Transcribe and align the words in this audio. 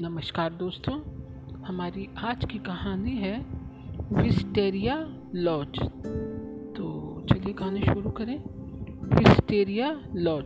नमस्कार 0.00 0.52
दोस्तों, 0.52 1.00
हमारी 1.64 2.08
आज 2.18 2.44
की 2.44 2.58
कहानी 2.58 3.10
है 3.10 3.46
विस्टेरिया 4.12 5.08
लॉज। 5.34 5.68
तो 6.76 7.26
चलिए 7.30 7.52
कहानी 7.54 7.80
शुरू 7.80 8.10
करें। 8.10 8.38
Wisteria 9.18 10.00
laws. 10.14 10.44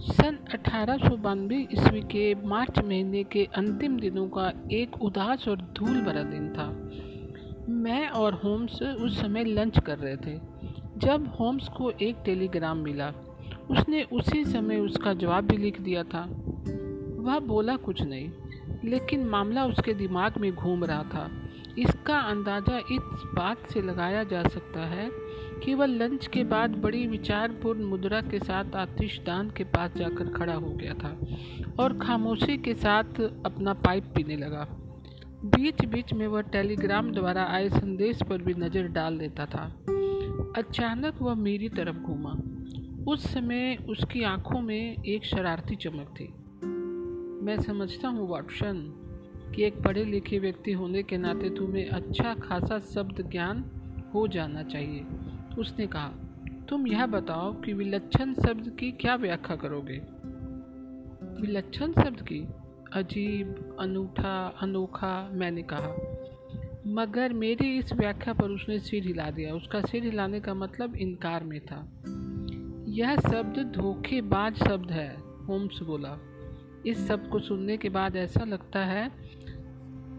सन 0.00 0.38
अठारह 0.54 0.96
सौ 0.96 1.16
बानवे 1.16 1.68
ईस्वी 1.72 2.00
के 2.00 2.34
मार्च 2.34 2.78
महीने 2.78 3.24
के 3.24 3.44
अंतिम 3.44 4.00
दिनों 4.00 4.28
का 4.28 4.52
एक 4.72 5.02
उदास 5.02 5.48
और 5.48 5.56
धूल 5.56 6.00
भरा 6.00 6.22
दिन 6.22 6.48
था। 6.48 6.90
मैं 7.72 8.08
और 8.08 8.32
होम्स 8.32 8.82
उस 8.82 9.20
समय 9.20 9.44
लंच 9.44 9.78
कर 9.78 9.98
रहे 9.98 10.16
थे। 10.16 10.40
जब 10.96 11.34
होम्स 11.40 11.68
को 11.68 11.90
एक 11.90 12.16
टेलीग्राम 12.24 12.78
मिला, 12.78 13.12
उसने 13.70 14.02
उसी 14.02 14.44
समय 14.44 14.76
उसका 14.76 15.14
जवाब 15.14 15.44
भी 15.44 15.56
लिख 15.56 15.80
दिया 15.80 16.02
था। 16.02 16.45
वह 17.26 17.38
बोला 17.38 17.76
कुछ 17.76 18.02
नहीं, 18.02 18.30
लेकिन 18.84 19.24
मामला 19.24 19.64
उसके 19.64 19.94
दिमाग 19.94 20.38
में 20.38 20.54
घूम 20.54 20.84
रहा 20.84 21.02
था। 21.04 21.30
इसका 21.78 22.18
अंदाज़ा 22.20 22.78
इस 22.78 23.22
बात 23.34 23.66
से 23.70 23.80
लगाया 23.82 24.22
जा 24.24 24.42
सकता 24.42 24.80
है 24.80 25.10
कि 25.64 25.74
वह 25.74 25.86
लंच 25.86 26.26
के 26.26 26.44
बाद 26.44 26.76
बड़ी 26.76 27.06
विचारपूर्ण 27.06 27.84
मुद्रा 27.84 28.20
के 28.20 28.38
साथ 28.38 28.76
आतिशदान 28.76 29.50
के 29.50 29.64
पास 29.64 29.96
जाकर 29.96 30.28
खड़ा 30.28 30.54
हो 30.54 30.70
गया 30.72 30.94
था 30.94 31.16
और 31.82 31.98
खामोशी 31.98 32.56
के 32.58 32.74
साथ 32.74 33.20
अपना 33.20 33.72
पाइप 33.84 34.04
पीने 34.14 34.36
लगा। 34.36 34.66
बीच 35.44 35.84
बीच 35.84 36.12
में 36.12 36.26
वह 36.26 36.40
टेलीग्राम 36.52 37.12
द्वारा 37.12 37.44
आए 37.44 37.68
संदेश 37.68 38.22
पर 38.22 38.42
भी 38.42 38.54
नज़र 38.54 38.88
डाल 38.88 39.18
देता 39.18 39.46
था। 39.46 39.64
अचानक 40.56 41.22
वह 41.22 41.34
मेरी 41.34 41.68
तरफ़ 41.68 41.96
घूमा। 41.96 42.34
उस 43.12 43.26
समय 43.34 43.76
उसकी 43.88 44.22
आँखों 44.24 44.60
में 44.60 45.02
एक 45.04 45.24
शरारती 45.24 45.76
चमक 45.76 46.14
थी। 46.20 46.32
मैं 47.46 47.62
समझता 47.62 48.08
हूँ, 48.08 48.28
वाटसन, 48.28 48.74
कि 49.54 49.62
एक 49.62 49.82
पढ़े 49.82 50.04
लिखे 50.04 50.38
व्यक्ति 50.38 50.72
होने 50.72 51.02
के 51.02 51.16
नाते 51.16 51.50
तुम्हें 51.50 51.88
अच्छा 51.88 52.34
खासा 52.34 52.78
शब्द 52.78 53.30
ज्ञान 53.30 53.64
हो 54.14 54.28
जाना 54.28 54.62
चाहिए। 54.62 55.04
उसने 55.58 55.86
कहा, 55.86 56.08
तुम 56.68 56.86
यह 56.86 57.06
बताओ 57.06 57.60
कि 57.60 57.72
विलक्षण 57.72 58.34
शब्द 58.34 58.76
की 58.80 58.92
क्या 58.92 59.16
व्याख्या 59.16 59.56
करोगे? 59.56 60.02
विलक्षण 61.42 61.92
शब्द 61.92 62.22
की? 62.22 62.46
अजीब, 62.92 63.76
अनूठा, 63.80 64.54
अनोखा, 64.62 65.30
मैंने 65.32 65.62
कहा। 65.62 66.18
मगर 66.86 67.32
मेरी 67.32 67.78
इस 67.78 67.92
व्याख्या 67.92 68.34
पर 68.34 68.50
उसने 68.50 68.78
सिर 68.78 69.02
हिला 69.02 69.30
दिया। 69.30 69.54
उसका 69.54 69.80
सिर 69.80 70.04
हिलाने 70.04 70.40
का 70.40 70.54
मतलब 70.54 70.96
इनकार 70.96 71.44
में 71.44 71.60
था। 71.60 71.88
यह 72.88 73.16
शब्द 73.16 73.72
धोखेबाज 73.76 74.54
शब्द 74.54 74.90
है, 74.90 75.16
होम्स 75.20 75.82
बोला। 75.82 76.18
इस 76.86 77.08
सबको 77.08 77.38
सुनने 77.38 77.76
के 77.76 77.88
बाद 77.88 78.16
ऐसा 78.16 78.44
लगता 78.44 78.84
है, 78.84 79.10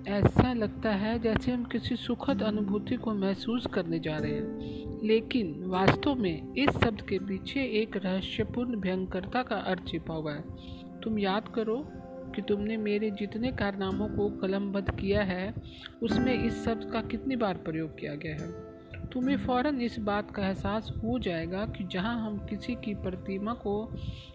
ऐसा 0.08 0.54
लगता 0.54 0.90
है 0.90 1.20
जैसे 1.20 1.52
हम 1.52 1.64
किसी 1.64 1.96
सुखद 1.96 2.42
अनुभूति 2.42 2.96
को 2.96 3.14
महसूस 3.14 3.66
करने 3.66 4.00
जा 4.00 4.18
रहे 4.18 4.32
हैं। 4.32 4.78
लेकिन 5.08 5.64
वास्तव 5.66 6.16
में 6.16 6.54
इस 6.54 6.70
शब्द 6.70 7.02
के 7.02 7.20
पीछे 7.20 7.64
एक 7.64 7.98
रहस्यपूर्ण 7.98 8.80
भयंकरता 8.80 9.44
का 9.44 9.56
अर्थ 9.56 9.88
छिपा 9.88 10.14
हुआ 10.14 10.34
है। 10.34 10.44
तुम 11.02 11.20
याद 11.20 11.48
करो 11.56 11.88
कि 12.36 12.42
तुमने 12.42 12.78
मेरे 12.78 13.12
जितने 13.12 13.52
कारनामों 13.52 14.08
को 14.08 14.30
कलमबद्ध 14.30 15.00
किया 15.00 15.24
है, 15.24 15.54
उसमें 16.04 16.44
इस 16.44 16.66
शब्द 16.66 16.90
का 16.94 17.02
कितनी 17.02 17.36
बार 17.36 17.54
प्रयोग 17.54 18.00
किया 18.00 18.16
गया 18.16 18.34
है। 18.34 18.67
तुम्हें 19.14 19.38
फ़ौरन 19.38 19.82
इस 19.82 20.00
बात 20.00 20.32
का 20.32 20.48
एहसास 20.48 20.92
हो 21.04 21.20
जाएगा 21.20 21.66
कि 21.66 21.84
जहाँ 21.84 22.16
हम 22.26 22.38
किसी 22.38 22.76
की 22.76 22.94
प्रतिमा 22.94 23.54
को 23.54 23.92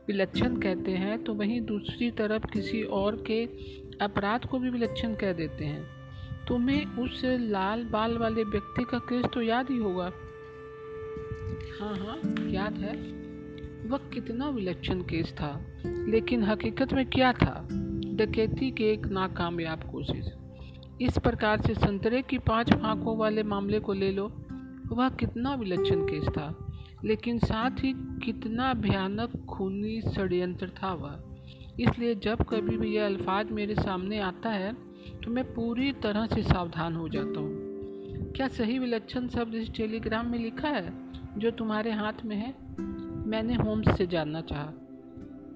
विलक्षण 0.09 0.57
कहते 0.57 0.91
हैं 0.91 1.25
तो 1.25 1.35
वहीं 1.35 1.61
दूसरी 1.61 2.11
तरफ़ 2.11 2.47
किसी 2.47 2.83
और 2.83 3.17
के 3.27 3.45
अपराध 4.01 4.45
को 4.45 4.59
भी 4.59 4.71
विलक्षण 4.71 5.15
कह 5.15 5.33
देते 5.33 5.65
हैं। 5.65 5.83
तुम्हें 6.49 6.87
उस 6.87 7.23
लाल 7.25 7.85
बाल 7.85 8.19
वाले 8.19 8.45
व्यक्ति 8.45 8.85
का 8.85 8.99
केस 8.99 9.27
तो 9.35 9.43
याद 9.43 9.71
ही 9.71 9.77
होगा। 9.77 10.11
हाँ 11.81 11.97
हाँ 11.97 12.51
याद 12.51 12.75
है। 12.75 12.97
वह 13.89 13.99
कितना 14.15 14.49
विलक्षण 14.49 15.01
केस 15.01 15.33
था, 15.33 15.67
लेकिन 15.87 16.43
हकीकत 16.43 16.93
में 16.93 17.07
क्या 17.07 17.33
था? 17.33 17.69
डकैती 18.15 18.71
के 18.71 18.85
एक 18.85 19.07
नाकामयाब 19.07 19.83
कोशिश। 19.83 20.33
इस 21.01 21.19
प्रकार 21.19 21.61
से 21.61 21.75
संतरे 21.75 22.23
की 22.23 22.39
पाँच 22.39 22.73
फांकों 22.73 23.17
वाले 23.17 23.43
मामले 23.43 23.81
को 23.81 23.93
ले 23.93 24.11
लो। 24.13 24.33
वह 24.89 25.09
कितना 25.11 25.55
विलक्षण 25.55 26.03
केस 26.03 26.29
था। 26.29 26.69
लेकिन 27.05 27.39
साथ 27.39 27.71
ही 27.71 27.93
कितना 28.25 28.73
भयानक, 28.75 29.45
खूनी 29.49 30.01
षड्यंत्र 30.01 30.69
था 30.69 30.93
वह। 30.95 31.23
इसलिए 31.81 32.15
जब 32.15 32.43
कभी 32.43 32.77
भी 32.77 32.95
यह 32.97 33.07
अल्फाज 33.07 33.51
मेरे 33.51 33.75
सामने 33.75 34.19
आता 34.19 34.51
है 34.51 34.73
तो 35.25 35.31
मैं 35.31 35.45
पूरी 35.55 35.93
तरह 35.93 36.27
से 36.27 36.43
सावधान 36.43 36.97
हो 36.97 37.09
जाता 37.09 37.41
हूँ। 37.41 38.33
क्या 38.33 38.49
सही 38.49 38.79
विलक्षण 38.79 39.29
शब्द 39.29 39.55
इस 39.55 39.71
टेलीग्राम 39.75 40.27
में 40.27 40.39
लिखा 40.39 40.69
है, 40.69 40.93
जो 41.39 41.51
तुम्हारे 41.51 41.93
हाथ 41.93 42.25
में 42.25 42.37
है? 42.37 42.55
मैंने 43.27 43.55
होम्स 43.55 43.97
से 43.97 44.07
जानना 44.07 44.41
चाहा। 44.41 44.73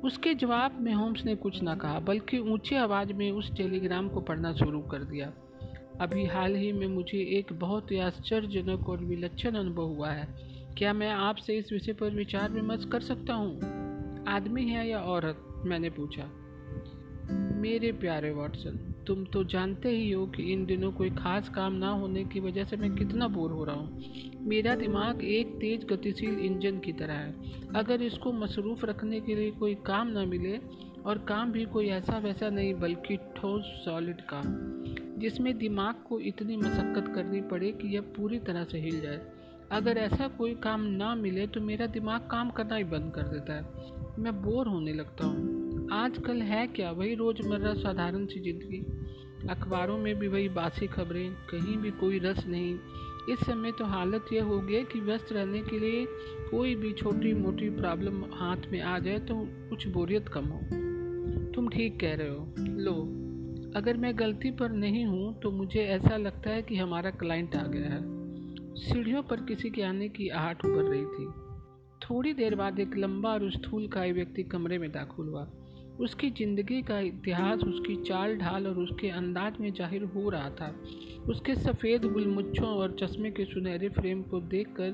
उसके 0.04 0.34
जवाब 0.34 0.81
में 0.81 0.92
होम्स 0.94 1.25
ने 1.25 1.34
कुछ 1.34 1.62
ना 1.62 1.75
कहा, 1.75 1.98
बल्कि 2.00 2.38
ऊँची 2.38 2.75
आवाज़ 2.75 3.12
में 3.12 3.31
उस 3.31 3.53
टेलीग्राम 3.56 4.09
को 4.09 4.20
पढ़ना 4.20 4.53
शुरू 4.53 4.81
कर 4.81 5.04
दिया। 5.04 5.32
अभी 6.00 6.24
हाल 6.24 6.56
ही 6.56 6.72
में 6.72 6.86
मुझे 6.86 7.18
एक 7.18 7.52
बहुत 7.52 7.90
ही 7.90 7.98
आश्चर्यजनक 7.98 8.88
और 8.88 9.04
विलक्षण 9.04 9.54
अनुभव 9.54 9.82
हुआ 9.82 10.10
है। 10.10 10.28
क्या 10.78 10.92
मैं 10.92 11.10
आपसे 11.10 11.56
इस 11.56 11.72
विषय 11.72 11.92
पर 11.92 12.10
विचार 12.10 12.50
विमर्श 12.50 12.84
कर 12.84 13.00
सकता 13.00 13.34
हूँ? 13.34 13.60
आदमी 14.28 14.64
है 14.64 14.88
या 14.88 15.00
औरत? 15.00 15.62
मैंने 15.66 15.90
पूछा। 15.90 16.30
मेरे 17.56 17.92
प्यारे 17.92 18.30
वाटसन, 18.30 19.04
तुम 19.06 19.24
तो 19.24 19.44
जानते 19.44 19.88
ही 19.88 20.10
हो 20.10 20.26
कि 20.26 20.42
इन 20.42 20.66
दिनों 20.66 20.92
कोई 20.92 21.10
खास 21.10 21.48
काम 21.48 21.72
ना 21.72 21.88
होने 21.88 22.24
की 22.24 22.40
वजह 22.40 22.64
से 22.64 22.76
मैं 22.76 22.94
कितना 22.94 23.28
बोर 23.28 23.50
हो 23.50 23.64
रहा 23.64 23.76
हूँ। 23.76 24.02
मेरा 24.40 24.74
दिमाग 24.74 25.24
एक 25.24 25.46
तेज 25.46 25.84
गतिशील 25.84 26.38
इंजन 26.38 26.78
की 26.78 26.92
तरह 26.92 27.14
है। 27.14 27.34
अगर 27.76 28.02
इसको 28.02 28.32
मसरूफ़ 28.32 28.86
रखने 28.86 29.20
के 29.20 29.34
लिए 29.34 29.50
कोई 29.50 29.74
काम 29.74 30.08
ना 30.08 30.24
मिले 30.24 30.60
और 31.06 31.18
काम 31.18 31.52
भी 31.52 31.64
कोई 31.64 31.88
ऐसा 31.88 32.18
वैसा 32.18 32.50
नहीं, 32.50 32.74
बल्कि 32.74 33.16
ठोस 33.16 33.64
सॉलिड 33.84 34.20
काम। 34.20 34.44
जिसमें 35.18 35.58
दिमाग 35.58 35.94
को 36.08 36.20
इतनी 36.20 36.56
मशक्क़त 36.56 37.14
करनी 37.14 37.40
पड़े 37.40 37.72
कि 37.72 37.88
यह 37.88 38.00
पूरी 38.00 38.38
तरह 38.38 38.64
से 38.64 38.78
हिल 38.78 39.00
जाए। 39.00 39.20
अगर 39.70 39.98
ऐसा 39.98 40.28
कोई 40.28 40.54
काम 40.54 40.80
ना 40.80 41.14
मिले 41.14 41.46
तो 41.46 41.60
मेरा 41.60 41.86
दिमाग 41.86 42.20
काम 42.20 42.50
करना 42.50 42.76
ही 42.76 42.84
बंद 42.84 43.12
कर 43.14 43.22
देता 43.22 43.54
है। 43.54 43.66
मैं 44.18 44.42
बोर 44.42 44.66
होने 44.66 44.92
लगता 44.92 45.26
हूँ। 45.26 45.88
आजकल 45.92 46.42
है 46.42 46.66
क्या 46.66 46.90
वही 46.90 47.14
रोज़मर्रा 47.14 47.74
साधारण 47.74 48.26
सी 48.26 48.40
ज़िंदगी? 48.40 48.78
अखबारों 49.50 49.98
में 49.98 50.18
भी 50.18 50.28
वही 50.28 50.48
बासी 50.48 50.86
खबरें, 50.86 51.32
कहीं 51.32 51.76
भी 51.76 51.90
कोई 51.90 52.18
रस 52.18 52.46
नहीं। 52.46 52.78
इस 53.30 53.46
समय 53.46 53.72
तो 53.72 53.84
हालत 53.84 54.26
यह 54.32 54.44
हो 54.44 54.60
गई 54.60 54.84
कि 54.84 55.00
व्यस्त 55.00 55.32
रहने 55.32 55.58
के 55.58 55.78
लिए 55.78 56.06
कोई 56.50 56.74
भी 56.74 56.92
छोटी 56.92 57.34
मोटी 57.34 57.70
प्रॉब्लम 57.70 58.24
हाथ 58.24 58.72
में 58.72 58.80
आ 58.80 58.98
जाए 58.98 59.18
तो 59.18 59.34
कुछ 59.70 59.88
बोरियत 59.88 60.28
कम 60.28 60.44
हो। 60.44 60.60
तुम 61.56 61.68
ठीक 61.68 61.98
कह 62.00 62.14
रहे 62.14 62.28
हो। 62.28 62.54
लो, 62.78 62.92
अगर 63.76 63.96
मैं 63.96 64.12
गलती 64.18 64.50
पर 64.50 64.70
नहीं 64.72 65.04
हूँ 65.06 65.32
तो 65.40 65.50
मुझे 65.50 65.84
ऐसा 65.84 66.16
लगता 66.16 66.50
है 66.50 66.62
कि 66.62 66.76
हमारा 66.76 67.10
क्लाइंट 67.12 67.56
आ 67.56 67.62
गया 67.66 67.90
है। 67.90 68.00
सीढ़ियों 68.76 69.22
पर 69.22 69.40
किसी 69.40 69.70
के 69.70 69.82
आने 69.82 70.08
की 70.08 70.28
आहट 70.30 70.64
उभर 70.64 70.82
रही 70.84 71.04
थी। 71.04 71.26
थोड़ी 72.02 72.32
देर 72.32 72.54
बाद 72.54 72.80
एक 72.80 72.96
लंबा 72.96 73.32
और 73.32 73.50
स्थूल 73.50 73.86
का 73.88 74.04
व्यक्ति 74.12 74.42
कमरे 74.42 74.78
में 74.78 74.90
दाखिल 74.92 75.28
हुआ। 75.28 75.46
उसकी 76.00 76.30
ज़िंदगी 76.30 76.82
का 76.82 76.98
इतिहास, 77.00 77.60
उसकी 77.60 77.96
चाल 78.02 78.36
ढाल 78.36 78.66
और 78.66 78.78
उसके 78.78 79.08
अंदाज 79.10 79.60
में 79.60 79.72
ज़ाहिर 79.72 80.02
हो 80.04 80.28
रहा 80.30 80.50
था। 80.50 80.74
उसके 81.28 81.54
सफ़ेद 81.54 82.04
गुलमुच्छों 82.04 82.68
और 82.68 82.96
चश्मे 83.00 83.30
के 83.30 83.44
सुनहरे 83.44 83.88
फ्रेम 83.88 84.22
को 84.22 84.40
देखकर 84.40 84.90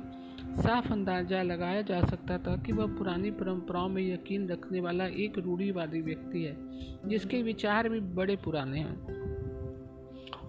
साफ़ 0.57 0.93
अंदाज़ा 0.93 1.43
लगाया 1.43 1.83
जा 1.83 2.01
सकता 2.01 2.39
था 2.39 2.57
कि 2.57 2.73
वह 2.73 2.87
पुरानी 2.87 3.31
परंपराओं 3.31 3.89
में 3.89 4.13
यकीन 4.13 4.49
रखने 4.49 4.81
वाला 4.81 5.05
एक 5.05 5.39
रूढ़ीवादी 5.39 6.01
व्यक्ति 6.01 6.43
है, 6.43 6.57
जिसके 7.09 7.43
विचार 7.43 7.89
भी 7.89 8.01
बड़े 8.01 8.37
पुराने 8.37 8.79
हैं। 8.79 9.23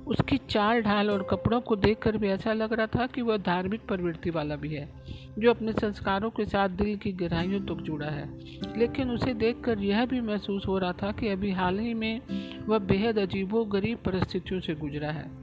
उसकी 0.06 0.38
चाल 0.38 0.82
ढाल 0.82 1.10
और 1.10 1.24
कपड़ों 1.24 1.62
को 1.62 1.76
देखकर 1.76 2.18
भी 2.18 2.28
ऐसा 2.28 2.54
लग 2.54 2.74
रहा 2.74 2.88
था 2.88 3.08
कि 3.08 3.22
वह 3.22 3.38
धार्मिक 3.38 3.82
प्रवृत्ति 3.88 4.30
वाला 4.30 4.56
भी 4.56 4.74
है, 4.74 4.94
जो 5.40 5.50
अपने 5.50 5.72
संस्कारों 5.72 6.30
के 6.30 6.46
साथ 6.46 6.70
दिल 6.70 6.98
की 6.98 7.12
गहराइयों 7.12 7.60
तक 7.60 7.82
जुड़ा 7.82 8.08
है। 8.08 8.40
लेकिन 8.78 9.10
उसे 9.10 9.34
देखकर 9.34 9.80
यह 9.80 10.06
भी 10.06 10.22
महसूस 10.22 10.68
हो 10.68 10.78
रहा 10.78 10.92
था 10.92 11.12
कि 11.12 11.28
अभी 11.28 11.52
हाल 11.52 11.80
ही 11.80 11.94
में 11.94 12.22
वह 12.66 12.80
बेहद 12.80 13.20
अजीबो 13.20 13.66
गरीब 13.66 13.98
परिस्थितियों 13.98 14.60
से 14.60 14.76
गुजरा 14.76 15.12
है। 15.12 15.43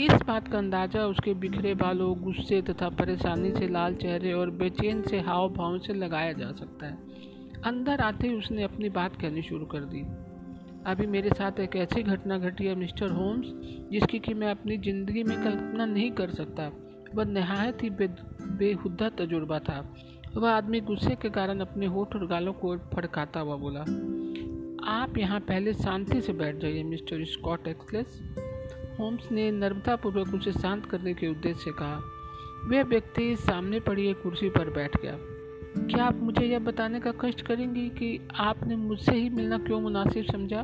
इस 0.00 0.12
बात 0.26 0.48
का 0.48 0.58
अंदाज़ा 0.58 1.04
उसके 1.06 1.32
बिखरे 1.34 1.74
बालों, 1.74 2.14
गुस्से 2.22 2.60
तथा 2.62 2.88
परेशानी 2.88 3.50
से 3.52 3.68
लाल 3.68 3.94
चेहरे 3.94 4.32
और 4.32 4.50
बेचैन 4.50 5.00
से 5.02 5.20
हाव 5.20 5.48
भाव 5.48 5.78
से 5.78 5.94
लगाया 5.94 6.32
जा 6.32 6.50
सकता 6.52 6.86
है। 6.86 7.62
अंदर 7.64 8.00
आते 8.00 8.28
ही 8.28 8.34
उसने 8.34 8.62
अपनी 8.62 8.88
बात 8.88 9.16
कहनी 9.20 9.42
शुरू 9.42 9.66
कर 9.66 9.84
दी। 9.84 10.02
अभी 10.86 11.06
मेरे 11.06 11.30
साथ 11.30 11.58
एक 11.60 11.76
ऐसी 11.76 12.02
घटना 12.02 12.38
घटी 12.38 12.66
है, 12.66 12.74
मिस्टर 12.74 13.10
होम्स, 13.10 13.46
जिसकी 13.90 14.18
कि 14.18 14.34
मैं 14.34 14.50
अपनी 14.50 14.76
ज़िंदगी 14.78 15.22
में 15.22 15.36
कल्पना 15.44 15.86
नहीं 15.86 16.10
कर 16.10 16.30
सकता। 16.30 16.70
वह 17.14 17.24
नहायत 17.24 17.82
ही 17.82 17.90
बे 17.90 18.08
बेहुदा 18.58 19.08
तजुर्बा 19.18 19.58
था। 19.58 19.80
वह 20.36 20.50
आदमी 20.50 20.80
गुस्से 20.80 21.14
के 21.14 21.30
कारण 21.30 21.60
अपने 21.60 21.86
होठ 21.86 22.14
और 22.16 22.26
गालों 22.26 22.52
को 22.52 22.76
फड़काता 22.94 23.40
हुआ 23.40 23.56
बोला, 23.56 23.80
आप 24.92 25.18
यहाँ 25.18 25.40
पहले 25.40 25.72
शांति 25.74 26.20
से 26.20 26.32
बैठ 26.32 26.56
जाइए, 26.56 26.82
मिस्टर 26.82 27.24
स्कॉट 27.26 27.68
एक्सलेस। 27.68 28.22
होम्स 28.98 29.32
ने 29.32 29.50
नर्मतापूर्वक 29.50 30.34
उसे 30.34 30.52
शांत 30.52 30.86
करने 30.86 31.14
के 31.14 31.28
उद्देश्य 31.28 31.60
से 31.60 31.70
कहा, 31.70 32.02
वह 32.64 32.82
व्यक्ति 32.82 33.36
सामने 33.36 33.80
पड़ी 33.80 34.08
एक 34.08 34.22
कुर्सी 34.22 34.48
पर 34.48 34.70
बैठ 34.70 35.02
गया। 35.02 35.18
क्या 35.86 36.04
आप 36.04 36.16
मुझे 36.16 36.46
यह 36.46 36.58
बताने 36.58 37.00
का 37.00 37.12
कष्ट 37.20 37.42
करेंगी 37.42 37.88
कि 37.88 38.28
आपने 38.34 38.76
मुझसे 38.76 39.12
ही 39.12 39.28
मिलना 39.28 39.58
क्यों 39.58 39.80
मुनासिब 39.80 40.24
समझा? 40.24 40.60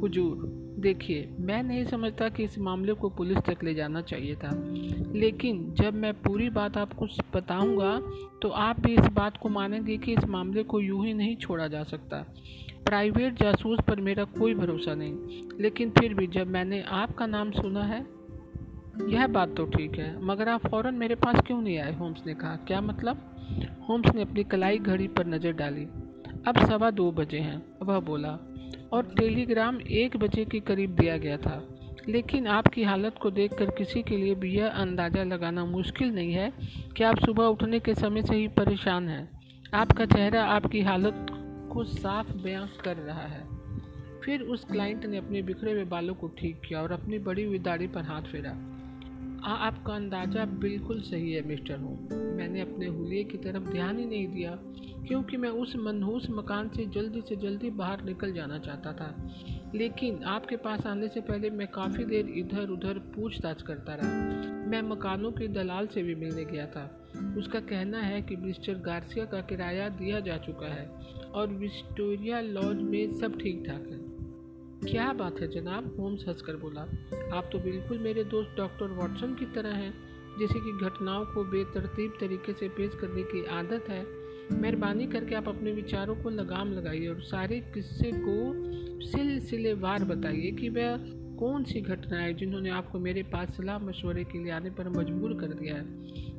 हुजूर, 0.00 0.36
देखिए, 0.78 1.28
मैं 1.40 1.62
नहीं 1.62 1.84
समझता 1.84 2.28
कि 2.28 2.44
इस 2.44 2.58
मामले 2.58 2.92
को 2.92 3.08
पुलिस 3.08 3.38
तक 3.38 3.64
ले 3.64 3.74
जाना 3.74 4.00
चाहिए 4.00 4.34
था। 4.34 4.50
लेकिन 5.14 5.74
जब 5.74 5.94
मैं 5.94 6.14
पूरी 6.14 6.50
बात 6.50 6.76
आपको 6.76 7.06
बताऊँगा 7.34 8.00
तो 8.42 8.48
आप 8.48 8.80
भी 8.80 8.92
इस 8.92 9.06
बात 9.06 9.36
को 9.36 9.48
मानेंगे 9.48 9.96
कि 9.96 10.12
इस 10.12 10.24
मामले 10.24 10.62
को 10.62 10.80
यूँ 10.80 11.06
ही 11.06 11.14
नहीं 11.14 11.36
छोड़ा 11.36 11.68
जा 11.68 11.82
सकता। 11.82 12.34
प्राइवेट 12.86 13.42
जासूस 13.42 13.78
पर 13.88 14.00
मेरा 14.00 14.24
कोई 14.24 14.54
भरोसा 14.54 14.94
नहीं। 14.94 15.12
लेकिन 15.60 15.90
फिर 15.90 16.14
भी 16.14 16.26
जब 16.26 16.46
मैंने 16.46 16.82
आपका 16.82 17.26
नाम 17.26 17.50
सुना 17.50 17.82
है, 17.82 18.06
यह 19.08 19.26
बात 19.26 19.54
तो 19.56 19.64
ठीक 19.64 19.98
है, 19.98 20.24
मगर 20.24 20.48
आप 20.48 20.66
फ़ौरन 20.66 20.94
मेरे 20.94 21.14
पास 21.14 21.40
क्यों 21.46 21.62
नहीं 21.62 21.78
आए? 21.78 21.94
होम्स 21.94 22.22
ने 22.26 22.34
कहा, 22.34 22.56
क्या 22.56 22.80
मतलब? 22.80 23.36
होम्स 23.88 24.14
ने 24.14 24.22
अपनी 24.22 24.44
कलाई 24.44 24.78
घड़ी 24.78 25.08
पर 25.08 25.26
नज़र 25.26 25.52
डाली। 25.52 25.84
अब 26.46 26.66
सवा 26.68 26.90
दो 26.90 27.12
बजे 27.12 27.38
हैं, 27.38 27.62
वह 27.82 28.00
बोला, 28.00 28.38
और 28.92 29.02
टेलीग्राम 29.16 29.80
एक 29.80 30.16
बजे 30.16 30.44
के 30.44 30.60
करीब 30.60 30.90
दिया 30.90 31.16
गया 31.16 31.36
था। 31.36 31.76
लेकिन 32.08 32.46
आपकी 32.46 32.82
हालत 32.82 33.14
को 33.22 33.30
देखकर 33.30 33.70
किसी 33.70 34.02
के 34.02 34.16
लिए 34.16 34.34
भी 34.34 34.56
यह 34.56 34.68
अंदाज़ा 34.68 35.22
लगाना 35.22 35.64
मुश्किल 35.64 36.14
नहीं 36.14 36.32
है 36.32 36.52
कि 36.96 37.04
आप 37.04 37.18
सुबह 37.18 37.44
उठने 37.44 37.80
के 37.80 37.94
समय 37.94 38.22
से 38.22 38.36
ही 38.36 38.48
परेशान 38.48 39.08
हैं। 39.08 39.28
आपका 39.74 40.04
चेहरा 40.04 40.44
आपकी 40.44 40.80
हालत 40.80 41.26
को 41.70 41.84
साफ़ 41.84 42.32
बयां 42.32 42.66
कर 42.84 42.96
रहा 42.96 43.22
है। 43.22 43.48
फिर 44.24 44.42
उस 44.42 44.64
क्लाइंट 44.64 45.06
ने 45.06 45.16
अपने 45.16 45.42
बिखरे 45.42 45.72
हुए 45.72 45.84
बालों 45.84 46.14
को 46.14 46.28
ठीक 46.28 46.60
किया 46.68 46.82
और 46.82 46.92
अपनी 46.92 47.18
बड़ी 47.18 47.44
हुई 47.44 47.58
दाढ़ी 47.58 47.86
पर 47.86 48.00
हाथ 48.00 48.22
फेरा। 48.22 48.50
आ, 49.44 49.54
आपका 49.54 49.94
अंदाज़ा 49.94 50.44
बिल्कुल 50.44 51.00
सही 51.00 51.32
है 51.32 51.42
मिस्टर 51.42 51.78
होम। 51.78 51.98
मैंने 52.12 52.60
अपने 52.60 52.86
हुलिये 52.86 53.24
की 53.24 53.38
तरफ़ 53.38 53.62
ध्यान 53.62 53.98
ही 53.98 54.06
नहीं 54.06 54.28
दिया 54.28 54.58
क्योंकि 55.08 55.36
मैं 55.36 55.48
उस 55.48 55.76
मनहूस 55.76 56.26
मकान 56.30 56.68
से 56.68 56.86
जल्दी 56.86 57.20
से 57.20 57.36
जल्दी 57.36 57.70
बाहर 57.70 58.04
निकल 58.04 58.32
जाना 58.32 58.58
चाहता 58.58 58.92
था। 58.92 59.30
लेकिन 59.74 60.24
आपके 60.24 60.56
पास 60.56 60.86
आने 60.86 61.08
से 61.08 61.20
पहले 61.20 61.50
मैं 61.50 61.68
काफ़ी 61.68 62.04
देर 62.04 62.26
इधर 62.26 62.68
उधर 62.68 62.98
पूछताछ 62.98 63.62
करता 63.62 63.94
रहा। 63.94 64.08
मैं 64.66 64.82
मकानों 64.82 65.32
के 65.32 65.48
दलाल 65.48 65.86
से 65.86 66.02
भी 66.02 66.14
मिलने 66.14 66.44
गया 66.44 66.66
था। 66.66 66.99
उसका 67.38 67.60
कहना 67.60 67.98
है 67.98 68.22
कि 68.22 68.36
मिस्टर 68.36 68.74
गार्सिया 68.74 69.24
का 69.24 69.40
किराया 69.40 69.88
दिया 69.88 70.20
जा 70.20 70.36
चुका 70.36 70.66
है 70.66 70.86
और 71.32 71.48
विक्टोरिया 71.48 72.40
लॉज 72.40 72.76
में 72.76 73.18
सब 73.18 73.38
ठीक 73.38 73.64
ठाक 73.66 73.88
है। 73.90 74.10
क्या 74.92 75.12
बात 75.12 75.40
है 75.40 75.48
जनाब? 75.48 75.96
होम्स 76.00 76.24
हंसकर 76.28 76.56
बोला। 76.56 76.80
आप 77.36 77.48
तो 77.52 77.58
बिल्कुल 77.58 77.98
मेरे 77.98 78.24
दोस्त 78.24 78.54
डॉक्टर 78.56 78.86
वॉटसन 78.86 79.34
की 79.34 79.46
तरह 79.46 79.68
हैं, 79.68 79.94
जैसे 80.38 80.54
कि 80.54 80.86
घटनाओं 80.86 81.24
को 81.24 81.44
बेतरतीब 81.44 82.12
तरीके 82.20 82.52
से 82.52 82.68
पेश 82.68 82.94
करने 83.00 83.22
की 83.22 83.44
आदत 83.44 83.88
है। 83.88 84.06
मेहरबानी 84.52 85.06
करके 85.06 85.34
आप 85.34 85.48
अपने 85.48 85.72
विचारों 85.72 86.16
को 86.16 86.30
लगाम 86.30 86.72
लगाइए 86.72 87.08
और 87.08 87.20
सारे 87.20 87.60
किस्से 87.60 88.12
को 88.14 88.54
सिलसिलेवार 89.06 90.04
बताइए 90.04 90.50
कि 90.50 90.68
वह 90.68 90.96
कौन 91.38 91.64
सी 91.64 91.80
घटना 91.80 92.18
है 92.18 92.34
जिन्होंने 92.34 92.70
आपको 92.70 92.98
मेरे 92.98 93.22
पास 93.22 93.56
सलाह 93.56 93.78
मशवरे 93.78 94.24
के 94.24 94.38
लिए 94.38 94.52
आने 94.52 94.70
पर 94.70 94.88
मजबूर 94.88 95.34
कर 95.34 95.46
दिया 95.46 95.74
है। 95.74 95.84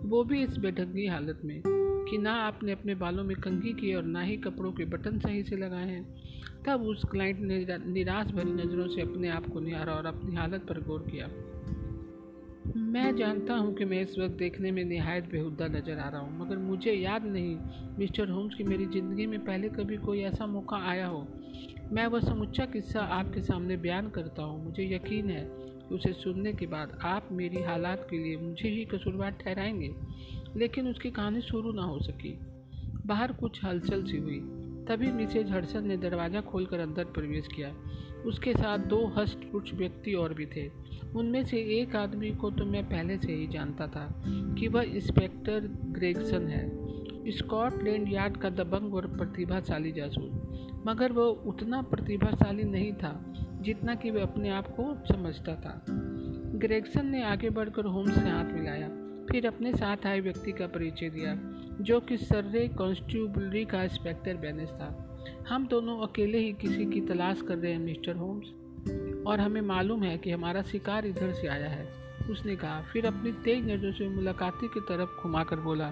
वो 0.06 0.24
भी 0.24 0.42
इस 0.44 0.58
बेढंगी 0.58 1.06
हालत 1.08 1.42
में 1.46 1.62
कि 1.66 2.18
ना 2.18 2.34
आपने 2.44 2.72
अपने 2.72 2.96
बालों 2.96 3.24
में 3.24 3.36
कंघी 3.38 3.74
की 3.74 3.94
और 3.96 4.04
ना 4.04 4.22
ही 4.22 4.38
कपड़ों 4.38 4.72
के 4.72 4.86
बटन 4.86 5.20
सही 5.20 5.44
से 5.44 5.56
लगाए 5.56 5.88
हैं। 5.88 6.04
तब 6.66 6.82
उस 6.82 7.04
क्लाइंट 7.04 7.40
ने 7.42 7.66
निराश 7.86 8.28
भरी 8.28 8.52
नज़रों 8.54 8.88
से 8.88 9.02
अपने 9.02 9.30
आप 9.30 9.46
को 9.46 9.60
निहारा 9.60 9.94
और 9.94 10.06
अपनी 10.06 10.36
हालत 10.36 10.66
पर 10.70 10.80
गौर 10.80 11.08
किया। 11.12 11.28
मैं 12.76 13.16
जानता 13.16 13.54
हूँ 13.54 13.74
कि 13.76 13.86
मैं 13.86 14.02
इस 14.02 14.18
वक्त 14.20 14.38
देखने 14.38 14.72
में 14.72 14.84
नहायत 14.86 15.30
बेहुदा 15.32 15.68
नज़र 15.68 16.00
आ 16.00 16.10
रहा 16.10 16.22
हूँ, 16.22 16.38
मगर 16.40 16.58
मुझे 16.58 16.92
याद 16.92 17.26
नहीं 17.26 17.58
मिस्टर 18.00 18.30
होम्स 18.30 18.56
की 18.56 18.64
मेरी 18.64 18.86
ज़िंदगी 18.86 19.26
में 19.28 19.40
पहले 19.40 19.70
कभी 19.70 19.98
कोई 19.98 20.22
ऐसा 20.22 20.46
मौका 20.46 20.78
आया 20.90 21.08
हो। 21.08 21.28
मैं 21.94 22.06
वह 22.08 22.20
समुच्चा 22.20 22.66
किस्सा 22.66 23.02
आपके 23.14 23.42
सामने 23.42 23.78
बयान 23.78 24.10
करता 24.10 24.44
हूँ, 24.44 24.64
मुझे 24.66 24.84
यकीन 24.96 25.30
है 25.30 25.44
उसे 25.92 26.14
सुनने 26.14 26.54
के 26.54 26.68
बाद 26.68 27.00
आप 27.04 27.30
मेरी 27.32 27.64
हालात 27.64 28.08
के 28.10 28.18
लिए 28.18 28.38
मुझे 28.38 28.70
ही 28.70 28.86
कसूरवार 28.86 29.32
ठहराएँगे। 29.32 29.96
लेकिन 30.56 30.88
उसकी 30.88 31.12
कहानी 31.12 31.42
शुरू 31.42 31.72
ना 31.72 31.84
हो 31.84 32.00
सकी। 32.00 32.40
बाहर 33.06 33.32
कुछ 33.32 33.66
हलचल 33.66 34.04
सी 34.04 34.18
हुई। 34.18 34.40
तभी 34.88 35.12
मिसेज 35.12 35.52
हडसन 35.52 35.88
ने 35.88 35.98
दरवाज़ा 35.98 36.42
खोलकर 36.42 36.80
अंदर 36.80 37.04
प्रवेश 37.04 37.48
किया। 37.48 37.76
उसके 38.26 38.54
साथ 38.54 38.80
दो 38.80 39.08
हष्ट 39.18 39.38
पुष्ट 39.52 39.74
व्यक्ति 39.74 40.14
और 40.14 40.34
भी 40.34 40.46
थे। 40.46 40.72
उनमें 41.16 41.44
से 41.44 41.58
एक 41.58 41.96
आदमी 41.96 42.32
को 42.32 42.52
तो 42.52 42.66
मैं 42.66 42.90
पहले 42.90 43.18
से 43.18 43.34
ही 43.34 43.48
जानता 43.48 43.88
था 43.88 44.24
कि 44.28 44.68
वह 44.68 44.82
इंस्पेक्टर 44.82 45.60
ग्रेगसन 45.86 46.48
है। 46.48 46.92
स्कॉटलैंड 47.32 48.14
यार्ड 48.14 48.38
का 48.38 48.50
दबंग 48.50 48.94
और 48.94 49.08
प्रतिभाशाली 49.08 49.92
जासूस। 49.92 50.32
मगर 50.88 51.12
वह 51.12 51.24
उतना 51.24 51.82
प्रतिभाशाली 51.82 52.64
नहीं 52.64 52.94
था 52.94 53.34
जितना 53.62 53.96
कि 53.96 54.12
वह 54.12 54.22
अपने 54.22 54.50
आप 54.50 54.68
को 54.68 55.14
समझता 55.14 55.56
था। 55.56 55.86
ग्रेगसन 56.56 57.06
ने 57.06 57.24
आगे 57.24 57.50
बढ़कर 57.50 57.86
होम्स 57.86 58.16
से 58.16 58.30
हाथ 58.30 58.46
मिलाया, 58.46 58.90
फिर 59.32 59.48
अपने 59.48 59.74
साथ 59.74 60.06
आए 60.06 60.20
व्यक्ति 60.20 60.52
का 60.52 60.68
परिचय 60.68 61.10
दिया, 61.10 61.38
जो 61.84 62.00
कि 62.00 62.18
सर्रे 62.18 62.68
कॉन्स्टेबलरी 62.68 63.66
का 63.66 63.84
इंस्पेक्टर 63.84 64.38
बैनेस 64.38 64.70
था। 64.70 65.08
हम 65.50 65.68
दोनों 65.68 65.98
अकेले 65.98 66.38
ही 66.38 66.54
किसी 66.54 66.86
की 66.86 67.02
तलाश 67.02 67.42
कर 67.42 67.58
रहे 67.58 67.72
हैं, 67.72 67.80
मिस्टर 67.80 68.16
होम्स। 68.16 68.46
और 69.28 69.40
हमें 69.40 69.62
मालूम 69.62 70.04
है 70.04 70.18
कि 70.18 70.32
हमारा 70.32 70.62
शिकार 70.62 71.06
इधर 71.06 71.34
से 71.34 71.48
आया 71.48 71.70
है, 71.70 71.88
उसने 72.30 72.56
कहा। 72.56 72.82
फिर 72.82 73.06
अपनी 73.06 73.32
तेज 73.32 73.72
नज़रों 73.72 73.92
से 73.92 74.10
मुलाकाती 74.10 74.68
की 74.68 74.80
तरफ़ 74.80 75.24
घुमाकर 75.24 75.60
बोला, 75.60 75.92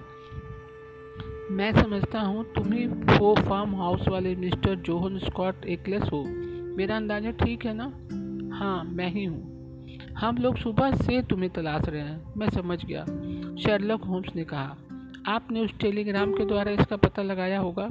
मैं 1.50 1.72
समझता 1.72 2.20
हूँ 2.20 2.44
तुम 2.54 2.72
ही 2.72 2.86
वो 2.86 3.34
फार्म 3.34 3.74
हाउस 3.76 4.08
वाले 4.08 4.36
मिस्टर 4.36 4.74
जोहन 4.74 5.18
स्कॉट 5.18 5.64
एकलेस 5.64 6.02
हो। 6.02 6.39
मेरा 6.76 6.96
अंदाज़ा 6.96 7.30
ठीक 7.30 7.66
है 7.66 7.74
ना? 7.74 7.84
हाँ 8.56 8.84
मैं 8.84 9.08
ही 9.08 9.24
हूँ। 9.24 9.60
हम 10.18 10.36
लोग 10.36 10.56
सुबह 10.56 10.92
से 10.92 11.22
तुम्हें 11.22 11.50
तलाश 11.50 11.88
रहे 11.88 12.00
हैं। 12.00 12.34
मैं 12.36 12.50
समझ 12.50 12.84
गया। 12.84 13.04
शेरलॉक 13.56 14.04
होम्स 14.04 14.36
ने 14.36 14.44
कहा। 14.44 14.76
आपने 15.26 15.60
उस 15.60 15.78
टेलीग्राम 15.78 16.32
के 16.32 16.44
द्वारा 16.44 16.72
इसका 16.72 16.96
पता 16.96 17.22
लगाया 17.22 17.58
होगा? 17.58 17.88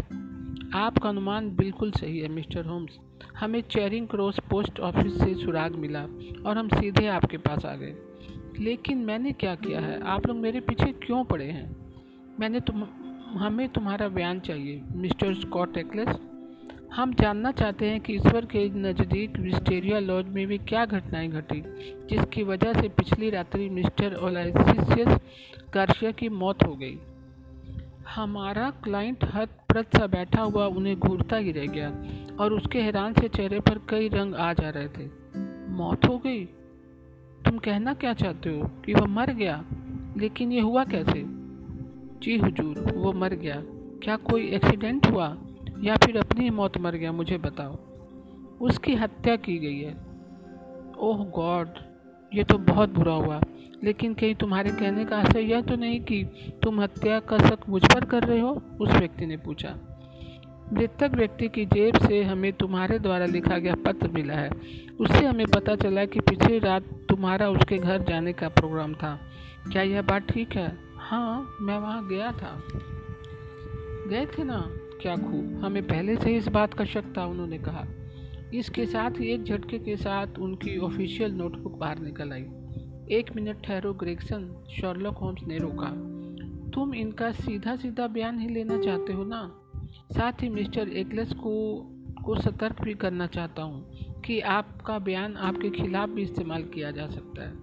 आपका 0.73 1.09
अनुमान 1.09 1.55
बिल्कुल 1.55 1.91
सही 1.91 2.19
है, 2.19 2.27
मिस्टर 2.27 2.65
होम्स। 2.65 2.97
हमें 3.39 3.61
चेरिंग 3.61 4.07
क्रॉस 4.07 4.39
पोस्ट 4.49 4.79
ऑफ़िस 4.79 5.19
से 5.19 5.35
सुराग 5.35 5.75
मिला 5.75 6.03
और 6.45 6.57
हम 6.57 6.67
सीधे 6.67 7.07
आपके 7.07 7.37
पास 7.37 7.65
आ 7.65 7.75
गए। 7.75 7.95
लेकिन 8.59 8.97
मैंने 8.97 9.31
क्या 9.31 9.55
किया 9.55 9.79
है? 9.79 10.01
आप 10.01 10.27
लोग 10.27 10.37
मेरे 10.37 10.59
पीछे 10.59 10.85
क्यों 10.85 11.23
पड़े 11.23 11.45
हैं? 11.45 11.75
मैंने 12.39 12.59
तुम, 12.59 12.83
हमें 13.37 13.69
तुम्हारा 13.69 14.07
बयान 14.07 14.39
चाहिए, 14.39 14.81
मिस्टर 14.91 15.33
स्कॉट 15.33 15.77
एक्लेस। 15.77 16.07
हम 16.93 17.13
जानना 17.13 17.51
चाहते 17.51 17.85
हैं 17.85 18.01
कि 18.01 18.13
ईश्वर 18.13 18.45
के 18.45 18.69
नज़दीक 18.69 19.39
विस्टेरिया 19.39 19.99
लॉज 19.99 20.25
में 20.27 20.47
भी 20.47 20.57
क्या 20.57 20.85
घटनाएँ 20.85 21.29
घटी, 21.29 21.63
जिसकी 22.09 22.43
वजह 22.43 22.81
से 22.81 22.89
पिछली 22.89 23.29
रात्रि 23.29 23.69
मिस्टर 23.69 24.13
ओलाइसियस 24.13 25.17
गार्शिया 25.73 26.11
की 26.11 26.29
मौत 26.29 26.63
हो 26.63 26.75
गई। 26.75 26.99
हमारा 28.15 28.69
क्लाइंट 28.69 29.25
हद 29.33 29.47
प्रत 29.47 29.97
सा 29.97 30.07
बैठा 30.07 30.41
हुआ 30.41 30.65
उन्हें 30.65 30.99
घूरता 30.99 31.35
ही 31.35 31.51
रह 31.51 31.65
गया 31.65 31.89
और 32.39 32.53
उसके 32.53 32.81
हैरान 32.81 33.13
से 33.13 33.27
चेहरे 33.27 33.59
पर 33.59 33.77
कई 33.89 34.09
रंग 34.09 34.35
आ 34.35 34.53
जा 34.53 34.69
रहे 34.69 34.87
थे। 34.87 35.09
मौत 35.71 36.05
हो 36.05 36.17
गई? 36.17 36.45
तुम 37.45 37.57
कहना 37.57 37.93
क्या 37.93 38.13
चाहते 38.13 38.49
हो 38.49 38.71
कि 38.85 38.93
वह 38.93 39.05
मर 39.05 39.31
गया? 39.31 39.65
लेकिन 40.17 40.51
ये 40.51 40.61
हुआ 40.61 40.83
कैसे? 40.83 41.23
जी 42.19 42.37
हुजूर, 42.37 42.93
वो 42.97 43.13
मर 43.13 43.33
गया। 43.33 43.63
क्या 44.03 44.15
कोई 44.15 44.47
एक्सीडेंट 44.47 45.07
हुआ? 45.07 45.37
या 45.83 45.95
फिर 45.95 46.17
अपनी 46.17 46.43
ही 46.43 46.49
मौत 46.49 46.77
मर 46.77 46.95
गया, 46.95 47.11
मुझे 47.11 47.37
बताओ। 47.37 47.75
उसकी 48.61 48.95
हत्या 48.95 49.35
की 49.35 49.57
गई 49.57 49.79
है। 49.79 49.97
ओह 50.97 51.25
गॉड, 51.25 51.69
ये 52.33 52.43
तो 52.43 52.57
बहुत 52.57 52.89
बुरा 52.89 53.13
हुआ। 53.13 53.41
लेकिन 53.83 54.13
कहीं 54.13 54.35
तुम्हारे 54.35 54.69
कहने 54.69 55.05
का 55.05 55.17
असर 55.17 55.39
यह 55.39 55.61
तो 55.61 55.75
नहीं 55.75 56.01
कि 56.01 56.23
तुम 56.63 56.81
हत्या 56.81 57.19
का 57.19 57.37
शक 57.37 57.59
मुझ 57.69 57.93
पर 57.93 58.05
कर 58.05 58.23
रहे 58.23 58.39
हो? 58.39 58.61
उस 58.81 58.89
व्यक्ति 58.91 59.25
ने 59.25 59.37
पूछा। 59.37 59.75
मृतक 60.73 61.11
व्यक्ति 61.15 61.47
की 61.47 61.65
जेब 61.65 61.97
से 61.97 62.23
हमें 62.23 62.53
तुम्हारे 62.53 62.99
द्वारा 62.99 63.25
लिखा 63.25 63.57
गया 63.57 63.75
पत्र 63.75 64.07
मिला 64.07 64.33
है। 64.33 64.49
उससे 64.99 65.25
हमें 65.25 65.47
पता 65.47 65.75
चला 65.75 66.05
कि 66.05 66.19
पिछली 66.19 66.59
रात 66.59 66.83
तुम्हारा 67.09 67.49
उसके 67.49 67.77
घर 67.77 68.01
जाने 68.01 68.33
का 68.33 68.49
प्रोग्राम 68.49 68.93
था। 68.93 69.19
क्या 69.71 69.81
यह 69.81 70.01
बात 70.01 70.21
ठीक 70.21 70.55
है? 70.55 70.77
हाँ 70.97 71.55
मैं 71.61 71.77
वहाँ 71.77 72.07
गया 72.07 72.31
था। 72.31 72.63
गए 74.07 74.25
थे 74.25 74.43
ना? 74.43 74.71
क्या 75.01 75.15
खूब? 75.15 75.61
हमें 75.63 75.87
पहले 75.87 76.15
से 76.15 76.35
इस 76.35 76.47
बात 76.47 76.73
का 76.73 76.85
शक 76.85 77.03
था, 77.17 77.25
उन्होंने 77.25 77.57
कहा। 77.57 77.87
इसके 78.53 78.85
साथ 78.85 79.11
ही 79.11 79.27
एक 79.27 79.43
झटके 79.43 79.79
के 79.79 79.97
साथ 79.97 80.27
उनकी 80.39 80.77
ऑफिशियल 80.77 81.31
नोटबुक 81.31 81.77
बाहर 81.77 81.99
निकल 81.99 82.31
आई। 82.31 82.41
एक 83.11 83.25
मिनट 83.35 83.61
ठहरो, 83.63 83.93
ग्रेगसन। 83.93 84.63
शर्लॉक 84.81 85.17
होम्स 85.17 85.43
ने 85.47 85.57
रोका। 85.57 86.19
तुम 86.69 86.93
इनका 86.93 87.31
सीधा 87.31 87.75
सीधा 87.75 88.07
बयान 88.07 88.39
ही 88.39 88.49
लेना 88.49 88.79
चाहते 88.79 89.13
हो 89.13 89.23
ना? 89.23 89.61
साथ 90.11 90.33
ही 90.41 90.49
मिस्टर 90.49 90.89
एकलेस 90.89 91.33
को 91.33 91.83
आपको 92.19 92.35
सतर्क 92.35 92.81
भी 92.81 92.93
करना 92.93 93.27
चाहता 93.27 93.63
हूँ 93.63 93.91
कि 94.25 94.39
आपका 94.39 94.99
बयान 94.99 95.37
आपके 95.37 95.69
खिलाफ 95.69 96.09
भी 96.09 96.21
इस्तेमाल 96.21 96.63
किया 96.63 96.91
जा 96.91 97.07
सकता 97.07 97.43
है। 97.43 97.53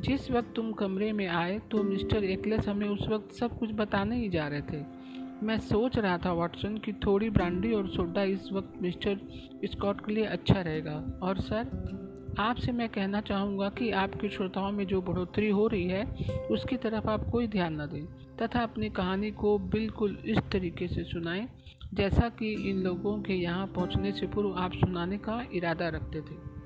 जिस 0.00 0.30
वक्त 0.30 0.52
तुम 0.56 0.72
कमरे 0.72 1.12
में 1.12 1.26
आए 1.26 1.58
तो 1.70 1.82
मिस्टर 1.82 2.24
एकलेस 2.24 2.68
हमें 2.68 2.88
उस 2.88 3.08
वक्त 3.08 3.32
सब 3.32 3.58
कुछ 3.58 3.72
बताने 3.72 4.16
ही 4.16 4.28
जा 4.28 4.48
रहे 4.48 4.60
थे। 4.60 4.98
मैं 5.42 5.58
सोच 5.58 5.98
रहा 5.98 6.18
था, 6.18 6.32
वाटसन, 6.32 6.78
कि 6.78 6.92
थोड़ी 6.92 7.30
ब्रांडी 7.30 7.72
और 7.72 7.88
सोडा 7.88 8.22
इस 8.22 8.52
वक्त 8.52 8.72
मिस्टर 8.82 9.20
स्कॉट 9.64 10.06
के 10.06 10.12
लिए 10.12 10.24
अच्छा 10.24 10.60
रहेगा। 10.60 11.20
और 11.22 11.40
सर, 11.40 11.68
आपसे 12.38 12.72
मैं 12.72 12.88
कहना 12.88 13.20
चाहूँगा 13.20 13.68
कि 13.68 13.90
आपके 13.90 14.28
श्रोताओं 14.28 14.72
में 14.72 14.86
जो 14.86 15.02
बढ़ोतरी 15.02 15.50
हो 15.50 15.66
रही 15.66 15.88
है, 15.88 16.04
उसकी 16.50 16.76
तरफ़ 16.76 17.08
आप 17.08 17.24
कोई 17.24 17.46
ध्यान 17.46 17.80
न 17.80 17.86
दें, 17.86 18.04
तथा 18.36 18.60
अपनी 18.60 18.90
कहानी 18.90 19.30
को 19.30 19.58
बिल्कुल 19.58 20.18
इस 20.24 20.38
तरीके 20.38 20.88
से 20.88 21.04
सुनाएँ, 21.04 21.48
जैसा 21.94 22.28
कि 22.28 22.70
इन 22.70 22.76
लोगों 22.76 23.22
के 23.22 23.32
यहाँ 23.32 23.66
पहुँचने 23.66 24.12
से 24.12 24.26
पूर्व 24.26 24.52
आप 24.52 24.72
सुनाने 24.72 25.18
का 25.18 25.46
इरादा 25.54 25.88
रखते 25.88 26.20
थे। 26.20 26.58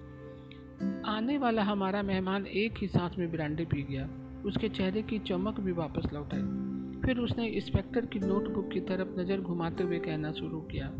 आने 1.07 1.39
वाला 1.39 1.63
हमारा 1.63 2.03
मेहमान 2.03 2.47
एक 2.47 2.75
ही 2.79 2.89
सांस 2.89 3.13
में 3.19 3.33
ब्रांडी 3.33 3.65
पी 3.65 3.83
गया। 3.83 4.09
उसके 4.47 4.69
चेहरे 4.69 5.03
की 5.03 5.19
चमक 5.19 5.61
भी 5.61 5.73
वापस 5.73 6.13
लौट 6.13 6.35
आई। 6.35 6.72
फिर 7.05 7.19
उसने 7.19 7.47
इंस्पेक्टर 7.47 8.07
की 8.07 8.19
नोटबुक 8.19 8.71
की 8.73 8.81
तरफ़ 8.81 9.21
नज़र 9.21 9.41
घुमाते 9.41 9.85
हुए 9.85 9.99
कहना 9.99 10.33
शुरू 10.33 10.61
किया, 10.61 10.91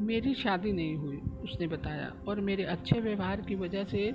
मेरी 0.00 0.34
शादी 0.34 0.72
नहीं 0.72 0.96
हुई, 0.96 1.16
उसने 1.16 1.66
बताया, 1.66 2.12
और 2.28 2.40
मेरे 2.40 2.64
अच्छे 2.64 3.00
व्यवहार 3.00 3.40
की 3.40 3.54
वजह 3.54 3.84
से 3.84 4.12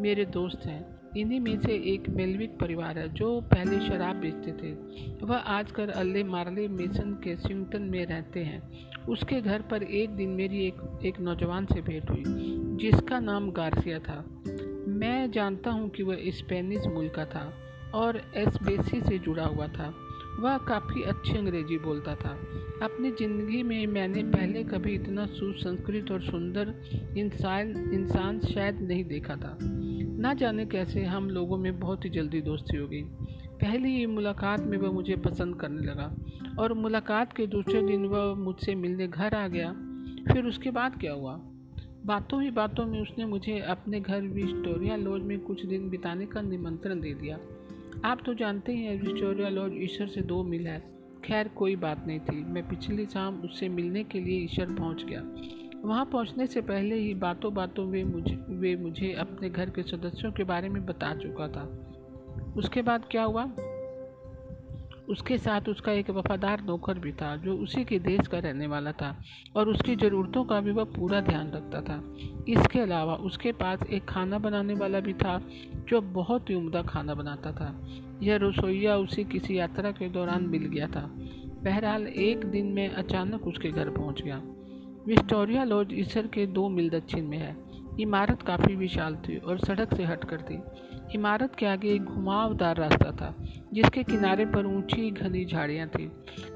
मेरे 0.00 0.24
दोस्त 0.24 0.66
हैं। 0.66 0.82
इन्हीं 1.16 1.40
में 1.40 1.60
से 1.60 1.72
एक 1.92 2.08
मेलविक 2.08 2.58
परिवार 2.58 2.98
है 2.98 3.08
जो 3.14 3.40
पहले 3.40 3.78
शराब 3.80 4.16
बेचते 4.16 4.52
थे। 4.52 4.72
वह 5.26 5.36
आजकल 5.36 5.88
अल्ले 5.88 6.22
मार्ले 6.24 6.68
मेसन 6.68 7.12
के 7.14 7.36
सिंगटन 7.36 7.82
में 7.82 8.06
रहते 8.06 8.40
हैं। 8.40 8.62
उसके 9.04 9.40
घर 9.40 9.62
पर 9.62 9.82
एक 9.82 10.10
दिन 10.10 10.28
मेरी 10.28 10.66
एक 10.66 11.00
एक 11.04 11.20
नौजवान 11.20 11.66
से 11.66 11.80
भेंट 11.80 12.10
हुई, 12.10 12.22
जिसका 12.80 13.20
नाम 13.20 13.50
गार्सिया 13.50 13.98
था। 13.98 14.24
मैं 14.88 15.30
जानता 15.30 15.70
हूँ 15.70 15.88
कि 15.90 16.02
वह 16.02 16.30
स्पेनिश 16.30 16.86
मूल 16.86 17.08
का 17.08 17.24
था 17.24 17.52
और 17.94 18.20
एसबेसी 18.36 19.00
से 19.00 19.18
जुड़ा 19.18 19.44
हुआ 19.44 19.68
था। 19.68 19.94
वह 20.40 20.58
काफ़ी 20.58 21.02
अच्छी 21.02 21.38
अंग्रेज़ी 21.38 21.78
बोलता 21.78 22.14
था। 22.14 22.38
अपनी 22.82 23.10
ज़िंदगी 23.10 23.62
में 23.62 23.86
मैंने 23.86 24.22
पहले 24.22 24.64
कभी 24.64 24.94
इतना 24.94 25.26
सुसंस्कृत 25.26 26.10
और 26.10 26.22
सुंदर 26.22 26.74
इंसान 27.18 27.90
इंसान 27.94 28.40
शायद 28.40 28.80
नहीं 28.80 29.04
देखा 29.04 29.36
था। 29.36 29.58
ना 30.20 30.34
जाने 30.34 30.66
कैसे 30.66 31.04
हम 31.04 31.30
लोगों 31.30 31.58
में 31.58 31.80
बहुत 31.80 32.04
ही 32.04 32.10
जल्दी 32.10 32.40
दोस्ती 32.40 32.76
हो 32.76 32.88
गई। 32.88 33.02
पहली 33.60 33.96
ही 33.96 34.06
मुलाकात 34.06 34.60
में 34.60 34.78
वह 34.78 34.90
मुझे 34.90 35.16
पसंद 35.16 35.60
करने 35.60 35.82
लगा 35.82 36.14
और 36.58 36.72
मुलाकात 36.72 37.32
के 37.32 37.46
दूसरे 37.46 37.82
दिन 37.82 38.04
वह 38.04 38.34
मुझसे 38.34 38.74
मिलने 38.74 39.08
घर 39.08 39.34
आ 39.34 39.48
गया। 39.48 39.72
फिर 40.32 40.44
उसके 40.44 40.70
बाद 40.70 41.00
क्या 41.00 41.12
हुआ? 41.12 41.40
बातों 42.06 42.42
ही 42.42 42.50
बातों 42.50 42.86
में 42.86 43.02
उसने 43.02 43.26
मुझे 43.26 43.58
अपने 43.58 44.00
घर 44.00 44.20
विक्टोरिया 44.20 44.96
लॉज 44.96 45.22
में 45.22 45.40
कुछ 45.40 45.66
दिन 45.66 45.90
बिताने 45.90 46.26
का 46.26 46.40
निमंत्रण 46.40 47.00
दे 47.00 47.14
दिया। 47.14 47.38
आप 48.04 48.20
तो 48.26 48.34
जानते 48.34 48.72
हैं 48.72 49.02
विक्टोरिया 49.02 49.62
और 49.62 49.82
ईश्वर 49.82 50.06
से 50.06 50.20
दो 50.20 50.42
मिल 50.42 50.66
है। 50.66 50.94
खैर, 51.24 51.48
कोई 51.48 51.76
बात 51.76 52.06
नहीं 52.06 52.20
थी। 52.20 52.44
मैं 52.44 52.68
पिछली 52.68 53.06
शाम 53.06 53.40
उससे 53.40 53.68
मिलने 53.68 54.04
के 54.04 54.20
लिए 54.20 54.38
ईश्वर 54.38 54.66
पहुँच 54.66 55.04
गया। 55.04 55.22
वहाँ 55.88 56.04
पहुँचने 56.04 56.46
से 56.46 56.60
पहले 56.60 56.94
ही 56.94 57.14
बातों 57.14 57.54
बातों 57.54 57.86
में 57.86 58.04
मुझे, 58.04 58.34
वे 58.48 58.76
मुझे 58.76 59.12
अपने 59.12 59.50
घर 59.50 59.70
के 59.70 59.82
सदस्यों 59.82 60.32
के 60.32 60.44
बारे 60.44 60.68
में 60.68 60.86
बता 60.86 61.14
चुका 61.14 61.48
था। 61.48 61.90
उसके 62.56 62.82
बाद 62.82 63.04
क्या 63.10 63.22
हुआ? 63.22 63.44
उसके 65.08 65.38
साथ 65.38 65.60
उसका 65.68 65.92
एक 65.92 66.10
वफादार 66.10 66.62
नौकर 66.62 66.98
भी 66.98 67.12
था, 67.12 67.36
जो 67.36 67.56
उसी 67.56 67.84
के 67.84 67.98
देश 67.98 68.28
का 68.28 68.38
रहने 68.38 68.66
वाला 68.66 68.92
था 68.92 69.22
और 69.56 69.68
उसकी 69.68 69.96
ज़रूरतों 69.96 70.44
का 70.44 70.60
भी 70.60 70.70
वह 70.70 70.84
पूरा 70.84 71.20
ध्यान 71.20 71.50
रखता 71.50 71.80
था। 71.80 72.16
इसके 72.48 72.80
अलावा 72.80 73.14
उसके 73.14 73.52
पास 73.52 73.82
एक 73.90 74.04
खाना 74.04 74.38
बनाने 74.38 74.74
वाला 74.74 75.00
भी 75.00 75.12
था, 75.12 75.42
जो 75.88 76.00
बहुत 76.00 76.50
ही 76.50 76.54
उम्दा 76.54 76.82
खाना 76.82 77.14
बनाता 77.14 77.52
था। 77.52 77.88
यह 78.22 78.38
रसोईया 78.42 78.96
उसे 78.96 79.24
किसी 79.24 79.58
यात्रा 79.58 79.90
के 79.90 80.08
दौरान 80.08 80.44
मिल 80.44 80.66
गया 80.66 80.86
था। 80.86 81.10
बहरहाल, 81.64 82.06
एक 82.06 82.44
दिन 82.44 82.66
में 82.66 82.88
अचानक 82.88 83.46
उसके 83.46 83.70
घर 83.70 83.90
पहुँच 83.90 84.22
गया। 84.22 84.42
विस्टोरिया 85.06 85.64
लॉज 85.64 85.92
इसर 85.92 86.26
के 86.26 86.46
दो 86.46 86.68
मील 86.68 86.90
दक्षिण 86.90 87.26
में 87.26 87.38
है। 87.38 87.56
इमारत 88.00 88.42
काफ़ी 88.42 88.74
विशाल 88.74 89.16
थी 89.16 89.36
और 89.36 89.58
सड़क 89.58 89.94
से 89.94 90.04
हटकर 90.04 90.40
थी। 90.40 90.56
इमारत 91.10 91.54
के 91.54 91.66
आगे 91.66 91.92
एक 91.94 92.04
घुमावदार 92.04 92.76
रास्ता 92.76 93.10
था, 93.12 93.34
जिसके 93.74 94.02
किनारे 94.02 94.46
पर 94.46 94.66
ऊँची 94.66 95.10
घनी 95.10 95.44
झाड़ियाँ 95.44 95.88
थी। 95.88 96.10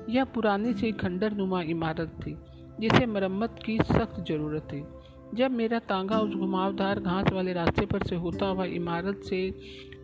यह 0.09 0.25
पुरानी 0.25 0.75
सी 0.75 0.93
खंडर 0.93 1.33
नुमा 1.33 1.63
इमारत 1.63 2.17
थी, 2.27 2.37
जिसे 2.81 3.07
मरम्मत 3.07 3.59
की 3.67 3.79
सख्त 3.79 4.25
ज़रूरत 4.29 4.69
थी। 4.73 4.85
जब 5.35 5.51
मेरा 5.51 5.79
तांगा 5.79 6.19
उस 6.19 6.35
घुमावदार 6.35 7.01
घास 7.01 7.33
वाले 7.33 7.53
रास्ते 7.53 7.87
पर 7.87 8.03
से 8.03 8.17
होता 8.17 8.47
हुआ 8.47 8.65
इमारत 8.65 9.23
से 9.25 9.51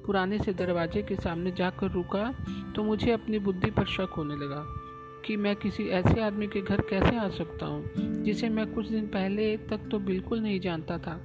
पुराने 0.07 0.39
से 0.39 0.53
दरवाजे 0.53 1.03
के 1.03 1.15
सामने 1.17 1.51
जाकर 1.51 1.91
रुका 1.91 2.33
तो 2.77 2.83
मुझे 2.83 3.11
अपनी 3.13 3.39
बुद्धि 3.39 3.71
पर 3.71 3.87
शक 3.87 4.15
होने 4.17 4.35
लगा 4.35 4.65
कि 5.27 5.37
मैं 5.37 5.55
किसी 5.57 5.89
ऐसे 5.89 6.21
आदमी 6.21 6.47
के 6.47 6.61
घर 6.61 6.81
कैसे 6.81 7.17
आ 7.17 7.29
सकता 7.29 7.67
हूँ, 7.67 8.23
जिसे 8.25 8.49
मैं 8.49 8.67
कुछ 8.75 8.89
दिन 8.89 9.07
पहले 9.07 9.57
तक 9.57 9.89
तो 9.91 9.99
बिल्कुल 9.99 10.41
नहीं 10.41 10.61
जानता 10.61 10.99
था। 10.99 11.21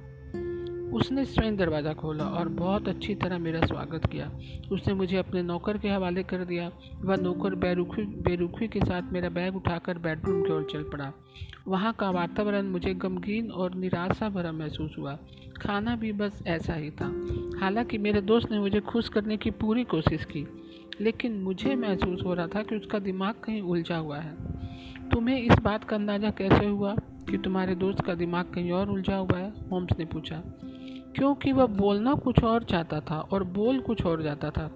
उसने 0.92 1.24
स्वयं 1.24 1.56
दरवाज़ा 1.56 1.92
खोला 1.92 2.24
और 2.24 2.48
बहुत 2.48 2.88
अच्छी 2.88 3.14
तरह 3.14 3.38
मेरा 3.38 3.60
स्वागत 3.60 4.06
किया। 4.06 4.30
उसने 4.72 4.94
मुझे 4.94 5.16
अपने 5.16 5.42
नौकर 5.42 5.78
के 5.78 5.88
हवाले 5.88 6.22
कर 6.22 6.44
दिया। 6.44 6.70
वह 7.00 7.16
नौकर 7.16 7.54
बेरुखी 7.54 8.02
बेरुखी 8.02 8.68
के 8.68 8.80
साथ 8.80 9.12
मेरा 9.12 9.28
बैग 9.28 9.56
उठाकर 9.56 9.98
बेडरूम 9.98 10.42
की 10.42 10.52
ओर 10.52 10.66
चल 10.72 10.82
पड़ा। 10.82 11.12
वहाँ 11.68 11.92
का 11.92 12.10
वातावरण 12.10 12.66
मुझे 12.66 12.94
गमगीन 12.94 13.50
और 13.50 13.74
निराशा 13.74 14.28
भरा 14.28 14.52
महसूस 14.52 14.96
हुआ। 14.98 15.18
खाना 15.60 15.96
भी 15.96 16.12
बस 16.12 16.42
ऐसा 16.46 16.74
ही 16.74 16.90
था। 16.90 17.06
हालाँकि 17.60 17.98
मेरे 17.98 18.20
दोस्त 18.20 18.50
ने 18.50 18.58
मुझे 18.58 18.80
खुश 18.80 19.08
करने 19.08 19.36
की 19.36 19.50
पूरी 19.50 19.84
कोशिश 19.84 20.24
की, 20.24 20.46
लेकिन 21.00 21.32
मुझे 21.32 21.74
महसूस 21.74 22.22
हो 22.24 22.34
रहा 22.34 22.46
था 22.46 22.62
कि 22.62 22.76
उसका 22.76 22.98
दिमाग 22.98 23.34
कहीं 23.34 23.60
उलझा 23.62 23.96
हुआ 23.96 24.18
है। 24.18 24.34
तुम्हें 25.10 25.42
इस 25.42 25.58
बात 25.58 25.84
का 25.84 25.96
अंदाज़ा 25.96 26.30
कैसे 26.30 26.66
हुआ 26.66 26.94
कि 27.30 27.38
तुम्हारे 27.38 27.74
दोस्त 27.74 28.00
का 28.00 28.14
दिमाग 28.14 28.44
कहीं 28.44 28.72
और 28.72 28.90
उलझा 28.90 29.16
हुआ 29.16 29.38
है? 29.38 29.52
होम्स 29.70 29.98
ने 29.98 30.04
पूछा। 30.04 30.42
क्योंकि 31.16 31.52
वह 31.52 31.66
बोलना 31.66 32.14
कुछ 32.14 32.42
और 32.44 32.62
चाहता 32.62 33.00
था 33.00 33.20
और 33.20 33.44
बोल 33.44 33.80
कुछ 33.80 34.04
और 34.06 34.22
जाता 34.22 34.50
था। 34.50 34.70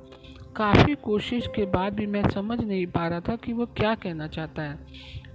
काफ़ी 0.57 0.95
कोशिश 0.95 1.47
के 1.47 1.64
बाद 1.64 1.95
भी 1.95 2.07
मैं 2.07 2.29
समझ 2.31 2.61
नहीं 2.61 2.87
पा 2.87 3.07
रहा 3.09 3.21
था 3.21 3.37
कि 3.37 3.53
वह 3.53 3.64
क्या 3.64 3.95
कहना 3.95 4.26
चाहता 4.26 4.62
है। 4.62 4.79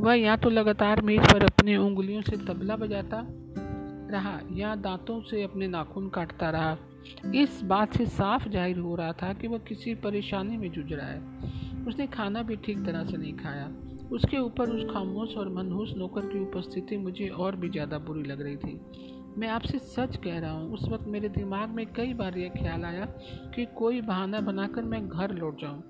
वह 0.02 0.14
या 0.14 0.36
तो 0.36 0.50
लगातार 0.50 1.02
मेज 1.02 1.20
पर 1.34 1.44
अपनी 1.44 1.76
उंगलियों 1.78 2.22
से 2.22 2.38
तबला 2.38 2.76
बजाता 2.76 3.26
रहा 4.12 4.40
या 4.54 4.76
दांतों 4.76 5.22
से 5.22 5.44
अपने 5.44 5.68
नाखून 5.68 6.10
काटता 6.10 6.50
रहा। 6.50 6.78
इस 7.36 7.62
बात 7.64 7.98
से 7.98 8.06
साफ़ 8.06 8.48
ज़ाहिर 8.50 8.78
हो 8.78 8.96
रहा 8.96 9.12
था 9.12 9.34
कि 9.34 9.48
वह 9.48 9.58
किसी 9.58 9.96
परेशानी 9.96 10.58
में 10.58 10.72
जूझ 10.72 10.94
रहा 10.94 11.08
है। 11.08 11.86
उसने 11.88 12.08
खाना 12.08 12.42
भी 12.42 12.56
ठीक 12.56 12.86
तरह 12.86 13.06
से 13.06 13.18
नहीं 13.18 13.34
खाया। 13.34 13.70
उसके 14.12 14.38
ऊपर 14.38 14.70
उस 14.70 14.84
खामोश 14.94 15.36
और 15.38 15.50
मनहूस 15.50 15.94
नौकर 15.98 16.22
की 16.22 16.40
उपस्थिति 16.40 16.98
मुझे 16.98 17.28
और 17.28 17.56
भी 17.56 17.70
ज़्यादा 17.70 17.98
बुरी 17.98 18.24
लग 18.24 18.42
रही 18.42 18.56
थी। 18.56 18.80
मैं 19.40 19.48
आपसे 19.48 19.80
सच 19.80 20.18
कह 20.18 20.40
रहा 20.40 20.52
हूँ, 20.52 20.74
उस 20.74 20.90
वक्त 20.90 21.08
मेरे 21.08 21.30
दिमाग 21.30 21.70
में 21.70 21.94
कई 21.94 22.14
बार 22.14 22.38
यह 22.38 22.50
ख्याल 22.50 22.84
आया 22.84 23.06
कि 23.56 23.66
कोई 23.66 24.02
बहाना 24.02 24.40
बनाकर 24.40 24.82
मैं 24.82 25.10
घर 25.10 25.32
लौट 25.32 25.62
जाऊँ। 25.62 25.82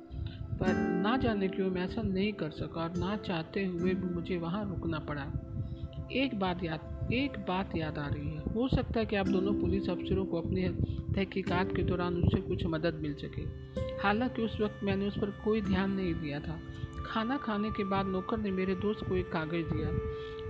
पर 0.60 0.74
ना 0.77 1.18
जाने 1.18 1.48
क्यों 1.48 1.72
मैं 1.72 1.86
ऐसा 1.86 2.01
नहीं 2.01 2.34
कर 2.34 2.51
सका 2.51 2.82
और 2.82 2.98
ना 2.98 3.18
चाहते 3.18 3.65
हुए 3.65 3.94
भी 3.94 4.15
मुझे 4.15 4.38
वहाँ 4.38 4.70
रुकना 4.70 5.00
पड़ा। 5.00 5.25
एक 6.12 6.39
बात 6.39 6.63
याद, 6.63 7.10
एक 7.13 7.32
बात 7.32 7.70
याद 7.77 7.98
आ 7.98 8.08
रही 8.08 8.29
है। 8.29 8.53
हो 8.53 8.68
सकता 8.68 9.00
है 9.00 9.06
कि 9.06 9.15
आप 9.15 9.27
दोनों 9.27 9.53
पुलिस 9.53 9.89
अफसरों 9.89 10.25
को 10.25 10.41
अपनी 10.41 10.70
तहकीकात 11.15 11.75
के 11.75 11.84
दौरान 11.84 12.15
उससे 12.15 12.41
कुछ 12.41 12.65
मदद 12.65 12.94
मिल 12.94 13.13
सके। 13.13 13.41
हालाँकि 14.03 14.41
उस 14.41 14.62
वक्त 14.62 14.79
मैंने 14.84 15.08
उस 15.08 15.18
पर 15.18 15.29
कोई 15.29 15.62
ध्यान 15.62 15.91
नहीं 15.91 16.13
दिया 16.13 16.39
था। 16.39 16.60
खाना 17.10 17.38
खाने 17.38 17.72
के 17.72 17.84
बाद 17.84 18.08
नौकर 18.08 18.38
ने 18.38 18.51
मेरे 18.51 18.75
दोस्त 18.75 19.08
को 19.10 19.16
एक 19.16 19.32
कागज़ 19.32 19.74
दिया। 19.74 19.89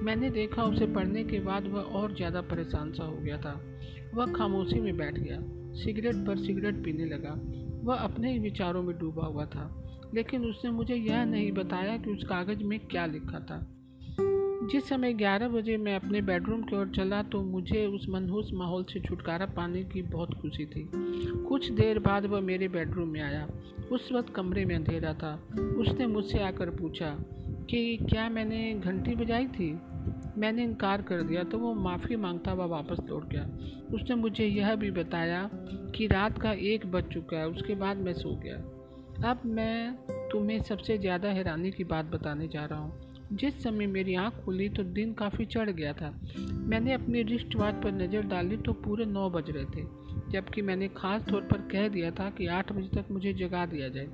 मैंने 0.04 0.30
देखा 0.30 0.64
उसे 0.64 0.86
पढ़ने 0.86 1.24
के 1.24 1.40
बाद 1.40 1.68
वह 1.68 1.82
और 1.82 2.16
ज़्यादा 2.16 2.42
परेशान 2.42 2.92
सा 2.92 3.04
हो 3.04 3.16
गया 3.16 3.38
था। 3.38 3.62
वह 4.14 4.34
खामोशी 4.34 4.80
में 4.80 4.98
बैठ 4.98 5.20
गया, 5.20 5.40
सिगरेट 5.74 6.16
पर 6.16 6.38
सिगरेट 6.38 6.84
पीने 6.84 7.06
लगा। 7.06 7.34
वह 7.84 7.96
अपने 7.96 8.32
ही 8.34 8.40
विचारों 8.40 8.84
में 8.84 8.98
डूबा 8.98 9.26
हुआ 9.26 9.46
था, 9.46 9.84
लेकिन 10.14 10.46
उसने 10.46 10.72
मुझे 10.72 10.96
यह 10.96 11.26
नहीं 11.26 11.52
बताया 11.52 11.98
कि 11.98 12.12
उस 12.12 12.24
कागज़ 12.24 12.64
में 12.64 12.80
क्या 12.80 13.06
लिखा 13.06 13.40
था। 13.40 13.79
जिस 14.64 14.90
समय 14.90 15.14
11 15.14 15.48
बजे 15.48 15.78
मैं 15.78 15.96
अपने 15.96 16.22
बेडरूम 16.22 16.62
की 16.62 16.76
ओर 16.76 16.90
चला 16.96 17.24
तो 17.24 17.42
मुझे 17.42 17.86
उस 17.86 18.06
मनहूस 18.10 18.50
माहौल 18.54 18.84
से 18.84 19.00
छुटकारा 19.00 19.46
पाने 19.46 19.84
की 19.84 20.02
बहुत 20.02 20.34
खुशी 20.34 20.66
थी। 20.66 20.90
कुछ 21.48 21.70
देर 21.70 22.00
बाद 22.00 22.26
वह 22.26 22.42
मेरे 22.42 22.68
बेडरूम 22.68 23.10
में 23.10 23.22
आया। 23.22 23.48
उस 23.92 24.12
वक्त 24.12 24.34
कमरे 24.34 24.66
में 24.66 24.76
अंधेरा 24.76 25.14
था। 25.14 25.34
उसने 25.78 26.08
मुझसे 26.08 26.40
आकर 26.40 26.70
पूछा 26.70 27.10
कि 27.70 27.98
क्या 27.98 28.30
मैंने 28.30 28.74
घंटी 28.74 29.16
बजाई 29.16 29.48
थी? 29.48 29.72
मैंने 30.38 30.64
इनकार 30.64 31.02
कर 31.02 31.24
दिया 31.24 31.44
तो 31.44 31.58
वो 31.58 31.74
माफ़ी 31.74 32.16
माँगता 32.16 32.52
हुआ 32.52 32.66
वापस 32.66 32.98
लौट 33.10 33.30
गया। 33.30 33.44
उसने 33.94 34.16
मुझे 34.16 34.46
यह 34.46 34.76
भी 34.76 34.92
बताया 34.92 35.50
कि 35.96 36.08
रात 36.08 36.42
का 36.42 36.52
एक 36.52 36.92
बज 36.92 37.04
चुका 37.04 37.38
है, 37.38 37.48
उसके 37.48 37.76
बाद 37.76 37.98
मैं 37.98 38.14
सो 38.14 38.36
गया। 38.36 38.58
अब 39.32 39.42
मैं 39.46 39.96
तुम्हें 40.32 40.62
सबसे 40.62 40.98
ज़्यादा 40.98 41.30
हैरानी 41.30 41.72
की 41.72 41.84
बात 41.84 42.06
बताने 42.06 42.48
जा 42.48 42.66
रहा 42.66 42.80
हूँ। 42.80 43.09
जिस 43.32 43.62
समय 43.64 43.88
मेरी 43.88 44.16
आँख 44.16 44.44
खुली 44.46 44.68
तो 44.70 44.84
दिन 44.86 45.14
काफ़ी 45.14 45.46
चढ़ 45.46 45.70
गया 45.70 45.92
था। 45.94 46.10
मैंने 46.70 46.94
अपनी 46.94 47.22
रिस्ट 47.24 47.56
वॉच 47.56 47.74
पर 47.74 47.92
नज़र 47.94 48.22
डाली 48.28 48.58
तो 48.58 48.74
पूरे 48.76 49.06
नौ 49.06 49.30
बज 49.30 49.50
रहे 49.50 49.66
थे, 49.66 49.84
जबकि 50.32 50.62
मैंने 50.62 50.88
ख़ास 50.88 51.26
तौर 51.30 51.42
पर 51.42 51.68
कह 51.72 51.88
दिया 51.88 52.12
था 52.12 52.30
कि 52.30 52.48
आठ 52.48 52.72
बजे 52.72 52.90
तक 52.96 53.12
मुझे 53.12 53.34
जगा 53.34 53.66
दिया 53.66 53.90
जाए। 53.90 54.08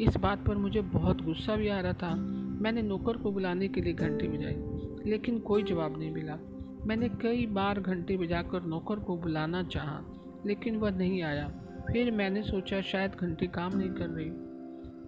इस 0.00 0.16
बात 0.16 0.44
पर 0.46 0.56
मुझे 0.56 0.80
बहुत 0.90 1.22
गुस्सा 1.22 1.56
भी 1.56 1.68
आ 1.68 1.80
रहा 1.80 1.92
था। 1.92 2.14
मैंने 2.62 2.82
नौकर 2.82 3.16
को 3.16 3.32
बुलाने 3.32 3.68
के 3.68 3.80
लिए 3.80 3.92
घंटी 3.92 4.28
बजाई, 4.28 5.10
लेकिन 5.10 5.38
कोई 5.40 5.62
जवाब 5.62 5.98
नहीं 5.98 6.10
मिला। 6.10 6.38
मैंने 6.86 7.08
कई 7.22 7.46
बार 7.46 7.80
घंटी 7.80 8.16
बजाकर 8.16 8.62
नौकर 8.64 8.98
को 8.98 9.16
बुलाना 9.16 9.62
चाहा, 9.64 10.00
लेकिन 10.46 10.76
वह 10.76 10.90
नहीं 10.90 11.22
आया। 11.22 11.48
फिर 11.90 12.10
मैंने 12.10 12.42
सोचा 12.42 12.80
शायद 12.82 13.14
घंटी 13.14 13.46
काम 13.48 13.76
नहीं 13.78 13.90
कर 13.90 14.08
रही। 14.08 14.30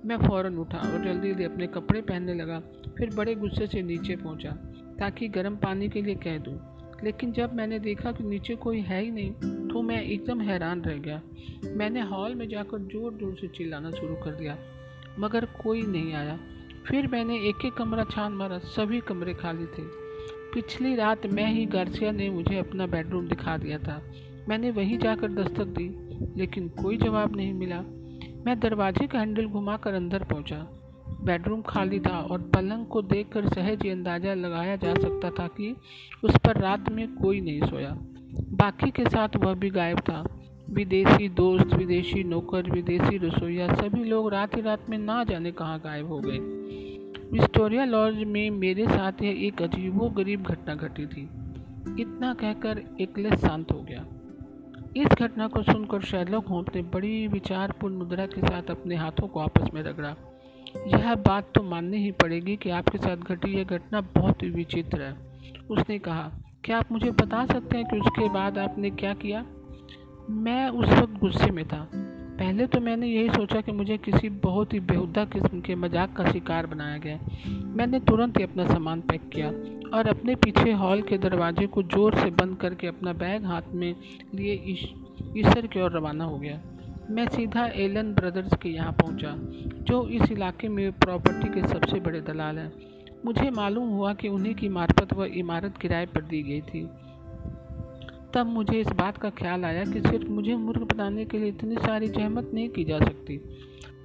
मैं 0.04 0.16
फ़ौरन 0.18 0.56
उठा 0.58 0.78
और 0.78 1.04
जल्दी 1.04 1.28
जल्दी 1.28 1.44
अपने 1.44 1.66
कपड़े 1.68 2.00
पहनने 2.02 2.34
लगा, 2.34 2.58
फिर 2.98 3.14
बड़े 3.16 3.34
गुस्से 3.34 3.66
से 3.66 3.82
नीचे 3.82 4.16
पहुँचा, 4.16 4.50
ताकि 4.98 5.28
गर्म 5.28 5.56
पानी 5.56 5.88
के 5.88 6.02
लिए 6.02 6.14
कह 6.24 6.38
दूँ। 6.38 6.58
लेकिन 7.04 7.32
जब 7.32 7.54
मैंने 7.54 7.78
देखा 7.80 8.12
कि 8.12 8.24
नीचे 8.24 8.54
कोई 8.56 8.80
है 8.80 9.00
ही 9.02 9.10
नहीं 9.10 9.68
तो 9.68 9.82
मैं 9.82 10.02
एकदम 10.02 10.40
हैरान 10.40 10.82
रह 10.82 10.98
गया। 10.98 11.20
मैंने 11.76 12.00
हॉल 12.02 12.34
में 12.34 12.48
जाकर 12.48 12.78
ज़ोर 12.88 13.14
ज़ोर 13.14 13.34
से 13.40 13.48
चिल्लाना 13.48 13.90
शुरू 13.90 14.14
कर 14.14 14.34
दिया, 14.34 14.56
मगर 15.18 15.44
कोई 15.62 15.82
नहीं 15.82 16.12
आया। 16.14 16.38
फिर 16.86 17.06
मैंने 17.06 17.38
एक 17.48 17.64
एक 17.64 17.74
कमरा 17.74 18.04
छान 18.04 18.32
मारा, 18.32 18.58
सभी 18.58 19.00
कमरे 19.00 19.34
खाली 19.34 19.66
थे। 19.68 19.82
पिछली 20.54 20.94
रात 20.94 21.26
मैं 21.26 21.46
ही 21.46 21.64
गार्सिया 21.66 22.10
ने 22.12 22.28
मुझे 22.30 22.58
अपना 22.58 22.86
बेडरूम 22.86 23.28
दिखा 23.28 23.56
दिया 23.58 23.78
था। 23.78 24.00
मैंने 24.48 24.70
वहीं 24.70 24.98
जाकर 24.98 25.32
दस्तक 25.32 25.66
दी, 25.78 25.88
लेकिन 26.36 26.68
कोई 26.82 26.96
जवाब 26.98 27.36
नहीं 27.36 27.52
मिला। 27.54 27.84
मैं 28.46 28.60
दरवाजे 28.60 29.06
का 29.06 29.18
हैंडल 29.18 29.46
घुमाकर 29.46 29.94
अंदर 29.94 30.22
पहुँचा। 30.22 30.56
बेडरूम 31.24 31.62
खाली 31.62 32.00
था 32.00 32.18
और 32.20 32.38
पलंग 32.40 32.86
को 32.86 33.02
देखकर 33.02 33.48
सहज 33.48 33.82
ही 33.82 33.90
अंदाज़ा 33.90 34.34
लगाया 34.34 34.76
जा 34.76 34.94
सकता 34.94 35.30
था 35.30 35.46
कि 35.46 35.76
उस 36.24 36.36
पर 36.36 36.60
रात 36.60 36.90
में 36.90 37.14
कोई 37.14 37.40
नहीं 37.40 37.60
सोया। 37.62 37.90
बाकी 38.50 38.90
के 38.90 39.04
साथ 39.04 39.28
वह 39.36 39.54
भी 39.54 39.70
गायब 39.70 39.98
था। 39.98 40.24
विदेशी 40.70 41.28
दोस्त, 41.28 41.74
विदेशी 41.74 42.24
नौकर, 42.24 42.70
विदेशी 42.70 43.18
रसोईया, 43.18 43.74
सभी 43.74 44.04
लोग 44.04 44.30
रात 44.30 44.56
ही 44.56 44.62
रात 44.62 44.90
में 44.90 44.98
ना 44.98 45.24
जाने 45.24 45.52
कहाँ 45.52 45.78
गायब 45.78 46.06
हो 46.06 46.20
गए। 46.24 46.38
विस्टोरिया 47.32 47.84
लॉज 47.84 48.24
में 48.24 48.50
मेरे 48.50 48.86
साथ 48.86 49.22
यह 49.22 49.46
एक 49.46 49.62
अजीबो 49.62 50.08
गरीब 50.08 50.42
घटना 50.42 50.74
घटी 50.74 51.06
थी। 51.06 51.22
इतना 52.02 52.34
कहकर 52.34 52.82
एकलेस 53.00 53.34
शांत 53.34 53.72
हो 53.72 53.80
गया। 53.80 54.06
इस 54.96 55.06
घटना 55.06 55.46
को 55.48 55.62
सुनकर 55.62 56.00
शैलोक 56.00 56.46
होम्स 56.46 56.74
ने 56.74 56.82
बड़ी 56.82 57.26
विचारपूर्ण 57.26 57.94
मुद्रा 57.94 58.26
के 58.26 58.40
साथ 58.40 58.70
अपने 58.70 58.96
हाथों 58.96 59.28
को 59.28 59.40
आपस 59.40 59.68
में 59.74 59.82
रगड़ा। 59.82 60.14
यह 60.88 61.14
बात 61.14 61.50
तो 61.54 61.62
माननी 61.62 61.96
ही 61.96 62.10
पड़ेगी 62.12 62.56
कि 62.56 62.70
आपके 62.70 62.98
साथ 62.98 63.16
घटी 63.16 63.56
यह 63.56 63.64
घटना 63.64 64.00
बहुत 64.00 64.42
ही 64.42 64.50
विचित्र 64.50 65.02
है, 65.02 65.16
उसने 65.70 65.98
कहा। 65.98 66.30
क्या 66.64 66.78
आप 66.78 66.92
मुझे 66.92 67.10
बता 67.10 67.44
सकते 67.46 67.76
हैं 67.76 67.86
कि 67.86 67.98
उसके 67.98 68.28
बाद 68.28 68.58
आपने 68.58 68.90
क्या 68.90 69.14
किया? 69.14 69.44
मैं 70.30 70.68
उस 70.68 70.88
वक्त 70.88 71.18
गुस्से 71.20 71.50
में 71.50 71.66
था। 71.68 71.88
पहले 72.32 72.66
तो 72.66 72.80
मैंने 72.80 73.06
यही 73.08 73.28
सोचा 73.30 73.60
कि 73.60 73.72
मुझे 73.72 73.96
किसी 73.98 74.28
बहुत 74.42 74.72
ही 74.72 74.80
बेहुदा 74.82 75.24
किस्म 75.24 75.60
के 75.60 75.74
मज़ाक 75.74 76.16
का 76.16 76.30
शिकार 76.32 76.66
बनाया 76.66 76.98
गया। 76.98 77.18
मैंने 77.76 78.00
तुरंत 78.00 78.38
ही 78.38 78.42
अपना 78.44 78.66
सामान 78.66 79.00
पैक 79.00 79.28
किया 79.28 79.48
और 79.96 80.08
अपने 80.08 80.34
पीछे 80.36 80.72
हॉल 80.74 81.02
के 81.02 81.18
दरवाजे 81.18 81.66
को 81.66 81.82
ज़ोर 81.84 82.14
से 82.14 82.30
बंद 82.32 82.56
करके 82.56 82.86
अपना 82.86 83.12
बैग 83.14 83.44
हाथ 83.44 83.74
में 83.74 83.94
लिए 84.34 84.54
ईश्वर 85.36 85.66
की 85.66 85.80
ओर 85.80 85.92
रवाना 85.92 86.24
हो 86.24 86.38
गया। 86.38 86.60
मैं 87.10 87.26
सीधा 87.28 87.66
एलन 87.76 88.12
ब्रदर्स 88.14 88.54
के 88.62 88.68
यहाँ 88.68 88.92
पहुँचा, 88.92 89.34
जो 89.82 90.06
इस 90.08 90.30
इलाके 90.32 90.68
में 90.68 90.92
प्रॉपर्टी 90.94 91.48
के 91.50 91.66
सबसे 91.68 92.00
बड़े 92.00 92.20
दलाल 92.22 92.58
हैं। 92.58 92.72
मुझे 93.24 93.50
मालूम 93.50 93.88
हुआ 93.88 94.12
कि 94.14 94.28
उन्हीं 94.28 94.54
की 94.54 94.68
मार्फत 94.70 95.12
वह 95.14 95.38
इमारत 95.38 95.76
किराए 95.76 96.06
पर 96.06 96.22
दी 96.24 96.42
गई 96.42 96.60
थी। 96.62 96.88
तब 98.34 98.46
मुझे 98.46 98.80
इस 98.80 98.88
बात 98.88 99.16
का 99.18 99.30
ख्याल 99.30 99.64
आया 99.64 99.84
कि 99.84 100.00
सिर्फ़ 100.00 100.28
मुझे 100.28 100.54
मूर्ख 100.56 100.82
बनाने 100.94 101.24
के 101.24 101.38
लिए 101.38 101.48
इतनी 101.48 101.76
सारी 101.76 102.08
जहमत 102.08 102.50
नहीं 102.54 102.68
की 102.68 102.84
जा 102.84 102.98
सकती। 102.98 103.40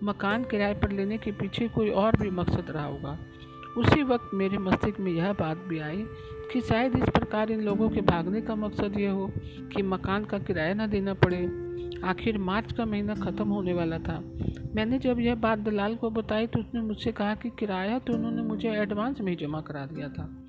मकान 0.03 0.43
किराए 0.43 0.73
पर 0.73 0.91
लेने 0.91 1.17
के 1.17 1.31
पीछे 1.31 1.67
कोई 1.67 1.89
और 1.89 2.17
भी 2.17 2.29
मकसद 2.29 2.71
रहा 2.71 2.85
होगा। 2.85 3.17
उसी 3.77 4.03
वक्त 4.03 4.31
मेरे 4.33 4.57
मस्तिष्क 4.57 4.99
में 4.99 5.11
यह 5.11 5.33
बात 5.33 5.57
भी 5.57 5.79
आई 5.79 6.03
कि 6.53 6.61
शायद 6.61 6.95
इस 6.95 7.09
प्रकार 7.09 7.51
इन 7.51 7.61
लोगों 7.61 7.89
के 7.89 8.01
भागने 8.01 8.41
का 8.41 8.55
मकसद 8.55 8.99
ये 8.99 9.07
हो 9.07 9.31
कि 9.75 9.81
मकान 9.83 10.25
का 10.25 10.39
किराया 10.39 10.73
ना 10.73 10.87
देना 10.87 11.13
पड़े। 11.13 11.37
आखिर 12.03 12.37
मार्च 12.37 12.71
का 12.71 12.85
महीना 12.85 13.15
ख़त्म 13.15 13.47
होने 13.47 13.73
वाला 13.73 13.97
था। 13.99 14.19
मैंने 14.75 14.99
जब 14.99 15.19
यह 15.19 15.35
बात 15.35 15.59
दलाल 15.59 15.95
को 15.95 16.09
बताई 16.09 16.47
तो 16.47 16.59
उसने 16.59 16.81
मुझसे 16.81 17.11
कहा 17.11 17.35
कि 17.35 17.49
किराया 17.49 17.99
तो 17.99 18.13
उन्होंने 18.13 18.41
मुझे 18.41 18.69
एडवांस 18.71 19.21
में 19.21 19.31
ही 19.31 19.35
जमा 19.45 19.61
करा 19.61 19.85
दिया 19.85 20.09
था। 20.09 20.46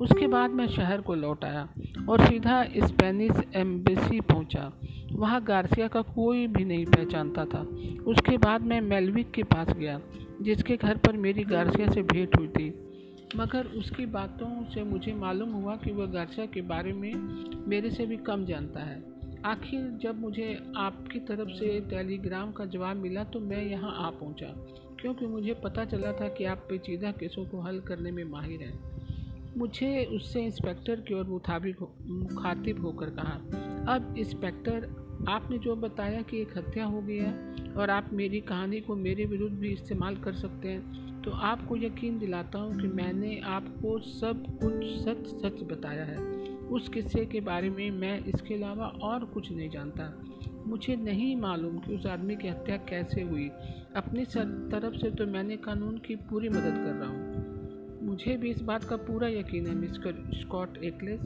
उसके 0.00 0.26
बाद 0.26 0.50
मैं 0.50 0.66
शहर 0.68 1.00
को 1.00 1.14
लौट 1.14 1.44
आया 1.44 1.68
और 2.08 2.24
सीधा 2.26 2.62
स्पेनिश 2.76 3.42
एम्बेसी 3.54 4.20
पहुँचा। 4.20 4.72
वहाँ 5.12 5.42
गार्सिया 5.44 5.88
का 5.88 6.02
कोई 6.02 6.46
भी 6.46 6.64
नहीं 6.64 6.84
पहचानता 6.86 7.44
था। 7.44 7.60
उसके 8.06 8.36
बाद 8.38 8.62
मैं 8.62 8.80
मेलविक 8.80 9.30
के 9.30 9.42
पास 9.42 9.68
गया, 9.68 10.00
जिसके 10.42 10.76
घर 10.76 10.96
पर 10.96 11.16
मेरी 11.16 11.44
गार्सिया 11.44 11.88
से 11.88 12.02
भेंट 12.02 12.36
हुई 12.38 12.48
थी। 12.48 12.68
मगर 13.36 13.66
उसकी 13.76 14.06
बातों 14.06 14.48
से 14.64 14.82
मुझे 14.84 15.12
मालूम 15.12 15.52
हुआ 15.52 15.76
कि 15.76 15.90
वह 15.90 16.06
गार्सिया 16.06 16.46
के 16.46 16.60
बारे 16.60 16.92
में 16.92 17.14
मेरे 17.68 17.90
से 17.90 18.06
भी 18.06 18.16
कम 18.16 18.44
जानता 18.44 18.80
है। 18.80 19.02
आखिर 19.44 19.88
जब 20.02 20.20
मुझे 20.20 20.48
आपकी 20.76 21.18
तरफ़ 21.20 21.48
से 21.48 21.80
टेलीग्राम 21.80 22.52
का 22.52 22.64
जवाब 22.64 22.96
मिला 22.96 23.24
तो 23.24 23.40
मैं 23.40 23.62
यहाँ 23.64 23.94
आ 23.98 24.10
पहुँचा, 24.10 24.46
क्योंकि 25.00 25.26
मुझे 25.26 25.54
पता 25.54 25.84
चला 25.84 26.12
था 26.12 26.28
कि 26.28 26.44
आप 26.44 26.66
पेचीदा 26.70 27.10
केसों 27.12 27.44
को 27.44 27.60
हल 27.60 27.80
करने 27.80 28.10
में 28.10 28.24
माहिर 28.24 28.62
हैं। 28.62 28.95
मुझे 29.56 30.04
उससे 30.04 30.44
इंस्पेक्टर 30.44 31.00
की 31.00 31.14
ओर 31.14 31.24
मुताबिक 31.24 31.78
हो, 31.78 31.92
मुखातिब 32.08 32.80
होकर 32.80 33.10
कहा 33.10 33.34
अब 33.94 34.14
इंस्पेक्टर 34.18 34.88
आपने 35.28 35.58
जो 35.58 35.76
बताया 35.76 36.22
कि 36.22 36.40
एक 36.40 36.56
हत्या 36.58 36.84
हो 36.84 37.00
गई 37.02 37.16
है 37.16 37.74
और 37.74 37.90
आप 37.90 38.10
मेरी 38.12 38.40
कहानी 38.40 38.80
को 38.80 38.96
मेरे 38.96 39.24
विरुद्ध 39.24 39.54
भी 39.56 39.72
इस्तेमाल 39.72 40.16
कर 40.16 40.34
सकते 40.34 40.68
हैं 40.68 41.22
तो 41.22 41.30
आपको 41.30 41.76
यकीन 41.76 42.18
दिलाता 42.18 42.58
हूँ 42.58 42.80
कि 42.80 42.88
मैंने 42.88 43.40
आपको 43.46 43.98
सब 44.00 44.44
कुछ 44.62 44.84
सच 45.04 45.26
सच 45.42 45.62
बताया 45.62 46.04
है। 46.04 46.16
उस 46.68 46.88
किस्से 46.88 47.24
के 47.26 47.40
बारे 47.40 47.70
में 47.70 47.90
मैं 47.90 48.18
इसके 48.24 48.54
अलावा 48.54 48.86
और 49.02 49.24
कुछ 49.24 49.50
नहीं 49.52 49.70
जानता। 49.70 50.12
मुझे 50.66 50.96
नहीं 50.96 51.34
मालूम 51.36 51.78
कि 51.78 51.94
उस 51.94 52.06
आदमी 52.06 52.36
की 52.36 52.48
हत्या 52.48 52.76
कैसे 52.76 53.22
हुई। 53.22 53.48
अपनी 53.96 54.24
तरफ़ 54.24 54.96
से 54.96 55.10
तो 55.10 55.26
मैंने 55.26 55.56
कानून 55.56 55.98
की 55.98 56.16
पूरी 56.30 56.48
मदद 56.48 56.82
कर 56.84 56.94
रहा 56.94 57.08
हूँ। 57.08 57.25
मुझे 58.16 58.36
भी 58.36 58.50
इस 58.50 58.60
बात 58.60 58.84
का 58.84 58.96
पूरा 58.96 59.28
यकीन 59.28 59.66
है, 59.66 59.74
मिस्टर 59.74 60.30
स्कॉट 60.34 60.76
एकलेस, 60.76 61.20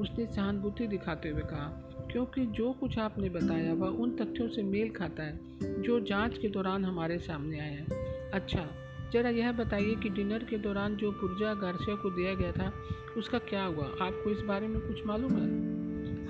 उसने 0.00 0.26
सहानुभूति 0.26 0.86
दिखाते 0.86 1.28
हुए 1.28 1.42
कहा। 1.42 1.90
क्योंकि 2.12 2.46
जो 2.46 2.72
कुछ 2.72 2.98
आपने 2.98 3.28
बताया, 3.28 3.74
वह 3.74 3.88
उन 3.88 4.16
तथ्यों 4.16 4.48
से 4.48 4.62
मेल 4.62 4.90
खाता 4.90 5.22
है, 5.22 5.40
जो 5.82 6.00
जाँच 6.00 6.38
के 6.38 6.48
दौरान 6.48 6.84
हमारे 6.84 7.18
सामने 7.18 7.60
आए 7.60 7.74
हैं। 7.74 7.86
अच्छा 8.30 8.70
ज़रा 9.12 9.30
यह 9.30 9.52
बताइए 9.52 9.94
कि 9.94 10.08
डिनर 10.08 10.44
के 10.44 10.58
दौरान 10.58 10.96
जो 10.96 11.12
पुर्जा 11.12 11.54
गार्सिया 11.54 11.96
को 11.96 12.10
दिया 12.10 12.34
गया 12.34 12.52
था, 12.52 12.72
उसका 13.16 13.38
क्या 13.38 13.64
हुआ? 13.64 13.84
आपको 13.84 14.30
इस 14.30 14.40
बारे 14.40 14.68
में 14.68 14.80
कुछ 14.80 15.06
मालूम 15.06 15.32
है? 15.32 15.48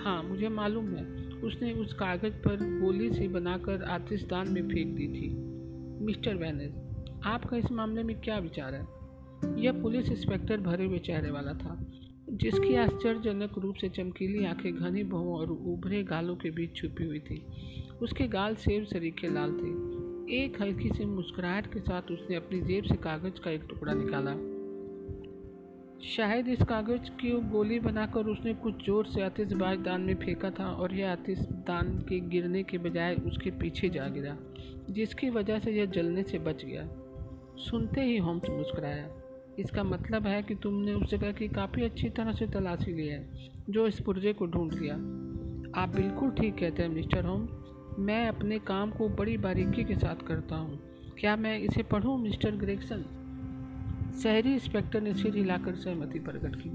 हाँ 0.04 0.22
मुझे 0.22 0.48
मालूम 0.48 0.86
है। 0.86 1.32
उसने 1.32 1.72
उस 1.72 1.92
कागज़ 1.92 2.34
पर 2.34 2.80
गोली 2.80 3.12
से 3.12 3.28
बनाकर 3.28 3.82
आतिशदान 3.82 4.48
में 4.48 4.68
फेंक 4.68 4.96
दी 4.96 5.08
थी। 5.08 5.34
मिस्टर 6.04 6.34
वैनेस, 6.34 6.72
आपका 7.24 7.56
इस 7.56 7.72
मामले 7.72 8.02
में 8.02 8.20
क्या 8.20 8.38
विचार 8.38 8.74
है? 8.74 9.03
यह 9.58 9.82
पुलिस 9.82 10.08
इंस्पेक्टर 10.08 10.60
भरे 10.60 10.84
हुए 10.84 10.98
चेहरे 10.98 11.30
वाला 11.30 11.52
था, 11.52 11.86
जिसकी 12.30 12.74
आश्चर्यजनक 12.74 13.58
रूप 13.58 13.74
से 13.74 13.88
चमकीली 13.88 14.44
आँखें 14.44 14.74
घनी 14.74 15.02
बहु 15.04 15.36
और 15.36 15.50
उभरे 15.50 16.02
गालों 16.02 16.36
के 16.36 16.50
बीच 16.50 16.76
छुपी 16.76 17.04
हुई 17.04 17.18
थी। 17.18 17.46
उसके 18.02 18.28
गाल 18.28 18.54
सेब 18.54 18.84
सरीखे 18.84 19.28
लाल 19.28 19.52
थे। 19.52 19.94
एक 20.36 20.62
हल्की 20.62 20.88
सी 20.88 21.04
मुस्कुराहट 21.04 21.72
के 21.72 21.80
साथ 21.80 22.02
उसने 22.02 22.36
अपनी 22.36 22.60
जेब 22.60 22.84
से 22.84 22.94
कागज़ 22.94 23.40
का 23.40 23.50
एक 23.50 23.62
टुकड़ा 23.68 23.92
निकाला। 23.94 24.34
शायद 26.02 26.48
इस 26.48 26.62
कागज़ 26.62 27.10
की 27.10 27.30
गोली 27.50 27.80
बनाकर 27.80 28.26
उसने 28.26 28.54
कुछ 28.54 28.86
ज़ोर 28.86 29.06
से 29.06 29.22
आतिशबाज 29.22 29.78
दान 29.78 30.00
में 30.00 30.14
फेंका 30.14 30.50
था 30.50 30.66
और 30.66 30.94
यह 30.94 31.12
आतिशदान 31.12 31.98
के 31.98 32.20
गिरने 32.20 32.62
के 32.62 32.78
बजाय 32.78 33.14
उसके 33.14 33.50
पीछे 33.50 33.88
जा 33.88 34.08
गिरा, 34.08 34.36
जिसकी 34.90 35.30
वजह 35.30 35.58
से 35.58 35.72
यह 35.72 35.84
जलने 35.86 36.22
से 36.22 36.38
बच 36.38 36.64
गया। 36.64 36.88
सुनते 37.56 38.00
ही 38.00 38.16
होम्स 38.16 38.50
मुस्कुराया। 38.50 39.23
इसका 39.58 39.84
मतलब 39.84 40.26
है 40.26 40.42
कि 40.42 40.54
तुमने 40.54 40.92
उस 40.92 41.10
जगह 41.10 41.32
की 41.32 41.48
काफ़ी 41.48 41.82
अच्छी 41.82 42.08
तरह 42.08 42.32
से 42.32 42.46
तलाशी 42.46 42.92
ली 42.92 43.06
है, 43.06 43.28
जो 43.70 43.86
इस 43.86 44.00
पुर्जे 44.00 44.32
को 44.32 44.46
ढूंढ 44.46 44.72
लिया। 44.72 44.94
आप 45.82 45.88
बिल्कुल 45.88 46.30
ठीक 46.30 46.58
कहते 46.58 46.82
हैं, 46.82 46.90
मिस्टर 46.90 47.24
होम। 47.24 47.48
मैं 47.98 48.28
अपने 48.28 48.58
काम 48.58 48.90
को 48.90 49.08
बड़ी 49.08 49.36
बारीकी 49.36 49.84
के 49.84 49.94
साथ 49.94 50.16
करता 50.26 50.56
हूँ। 50.56 50.80
क्या 51.18 51.36
मैं 51.36 51.58
इसे 51.58 51.82
पढ़ूँ, 51.82 52.18
मिस्टर 52.18 52.50
ग्रेगसन? 52.50 53.04
शहरी 54.22 54.52
इंस्पेक्टर 54.52 55.00
ने 55.00 55.14
सिर 55.14 55.36
हिलाकर 55.36 55.74
सहमति 55.74 56.18
प्रकट 56.18 56.56
की। 56.56 56.68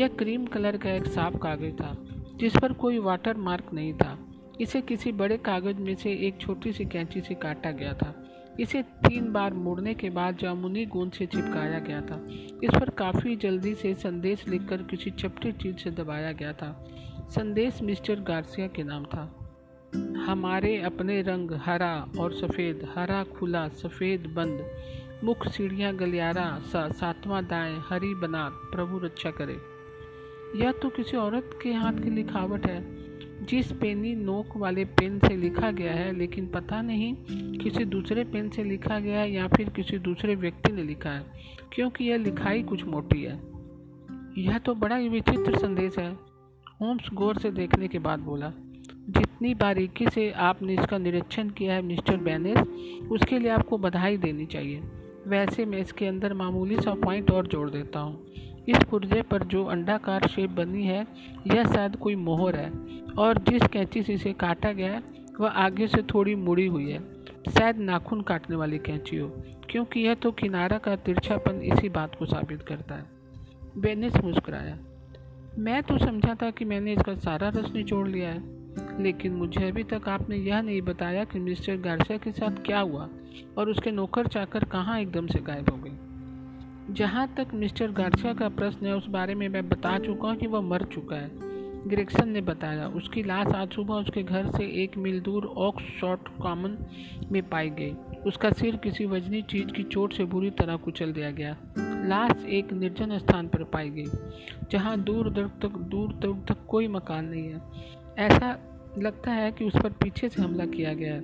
यह 0.00 0.08
क्रीम 0.08 0.46
कलर 0.46 0.76
का 0.76 0.92
एक 0.92 1.06
साफ़ 1.06 1.36
कागज़ 1.36 1.74
था, 1.74 2.04
जिस 2.36 2.56
पर 2.56 2.72
कोई 2.72 2.98
वाटर 2.98 3.36
मार्क 3.36 3.64
नहीं 3.74 3.94
था। 3.94 4.18
इसे 4.60 4.80
किसी 4.80 5.12
बड़े 5.12 5.36
कागज़ 5.36 5.76
में 5.76 5.94
से 5.94 6.12
एक 6.12 6.38
छोटी 6.40 6.72
सी 6.72 6.84
कैंची 6.84 7.20
से 7.20 7.34
काटा 7.34 7.70
गया 7.70 7.94
था। 7.94 8.23
इसे 8.60 8.82
तीन 8.82 9.32
बार 9.32 9.54
मोड़ने 9.54 9.94
के 9.94 10.10
बाद 10.10 10.36
जामुनी 10.36 10.86
गोंद 10.86 11.12
से 11.12 11.26
चिपकाया 11.26 11.78
गया 11.78 12.00
था। 12.00 12.26
इस 12.64 12.70
पर 12.80 12.90
काफ़ी 12.90 13.36
जल्दी 13.36 13.74
से 13.74 13.94
संदेश 13.94 14.48
लिखकर 14.48 14.76
किसी 14.76 15.10
चपटी 15.10 15.52
चीज़ 15.52 15.76
से 15.76 15.90
दबाया 15.90 16.32
गया 16.32 16.52
था। 16.52 16.84
संदेश 17.30 17.82
मिस्टर 17.82 18.20
गार्सिया 18.20 18.66
के 18.66 18.82
नाम 18.82 19.04
था। 19.04 19.40
हमारे 20.26 20.82
अपने 20.82 21.22
रंग 21.22 21.50
हरा 21.50 22.06
और 22.18 22.32
सफ़ेद 22.32 22.88
हरा 22.94 23.24
खुला 23.24 23.68
सफ़ेद 23.68 24.20
बंद 24.20 24.70
मुख 25.24 25.48
सीढ़ियाँ 25.48 25.96
गलियारा 25.96 26.58
सा, 26.58 26.90
सातवां 26.90 27.44
दाएँ 27.44 27.82
हरी 27.88 28.14
बना 28.14 28.48
प्रभु 28.48 28.98
रक्षा 28.98 29.30
करे। 29.30 29.56
यह 30.56 30.72
तो 30.72 30.88
किसी 30.88 31.16
औरत 31.16 31.58
के 31.62 31.72
हाथ 31.72 31.92
की 31.92 32.10
लिखावट 32.10 32.66
है। 32.66 33.03
जिस 33.48 33.72
पेनी 33.72 34.14
नोक 34.14 34.56
वाले 34.56 34.84
पेन 34.84 35.18
से 35.18 35.36
लिखा 35.36 35.70
गया 35.70 35.92
है, 35.92 36.12
लेकिन 36.12 36.46
पता 36.46 36.80
नहीं 36.82 37.14
किसी 37.58 37.84
दूसरे 37.84 38.24
पेन 38.24 38.48
से 38.50 38.64
लिखा 38.64 38.98
गया 38.98 39.20
है 39.20 39.30
या 39.32 39.46
फिर 39.48 39.68
किसी 39.68 39.98
दूसरे 39.98 40.34
व्यक्ति 40.34 40.72
ने 40.72 40.82
लिखा 40.82 41.10
है, 41.10 41.24
क्योंकि 41.72 42.04
यह 42.04 42.16
लिखाई 42.16 42.62
कुछ 42.62 42.84
मोटी 42.84 43.22
है। 43.22 43.40
यह 44.38 44.58
तो 44.58 44.74
बड़ा 44.74 44.96
ही 44.96 45.08
विचित्र 45.08 45.58
संदेश 45.58 45.98
है 45.98 46.10
होम्स 46.82 47.08
गौर 47.14 47.38
से 47.38 47.50
देखने 47.50 47.88
के 47.88 47.98
बाद 47.98 48.20
बोला। 48.20 48.52
जितनी 49.08 49.54
बारीकी 49.54 50.06
से 50.08 50.30
आपने 50.30 50.74
इसका 50.74 50.98
निरीक्षण 50.98 51.48
किया 51.48 51.74
है, 51.74 51.82
मिस्टर 51.82 52.16
बैनेस, 52.16 52.58
उसके 53.10 53.38
लिए 53.38 53.50
आपको 53.50 53.78
बधाई 53.78 54.16
देनी 54.16 54.46
चाहिए। 54.46 54.80
वैसे 55.26 55.64
मैं 55.64 55.78
इसके 55.78 56.06
अंदर 56.06 56.34
मामूली 56.34 56.76
सा 56.76 56.94
पॉइंट 56.94 57.30
और 57.30 57.46
जोड़ 57.46 57.68
देता 57.70 58.00
हूँ। 58.00 58.24
इस 58.68 58.84
पुर्जे 58.90 59.22
पर 59.22 59.42
जो 59.44 59.64
अंडाकार 59.64 60.26
शेप 60.26 60.50
बनी 60.50 60.84
है, 60.84 61.06
यह 61.46 61.64
शायद 61.64 61.96
कोई 61.96 62.14
मोहर 62.14 62.56
है। 62.56 62.70
और 63.18 63.38
जिस 63.38 63.66
कैंची 63.66 64.02
से 64.02 64.12
इसे 64.12 64.32
काटा 64.32 64.72
गया 64.72 64.92
है, 64.92 65.02
वह 65.40 65.48
आगे 65.48 65.86
से 65.86 66.02
थोड़ी 66.04 66.34
मुड़ी 66.34 66.66
हुई 66.66 66.90
है। 66.90 67.02
शायद 67.50 67.78
नाखून 67.78 68.20
काटने 68.22 68.56
वाली 68.56 68.78
कैंची 68.78 69.16
हो 69.16 69.28
क्योंकि 69.70 70.00
यह 70.00 70.14
तो 70.14 70.30
किनारा 70.32 70.78
का 70.78 70.94
तिरछापन 70.96 71.60
इसी 71.62 71.88
बात 71.88 72.14
को 72.14 72.26
साबित 72.26 72.62
करता 72.62 72.94
है। 72.94 73.04
बेनिस 73.78 74.16
मुस्कुराया। 74.16 74.78
मैं 75.58 75.82
तो 75.82 75.98
समझा 75.98 76.34
था 76.34 76.50
कि 76.50 76.64
मैंने 76.64 76.92
इसका 76.92 77.14
सारा 77.14 77.48
रस 77.48 77.70
निचोड़ 77.74 78.06
लिया 78.08 78.28
है, 78.28 79.02
लेकिन 79.02 79.32
मुझे 79.32 79.68
अभी 79.68 79.82
तक 79.82 80.08
आपने 80.08 80.36
यह 80.36 80.60
नहीं 80.60 80.80
बताया 80.82 81.24
कि 81.24 81.38
मिस्टर 81.38 81.76
गार्सिया 81.76 82.18
के 82.18 82.32
साथ 82.32 82.62
क्या 82.66 82.80
हुआ, 82.80 83.08
और 83.58 83.70
उसके 83.70 83.90
नौकर 83.90 84.26
चाकर 84.26 84.64
कहाँ 84.64 84.98
एकदम 85.00 85.26
से 85.26 85.38
गायब 85.38 85.70
हो 85.70 85.76
गए 85.76 85.90
जहाँ 86.90 87.26
तक 87.36 87.54
मिस्टर 87.54 87.90
गार्सिया 87.90 88.32
का 88.34 88.48
प्रश्न 88.48 88.86
है, 88.86 88.94
उस 88.94 89.06
बारे 89.06 89.34
में 89.34 89.48
मैं 89.48 89.68
बता 89.68 89.98
चुका 89.98 90.28
हूँ 90.28 90.36
कि 90.36 90.46
वह 90.46 90.60
मर 90.60 90.82
चुका 90.84 91.16
है। 91.16 91.30
ग्रेक्सन 91.88 92.28
ने 92.28 92.40
बताया, 92.40 92.86
उसकी 92.88 93.22
लाश 93.22 93.46
आज 93.46 93.72
सुबह 93.72 93.94
उसके 93.94 94.22
घर 94.22 94.50
से 94.50 94.64
एक 94.82 94.96
मील 94.96 95.20
दूर 95.20 95.46
ऑक्स 95.46 95.84
शॉर्ट 96.00 96.28
कॉमन 96.42 96.76
में 97.32 97.42
पाई 97.48 97.70
गई। 97.70 97.90
उसका 98.26 98.50
सिर 98.50 98.76
किसी 98.76 99.06
वजनी 99.06 99.42
चीज़ 99.42 99.72
की 99.72 99.82
चोट 99.82 100.12
से 100.12 100.24
बुरी 100.24 100.50
तरह 100.50 100.76
कुचल 100.76 101.12
दिया 101.12 101.30
गया। 101.30 101.56
लाश 102.08 102.44
एक 102.46 102.72
निर्जन 102.72 103.18
स्थान 103.18 103.48
पर 103.48 103.64
पाई 103.64 103.90
गई, 103.90 104.06
जहाँ 104.70 105.00
दूर 105.00 105.30
दूर 105.30 105.50
तक 105.62 105.78
दूर 105.90 106.12
दूर 106.12 106.44
तक 106.48 106.66
कोई 106.68 106.88
मकान 106.88 107.24
नहीं 107.24 107.48
है। 107.48 107.60
ऐसा 108.18 108.56
लगता 108.98 109.30
है 109.30 109.52
कि 109.52 109.64
उस 109.64 109.72
पर 109.82 109.90
पीछे 109.90 110.28
से 110.28 110.42
हमला 110.42 110.66
किया 110.66 110.94
गया 110.94 111.14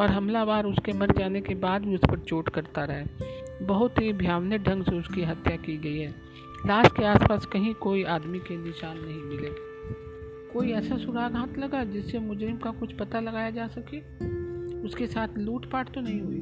और 0.00 0.08
हमलावर 0.08 0.66
उसके 0.66 0.92
मर 0.92 1.12
जाने 1.12 1.40
के 1.40 1.54
बाद 1.54 1.82
भी 1.82 1.94
उस 1.94 2.00
पर 2.10 2.18
चोट 2.18 2.48
करता 2.48 2.84
रहा। 2.84 3.06
बहुत 3.66 3.98
ही 4.00 4.12
भयावने 4.12 4.58
ढंग 4.58 4.84
से 4.84 4.96
उसकी 4.96 5.22
हत्या 5.22 5.56
की 5.56 5.76
गई 5.76 5.98
है। 5.98 6.10
लाश 6.66 6.88
के 6.96 7.04
आसपास 7.04 7.46
कहीं 7.46 7.74
कोई 7.74 8.04
आदमी 8.04 8.38
के 8.38 8.56
निशान 8.56 8.96
नहीं 8.98 9.22
मिले। 9.22 9.68
कोई 10.52 10.72
ऐसा 10.72 10.96
सुराग 10.96 11.32
हाथ 11.32 11.58
लगा 11.58 11.84
जिससे 11.84 12.18
मुजरिम 12.18 12.56
का 12.56 12.70
कुछ 12.70 12.92
पता 12.92 13.20
लगाया 13.20 13.50
जा 13.50 13.68
सके? 13.68 14.00
उसके 14.82 15.06
साथ 15.06 15.28
लूटपाट 15.38 15.94
तो 15.94 16.00
नहीं 16.00 16.20
हुई। 16.20 16.38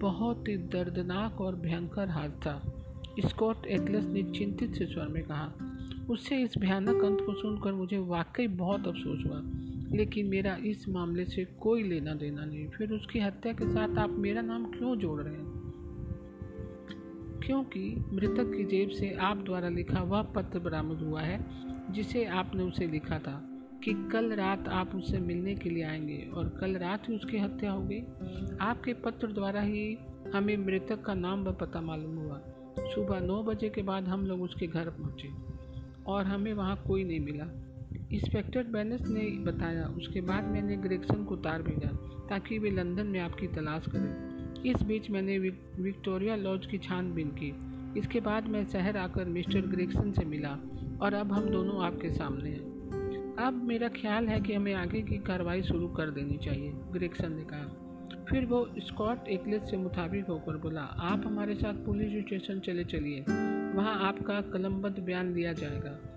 बहुत 0.00 0.48
ही 0.48 0.56
दर्दनाक 0.56 1.40
और 1.40 1.54
भयंकर 1.54 2.08
हादसा, 2.08 2.72
स्कॉट 3.26 3.66
एटलस 3.66 4.04
ने 4.04 4.22
चिंतित 4.22 4.74
से 4.74 4.86
स्वर 4.86 5.08
में 5.08 5.22
कहा। 5.22 5.52
उससे 6.10 6.42
इस 6.42 6.58
भयानक 6.58 7.04
अंत 7.04 7.18
को 7.20 7.34
सुनकर 7.34 7.72
मुझे 7.72 7.98
वाकई 7.98 8.46
बहुत 8.46 8.88
अफसोस 8.88 9.24
हुआ। 9.26 9.42
लेकिन 9.94 10.26
मेरा 10.26 10.56
इस 10.64 10.88
मामले 10.88 11.24
से 11.24 11.44
कोई 11.44 11.82
लेना 11.82 12.14
देना 12.14 12.44
नहीं। 12.44 12.68
फिर 12.68 12.92
उसकी 12.92 13.18
हत्या 13.18 13.52
के 13.52 13.64
साथ 13.64 13.98
आप 13.98 14.10
मेरा 14.10 14.42
नाम 14.42 14.64
क्यों 14.64 14.96
जोड़ 14.96 15.22
रहे 15.22 15.34
हैं? 15.34 15.62
क्योंकि 17.46 18.04
मृतक 18.12 18.56
की 18.56 18.64
जेब 18.64 18.88
से 18.88 19.12
आप 19.12 19.36
द्वारा 19.36 19.68
लिखा 19.68 20.00
वह 20.00 20.22
पत्र 20.22 20.58
बरामद 20.58 20.98
हुआ 20.98 21.20
है, 21.20 21.46
जिसे 21.92 22.24
आपने 22.24 22.62
उसे 22.62 22.86
लिखा 22.86 23.18
था 23.18 23.48
कि 23.84 24.08
कल 24.12 24.32
रात 24.32 24.68
आप 24.68 24.94
उससे 24.94 25.18
मिलने 25.18 25.54
के 25.54 25.70
लिए 25.70 25.84
आएँगे 25.84 26.30
और 26.34 26.48
कल 26.48 26.76
रात 26.76 27.08
ही 27.08 27.16
उसकी 27.16 27.38
हत्या 27.38 27.72
हो 27.72 27.82
गई। 27.82 28.00
आपके 28.60 28.94
पत्र 28.94 29.32
द्वारा 29.32 29.60
ही 29.60 29.98
हमें 30.34 30.56
मृतक 30.56 31.02
का 31.02 31.14
नाम 31.14 31.44
व 31.44 31.52
पता 31.52 31.80
मालूम 31.80 32.16
हुआ। 32.16 32.40
सुबह 32.78 33.20
नौ 33.20 33.42
बजे 33.42 33.68
के 33.68 33.82
बाद 33.82 34.04
हम 34.04 34.26
लोग 34.26 34.42
उसके 34.42 34.66
घर 34.66 34.88
पहुँचे 34.88 35.28
और 36.06 36.24
हमें 36.24 36.52
वहाँ 36.52 36.82
कोई 36.86 37.04
नहीं 37.04 37.20
मिला। 37.20 37.61
इंस्पेक्टर 38.12 38.62
बैनस 38.62 39.00
ने 39.08 39.20
बताया, 39.20 39.84
उसके 39.84 40.20
बाद 40.20 40.44
मैंने 40.44 40.76
ग्रेक्सन 40.76 41.24
को 41.24 41.36
तार 41.36 41.62
भेजा, 41.62 41.88
ताकि 42.28 42.58
वे 42.58 42.70
लंदन 42.70 43.06
में 43.06 43.20
आपकी 43.20 43.46
तलाश 43.46 43.84
करें। 43.88 44.62
इस 44.70 44.82
बीच 44.82 45.10
मैंने 45.10 45.38
विक्टोरिया 45.38 46.36
लॉज 46.36 46.66
की 46.66 46.78
छानबीन 46.78 47.28
की। 47.28 47.54
इसके 48.00 48.20
बाद 48.20 48.46
मैं 48.46 48.64
शहर 48.66 48.96
आकर 48.96 49.24
मिस्टर 49.24 49.60
ग्रेक्सन 49.60 50.12
से 50.12 50.24
मिला, 50.24 50.58
और 51.02 51.14
अब 51.14 51.32
हम 51.32 51.50
दोनों 51.50 51.84
आपके 51.84 52.10
सामने 52.10 52.50
हैं। 52.50 53.36
अब 53.38 53.62
मेरा 53.64 53.88
ख्याल 53.88 54.28
है 54.28 54.40
कि 54.40 54.54
हमें 54.54 54.74
आगे 54.74 55.02
की 55.02 55.18
कार्रवाई 55.18 55.62
शुरू 55.62 55.88
कर 55.88 56.10
देनी 56.10 56.38
चाहिए 56.38 56.72
ग्रेक्सन 56.92 57.32
ने 57.32 57.42
कहा। 57.42 57.78
फिर 58.28 58.46
वो 58.46 58.74
स्कॉट 58.78 59.28
एकलेस 59.28 59.70
से 59.70 59.76
मुताबिक 59.76 60.26
होकर 60.26 60.56
बोला, 60.56 60.80
आप 60.80 61.22
हमारे 61.26 61.54
साथ 61.54 61.74
पुलिस 61.74 62.24
स्टेशन 62.24 62.58
चले 62.58 62.84
चलिए। 62.84 63.20
वहाँ 63.72 64.08
आपका 64.08 64.40
कलमबद्ध 64.40 64.98
बयान 64.98 65.34
लिया 65.34 65.52
जाएगा। 65.52 66.11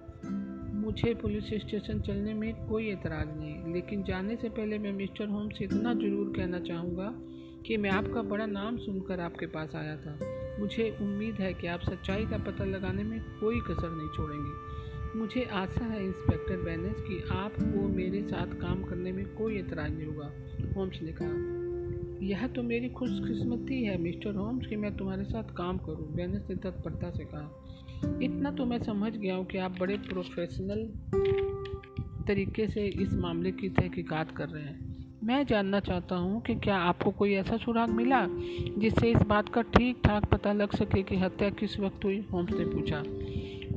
मुझे 0.86 1.14
पुलिस 1.14 1.46
स्टेशन 1.48 2.00
चलने 2.00 2.34
में 2.34 2.68
कोई 2.68 2.90
एतराज़ 2.90 3.30
नहीं। 3.40 3.74
लेकिन 3.74 4.04
जाने 4.04 4.36
से 4.36 4.50
पहले 4.50 4.78
मैं 4.78 4.92
मिस्टर 4.94 5.28
होम्स 5.28 5.58
से 5.58 5.66
इतना 5.66 5.94
ज़रूर 5.94 6.34
कहना 6.38 6.60
चाहूँगा 6.60 7.14
कि 7.66 7.78
मैं 7.78 7.90
आपका 7.90 8.22
बड़ा 8.22 8.46
नाम 8.46 8.78
सुनकर 8.78 9.20
आपके 9.20 9.46
पास 9.46 9.76
आया 9.76 9.98
था। 9.98 10.20
मुझे 10.60 10.98
उम्मीद 11.02 11.36
है 11.36 11.54
कि 11.54 11.68
आप 11.68 11.82
सच्चाई 11.82 12.26
का 12.26 12.38
पता 12.38 12.66
लगाने 12.66 13.04
में 13.04 13.20
कोई 13.20 13.60
कसर 13.60 13.90
नहीं 13.90 14.10
छोड़ेंगे। 14.10 14.66
मुझे 15.20 15.44
आशा 15.44 15.86
है, 15.86 16.06
इंस्पेक्टर 16.06 16.58
बैनेस 16.58 16.96
कि 17.00 17.24
आपको 17.32 17.88
मेरे 17.88 18.22
साथ 18.22 18.48
काम 18.48 18.84
करने 18.84 19.12
में 19.12 19.26
कोई 19.36 19.60
एतराज़ 19.60 19.92
नहीं 19.92 20.06
होगा, 20.06 20.32
होम्स 20.76 21.00
ने 21.02 21.14
कहा। 21.22 21.66
यह 22.26 22.48
तो 22.48 22.64
मेरी 22.64 22.90
खुशकिस्मती 22.90 23.84
है, 23.84 23.98
मिस्टर 23.98 24.36
होम्स, 24.36 24.68
कि 24.68 24.76
मैं 24.76 24.98
तुम्हारे 24.98 25.24
साथ 25.24 25.44
काम 25.44 25.78
करूँ 25.78 26.16
बैनेस 26.16 26.42
ने 26.50 26.56
तत्परता 26.56 27.12
से 27.12 27.26
कहा। 27.26 27.66
इतना 28.24 28.52
तो 28.52 28.66
मैं 28.66 28.80
समझ 28.84 29.12
गया 29.12 29.36
हूँ 29.36 29.46
कि 29.46 29.58
आप 29.58 29.80
बड़े 29.80 29.98
प्रोफेशनल 30.04 30.84
तरीके 32.28 32.68
से 32.68 32.86
इस 33.02 33.14
मामले 33.14 33.52
की 33.52 33.70
तहकीकात 33.70 34.32
कर 34.32 34.50
रहे 34.50 34.64
हैं। 34.64 34.94
मैं 35.24 35.46
जानना 35.46 35.80
चाहता 35.80 36.16
हूँ 36.16 36.42
कि 36.42 36.56
क्या 36.56 36.78
आपको 36.78 37.12
कोई 37.12 37.34
ऐसा 37.34 37.58
सुराग 37.58 37.90
मिला 37.90 38.26
जिससे 38.78 39.12
इस 39.12 39.22
बात 39.28 39.50
का 39.50 39.62
ठीक 39.62 40.02
ठाक 40.06 40.26
पता 40.26 40.54
लग 40.54 40.76
सके 40.76 41.04
कि 41.04 41.16
हत्या 41.16 41.50
किस 41.50 41.80
वक्त 41.80 42.06
हुई, 42.06 42.20
होम्स 42.34 42.54
ने 42.54 42.66
पूछा। 42.66 43.04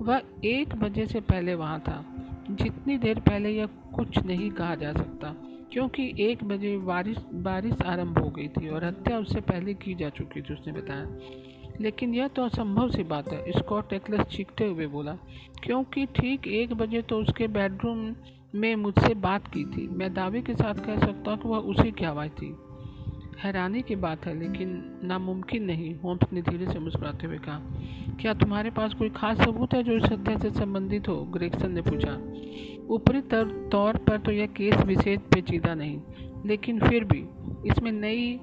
वह 0.02 0.22
एक 0.44 0.74
बजे 0.74 1.06
से 1.06 1.20
पहले 1.20 1.54
वहाँ 1.54 1.80
था। 1.80 2.04
जितनी 2.50 2.96
देर 2.98 3.18
पहले 3.20 3.50
यह 3.50 3.66
कुछ 3.94 4.18
नहीं 4.18 4.50
कहा 4.50 4.74
जा 4.74 4.92
सकता, 4.92 5.34
क्योंकि 5.72 6.12
एक 6.20 6.44
बजे 6.44 6.76
बारिश 6.78 7.16
बारिश 7.42 7.82
आरंभ 7.82 8.18
हो 8.18 8.30
गई 8.30 8.48
थी 8.48 8.68
और 8.68 8.84
हत्या 8.84 9.18
उससे 9.18 9.40
पहले 9.40 9.74
की 9.74 9.94
जा 9.94 10.08
चुकी 10.08 10.40
थी, 10.40 10.54
उसने 10.54 10.72
बताया। 10.72 11.04
लेकिन 11.80 12.14
यह 12.14 12.28
तो 12.28 12.42
असंभव 12.42 12.90
सी 12.90 13.02
बात 13.04 13.28
है, 13.28 13.52
स्कॉट 13.52 13.88
टेक्लस 13.90 14.26
चीखते 14.26 14.64
हुए 14.64 14.86
बोला। 14.86 15.16
क्योंकि 15.64 16.06
ठीक 16.06 16.46
एक 16.48 16.72
बजे 16.72 17.02
तो 17.02 17.18
उसके 17.18 17.46
बेडरूम 17.48 18.14
में 18.54 18.74
मुझसे 18.76 19.14
बात 19.14 19.46
की 19.48 19.64
थी। 19.66 19.86
मैं 19.88 20.12
दावे 20.14 20.40
के 20.42 20.54
साथ 20.54 20.74
कह 20.74 20.98
सकता 20.98 21.30
हूँ 21.30 21.38
कि 21.38 21.48
वह 21.48 21.58
उसी 21.72 21.90
की 21.90 22.04
आवाज़ 22.04 22.30
थी। 22.32 22.54
हैरानी 23.38 23.82
की 23.82 23.96
बात 23.96 24.26
है, 24.26 24.38
लेकिन 24.38 25.00
नामुमकिन 25.04 25.64
नहीं, 25.64 25.94
होम्स 25.94 26.32
ने 26.32 26.42
धीरे 26.42 26.72
से 26.72 26.78
मुस्कुराते 26.78 27.26
हुए 27.26 27.38
कहा। 27.38 27.58
क्या 28.20 28.32
तुम्हारे 28.34 28.70
पास 28.70 28.94
कोई 28.94 29.08
खास 29.08 29.40
सबूत 29.40 29.74
है 29.74 29.82
जो 29.82 29.96
इस 29.96 30.04
हत्या 30.04 30.36
से 30.38 30.50
संबंधित 30.50 31.08
हो? 31.08 31.16
ग्रेक्सन 31.32 31.72
ने 31.72 31.82
पूछा। 31.82 32.14
ऊपरी 32.88 33.20
तौर 33.70 33.96
पर 33.98 34.18
तो 34.18 34.32
यह 34.32 34.46
केस 34.46 34.76
विशेष 34.76 35.20
पेचीदा 35.34 35.74
नहीं, 35.74 36.00
लेकिन 36.46 36.80
फिर 36.80 37.04
भी 37.04 37.24
इसमें 37.68 37.92
नई 37.92 38.40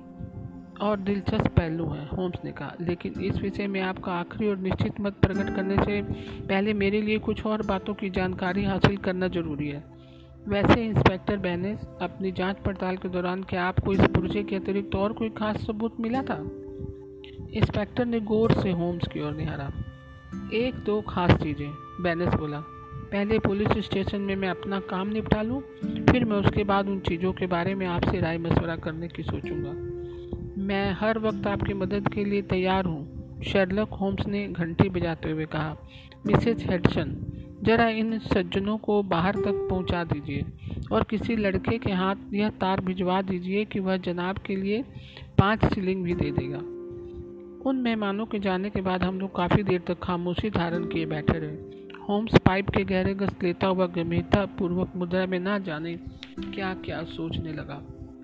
और 0.82 0.98
दिलचस्प 0.98 1.48
पहलू 1.48 1.86
हैं, 1.86 2.10
होम्स 2.10 2.36
ने 2.46 2.52
कहा। 2.52 2.74
लेकिन 2.82 3.22
इस 3.22 3.38
विषय 3.38 3.68
में 3.68 3.82
आपका 3.82 4.12
आखिरी 4.14 4.50
और 4.50 4.58
निश्चित 4.58 4.94
मत 5.02 5.14
प्रकट 5.14 5.56
करने 5.56 5.76
से 5.76 6.02
पहले 6.42 6.74
मेरे 6.74 7.02
लिए 7.02 7.20
कुछ 7.20 7.46
और 7.46 7.66
बातों 7.66 7.94
की 7.94 8.10
जानकारी 8.10 8.64
हासिल 8.64 8.98
करना 8.98 9.28
ज़रूरी 9.28 9.70
है। 9.70 9.84
वैसे 10.48 10.86
इंस्पेक्टर 10.86 11.38
बैनेस, 11.38 11.88
अपनी 12.02 12.32
जाँच 12.32 12.58
पड़ताल 12.58 12.98
के 12.98 13.10
दौरान 13.10 13.44
क्या 13.44 13.64
आपको 13.64 13.94
इस 13.94 14.00
पुरुषे 14.00 14.44
के 14.44 14.56
अतिरिक्त 14.56 14.96
और 14.96 15.14
कोई 15.14 15.30
खास 15.30 15.58
सबूत 15.58 15.96
मिला 16.00 16.22
था? 16.22 16.38
इंस्पेक्टर 17.54 18.06
ने 18.06 18.20
गौर 18.20 18.52
से 18.54 18.72
होम्स 18.72 19.08
की 19.08 19.22
ओर 19.22 19.34
निहारा। 19.34 19.72
एक 20.54 20.76
दो 20.76 21.02
खास 21.02 21.32
चीज़ें, 21.32 21.74
बैनेस 22.02 22.34
बोला। 22.34 22.64
पहले 23.12 23.40
पुलिस 23.40 23.86
स्टेशन 23.86 24.22
में 24.22 24.36
मैं 24.36 24.50
अपना 24.50 24.80
काम 24.80 25.08
निपटा 25.08 25.42
लूँ, 25.42 25.62
फिर 26.06 26.26
मैं 26.26 26.38
उसके 26.38 26.64
बाद 26.64 26.88
उन 26.88 27.00
चीज़ों 27.00 27.34
के 27.34 27.48
बारे 27.48 27.76
में 27.76 27.88
आपसे 27.88 28.20
राय 28.20 28.38
मशवरा 28.38 28.76
करने 28.76 29.08
की 29.08 29.24
सोचूँगा। 29.24 29.95
मैं 30.66 30.92
हर 30.92 31.18
वक्त 31.20 31.48
आपकी 31.48 31.74
मदद 31.74 32.08
के 32.08 32.24
लिए 32.26 32.42
तैयार 32.42 32.86
हूँ, 32.86 33.42
शेरलक 33.44 33.90
होम्स 33.92 34.28
ने 34.28 34.48
घंटी 34.48 34.90
बजाते 34.90 35.32
हुए 35.32 35.46
कहा। 35.46 35.76
मिसेज 36.28 36.66
हेडसन, 36.70 37.12
जरा 37.64 37.88
इन 37.90 38.18
सज्जनों 38.20 38.78
को 38.78 39.02
बाहर 39.04 39.36
तक 39.36 39.68
पहुँचा 39.70 40.04
दीजिए 40.04 40.46
और 40.92 41.04
किसी 41.04 41.36
लड़के 41.36 41.78
के 41.78 41.92
हाथ 41.92 42.34
यह 42.34 42.50
तार 42.62 42.82
भिजवा 42.82 43.22
दीजिए 43.22 43.66
कि 43.66 43.80
वह 43.80 43.98
जनाब 43.98 44.38
के 44.38 44.56
लिए 44.56 44.84
पाँच 45.38 45.66
सीलिंग 45.66 46.04
भी 46.04 46.16
दे 46.16 46.32
देगा। 46.32 46.58
उन 47.70 47.82
मेहमानों 47.84 48.26
के 48.26 48.40
जाने 48.40 48.70
के 48.70 48.82
बाद 48.82 49.04
हम 49.04 49.20
लोग 49.20 49.36
काफ़ी 49.36 49.64
देर 49.64 49.82
तक 49.88 50.04
खामोशी 50.04 50.50
धारण 50.50 50.86
किए 50.86 51.06
बैठे 51.06 51.40
रहे। 51.40 51.98
होम्स 52.10 52.38
पाइप 52.46 52.70
के 52.70 52.84
गहरे 52.86 53.14
गश्त 53.16 53.44
लेता 53.44 53.68
हुआ 53.68 53.86
गंभीरता 53.94 54.46
पूर्वक 54.58 54.96
मुद्रा 54.96 55.26
में 55.26 55.40
ना 55.40 55.58
जाने 55.60 55.96
क्या 56.40 56.74
क्या 56.86 57.04
सोचने 57.04 57.54
लगा। 57.54 57.82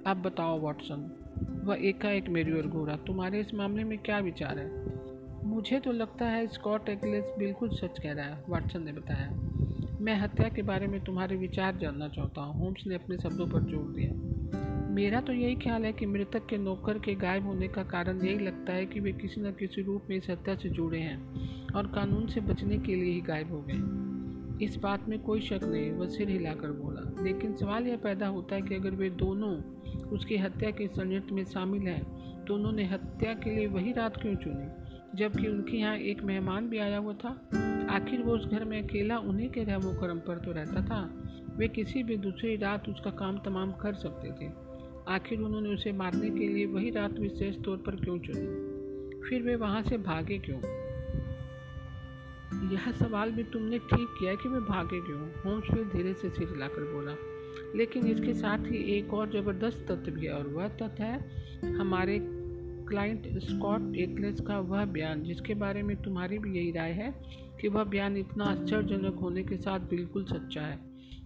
अब 0.07 0.21
बताओ, 0.25 0.59
वॉटसन। 0.59 1.20
वह 1.49 1.77
एकाएक 1.81 2.29
मेरी 2.29 2.53
ओर 2.53 2.67
घूरा। 2.67 2.95
तुम्हारे 2.95 3.39
इस 3.39 3.53
मामले 3.53 3.83
में 3.83 3.97
क्या 3.97 4.19
विचार 4.19 4.59
है? 4.59 5.01
मुझे 5.45 5.79
तो 5.79 5.91
लगता 5.91 6.25
है 6.25 6.47
स्कॉट 6.47 6.89
एक्लेस 6.89 7.23
बिल्कुल 7.39 7.69
सच 7.69 7.99
कह 8.03 8.11
रहा 8.11 8.25
है, 8.25 8.43
वाटसन 8.49 8.83
ने 8.83 8.91
बताया। 8.91 9.29
मैं 10.01 10.19
हत्या 10.19 10.49
के 10.49 10.61
बारे 10.61 10.87
में 10.87 11.03
तुम्हारे 11.03 11.35
विचार 11.35 11.77
जानना 11.77 12.07
चाहता 12.07 12.41
हूँ, 12.41 12.65
होम्स 12.65 12.83
ने 12.87 12.95
अपने 12.95 13.17
शब्दों 13.17 13.47
पर 13.47 13.61
ज़ोर 13.61 13.93
दिया। 13.93 14.37
मेरा 14.93 15.21
तो 15.21 15.33
यही 15.33 15.55
ख्याल 15.55 15.83
है 15.85 15.93
कि 15.93 16.05
मृतक 16.05 16.45
के 16.45 16.57
नौकर 16.57 16.99
के 16.99 17.15
गायब 17.15 17.45
होने 17.45 17.67
का 17.67 17.83
कारण 17.83 18.21
यही 18.21 18.39
लगता 18.39 18.73
है 18.73 18.85
कि 18.85 18.99
वे 18.99 19.11
किसी 19.11 19.41
न 19.41 19.51
किसी 19.51 19.81
रूप 19.81 20.03
में 20.09 20.17
इस 20.17 20.29
हत्या 20.29 20.55
से 20.55 20.69
जुड़े 20.69 20.99
हैं 20.99 21.19
और 21.71 21.87
कानून 21.87 22.27
से 22.27 22.41
बचने 22.41 22.77
के 22.77 22.95
लिए 22.95 23.13
ही 23.13 23.21
गायब 23.21 23.51
हो 23.51 23.61
गए। 23.61 24.00
इस 24.61 24.75
बात 24.77 25.07
में 25.09 25.17
कोई 25.19 25.41
शक 25.41 25.63
नहीं 25.63 25.91
वह 25.91 26.07
सिर 26.07 26.29
हिलाकर 26.29 26.71
बोला। 26.71 27.23
लेकिन 27.23 27.53
सवाल 27.55 27.87
यह 27.87 27.97
पैदा 27.97 28.27
होता 28.27 28.55
है 28.55 28.61
कि 28.61 28.75
अगर 28.75 28.91
वे 28.91 29.09
दोनों 29.09 29.55
उसकी 30.09 30.37
हत्या 30.37 30.71
के 30.71 30.87
षडयंत्र 30.87 31.33
में 31.33 31.43
शामिल 31.45 31.87
हैं 31.87 32.45
तो 32.45 32.55
उन्होंने 32.55 32.85
हत्या 32.85 33.33
के 33.33 33.55
लिए 33.55 33.67
वही 33.67 33.91
रात 33.93 34.17
क्यों 34.17 34.35
चुनी, 34.35 35.17
जबकि 35.17 35.47
उनके 35.47 35.77
यहाँ 35.77 35.95
एक 35.95 36.23
मेहमान 36.23 36.69
भी 36.69 36.77
आया 36.77 36.97
हुआ 36.97 37.13
था? 37.13 37.29
आखिर 37.89 38.21
वो 38.21 38.35
उस 38.35 38.45
घर 38.45 38.65
में 38.65 38.81
अकेला 38.83 39.17
उन्हीं 39.19 39.49
के 39.49 39.63
रहमो 39.63 39.93
करम 40.01 40.19
पर 40.19 40.37
तो 40.37 40.51
रहता 40.51 40.85
था? 40.85 41.01
वे 41.57 41.67
किसी 41.67 42.03
भी 42.03 42.17
दूसरी 42.17 42.55
रात 42.55 42.89
उसका 42.89 43.11
काम 43.11 43.37
तमाम 43.37 43.71
कर 43.71 43.93
सकते 43.93 44.31
थे। 44.31 44.49
आखिर 45.07 45.39
उन्होंने 45.39 45.69
उसे 45.69 45.91
मारने 45.91 46.29
के 46.29 46.47
लिए 46.47 46.65
वही 46.65 46.89
रात 46.89 47.19
विशेष 47.19 47.55
तौर 47.61 47.77
पर 47.77 47.95
क्यों 47.95 48.19
चुनी? 48.19 49.27
फिर 49.29 49.41
वे 49.41 49.55
वहाँ 49.55 49.81
से 49.83 49.97
भागे 49.97 50.37
क्यों? 50.37 50.59
यह 52.51 52.91
सवाल 52.91 53.31
भी 53.31 53.43
तुमने 53.43 53.79
ठीक 53.79 54.07
किया 54.19 54.35
कि 54.35 54.49
मैं 54.49 54.61
भागे 54.65 54.99
क्यों? 55.01 55.19
होम्स 55.43 55.65
फिर 55.65 55.83
धीरे 55.83 56.13
से 56.13 56.29
सिर 56.29 56.49
हिलाकर 56.49 56.83
बोला, 56.83 57.15
लेकिन 57.75 58.07
इसके 58.07 58.33
साथ 58.33 58.57
ही 58.57 58.77
एक 58.97 59.13
और 59.13 59.31
ज़बरदस्त 59.31 59.85
तथ्य 59.91 60.11
भी 60.11 60.25
है 60.25 60.33
और 60.33 60.47
वह 60.47 60.67
तथ्य 60.67 61.03
है, 61.03 61.75
हमारे 61.75 62.19
क्लाइंट 62.87 63.27
स्कॉट 63.37 63.95
एकलेस 63.95 64.39
का 64.39 64.59
वह 64.59 64.85
बयान, 64.85 65.23
जिसके 65.23 65.53
बारे 65.53 65.83
में 65.83 65.95
तुम्हारी 66.01 66.39
भी 66.39 66.57
यही 66.57 66.71
राय 66.71 66.91
है 66.91 67.13
कि 67.61 67.67
वह 67.67 67.83
बयान 67.83 68.17
इतना 68.17 68.45
आश्चर्यजनक 68.45 69.15
होने 69.15 69.43
के 69.43 69.57
साथ 69.57 69.79
बिल्कुल 69.79 70.25
सच्चा 70.25 70.61
है। 70.61 70.79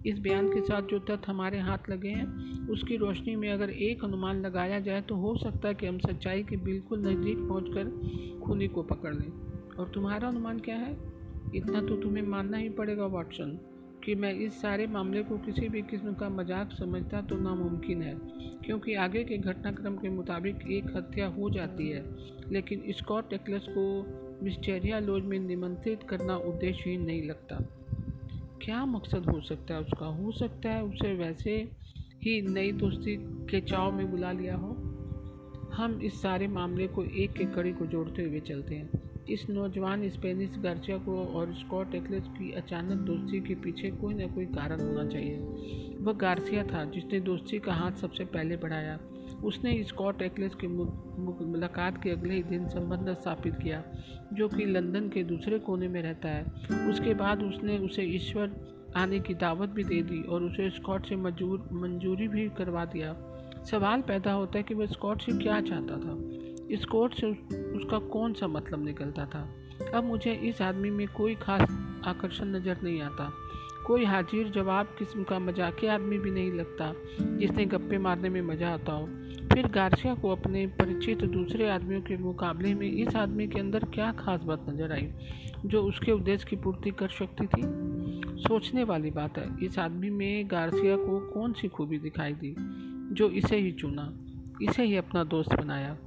इस 0.06 0.20
बयान 0.20 0.50
के 0.50 0.62
साथ 0.62 0.82
जो 0.82 1.00
तथ्य 1.00 1.24
हमारे 1.28 1.60
हाथ 1.60 1.90
लगे 1.90 2.10
हैं, 2.10 2.68
उसकी 2.68 2.98
रोशनी 2.98 3.36
में 3.36 3.50
अगर 3.52 3.70
एक 3.70 4.04
अनुमान 4.04 4.42
लगाया 4.42 4.80
जाए 4.80 5.02
तो 5.02 5.16
हो 5.16 5.36
सकता 5.38 5.68
है 5.68 5.74
कि 5.74 5.86
हम 5.86 5.98
सच्चाई 6.00 6.44
के 6.44 6.58
बिल्कुल 6.58 7.00
नज़दीक 7.00 7.38
पहुंचकर 7.38 8.40
खूनी 8.46 8.68
को 8.68 8.84
पकड़ 8.84 9.14
लें। 9.14 9.32
और 9.80 9.92
तुम्हारा 9.94 10.28
अनुमान 10.28 10.60
क्या 10.60 10.76
है? 10.76 11.15
इतना 11.54 11.82
तो 11.82 11.96
तुम्हें 11.96 12.24
मानना 12.24 12.58
ही 12.58 12.70
पड़ेगा, 12.70 13.06
वाटसन, 13.06 13.58
कि 14.04 14.16
मैं 14.16 14.34
इस 14.36 14.62
सारे 14.62 14.88
मामले 14.88 15.24
को 15.24 15.38
किसी 15.38 15.70
भी 15.70 15.82
किस्म 15.82 16.14
का 16.14 16.30
मज़ाक 16.30 16.72
समझता 16.72 17.22
तो 17.22 17.36
नामुमकिन 17.36 18.02
है, 18.02 18.14
क्योंकि 18.66 18.96
आगे 18.96 19.24
के 19.24 19.38
घटनाक्रम 19.38 19.98
के 19.98 20.10
मुताबिक 20.10 20.68
एक 20.72 20.96
हत्या 20.96 21.28
हो 21.28 21.50
जाती 21.50 21.90
है। 21.90 22.04
लेकिन 22.52 22.84
स्कॉट 22.90 23.30
टेक्लस 23.30 23.66
को 23.70 23.86
मिस्टेरिया 24.44 25.00
लॉज 25.00 25.24
में 25.24 25.40
निमंत्रित 25.40 26.04
करना 26.04 26.36
उद्देश्यहीन 26.38 27.02
नहीं 27.02 27.24
लगता। 27.24 27.58
क्या 28.62 28.86
मकसद 28.86 29.26
हो 29.26 29.40
सकता 29.42 29.74
है 29.74 29.82
उसका? 29.82 30.06
हो 30.06 30.32
सकता 30.32 30.70
है 30.70 30.84
उसे 30.84 31.14
वैसे 31.14 31.58
ही 32.24 32.42
नई 32.42 32.72
दोस्ती 32.72 33.16
के 33.50 33.62
चाव 33.62 33.92
में 33.92 34.12
बुला 34.12 34.32
लिया 34.32 34.56
हो। 34.56 34.72
हम 35.74 36.00
इस 36.04 36.22
सारे 36.22 36.48
मामले 36.48 36.88
को 36.88 37.04
एक 37.04 37.42
एक 37.42 37.54
कड़ी 37.56 37.74
को 37.74 37.86
जोड़ते 37.86 38.24
हुए 38.24 38.40
चलते 38.40 38.76
हैं। 38.76 38.90
इस 39.30 39.50
नौजवान 39.50 40.10
स्पेनिश 40.10 40.58
गार्सिया 40.58 40.98
को 40.98 41.26
और 41.26 41.54
स्कॉट 41.54 41.96
एक्लेस 41.96 42.24
की 42.28 42.52
अचानक 42.52 42.98
दोस्ती 42.98 43.40
के 43.42 43.56
पीछे 43.56 43.90
कोई 43.92 44.14
ना 44.14 44.28
कोई 44.28 44.46
कारण 44.46 44.82
होना 44.82 45.06
चाहिए। 45.10 45.38
वह 46.02 46.14
गार्सिया 46.14 46.64
था, 46.64 46.84
जिसने 46.86 47.20
दोस्ती 47.20 47.60
का 47.60 47.74
हाथ 47.74 47.92
सबसे 47.92 48.26
पहले 48.26 48.58
बढ़ाया। 48.58 49.00
उसने 49.44 49.84
स्कॉट 49.84 50.22
एक्लेस 50.22 50.56
की 50.56 50.68
मुलाकात 50.68 52.04
के 52.04 52.10
अगले 52.10 52.34
ही 52.34 52.44
दिन 52.44 52.68
संबंध 52.68 53.10
स्थापित 53.10 53.56
किया, 53.56 53.84
जो 54.34 54.48
कि 54.48 54.66
लंदन 54.66 55.10
के 55.10 55.24
दूसरे 55.24 55.60
कोने 55.60 55.88
में 55.88 56.02
रहता 56.02 56.30
है। 56.30 56.44
उसके 56.90 57.14
बाद 57.14 57.44
उसने 57.44 57.78
उसे 57.78 58.04
ईश्वर 58.04 58.56
आने 58.96 59.20
की 59.20 59.34
दावत 59.34 59.70
भी 59.70 59.84
दे 59.84 60.02
दी 60.02 60.22
और 60.22 60.44
उसे 60.44 60.70
स्कॉट 60.70 61.06
से 61.06 61.16
मंजूर, 61.16 61.70
मंजूरी 61.72 62.28
भी 62.28 62.50
करवा 62.50 62.86
दिया। 62.86 63.16
सवाल 63.72 64.02
पैदा 64.02 64.32
होता 64.32 64.58
है 64.58 64.64
कि 64.64 64.74
वह 64.74 64.86
स्कॉट 64.86 65.22
से 65.22 65.32
क्या 65.32 65.62
चाहता 65.62 65.98
था। 65.98 66.45
स्कॉट 66.76 67.14
से 67.14 67.32
उसका 67.76 68.00
कौन 68.00 68.34
सा 68.34 68.48
मतलब 68.48 68.86
निकलता 68.86 69.26
था? 69.26 69.56
अब 69.94 70.04
मुझे 70.04 70.34
इस 70.34 70.62
आदमी 70.62 70.90
में 70.90 71.08
कोई 71.08 71.36
खास 71.36 71.62
आकर्षण 72.06 72.46
नज़र 72.46 72.78
नहीं 72.84 73.02
आता। 73.02 73.34
कोई 73.88 74.06
हाजिर 74.06 74.50
जवाब 74.50 74.86
किस्म 74.86 75.24
का 75.24 75.40
मजाकिया 75.40 75.94
आदमी 75.94 76.18
भी 76.18 76.32
नहीं 76.32 76.52
लगता, 76.52 76.94
जिसने 77.38 77.66
गप्पे 77.66 77.98
मारने 77.98 78.30
में 78.30 78.42
मज़ा 78.42 78.70
आता 78.70 78.92
हो। 78.92 79.06
फिर 79.54 79.68
गार्सिया 79.68 80.16
को 80.16 80.30
अपने 80.30 80.68
परिचित 80.68 81.24
दूसरे 81.24 81.70
आदमियों 81.70 82.02
के 82.02 82.18
मुकाबले 82.18 82.74
में 82.74 82.92
इस 82.92 83.16
आदमी 83.16 83.48
के 83.48 83.60
अंदर 83.60 83.84
क्या 83.84 84.12
खास 84.12 84.42
बात 84.42 84.66
नज़र 84.70 84.92
आई, 84.92 85.12
जो 85.66 85.84
उसके 85.84 86.12
उद्देश्य 86.12 86.48
की 86.50 86.56
पूर्ति 86.56 86.92
कर 86.92 87.08
सकती 87.08 87.48
थी? 87.48 87.62
सोचने 88.42 88.84
वाली 88.84 89.12
बात 89.12 89.38
है, 89.38 89.66
इस 89.66 89.80
आदमी 89.80 90.10
में 90.10 90.52
गार्सिया 90.52 90.96
को 90.96 91.20
कौन 91.20 91.54
सी 91.54 91.68
खूबी 91.68 92.00
दिखाई 92.00 92.34
दी, 92.34 92.56
जो 93.16 93.30
इसे 93.30 93.58
ही 93.58 93.72
चुना, 93.72 94.14
इसे 94.62 94.84
ही 94.84 94.96
अपना 94.96 95.24
दोस्त 95.24 95.54
बनाया। 95.54 95.98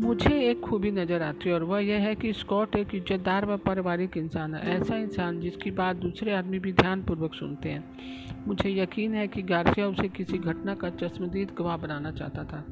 मुझे 0.00 0.50
एक 0.50 0.60
खूबी 0.60 0.90
नज़र 0.90 1.22
आती 1.22 1.48
है 1.48 1.54
और 1.54 1.62
वह 1.62 1.80
यह 1.80 2.00
है 2.00 2.14
कि 2.14 2.32
स्कॉट 2.32 2.76
एक 2.76 2.94
इज्जतदार 2.94 3.46
व 3.46 3.56
पारिवारिक 3.56 4.16
इंसान 4.16 4.54
है। 4.54 4.76
ऐसा 4.76 4.96
इंसान 4.96 5.40
जिसकी 5.40 5.70
बात 5.70 5.96
दूसरे 5.96 6.32
आदमी 6.32 6.58
भी 6.58 6.72
ध्यानपूर्वक 6.72 7.34
सुनते 7.34 7.68
हैं। 7.68 8.44
मुझे 8.46 8.70
यकीन 8.70 9.14
है 9.14 9.28
कि 9.28 9.42
गार्सिया 9.42 9.86
उसे 9.86 10.08
किसी 10.08 10.38
घटना 10.38 10.74
का 10.74 10.90
चश्मदीद 10.90 11.50
गवाह 11.58 11.76
बनाना 11.76 12.10
चाहता 12.10 12.44
था, 12.44 12.64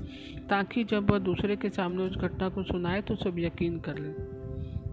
ताकि 0.48 0.84
जब 0.84 1.10
वह 1.10 1.18
दूसरे 1.18 1.56
के 1.56 1.68
सामने 1.68 2.02
उस 2.02 2.16
घटना 2.16 2.48
को 2.48 2.62
सुनाए 2.62 3.02
तो 3.02 3.16
सब 3.16 3.38
यकीन 3.38 3.78
कर 3.78 3.98
ले। 3.98 4.08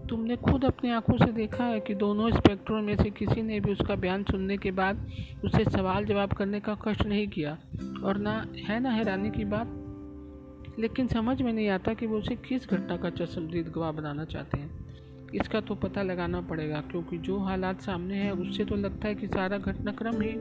तुमने 0.07 0.35
खुद 0.35 0.65
अपनी 0.65 0.91
आँखों 0.91 1.17
से 1.17 1.31
देखा 1.31 1.63
है 1.63 1.79
कि 1.79 1.95
दोनों 1.95 2.29
इंस्पेक्टरों 2.29 2.81
में 2.81 2.95
से 2.95 3.09
किसी 3.09 3.41
ने 3.41 3.59
भी 3.59 3.71
उसका 3.71 3.95
बयान 3.95 4.23
सुनने 4.23 4.57
के 4.57 4.71
बाद 4.71 5.07
उसे 5.45 5.63
सवाल 5.63 6.05
जवाब 6.05 6.33
करने 6.33 6.59
का 6.59 6.77
कष्ट 6.87 7.05
नहीं 7.05 7.27
किया? 7.27 7.57
और 8.03 8.17
ना, 8.17 8.45
है 8.55 8.79
ना 8.79 8.89
हैरानी 8.89 9.29
की 9.29 9.45
बात? 9.45 9.81
लेकिन 10.79 11.07
समझ 11.07 11.41
में 11.41 11.53
नहीं 11.53 11.69
आता 11.69 11.93
कि 11.93 12.05
वो 12.05 12.17
उसे 12.17 12.35
किस 12.35 12.69
घटना 12.69 12.97
का 12.97 13.09
चश्मदीद 13.09 13.67
गवाह 13.67 13.91
बनाना 13.91 14.25
चाहते 14.25 14.57
हैं। 14.57 14.85
इसका 15.35 15.59
तो 15.61 15.75
पता 15.75 16.01
लगाना 16.03 16.41
पड़ेगा 16.41 16.81
क्योंकि 16.81 17.17
जो 17.17 17.37
हालात 17.37 17.81
सामने 17.81 18.15
हैं 18.15 18.31
उससे 18.31 18.65
तो 18.65 18.75
लगता 18.75 19.07
है 19.07 19.15
कि 19.15 19.27
सारा 19.27 19.57
घटनाक्रम 19.57 20.21
ही 20.21 20.33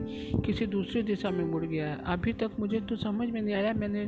किसी 0.42 0.66
दूसरी 0.66 1.03
दिशा 1.03 1.31
में 1.31 1.44
मुड़ 1.44 1.64
गया 1.64 1.88
है। 1.88 1.99
अभी 2.07 2.33
तक 2.33 2.51
मुझे 2.61 2.81
तो 2.81 2.97
समझ 2.97 3.29
में 3.31 3.40
नहीं 3.42 3.55
आया 3.55 3.73
मैंने 3.73 4.05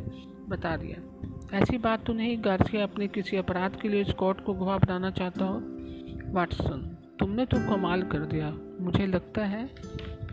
बता 0.48 0.76
दिया। 0.76 1.58
ऐसी 1.58 1.78
बात 1.78 2.06
तो 2.06 2.12
नहीं 2.12 2.44
गार्सिया 2.44 2.82
अपने 2.82 3.08
किसी 3.08 3.36
अपराध 3.36 3.80
के 3.80 3.88
लिए 3.88 4.04
स्कॉट 4.04 4.44
को 4.44 4.52
गवाह 4.52 4.78
बनाना 4.78 5.10
चाहता 5.10 5.44
हो? 5.44 5.60
वाटसन 6.32 6.96
तुमने 7.18 7.46
तो 7.46 7.56
कमाल 7.56 8.02
कर 8.02 8.18
दिया। 8.18 8.54
मुझे 8.80 9.06
लगता 9.06 9.44
है 9.44 9.74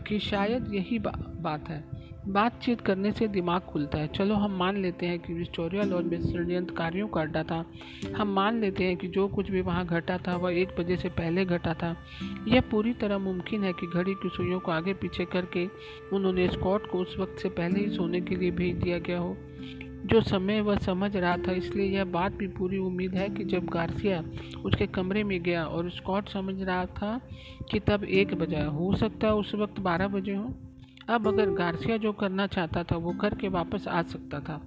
कि 0.08 0.18
शायद 0.18 0.74
यही 0.74 0.98
बा, 0.98 1.10
बात 1.40 1.68
है। 1.68 1.84
बातचीत 2.28 2.80
करने 2.80 3.12
से 3.12 3.28
दिमाग 3.28 3.60
खुलता 3.60 3.98
है। 3.98 4.08
चलो, 4.08 4.34
हम 4.34 4.56
मान 4.56 4.76
लेते 4.76 5.06
हैं 5.06 5.18
कि 5.18 5.34
विक्टोरिया 5.34 5.82
लॉज 5.82 6.04
में 6.04 6.20
षडयंत्रकारियों 6.20 7.08
का 7.08 7.20
अड्डा 7.20 7.42
था। 7.42 7.64
हम 8.16 8.28
मान 8.28 8.60
लेते 8.60 8.84
हैं 8.84 8.96
कि 8.96 9.08
जो 9.08 9.28
कुछ 9.28 9.50
भी 9.50 9.60
वहाँ 9.60 9.86
घटा 9.86 10.18
था, 10.18 10.36
वह 10.36 10.52
एक 10.52 10.68
बजे 10.78 10.96
से 10.96 11.08
पहले 11.08 11.44
घटा 11.44 11.74
था। 11.74 11.96
यह 12.48 12.60
पूरी 12.60 12.92
तरह 12.92 13.18
मुमकिन 13.18 13.64
है 13.64 13.72
कि 13.72 13.86
घड़ी 13.86 14.14
की 14.14 14.28
सुइयों 14.28 14.60
को 14.60 14.72
आगे 14.72 14.94
पीछे 14.94 15.24
करके 15.24 15.66
उन्होंने 16.12 16.48
स्कॉट 16.48 16.90
को 16.90 16.98
उस 16.98 17.16
वक्त 17.18 17.38
से 17.38 17.48
पहले 17.48 17.80
ही 17.80 17.90
सोने 17.90 18.20
के 18.20 18.36
लिए 18.36 18.50
भेज 18.50 18.76
दिया 18.76 18.98
गया 18.98 19.18
हो। 19.18 19.36
जो 20.06 20.20
समय 20.20 20.60
वह 20.60 20.78
समझ 20.78 21.16
रहा 21.16 21.36
था, 21.36 21.52
इसलिए 21.52 21.86
यह 21.86 22.04
बात 22.04 22.32
भी 22.32 22.48
पूरी 22.48 22.78
उम्मीद 22.78 23.14
है 23.14 23.28
कि 23.28 23.44
जब 23.44 23.66
गार्सिया 23.66 24.24
उसके 24.64 24.86
कमरे 24.86 25.24
में 25.24 25.42
गया 25.42 25.64
और 25.64 25.90
स्कॉट 25.90 26.28
समझ 26.28 26.62
रहा 26.62 26.86
था 26.86 27.20
कि 27.70 27.80
तब 27.80 28.04
एक 28.04 28.34
बजा 28.34 28.64
हो 28.64 28.94
सकता 28.96 29.26
है 29.26 29.34
उस 29.34 29.54
वक्त 29.54 29.80
बारह 29.80 30.08
बजे 30.08 30.34
हो। 30.34 30.54
अब 31.06 31.26
अगर 31.28 31.50
गार्सिया 31.52 31.96
जो 31.96 32.12
करना 32.12 32.46
चाहता 32.46 32.82
था, 32.82 32.96
वो 32.96 33.12
करके 33.12 33.48
वापस 33.50 33.88
आ 33.88 34.02
सकता 34.02 34.40
था। 34.40 34.60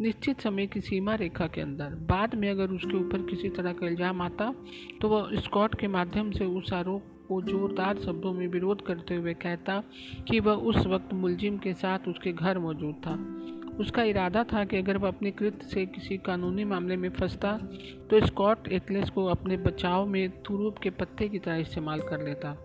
निश्चित 0.00 0.40
समय 0.40 0.66
की 0.66 0.80
सीमा 0.80 1.14
रेखा 1.14 1.46
के 1.46 1.60
अंदर। 1.60 1.94
बाद 2.08 2.34
में 2.34 2.48
अगर 2.50 2.70
उसके 2.70 2.96
ऊपर 2.96 3.22
किसी 3.26 3.48
तरह 3.48 3.72
का 3.72 3.86
इल्ज़ाम 3.86 4.20
आता 4.22 4.52
तो 5.00 5.08
वह 5.08 5.40
स्कॉट 5.40 5.74
के 5.80 5.88
माध्यम 5.88 6.30
से 6.30 6.44
उस 6.44 6.72
आरोप 6.72 7.04
को 7.28 7.40
जोरदार 7.42 7.98
शब्दों 7.98 8.32
में 8.32 8.46
विरोध 8.48 8.86
करते 8.86 9.14
हुए 9.14 9.34
कहता 9.34 9.82
कि 10.28 10.40
वह 10.40 10.52
उस 10.52 10.86
वक्त 10.86 11.12
मुलजिम 11.14 11.58
के 11.58 11.72
साथ 11.74 12.08
उसके 12.08 12.32
घर 12.32 12.58
मौजूद 12.58 12.94
था। 13.06 13.16
उसका 13.80 14.02
इरादा 14.02 14.44
था 14.44 14.64
कि 14.64 14.76
अगर 14.76 14.96
वह 14.96 15.08
अपने 15.08 15.30
कृत्य 15.30 15.66
से 15.66 15.86
किसी 15.86 16.16
कानूनी 16.18 16.64
मामले 16.64 16.96
में 16.96 17.10
फंसता 17.10 17.56
तो 18.10 18.24
स्कॉट 18.26 18.68
एक्लेस 18.68 19.10
को 19.10 19.26
अपने 19.26 19.56
बचाव 19.56 20.06
में 20.06 20.28
तुरूप 20.42 20.78
के 20.78 20.90
पत्ते 20.92 21.28
की 21.28 21.38
तरह 21.38 21.56
इस्तेमाल 21.56 22.00
कर 22.00 22.24
लेता। 22.24 22.56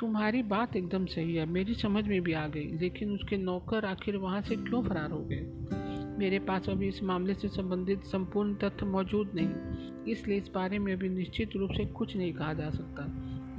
तुम्हारी 0.00 0.42
बात 0.42 0.76
एकदम 0.76 1.06
सही 1.06 1.34
है, 1.34 1.44
मेरी 1.46 1.74
समझ 1.74 2.04
में 2.04 2.20
भी 2.20 2.32
आ 2.32 2.46
गई, 2.46 2.66
लेकिन 2.72 3.10
उसके 3.10 3.36
नौकर 3.36 3.84
आखिर 3.84 4.16
वहाँ 4.16 4.42
से 4.42 4.56
क्यों 4.56 4.82
फरार 4.82 5.10
हो 5.10 5.18
गए? 5.18 5.40
मेरे 6.18 6.38
पास 6.38 6.68
अभी 6.68 6.88
इस 6.88 7.02
मामले 7.02 7.34
से 7.34 7.48
संबंधित 7.48 8.04
संपूर्ण 8.04 8.54
तथ्य 8.54 8.86
मौजूद 8.86 9.30
नहीं, 9.34 10.12
इसलिए 10.12 10.38
इस 10.38 10.48
बारे 10.54 10.78
में 10.78 10.92
अभी 10.92 11.08
निश्चित 11.08 11.56
रूप 11.56 11.70
से 11.70 11.84
कुछ 11.84 12.16
नहीं 12.16 12.32
कहा 12.32 12.52
जा 12.52 12.70
सकता। 12.70 13.06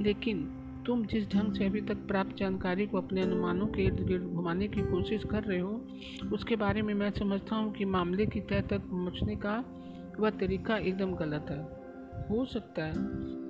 लेकिन 0.00 0.42
तुम 0.86 1.04
जिस 1.06 1.28
ढंग 1.28 1.54
से 1.54 1.64
अभी 1.64 1.80
तक 1.80 1.96
प्राप्त 1.96 2.36
जानकारी 2.36 2.86
को 2.86 2.98
अपने 2.98 3.22
अनुमानों 3.22 3.66
के 3.66 3.82
इर्द 3.82 4.00
गिर्द 4.06 4.24
घुमाने 4.24 4.68
की 4.68 4.80
कोशिश 4.80 5.24
कर 5.24 5.42
रहे 5.42 5.58
हो, 5.58 5.80
उसके 6.32 6.56
बारे 6.56 6.82
में 6.82 6.94
मैं 6.94 7.10
समझता 7.10 7.56
हूँ 7.56 7.72
कि 7.72 7.84
मामले 7.84 8.26
की 8.26 8.40
तय 8.40 8.60
तक 8.60 8.80
पहुँचने 8.80 9.36
का 9.36 9.64
वह 10.20 10.30
तरीका 10.30 10.76
एकदम 10.76 11.14
गलत 11.14 11.46
है। 11.50 11.81
हो 12.30 12.44
सकता 12.44 12.84
है। 12.84 12.92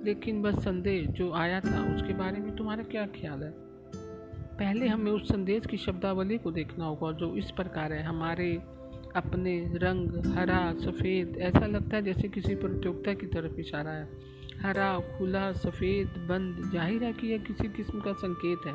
लेकिन 0.05 0.41
बस 0.41 0.63
संदेश 0.63 1.07
जो 1.07 1.33
आया 1.33 1.59
था, 1.59 1.95
उसके 1.95 2.13
बारे 2.13 2.39
में 2.39 2.55
तुम्हारा 2.55 2.83
क्या 2.83 3.05
ख्याल 3.05 3.43
है? 3.43 3.53
पहले 4.57 4.87
हमें 4.87 5.11
उस 5.11 5.29
संदेश 5.29 5.65
की 5.65 5.77
शब्दावली 5.77 6.37
को 6.37 6.51
देखना 6.51 6.85
होगा, 6.85 7.11
जो 7.11 7.35
इस 7.35 7.51
प्रकार 7.51 7.93
है, 7.93 8.03
हमारे 8.03 8.61
अपने 9.15 9.71
रंग, 9.75 10.25
हरा, 10.25 10.73
सफ़ेद, 10.73 11.37
ऐसा 11.37 11.65
लगता 11.65 11.97
है 11.97 12.03
जैसे 12.03 12.27
किसी 12.27 12.55
प्रतियोगिता 12.55 13.13
की 13.13 13.25
तरफ़ 13.25 13.59
इशारा 13.59 13.91
है। 13.91 14.09
हरा, 14.61 14.99
खुला, 14.99 15.51
सफ़ेद, 15.51 16.07
बंद, 16.07 16.71
ज़ाहिर 16.73 17.03
है 17.03 17.13
कि 17.13 17.27
यह 17.27 17.37
किसी 17.37 17.67
किस्म 17.67 17.99
का 17.99 18.13
संकेत 18.13 18.59
है। 18.67 18.73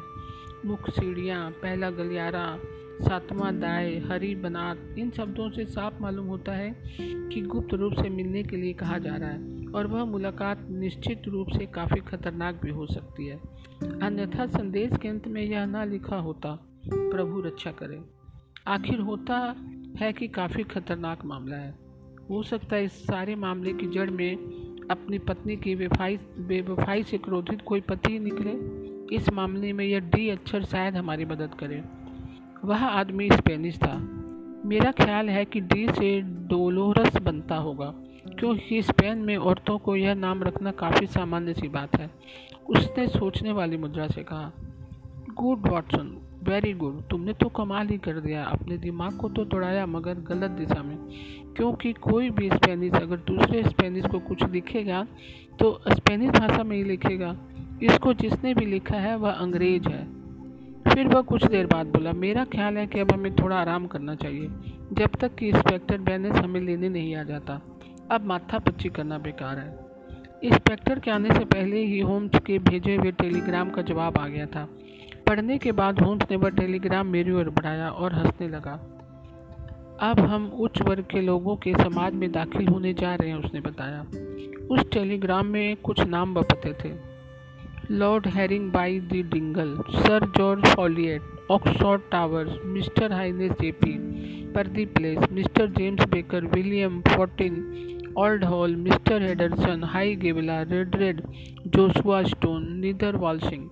मुख्य 0.66 0.92
सीढ़ियाँ, 0.92 1.50
पहला 1.50 1.90
गलियारा, 1.90 2.58
सातवां 3.02 3.61
दाए, 3.61 3.98
हरी 3.98 4.34
बनात 4.34 4.94
इन 4.98 5.11
शब्दों 5.11 5.50
से 5.50 5.64
साफ़ 5.64 6.02
मालूम 6.02 6.26
होता 6.26 6.52
है 6.52 6.76
कि 7.02 7.42
गुप्त 7.42 7.74
रूप 7.74 7.92
से 7.92 8.08
मिलने 8.08 8.42
के 8.42 8.56
लिए 8.56 8.72
कहा 8.72 8.98
जा 8.98 9.16
रहा 9.16 9.30
है। 9.30 9.58
और 9.74 9.87
वह 9.87 10.04
मुलाकात 10.04 10.68
निश्चित 10.70 11.22
रूप 11.28 11.46
से 11.48 11.66
काफ़ी 11.66 12.00
खतरनाक 12.00 12.61
भी 12.64 12.70
हो 12.70 12.87
सकती 12.87 13.26
है। 13.26 13.37
अन्यथा 14.02 14.46
संदेश 14.46 14.90
के 15.02 15.09
अंत 15.09 15.28
में 15.28 15.42
यह 15.42 15.66
ना 15.66 15.85
लिखा 15.85 16.16
होता, 16.16 16.59
प्रभु 16.94 17.40
रक्षा 17.40 17.72
करे। 17.72 18.00
आखिर 18.66 19.00
होता 19.00 19.57
है 19.98 20.12
कि 20.12 20.28
काफ़ी 20.28 20.62
खतरनाक 20.62 21.24
मामला 21.24 21.57
है। 21.57 21.78
हो 22.31 22.42
सकता 22.42 22.76
है 22.76 22.85
इस 22.85 23.07
सारे 23.07 23.35
मामले 23.35 23.72
की 23.72 23.87
जड़ 23.87 24.11
में 24.11 24.37
अपनी 24.90 25.18
पत्नी 25.18 25.57
की 25.57 25.74
बेफाई, 25.74 26.16
बेवफाई 26.38 27.02
से 27.02 27.18
क्रोधित 27.18 27.62
कोई 27.62 27.81
पति 27.81 28.18
निकले। 28.18 28.88
इस 29.16 29.33
मामले 29.33 29.72
में 29.72 29.85
यह 29.85 30.00
डी 30.00 30.28
अक्षर 30.28 30.64
शायद 30.64 30.96
हमारी 30.96 31.24
मदद 31.24 31.50
करे। 31.54 31.85
वह 32.64 32.85
आदमी 32.85 33.31
स्पेनिश 33.31 33.76
था। 33.76 33.98
मेरा 34.64 34.92
ख्याल 34.92 35.28
है 35.28 35.44
कि 35.44 35.61
डी 35.61 35.88
से 35.88 36.20
डोलोरस 36.20 37.16
बनता 37.16 37.57
होगा। 37.57 37.94
क्योंकि 38.38 38.83
स्पेन 38.83 39.18
में 39.18 39.37
औरतों 39.37 39.79
को 39.79 39.96
यह 39.96 40.14
नाम 40.14 40.42
रखना 40.42 40.70
काफ़ी 40.70 41.07
सामान्य 41.07 41.55
सी 41.55 41.68
बात 41.68 41.96
है। 41.96 42.11
उसने 42.68 43.07
सोचने 43.09 43.53
वाली 43.53 43.77
मुद्रा 43.77 44.07
से 44.09 44.22
कहा, 44.22 44.53
गुड 45.35 45.68
वॉटसन, 45.68 46.18
वेरी 46.42 46.72
गुड। 46.72 47.03
तुमने 47.03 47.33
तो 47.33 47.48
कमाल 47.48 47.88
ही 47.88 47.98
कर 47.98 48.20
दिया। 48.20 48.44
अपने 48.44 48.77
दिमाग 48.77 49.16
को 49.16 49.29
तो 49.29 49.44
तोड़ाया 49.44 49.87
मगर 49.87 50.14
गलत 50.14 50.51
दिशा 50.51 50.83
में। 50.83 50.98
क्योंकि 51.57 51.92
कोई 51.92 52.31
भी 52.31 52.48
स्पेनिश 52.51 52.92
अगर 52.92 53.16
दूसरे 53.16 53.62
स्पेनिश 53.62 54.07
को 54.07 54.18
कुछ 54.18 54.44
लिखेगा 54.44 55.07
तो 55.61 55.81
स्पेनिश 55.88 56.31
भाषा 56.31 56.62
में 56.62 56.77
ही 56.77 56.85
लिखेगा। 56.85 57.37
इसको 57.83 58.12
जिसने 58.12 58.55
भी 58.55 58.66
लिखा 58.66 58.96
है, 58.96 59.16
वह 59.16 59.31
अंग्रेज़ 59.31 59.88
है। 59.88 60.05
फिर 60.94 61.07
वह 61.07 61.22
कुछ 61.22 61.44
देर 61.44 61.66
बाद 61.66 61.87
बोला, 61.87 62.12
मेरा 62.12 62.44
ख्याल 62.44 62.77
है 62.77 62.87
कि 62.87 63.01
अब 63.01 63.12
हमें 63.12 63.35
थोड़ा 63.35 63.57
आराम 63.57 63.87
करना 63.87 64.14
चाहिए। 64.14 64.48
जब 64.92 65.11
तक 65.20 65.35
कि 65.35 65.48
इंस्पेक्टर 65.48 65.98
बैनेस 65.98 66.33
हमें 66.33 66.61
लेने 66.61 66.88
नहीं 66.88 67.16
आ 67.16 67.22
जाता। 67.22 67.61
अब 68.11 68.25
माथा 68.25 68.59
पच्ची 68.59 68.88
करना 68.88 69.18
बेकार 69.18 69.59
है। 69.59 69.79
इंस्पेक्टर 70.44 70.99
के 70.99 71.11
आने 71.11 71.35
से 71.35 71.44
पहले 71.44 71.85
ही 71.85 72.01
होम्स 72.01 72.31
के 72.47 72.59
भेजे 72.59 72.97
हुए 72.97 73.12
टेलीग्राम 73.12 73.71
का 73.71 73.83
जवाब 73.83 74.18
आ 74.18 74.29
गया 74.29 74.47
था। 74.47 74.68
पढ़ने 75.27 75.59
के 75.59 75.73
बाद 75.73 76.01
होम्स 76.01 76.23
ने 76.31 76.37
वह 76.37 76.51
टेलीग्राम 76.51 77.07
मेरी 77.07 77.31
ओर 77.31 77.51
बढ़ाया 77.51 77.90
और 77.90 78.12
हंसने 78.12 78.49
लगा। 78.49 78.73
अब 80.01 80.21
हम 80.21 80.47
उच्च 80.47 80.83
वर्ग 80.83 81.05
के 81.11 81.21
लोगों 81.21 81.57
के 81.57 81.75
समाज 81.75 82.12
में 82.14 82.33
दाखिल 82.33 82.68
होने 82.68 82.94
जा 82.94 83.14
रहे 83.14 83.29
हैं, 83.29 83.37
उसने 83.37 83.61
बताया। 83.61 84.03
उस 84.71 84.90
टेलीग्राम 84.92 85.47
में 85.47 85.77
कुछ 85.77 86.01
नाम 86.01 86.35
बपते 86.35 86.73
पते 86.73 86.88
थे। 86.88 87.08
Lord 87.90 88.27
Harringby 88.72 88.98
the 89.01 89.12
Dingle 89.33 89.74
sir 89.90 90.24
George 90.37 90.64
Ffolliott 90.66 91.22
Oxford 91.51 92.03
Towers 92.12 92.59
mister 92.64 93.12
Hynes 93.12 93.53
JP 93.53 93.92
Purdey 94.55 94.85
Place 94.87 95.18
mister 95.33 95.66
James 95.66 96.05
Baker 96.05 96.44
William 96.46 97.01
Forton 97.01 98.14
Old 98.18 98.44
Hall 98.44 98.77
mister 98.77 99.22
Henderson 99.22 99.85
High 99.85 100.14
Gable 100.16 100.61
red 100.62 100.96
red 100.96 101.22
Joshua 101.66 102.22
Stone 102.22 102.72
Nether 102.81 103.16
Walsling 103.16 103.68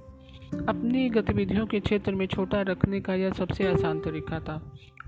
अपनी 0.69 1.09
गतिविधियों 1.11 1.67
के 1.67 1.81
क्षेत्र 1.81 2.15
में 2.15 2.27
छोटा 2.27 2.63
रखने 2.63 3.01
का 3.01 3.15
यह 3.15 3.33
सबसे 3.33 3.67
आसान 3.67 4.01
तरीका 4.01 4.41
था। 4.41 4.61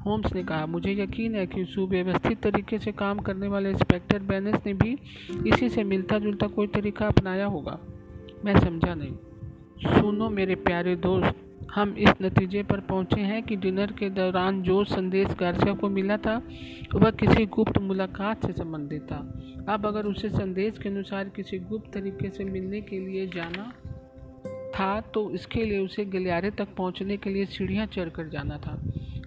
होम्स 0.07 0.33
ने 0.33 0.43
कहा, 0.43 0.67
मुझे 0.67 0.93
यकीन 0.93 1.35
है 1.35 1.47
कि 1.47 1.65
सुव्यवस्थित 1.65 2.41
तरीके 2.41 2.79
से 2.79 2.93
काम 2.93 3.19
करने 3.19 3.49
वाले 3.49 3.71
इंस्पेक्टर 3.71 4.19
बैनेस 4.19 4.61
ने 4.67 4.75
भी 4.75 4.99
इसी 5.47 5.69
से 5.69 5.85
मिलता 5.85 6.19
जुलता 6.19 6.47
कोई 6.47 6.67
तरीका 6.67 7.07
अपनाया 7.07 7.47
होगा। 7.47 7.79
मैं 8.45 8.61
समझा 8.61 8.95
नहीं। 8.95 9.15
सुनो 10.01 10.29
मेरे 10.31 10.55
प्यारे 10.55 10.97
दोस्त, 10.97 11.35
हम 11.75 11.95
इस 11.99 12.11
नतीजे 12.23 12.63
पर 12.63 12.81
पहुँचे 12.81 13.21
हैं 13.21 13.43
कि 13.43 13.57
डिनर 13.57 13.93
के 13.93 14.11
दौरान 14.11 14.63
जो 14.63 14.85
संदेश 14.85 15.29
गार्सिया 15.41 15.75
को 15.75 15.89
मिला 15.89 16.17
था, 16.17 16.43
वह 16.95 17.11
किसी 17.11 17.47
गुप्त 17.47 17.79
मुलाकात 17.79 18.47
से 18.47 18.53
संबंधित 18.53 19.03
था। 19.03 19.17
अब 19.69 19.87
अगर 19.87 20.07
उसे 20.07 20.29
संदेश 20.29 20.79
के 20.79 20.89
अनुसार 20.89 21.29
किसी 21.29 21.59
गुप्त 21.59 21.93
तरीके 21.95 22.31
से 22.31 22.45
मिलने 22.45 22.81
के 22.81 22.99
लिए 22.99 23.27
जाना 23.27 23.73
था 24.71 25.01
तो 25.15 25.31
इसके 25.31 25.65
लिए 25.65 25.79
उसे 25.79 26.05
गलियारे 26.07 26.51
तक 26.51 26.75
पहुँचने 26.77 27.17
के 27.17 27.31
लिए 27.31 27.47
सीढ़ियाँ 27.47 27.87
चढ़कर 27.87 28.29
जाना 28.29 28.59
था। 28.59 28.79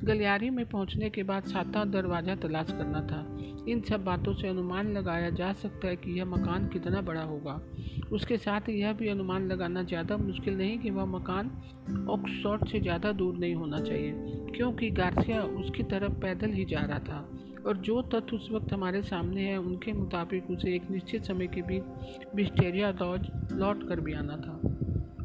गलियारे 0.04 0.50
में 0.50 0.66
पहुँचने 0.66 1.10
के 1.10 1.24
बाद 1.24 1.44
सातवां 1.44 1.90
दरवाज़ा 1.92 2.36
तलाश 2.36 2.72
करना 2.72 3.02
था। 3.08 3.26
इन 3.70 3.82
सब 3.82 4.04
बातों 4.04 4.34
से 4.34 4.48
अनुमान 4.48 4.92
लगाया 4.94 5.30
जा 5.30 5.52
सकता 5.54 5.88
है 5.88 5.96
कि 5.96 6.18
यह 6.20 6.26
मकान 6.26 6.68
कितना 6.68 7.02
बड़ा 7.02 7.24
होगा। 7.24 7.60
उसके 8.12 8.38
साथ 8.38 8.70
यह 8.70 8.94
भी 8.94 9.08
अनुमान 9.10 9.48
लगाना 9.48 9.84
ज़्यादा 9.84 10.18
मुश्किल 10.18 10.58
नहीं 10.58 10.80
कि 10.80 10.90
वह 10.90 11.06
मकान 11.08 11.52
ऑक्सफोर्ड 12.10 12.68
से 12.68 12.80
ज़्यादा 12.80 13.12
दूर 13.12 13.38
नहीं 13.38 13.56
होना 13.56 13.80
चाहिए, 13.80 14.14
क्योंकि 14.56 14.90
गार्सिया 14.92 15.42
उसकी 15.44 15.84
तरफ़ 15.84 16.20
पैदल 16.22 16.54
ही 16.54 16.66
जा 16.66 16.80
रहा 16.82 17.00
था। 17.00 17.28
और 17.68 17.78
जो 17.78 18.02
तथ्य 18.04 18.36
उस 18.36 18.50
वक्त 18.52 18.74
हमारे 18.74 19.02
सामने 19.04 19.42
है, 19.42 19.58
उनके 19.58 19.94
मुताबिक 19.94 20.50
उसे 20.52 20.76
एक 20.76 20.90
निश्चित 20.92 21.26
समय 21.26 21.48
के 21.48 21.62
बीच 21.62 22.36
बिस्टेरिया 22.36 22.90
लॉज 23.02 23.28
लौट 23.52 23.88
कर 23.90 24.00
भी 24.00 24.14
आना 24.14 24.38
था। 24.38 24.60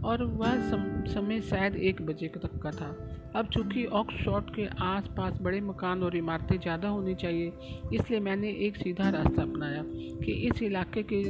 और 0.06 0.22
वह 0.22 0.70
सम, 0.70 0.82
समय 1.06 1.40
शायद 1.40 1.76
एक 1.76 2.02
बजे 2.06 2.28
तक 2.36 2.58
का 2.62 2.70
था। 2.70 2.90
अब 3.36 3.46
चूँकि 3.46 3.84
ऑक्सफोर्ड 3.84 4.54
के 4.54 4.66
आसपास 4.84 5.38
बड़े 5.42 5.60
मकान 5.60 6.02
और 6.02 6.16
इमारतें 6.16 6.58
ज़्यादा 6.58 6.88
होनी 6.88 7.14
चाहिए 7.14 7.52
इसलिए 7.94 8.20
मैंने 8.20 8.50
एक 8.66 8.76
सीधा 8.76 9.08
रास्ता 9.10 9.42
अपनाया 9.42 9.82
कि 10.24 10.32
इस 10.32 10.62
इलाके 10.62 11.02
के 11.12 11.22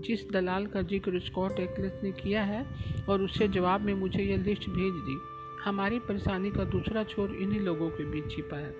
जिस 0.00 0.28
दलाल 0.30 0.66
का 0.66 0.82
ज़िक्र 0.82 1.20
स्कॉट 1.20 1.60
एक्लेस 1.60 2.00
ने 2.04 2.10
किया 2.12 2.42
है 2.42 2.64
और 3.08 3.22
उससे 3.22 3.48
जवाब 3.48 3.80
में 3.80 3.94
मुझे 3.94 4.22
यह 4.22 4.42
लिस्ट 4.44 4.68
भेज 4.68 4.94
दी 5.08 5.18
हमारी 5.64 5.98
परेशानी 5.98 6.50
का 6.50 6.64
दूसरा 6.64 7.04
छोर 7.04 7.34
इन्हीं 7.42 7.60
लोगों 7.60 7.88
के 7.90 8.04
बीच 8.04 8.30
छिपा 8.30 8.56
है। 8.56 8.72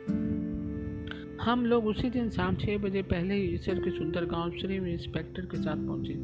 हम 1.40 1.64
लोग 1.66 1.87
उसी 1.87 2.11
दिन 2.11 2.30
शाम 2.30 2.56
छः 2.56 2.78
बजे 2.78 3.02
पहले 3.02 3.35
ही 3.35 3.54
ईसर 3.54 3.78
के 3.78 3.90
सुंदर 3.90 4.24
गाँव 4.24 4.50
श्री 4.50 4.80
में 4.80 4.92
इंस्पेक्टर 4.92 5.46
के 5.46 5.56
साथ 5.56 5.87
पहुँचे। 5.87 6.14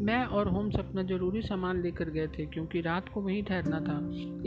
मैं 0.00 0.24
और 0.26 0.48
होम्स 0.48 0.76
अपना 0.76 1.02
ज़रूरी 1.02 1.42
सामान 1.42 1.80
लेकर 1.82 2.10
गए 2.10 2.26
थे 2.26 2.46
क्योंकि 2.46 2.80
रात 2.80 3.08
को 3.08 3.20
वहीं 3.20 3.42
ठहरना 3.42 3.80
था। 3.80 3.98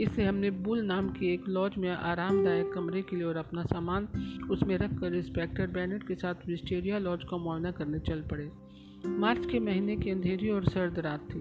इसलिए 0.02 0.26
हमने 0.26 0.50
बुल 0.50 0.82
नाम 0.82 1.08
की 1.08 1.32
एक 1.34 1.48
लॉज 1.48 1.72
में 1.78 1.88
आरामदायक 1.90 2.72
कमरे 2.72 3.02
के 3.02 3.16
लिए 3.16 3.24
और 3.24 3.36
अपना 3.36 3.62
सामान 3.62 4.08
उसमें 4.50 4.76
रख 4.78 4.98
कर 5.00 5.14
इंस्पेक्टर 5.14 5.66
बैनेट 5.66 6.06
के 6.08 6.14
साथ 6.14 6.34
विस्टेरिया 6.46 6.98
लॉज 6.98 7.24
का 7.30 7.36
मुआयना 7.36 7.70
करने 7.70 7.98
चल 7.98 8.22
पड़े। 8.22 8.50
मार्च 9.06 9.46
के 9.46 9.58
महीने 9.58 9.96
की 9.96 10.10
अंधेरी 10.10 10.50
और 10.50 10.64
सर्द 10.64 10.98
रात 10.98 11.20
थी। 11.20 11.40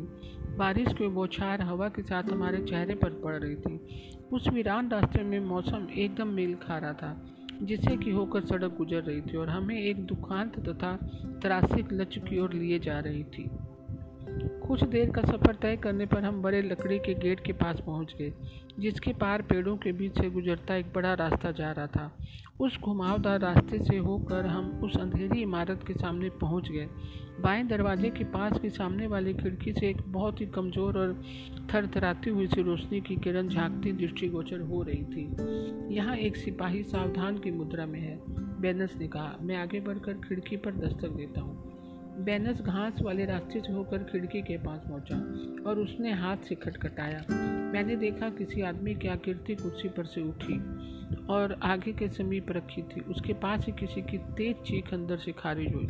बारिश 0.58 0.94
की 0.94 1.08
बौछार 1.08 1.62
हवा 1.62 1.90
के 1.90 2.02
साथ 2.02 2.24
हमारे 2.24 2.58
चेहरे 2.58 2.96
पर 2.96 3.10
पड़ 3.10 3.36
रही 3.36 3.56
थी। 3.56 3.80
उस 4.34 4.48
वीरान 4.48 4.90
रास्ते 4.90 5.24
में 5.24 5.40
मौसम 5.40 5.88
एकदम 5.98 6.28
मेल 6.28 6.56
खा 6.56 6.78
रहा 6.78 6.94
था 6.94 7.36
जिसे 7.64 7.98
कि 7.98 8.12
होकर 8.12 8.42
सड़क 8.42 8.76
गुजर 8.78 9.02
रही 9.02 9.22
थी 9.22 9.38
और 9.38 9.50
हमें 9.50 9.80
एक 9.82 10.06
दुखांत 10.06 10.60
तथा 10.60 10.98
त्रासिक 11.42 11.94
लक्ष्य 11.94 12.22
की 12.22 12.40
ओर 12.40 12.54
लिए 12.54 12.80
जा 12.80 13.00
रही 13.00 13.24
थी। 13.24 13.50
कुछ 14.68 14.84
देर 14.84 15.10
का 15.10 15.22
सफ़र 15.22 15.56
तय 15.56 15.76
करने 15.78 16.06
पर 16.06 16.24
हम 16.24 16.42
बड़े 16.42 16.62
लकड़ी 16.62 17.00
के 17.00 17.14
गेट 17.14 17.40
के 17.40 17.54
पास 17.54 17.80
पहुँच 17.80 18.16
गए, 18.20 18.34
जिसके 18.80 19.14
पार 19.14 19.42
पेड़ों 19.42 19.78
के 19.78 19.92
बीच 19.92 20.18
से 20.18 20.30
गुजरता 20.30 20.76
एक 20.76 20.86
बड़ा 20.96 21.14
रास्ता 21.14 21.52
जा 21.52 21.72
रहा 21.72 21.88
था। 21.88 22.12
उस 22.60 22.80
घुमावदार 22.80 23.40
रास्ते 23.40 23.80
से 23.80 23.98
होकर 23.98 24.46
हम 24.46 24.82
उस 24.84 24.98
अंधेरी 24.98 25.42
इमारत 25.42 25.84
के 25.88 25.94
सामने 25.94 26.30
पहुँच 26.30 26.70
गए। 26.72 26.88
बाएँ 27.42 27.68
दरवाजे 27.68 28.10
के 28.10 28.24
पास 28.24 28.60
के 28.60 28.70
सामने 28.70 29.08
वाली 29.08 29.34
खिड़की 29.34 29.74
से 29.74 29.90
एक 29.90 30.02
बहुत 30.08 30.42
ही 30.42 30.46
कमज़ोर 30.46 30.98
और 30.98 31.24
थरथराती 31.74 32.30
हुई 32.30 32.48
सी 32.48 32.62
रोशनी 32.62 33.02
की 33.02 33.16
किरण 33.16 33.50
झांकती 33.50 33.92
दृष्टिगोचर 33.92 34.60
हो 34.60 34.84
रही 34.84 35.04
थी। 35.04 35.96
यहाँ 35.96 36.16
एक 36.16 36.38
सिपाही 36.38 36.84
सावधान 36.84 37.38
की 37.38 37.52
मुद्रा 37.52 37.86
में 37.86 38.00
है 38.00 38.20
बैनस 38.62 38.96
ने 39.00 39.08
कहा। 39.08 39.38
मैं 39.42 39.58
आगे 39.58 39.80
बढ़कर 39.80 40.14
खिड़की 40.14 40.58
पर 40.58 40.72
दस्तक 40.72 41.10
देता 41.10 41.42
हूँ। 41.42 41.69
बेनस 42.20 42.62
घास 42.62 43.02
वाले 43.02 43.26
रास्ते 43.26 43.60
से 43.60 43.72
होकर 43.74 43.98
खिड़की 43.98 44.42
के 44.42 44.58
पास 44.58 44.82
पहुँचा 44.88 45.16
और 45.70 45.80
उसने 45.80 46.12
हाथ 46.12 46.38
से 46.38 46.56
खटखटाया। 46.56 47.24
मैंने 47.74 47.96
देखा 47.96 48.30
किसी 48.30 48.62
आदमी 48.62 48.96
की 48.96 49.08
आकृति 49.08 49.56
कुर्सी 49.56 49.88
पर 49.88 50.06
से 50.06 50.22
उठी 50.22 50.58
और 51.30 51.60
आगे 51.64 51.92
के 51.94 52.08
समीप 52.08 52.52
रखी 52.52 52.82
थी। 52.82 53.02
उसके 53.02 53.34
पास 53.34 53.66
ही 53.66 53.72
किसी 53.72 54.02
की 54.02 54.18
तेज 54.18 54.56
चीख 54.56 54.94
अंदर 54.94 55.18
से 55.18 55.32
खारिज 55.32 55.74
हुई। 55.74 55.86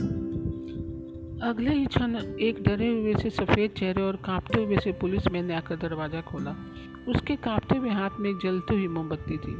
अगले 1.43 1.73
ही 1.73 1.85
क्षण 1.85 2.15
एक 2.15 2.63
डरे 2.63 2.87
हुए 2.87 3.13
से 3.15 3.29
सफ़ेद 3.29 3.71
चेहरे 3.71 4.01
और 4.01 4.15
कांपते 4.15 4.63
हुए 4.63 4.77
से 4.77 4.91
पुलिस 4.91 5.27
मैन 5.31 5.45
ने 5.45 5.55
आकर 5.55 5.75
दरवाज़ा 5.75 6.21
खोला। 6.21 6.55
उसके 7.07 7.35
कांपते 7.35 7.77
हुए 7.77 7.89
हाथ 7.89 8.19
में 8.19 8.29
एक 8.29 8.37
जलती 8.43 8.75
हुई 8.75 8.87
मोमबत्ती 8.87 9.37
थी, 9.37 9.55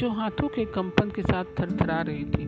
जो 0.00 0.10
हाथों 0.10 0.48
के 0.48 0.64
कंपन 0.64 1.10
के 1.10 1.22
साथ 1.22 1.44
थरथरा 1.60 2.00
रही 2.00 2.24
थी। 2.24 2.46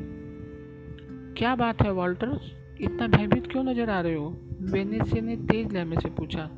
क्या 1.39 1.55
बात 1.55 1.83
है, 1.83 1.93
वॉल्टर्स? 1.93 2.62
इतना 2.83 3.07
भयभीत 3.07 3.47
क्यों 3.47 3.63
नज़र 3.65 3.91
आ 3.91 4.01
रहे 4.01 4.15
हो? 4.15 4.29
वेनेसिया 4.73 5.23
ने 5.23 5.37
तेज 5.37 5.73
लहमे 5.73 5.97
से 5.97 6.09
पूछा। 6.11 6.49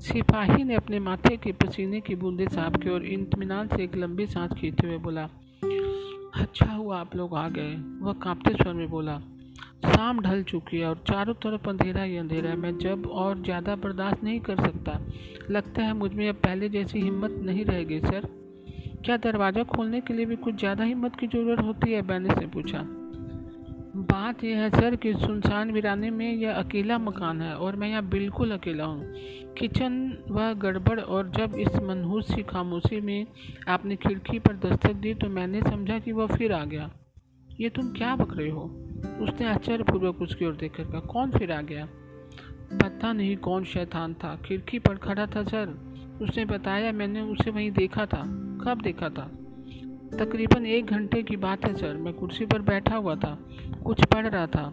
सिपाही 0.00 0.64
ने 0.64 0.74
अपने 0.74 0.98
माथे 1.00 1.36
के 1.36 1.52
पसीने 1.52 2.00
की 2.00 2.14
बूंदे 2.14 2.46
साफ़ 2.48 2.76
की 2.76 2.90
और 2.90 3.06
इतमान 3.06 3.68
से 3.68 3.82
एक 3.84 3.96
लंबी 3.96 4.26
सांस 4.26 4.52
खींचते 4.52 4.86
हुए 4.86 4.96
बोला 4.98 5.28
अच्छा 6.34 6.72
हुआ 6.72 6.98
आप 7.00 7.16
लोग 7.16 7.36
आ 7.36 7.48
गए। 7.48 7.74
वह 8.00 8.12
कांपते 8.12 8.52
स्वर 8.54 8.72
में 8.74 8.88
बोला 8.90 9.18
शाम 9.86 10.20
ढल 10.20 10.42
चुकी 10.42 10.78
है 10.78 10.86
और 10.86 11.02
चारों 11.08 11.34
तरफ़ 11.34 11.68
अंधेरा 11.68 12.02
ही 12.02 12.16
अंधेरा 12.16 12.50
है। 12.50 12.56
मैं 12.56 12.76
जब 12.78 13.06
और 13.06 13.42
ज़्यादा 13.42 13.76
बर्दाश्त 13.76 14.24
नहीं 14.24 14.40
कर 14.40 14.56
सकता। 14.56 14.98
लगता 15.50 15.82
है 15.82 15.92
मुझमें 15.92 16.28
अब 16.28 16.34
पहले 16.34 16.68
जैसी 16.68 17.00
हिम्मत 17.00 17.40
नहीं 17.42 17.64
रहेगी 17.64 18.00
सर। 18.00 18.28
क्या 19.04 19.16
दरवाज़ा 19.16 19.62
खोलने 19.62 20.00
के 20.00 20.14
लिए 20.14 20.26
भी 20.26 20.36
कुछ 20.36 20.54
ज़्यादा 20.54 20.84
हिम्मत 20.84 21.16
की 21.16 21.26
ज़रूरत 21.26 21.64
होती 21.64 21.92
है? 21.92 22.02
बैनिस 22.02 22.38
ने 22.38 22.46
पूछा। 22.46 22.86
बात 24.00 24.44
यह 24.44 24.58
है, 24.58 24.70
सर, 24.70 24.96
कि 24.96 25.12
सुनसान 25.14 25.70
वीराने 25.70 26.10
में 26.10 26.34
यह 26.34 26.52
अकेला 26.52 26.98
मकान 26.98 27.42
है 27.42 27.54
और 27.54 27.76
मैं 27.76 27.88
यहाँ 27.88 28.08
बिल्कुल 28.08 28.50
अकेला 28.50 28.84
हूँ। 28.84 29.14
किचन 29.58 30.18
वह 30.30 30.52
गड़बड़ 30.52 31.00
और 31.00 31.30
जब 31.30 31.54
इस 31.54 31.76
मनहूस 31.76 32.34
सी 32.34 32.42
खामोशी 32.42 33.00
में 33.00 33.26
आपने 33.68 33.96
खिड़की 33.96 34.38
पर 34.38 34.56
दस्तक 34.56 34.92
दी 34.92 35.14
तो 35.14 35.28
मैंने 35.28 35.62
समझा 35.62 35.98
कि 35.98 36.12
वह 36.12 36.26
फिर 36.26 36.52
आ 36.52 36.64
गया। 36.64 36.90
ये 37.60 37.68
तुम 37.68 37.92
क्या 37.92 38.16
बक 38.16 38.36
रहे 38.36 38.50
हो? 38.50 38.62
उसने 39.20 39.46
आश्चर्यपूर्वक 39.46 40.22
उसकी 40.22 40.44
ओर 40.44 40.56
देखकर 40.56 40.84
कहा, 40.84 41.00
कौन 41.00 41.30
फिर 41.30 41.52
आ 41.52 41.60
गया? 41.60 41.88
पता 42.72 43.12
नहीं 43.12 43.36
कौन 43.36 43.64
शैतान 43.64 44.14
था। 44.14 44.36
खिड़की 44.36 44.78
पर 44.78 44.94
खड़ा 44.94 45.26
था, 45.26 45.42
सर। 45.42 45.68
उसने 46.22 46.44
बताया, 46.44 46.92
मैंने 46.92 47.20
उसे 47.20 47.50
वहीं 47.50 47.70
देखा 47.70 48.06
था। 48.06 48.22
कब 48.64 48.80
देखा 48.82 49.08
था? 49.08 49.30
तकरीबन 50.12 50.66
एक 50.66 50.86
घंटे 50.86 51.22
की 51.22 51.36
बात 51.36 51.64
है, 51.64 51.74
सर। 51.74 51.96
मैं 51.96 52.12
कुर्सी 52.14 52.46
पर 52.46 52.62
बैठा 52.62 52.96
हुआ 52.96 53.14
था, 53.14 53.38
कुछ 53.84 54.04
पढ़ 54.04 54.26
रहा 54.26 54.46
था। 54.46 54.72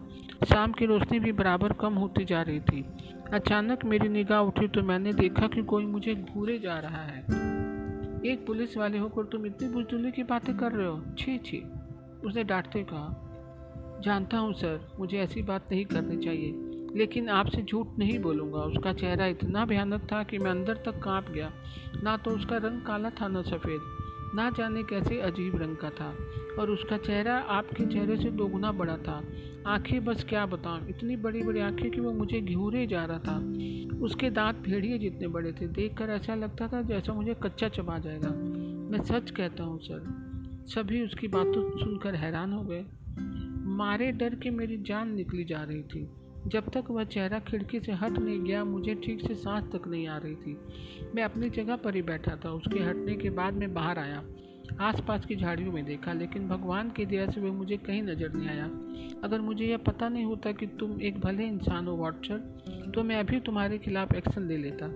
शाम 0.50 0.72
की 0.72 0.86
रोशनी 0.86 1.20
भी 1.20 1.32
बराबर 1.32 1.74
कम 1.74 1.94
होती 1.94 2.26
जा 2.26 2.42
रही 2.42 2.60
थी। 2.60 2.86
अचानक 3.34 3.86
मेरी 3.86 4.10
निगाह 4.10 4.40
उठी 4.40 4.68
तो 4.68 4.82
मैंने 4.84 5.14
देखा 5.14 5.48
कि 5.48 5.64
कोई 5.64 5.86
मुझे 5.86 6.16
घूरे 6.16 6.58
जा 6.60 6.78
रहा 6.80 7.04
है। 7.04 7.20
एक 8.26 8.46
पुलिस 8.48 8.78
वाले 8.78 8.98
होकर, 8.98 9.24
तुम 9.24 9.46
इतनी 9.46 9.70
बुजदुली 9.70 10.12
की 10.12 10.24
बातें 10.24 10.56
कर 10.58 10.72
रहे 10.72 10.88
हो? 10.88 11.02
छी 11.18 11.38
छी, 11.38 11.64
उसने 12.26 12.44
डांटते 12.44 12.84
कहा। 12.84 14.00
जानता 14.04 14.38
हूँ, 14.38 14.54
सर, 14.54 14.80
मुझे 15.00 15.18
ऐसी 15.18 15.42
बात 15.42 15.72
नहीं 15.72 15.86
करनी 15.86 16.18
चाहिए, 16.18 16.54
लेकिन 16.96 17.30
आपसे 17.30 17.62
झूठ 17.62 17.88
नहीं 18.00 18.20
बोलूँगा। 18.20 18.60
उसका 18.60 18.94
चेहरा 18.94 19.26
इतना 19.26 19.66
भयानक 19.66 20.08
था 20.12 20.24
कि 20.24 20.38
मैं 20.38 20.52
अंदर 20.52 20.84
तक 20.86 21.00
काँप 21.04 21.32
गया। 21.32 21.52
ना 22.04 22.18
तो 22.18 22.32
उसका 22.32 22.58
रंग 22.58 22.82
काला 22.82 23.10
था, 23.10 23.28
ना 23.28 23.42
सफ़ेद। 23.42 23.97
ना 24.36 24.50
जाने 24.50 24.84
कैसे 24.84 25.22
अजीब 25.22 25.62
रंग 25.62 25.78
का 25.78 25.90
था। 25.90 26.16
और 26.60 26.72
उसका 26.72 26.98
चेहरा 26.98 27.38
आपके 27.38 27.86
चेहरे 27.86 28.18
से 28.18 28.32
दोगुना 28.32 28.72
बड़ा 28.72 28.98
था। 28.98 29.24
आँखें 29.68 30.06
बस 30.06 30.24
क्या 30.24 30.46
बताऊँ, 30.46 30.90
इतनी 30.90 31.16
बड़ी 31.16 31.44
बड़ी 31.44 31.60
आँखें 31.60 31.92
कि 31.92 32.02
वो 32.02 32.12
मुझे 32.12 32.42
घूरे 32.42 32.88
जा 32.88 33.06
रहा 33.06 33.20
था। 33.20 33.38
उसके 34.00 34.30
दांत 34.30 34.56
भेड़िए 34.56 34.98
जितने 34.98 35.28
बड़े 35.28 35.52
थे, 35.52 35.68
देखकर 35.68 36.10
ऐसा 36.10 36.36
लगता 36.36 36.68
था 36.68 36.82
जैसा 36.82 37.14
मुझे 37.14 37.34
कच्चा 37.44 37.70
चबा 37.70 38.00
जाएगा। 38.00 38.30
मैं 38.92 39.04
सच 39.04 39.32
कहता 39.32 39.64
हूँ, 39.64 39.80
सर, 39.80 40.28
सभी 40.68 41.06
उसकी 41.06 41.28
बातों 41.28 41.78
सुनकर 41.78 42.16
हैरान 42.16 42.54
हो 42.54 42.64
गए। 42.64 42.86
मारे 43.68 44.12
डर 44.12 44.36
के 44.36 44.50
मेरी 44.50 44.78
जान 44.78 45.16
निकली 45.16 45.44
जा 45.44 45.64
रही 45.64 45.84
थी। 45.84 46.10
जब 46.48 46.70
तक 46.74 46.90
वह 46.90 47.04
चेहरा 47.06 47.40
खिड़की 47.42 47.80
से 47.80 47.92
हट 47.94 48.18
नहीं 48.18 48.40
गया, 48.42 48.64
मुझे 48.66 48.96
ठीक 48.96 49.22
से 49.22 49.36
सांस 49.36 49.64
तक 49.72 49.88
नहीं 49.88 50.08
आ 50.08 50.18
रही 50.18 50.36
थी। 50.36 50.58
मैं 51.16 51.24
अपनी 51.24 51.50
जगह 51.52 51.76
पर 51.76 51.96
ही 51.96 52.02
बैठा 52.04 52.36
था। 52.46 52.52
उसके 52.52 52.80
हटने 52.80 53.16
के 53.16 53.30
बाद 53.32 53.54
मैं 53.54 53.74
बाहर 53.74 54.00
आया, 54.00 54.24
आसपास 54.82 55.26
की 55.26 55.36
झाड़ियों 55.36 55.72
में 55.72 55.84
देखा, 55.86 56.14
लेकिन 56.14 56.48
भगवान 56.48 56.90
की 56.92 57.06
दया 57.06 57.30
से 57.30 57.42
वह 57.42 57.52
मुझे 57.54 57.78
कहीं 57.78 58.02
नज़र 58.04 58.34
नहीं 58.34 58.48
आया। 58.50 58.66
अगर 59.24 59.42
मुझे 59.42 59.66
यह 59.66 59.78
पता 59.78 60.10
नहीं 60.10 60.26
होता 60.26 60.52
कि 60.52 60.66
तुम 60.80 61.02
एक 61.02 61.20
भले 61.20 61.46
इंसान 61.46 61.88
हो, 61.88 61.96
वॉटचर 61.96 62.92
तो 62.96 63.04
मैं 63.04 63.16
अभी 63.16 63.40
तुम्हारे 63.40 63.78
खिलाफ 63.78 64.14
एक्शन 64.16 64.48
ले 64.48 64.58
लेता। 64.58 64.88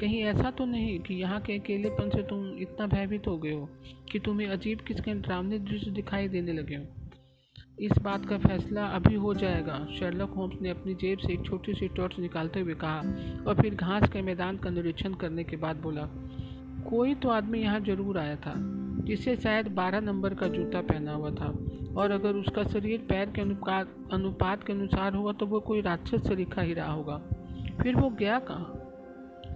कहीं 0.00 0.22
ऐसा 0.24 0.50
तो 0.50 0.64
नहीं 0.64 0.98
कि 1.00 1.14
यहाँ 1.14 1.40
के 1.40 1.58
अकेलेपन 1.58 2.10
से 2.10 2.22
तुम 2.22 2.46
इतना 2.58 2.86
भयभीत 2.86 3.26
हो 3.26 3.36
गए 3.38 3.52
हो 3.52 3.68
कि 4.12 4.18
तुम्हें 4.18 4.48
अजीब 4.48 4.80
किसके 4.80 5.14
डरावने 5.14 5.58
दृश्य 5.60 5.90
दिखाई 5.90 6.28
देने 6.28 6.52
लगे 6.52 6.76
हो। 6.76 6.84
इस 7.78 7.92
बात 8.02 8.24
का 8.26 8.36
फैसला 8.38 8.84
अभी 8.86 9.14
हो 9.14 9.32
जाएगा, 9.34 9.74
शेरलॉक 9.98 10.30
होम्स 10.34 10.60
ने 10.62 10.70
अपनी 10.70 10.94
जेब 10.94 11.18
से 11.18 11.32
एक 11.32 11.44
छोटी 11.46 11.74
सी 11.74 11.88
टॉर्च 11.88 12.18
निकालते 12.18 12.60
हुए 12.60 12.74
कहा 12.74 12.96
और 13.46 13.60
फिर 13.60 13.74
घास 13.74 14.08
के 14.12 14.22
मैदान 14.22 14.56
का 14.56 14.70
निरीक्षण 14.70 15.14
करने 15.14 15.44
के 15.44 15.56
बाद 15.56 15.76
बोला, 15.82 16.08
कोई 16.88 17.14
तो 17.14 17.28
आदमी 17.28 17.60
यहाँ 17.60 17.80
ज़रूर 17.80 18.18
आया 18.18 18.36
था, 18.36 18.54
जिसे 19.06 19.36
शायद 19.36 19.68
बारह 19.74 20.00
नंबर 20.00 20.34
का 20.34 20.48
जूता 20.48 20.80
पहना 20.82 21.12
हुआ 21.12 21.30
था 21.30 21.52
और 21.96 22.10
अगर 22.10 22.34
उसका 22.34 22.64
शरीर 22.64 23.06
पैर 23.08 23.30
के 23.30 23.40
अनुपात 23.40 23.94
अनुपात 24.12 24.64
के 24.64 24.72
अनुसार 24.72 25.14
हुआ 25.14 25.32
तो 25.32 25.46
वो 25.46 25.60
कोई 25.60 25.80
राक्षस 25.80 26.26
सरीखा 26.28 26.62
ही 26.62 26.74
रहा 26.74 26.92
होगा। 26.92 27.20
फिर 27.82 27.96
वो 27.96 28.08
गया 28.10 28.38
कहाँ? 28.40 28.74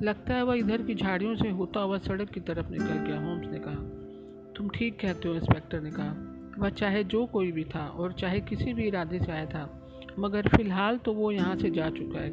लगता 0.03 0.35
है 0.35 0.43
वह 0.43 0.59
इधर 0.59 0.83
की 0.83 0.95
झाड़ियों 0.95 1.35
से 1.37 1.51
होता 1.51 1.81
हुआ 1.81 1.99
सड़क 2.01 2.31
की 2.31 2.41
तरफ़ 2.43 2.71
निकल 2.71 3.07
गया, 3.07 3.21
होम्स 3.21 3.51
ने 3.53 3.59
कहा। 3.59 4.55
तुम 4.57 4.69
ठीक 4.69 4.99
कहते 5.01 5.29
हो, 5.29 5.35
इंस्पेक्टर, 5.35 5.81
ने 5.81 5.91
कहा। 5.91 6.32
वह 6.59 6.69
चाहे 6.71 7.05
जो 7.05 7.25
कोई 7.27 7.53
भी 7.53 7.65
था 7.65 7.87
और 7.89 8.13
चाहे 8.13 8.41
किसी 8.41 8.73
भी 8.73 8.87
इरादे 8.87 9.19
से 9.19 9.33
आया 9.33 9.47
था, 9.47 9.69
मगर 10.19 10.49
फ़िलहाल 10.49 10.97
तो 10.97 11.13
वो 11.13 11.31
यहाँ 11.33 11.57
से 11.57 11.71
जा 11.71 11.89
चुका 11.91 12.21
है। 12.21 12.31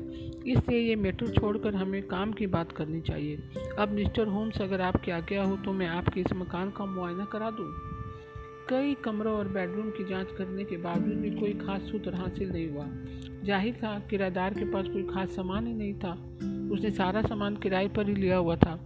इसलिए 0.48 0.80
ये 0.80 0.96
मैटर 0.96 1.28
छोड़कर 1.30 1.76
हमें 1.76 2.02
काम 2.08 2.32
की 2.34 2.48
बात 2.48 2.72
करनी 2.72 3.02
चाहिए। 3.02 3.38
अब 3.80 3.92
मिस्टर 3.92 4.28
होम्स, 4.28 4.62
अगर 4.62 4.82
आपकी 4.82 5.12
आज्ञा 5.12 5.44
हो 5.44 5.56
तो 5.58 5.74
मैं 5.74 5.88
आपके 5.88 6.22
इस 6.22 6.34
मकान 6.36 6.70
का 6.70 6.86
मुआयना 6.86 7.26
करा 7.26 7.50
दूँ। 7.52 7.68
कई 8.70 8.94
कमरों 8.96 9.34
और 9.34 9.48
बेडरूम 9.48 9.90
की 9.90 10.04
जाँच 10.06 10.32
करने 10.38 10.64
के 10.64 10.78
बावजूद 10.78 11.18
भी 11.18 11.30
कोई 11.32 11.54
खास 11.58 11.82
सूत्र 11.82 12.14
हासिल 12.16 12.52
नहीं 12.52 12.70
हुआ। 12.70 12.86
ज़ाहिर 13.46 13.80
था 13.84 13.98
किराएदार 14.10 14.54
के 14.54 14.66
पास 14.66 14.88
कोई 14.88 15.04
खास 15.04 15.30
सामान 15.30 15.68
ही 15.68 15.74
नहीं 15.74 15.94
था। 15.94 16.12
उसने 16.74 16.92
सारा 16.92 17.22
सामान 17.22 17.56
किराए 17.56 17.88
पर 17.88 18.10
ही 18.10 18.16
लिया 18.16 18.38
हुआ 18.38 18.56
था। 18.56 18.80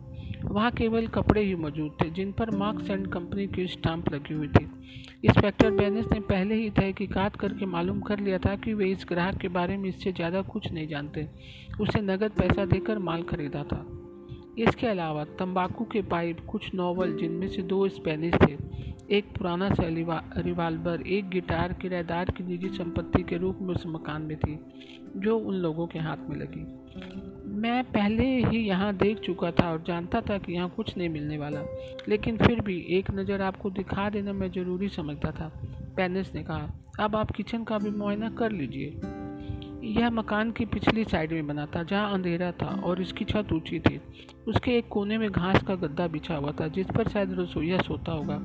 वहाँ 0.54 0.72
केवल 0.72 1.08
कपड़े 1.08 1.42
ही 1.42 1.54
मौजूद 1.56 1.92
थे, 2.02 2.10
जिन 2.10 2.32
पर 2.32 2.50
मार्क्स 2.52 2.90
एंड 2.90 3.08
कंपनी 3.08 3.46
की 3.48 3.66
स्टाम्प 3.68 4.12
लगी 4.14 4.34
हुई 4.34 4.48
थी। 4.48 4.64
इंस्पेक्टर 5.26 5.72
बेनेस 5.72 6.06
ने 6.14 6.20
पहले 6.20 6.56
ही 6.56 6.70
तहकीकात 6.70 7.36
करके 7.36 7.66
मालूम 7.66 8.02
कर 8.02 8.20
लिया 8.20 8.38
था 8.38 8.56
कि 8.56 8.74
वे 8.74 8.90
इस 8.92 9.06
ग्राहक 9.10 9.38
के 9.38 9.48
बारे 9.48 9.78
में 9.78 9.90
इससे 9.90 10.12
ज़्यादा 10.12 10.42
कुछ 10.42 10.72
नहीं 10.72 10.88
जानते। 10.88 11.28
उसे 11.82 12.02
नगद 12.02 12.32
पैसा 12.32 12.66
देकर 12.66 13.00
माल 13.00 13.24
खरीदा 13.24 13.64
था। 13.64 13.86
इसके 14.58 14.88
अलावा 14.88 15.24
तंबाकू 15.40 15.86
के 15.86 16.02
पाइप, 16.02 16.46
कुछ 16.50 16.74
नॉवल, 16.76 17.18
जिनमें 17.18 17.48
से 17.48 17.62
दो 17.62 17.88
स्पेनिश 17.90 18.34
थे, 18.34 18.58
एक 19.18 19.36
पुराना 19.38 19.70
सा 19.70 19.88
रिवाल्वर, 20.38 21.02
एक 21.02 21.30
गिटार 21.30 21.74
किराएदार 21.74 22.32
की 22.32 22.44
निजी 22.44 22.70
संपत्ति 22.70 23.24
के 23.24 23.38
रूप 23.38 23.60
में 23.62 23.74
उस 23.76 23.84
मकान 23.88 24.22
में 24.22 24.38
थी, 24.38 24.60
जो 25.16 25.38
उन 25.38 25.56
लोगों 25.56 25.88
के 25.88 26.00
हाथ 26.00 26.30
में 26.30 26.38
लगी। 26.38 26.66
मैं 27.54 27.84
पहले 27.84 28.26
ही 28.42 28.60
यहाँ 28.60 28.94
देख 28.98 29.20
चुका 29.20 29.52
था 29.52 29.72
और 29.72 29.84
जानता 29.88 30.22
था 30.22 30.38
कि 30.38 30.54
यहाँ 30.54 30.70
कुछ 30.70 30.98
नहीं 30.98 31.10
मिलने 31.10 31.38
वाला। 31.38 31.60
लेकिन 32.10 32.38
फिर 32.38 32.62
भी 32.62 32.78
एक 32.90 33.12
नज़र 33.12 33.42
आपको 33.42 33.70
दिखा 33.70 34.10
देना 34.10 34.34
मैं 34.34 34.52
ज़रूरी 34.52 34.90
समझता 34.90 35.32
था, 35.32 35.52
पेनिस 35.98 36.34
ने 36.36 36.44
कहा। 36.44 36.70
अब 37.00 37.16
आप 37.16 37.32
किचन 37.32 37.64
का 37.64 37.78
भी 37.78 37.90
मुआयना 37.90 38.30
कर 38.30 38.52
लीजिए। 38.52 39.00
यह 39.92 40.10
मकान 40.10 40.52
की 40.52 40.66
पिछली 40.66 41.04
साइड 41.04 41.32
में 41.32 41.48
बना 41.48 41.66
था, 41.66 41.84
जहाँ 41.84 42.14
अंधेरा 42.14 42.52
था 42.52 42.82
और 42.84 43.02
इसकी 43.02 43.26
छत 43.26 43.54
ऊँची 43.54 43.80
थी। 43.80 44.00
उसके 44.48 44.78
एक 44.78 44.88
कोने 44.88 45.18
में 45.18 45.30
घास 45.32 45.64
का 45.64 45.76
गद्दा 45.76 46.08
बिछा 46.08 46.36
हुआ 46.36 46.52
था, 46.52 46.68
जिस 46.68 46.88
पर 46.88 47.08
शायद 47.08 47.40
रसोईया 47.40 47.78
सोता 47.78 48.12
होगा। 48.12 48.40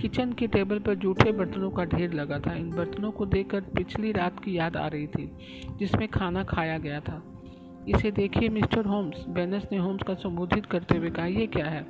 किचन 0.00 0.32
की 0.32 0.46
टेबल 0.46 0.78
पर 0.78 0.94
जूठे 0.94 1.32
बर्तनों 1.32 1.70
का 1.70 1.84
ढेर 1.84 2.12
लगा 2.12 2.38
था। 2.38 2.54
इन 2.54 2.70
बर्तनों 2.70 3.10
को 3.10 3.26
देखकर 3.26 3.60
पिछली 3.60 4.12
रात 4.12 4.44
की 4.44 4.58
याद 4.58 4.76
आ 4.76 4.86
रही 4.86 5.06
थी, 5.06 5.30
जिसमें 5.78 6.08
खाना 6.08 6.44
खाया 6.44 6.78
गया 6.78 7.00
था। 7.00 7.22
इसे 7.88 8.10
देखिए 8.10 8.48
मिस्टर 8.48 8.84
होम्स। 8.84 9.24
बेनस 9.28 9.66
ने 9.72 9.78
होम्स 9.78 10.02
का 10.02 10.14
संबोधित 10.14 10.66
करते 10.66 10.96
हुए 10.96 11.10
कहा 11.10 11.26
यह 11.26 11.46
क्या 11.46 11.66
है? 11.66 11.86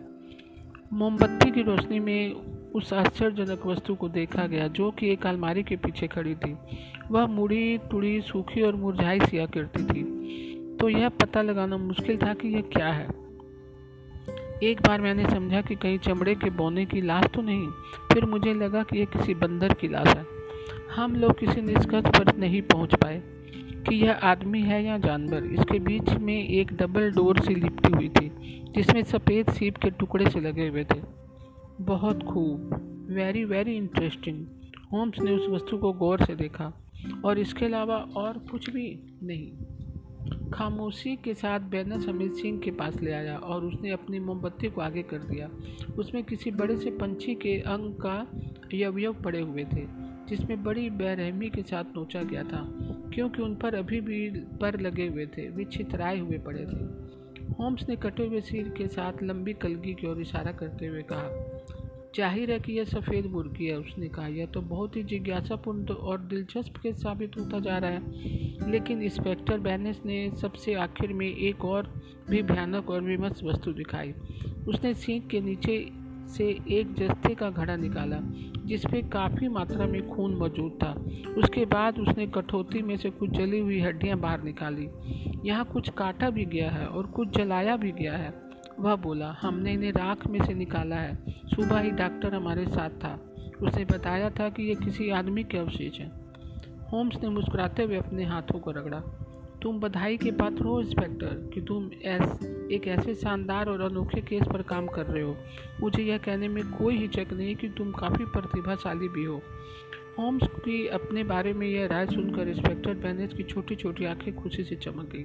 मोमबत्ती 0.93 1.51
की 1.51 1.63
रोशनी 1.63 2.01
में 2.01 2.35
उस 2.75 2.93
आश्चर्यजनक 2.93 3.67
वस्तु 3.67 3.95
को 3.95 4.09
देखा 4.09 4.47
गया, 4.47 4.69
जो 4.69 4.91
कि 4.91 5.11
एक 5.11 5.27
अलमारी 5.27 5.63
के 5.63 5.77
पीछे 5.77 6.07
खड़ी 6.07 6.35
थी। 6.35 6.57
वह 7.11 7.27
मुड़ी 7.27 7.79
टुड़ी 7.79 8.21
सूखी 8.21 8.63
और 8.63 8.77
मुरझाई 8.77 9.21
सिया 9.21 9.47
करती 9.47 9.85
थी। 9.85 10.05
तो 10.81 10.89
यह 10.89 11.09
पता 11.09 11.43
लगाना 11.43 11.77
मुश्किल 11.77 12.17
था 12.17 12.35
कि 12.35 12.49
यह 12.49 12.61
क्या 12.61 12.89
है। 12.89 13.07
एक 14.63 14.83
बार 14.87 15.01
मैंने 15.01 15.31
समझा 15.31 15.61
कि 15.61 15.75
कहीं 15.75 15.99
चमड़े 15.99 16.35
के 16.35 16.51
बोने 16.51 16.87
की 16.87 17.01
लाश 17.01 17.25
तो 17.25 17.43
नहीं, 17.43 17.67
फिर 18.13 18.25
मुझे 18.25 18.55
लगा 18.55 18.83
कि 18.83 18.99
यह 18.99 19.05
किसी 19.05 19.35
बंदर 19.35 19.75
की 19.75 19.89
लाश 19.89 20.09
है। 20.09 20.25
हम 20.97 21.17
लोग 21.17 21.39
किसी 21.39 21.61
निष्कर्ष 21.61 22.19
पर 22.19 22.37
नहीं 22.37 22.63
पहुँच 22.63 22.95
पाए। 22.95 23.23
कि 23.89 23.97
यह 23.97 24.13
आदमी 24.13 24.61
है 24.61 24.85
या 24.85 24.99
जानवर। 24.99 25.45
इसके 25.45 25.79
बीच 25.79 26.11
में 26.11 26.49
एक 26.49 26.73
डबल 26.73 27.11
डोर 27.11 27.41
सी 27.41 27.55
लिपटी 27.55 27.93
हुई 27.95 28.09
थी, 28.09 28.29
जिसमें 28.75 29.03
सफ़ेद 29.03 29.51
सीप 29.51 29.77
के 29.77 29.91
टुकड़े 29.91 30.31
से 30.31 30.41
लगे 30.41 30.69
हुए 30.69 30.85
थे। 30.85 31.01
बहुत 31.81 32.23
खूब। 32.23 33.07
वेरी 33.11 33.45
वेरी 33.45 33.77
इंटरेस्टिंग 33.77 34.47
होम्स 34.93 35.19
ने 35.19 35.31
उस 35.31 35.49
वस्तु 35.49 35.79
को 35.79 35.93
गौर 35.93 36.25
से 36.25 36.35
देखा, 36.35 36.73
और 37.25 37.39
इसके 37.39 37.65
अलावा 37.65 37.97
और 37.97 38.39
कुछ 38.51 38.71
भी 38.71 38.99
नहीं। 39.23 40.51
खामोशी 40.51 41.17
के 41.17 41.35
साथ 41.35 41.61
बैनर 41.61 42.01
समीर 42.01 42.31
सिंह 42.33 42.59
के 42.61 42.71
पास 42.71 43.01
ले 43.03 43.13
आया, 43.13 43.37
और 43.37 43.65
उसने 43.65 43.91
अपनी 43.91 44.19
मोमबत्ती 44.19 44.69
को 44.69 44.81
आगे 44.81 45.03
कर 45.03 45.19
दिया। 45.19 45.49
उसमें 45.99 46.25
किसी 46.25 46.51
बड़े 46.51 46.77
से 46.77 46.91
पंछी 46.91 47.35
के 47.35 47.59
अंग 47.61 47.95
का 47.95 48.19
अवयव 48.87 49.13
पड़े 49.13 49.41
हुए 49.41 49.65
थे। 49.65 50.08
जिसमें 50.29 50.63
बड़ी 50.65 50.89
बेरहमी 50.93 51.49
के 51.51 51.63
साथ 51.63 51.97
नोचा 51.97 52.23
गया 52.23 52.43
था, 52.45 52.65
क्योंकि 53.15 53.43
उन 53.43 53.55
पर 53.55 53.75
अभी 53.75 54.01
भी 54.01 54.29
पर 54.61 54.81
लगे 54.81 55.07
हुए 55.07 55.27
थे, 55.27 55.49
वे 55.49 55.65
छितराए 55.65 56.19
हुए 56.19 56.39
पड़े 56.39 56.65
थे। 56.65 57.53
होम्स 57.55 57.89
ने 57.89 57.97
कटे 57.97 58.27
हुए 58.27 58.41
सिर 58.41 58.69
के 58.69 58.87
साथ 58.89 59.23
लंबी 59.23 59.53
कलगी 59.53 59.95
की 59.95 60.07
ओर 60.07 60.21
इशारा 60.21 60.53
करते 60.53 60.87
हुए 60.87 61.03
कहा, 61.13 61.29
ज़ाहिर 62.17 62.51
है 62.51 62.59
कि 62.61 62.73
यह 62.73 62.85
सफ़ेद 62.85 63.27
मुर्गी 63.27 63.67
है, 63.67 63.79
उसने 63.79 64.09
कहा। 64.09 64.27
यह 64.27 64.47
तो 64.47 64.61
बहुत 64.61 64.97
ही 64.97 65.03
जिज्ञासापूर्ण 65.03 65.93
और 65.93 66.21
दिलचस्प 66.21 66.77
के 66.77 66.93
साबित 66.93 67.37
होता 67.39 67.59
जा 67.61 67.77
रहा 67.79 67.91
है, 67.91 68.71
लेकिन 68.71 69.03
इंस्पेक्टर 69.03 69.59
बैनेस 69.59 70.01
ने 70.07 70.31
सबसे 70.37 70.75
आखिर 70.77 71.13
में 71.13 71.27
एक 71.27 71.65
और 71.65 71.93
भी 72.31 72.43
भयानक 72.43 72.91
और 72.91 73.03
विमर्श 73.03 73.43
वस्तु 73.45 73.73
दिखाई। 73.73 74.13
उसने 74.69 74.95
सीख 74.95 75.27
के 75.27 75.41
नीचे 75.41 75.77
से 76.29 76.59
एक 76.69 76.95
जस्ते 76.95 77.35
का 77.35 77.51
घड़ा 77.51 77.77
निकाला 77.77 78.19
जिसमें 78.67 79.09
काफ़ी 79.09 79.49
मात्रा 79.49 79.87
में 79.87 80.09
खून 80.09 80.35
मौजूद 80.35 80.79
था। 80.83 80.93
उसके 81.41 81.65
बाद 81.65 81.99
उसने 81.99 82.27
कठौती 82.27 82.83
में 82.83 82.97
से 82.97 83.11
कुछ 83.11 83.31
जली 83.31 83.59
हुई 83.59 83.81
हड्डियाँ 83.81 84.19
बाहर 84.19 84.43
निकाली। 84.43 84.89
यहाँ 85.49 85.65
कुछ 85.65 85.89
काटा 85.89 86.31
भी 86.31 86.45
गया 86.45 86.71
है 86.71 86.87
और 86.87 87.07
कुछ 87.07 87.29
जलाया 87.29 87.77
भी 87.77 87.93
गया 87.93 88.17
है। 88.17 88.35
वह 88.81 88.97
बोला, 88.97 89.37
हमने 89.41 89.73
इन्हें 89.73 89.93
राख 89.93 90.27
में 90.27 90.45
से 90.45 90.55
निकाला 90.55 90.97
है। 90.97 91.19
सुबह 91.29 91.81
ही 91.81 91.91
डॉक्टर 91.91 92.35
हमारे 92.35 92.67
साथ 92.67 92.91
था। 92.91 93.21
उसने 93.63 93.85
बताया 93.85 94.31
था 94.31 94.49
कि 94.49 94.63
ये 94.63 94.75
किसी 94.75 95.11
आदमी 95.11 95.45
के 95.45 95.59
अवशेष 95.59 96.01
हैं। 96.01 96.13
होम्स 96.93 97.23
ने 97.23 97.29
मुस्कुराते 97.29 97.83
हुए 97.83 97.97
अपने 97.97 98.25
हाथों 98.25 98.59
को 98.59 98.71
रगड़ा। 98.71 99.03
तुम 99.63 99.81
बधाई 99.81 100.17
के 100.17 100.31
पात्र 100.31 100.65
हो, 100.65 100.81
इंस्पेक्टर, 100.81 101.51
कि 101.55 101.61
तुम 101.61 101.91
ऐस, 102.03 102.47
एक 102.73 102.89
ऐसे 102.89 103.15
शानदार 103.15 103.69
और 103.69 103.81
अनोखे 103.81 104.21
केस 104.21 104.43
पर 104.53 104.63
काम 104.63 104.87
कर 104.87 105.07
रहे 105.07 105.23
हो। 105.23 105.37
मुझे 105.81 106.03
यह 106.03 106.19
कहने 106.19 106.49
में 106.49 106.65
कोई 106.65 106.97
हिचक 106.97 107.27
नहीं 107.33 107.57
कि 107.57 107.69
तुम 107.69 107.93
काफ़ी 107.93 108.25
प्रतिभाशाली 108.25 109.09
भी 109.09 109.25
हो। 109.25 109.43
होम्स 110.19 110.43
की 110.45 110.87
अपने 110.87 111.25
बारे 111.25 111.53
में 111.53 111.69
यह 111.69 111.87
राय 111.87 112.07
सुनकर 112.07 112.49
इंस्पेक्टर 112.49 112.95
बैनेज 112.95 113.35
की 113.35 113.43
छोटी 113.43 113.75
छोटी 113.75 114.05
आँखें 114.05 114.37
खुशी 114.37 114.65
से 114.65 114.77
चमक 114.77 115.11
गई। 115.17 115.25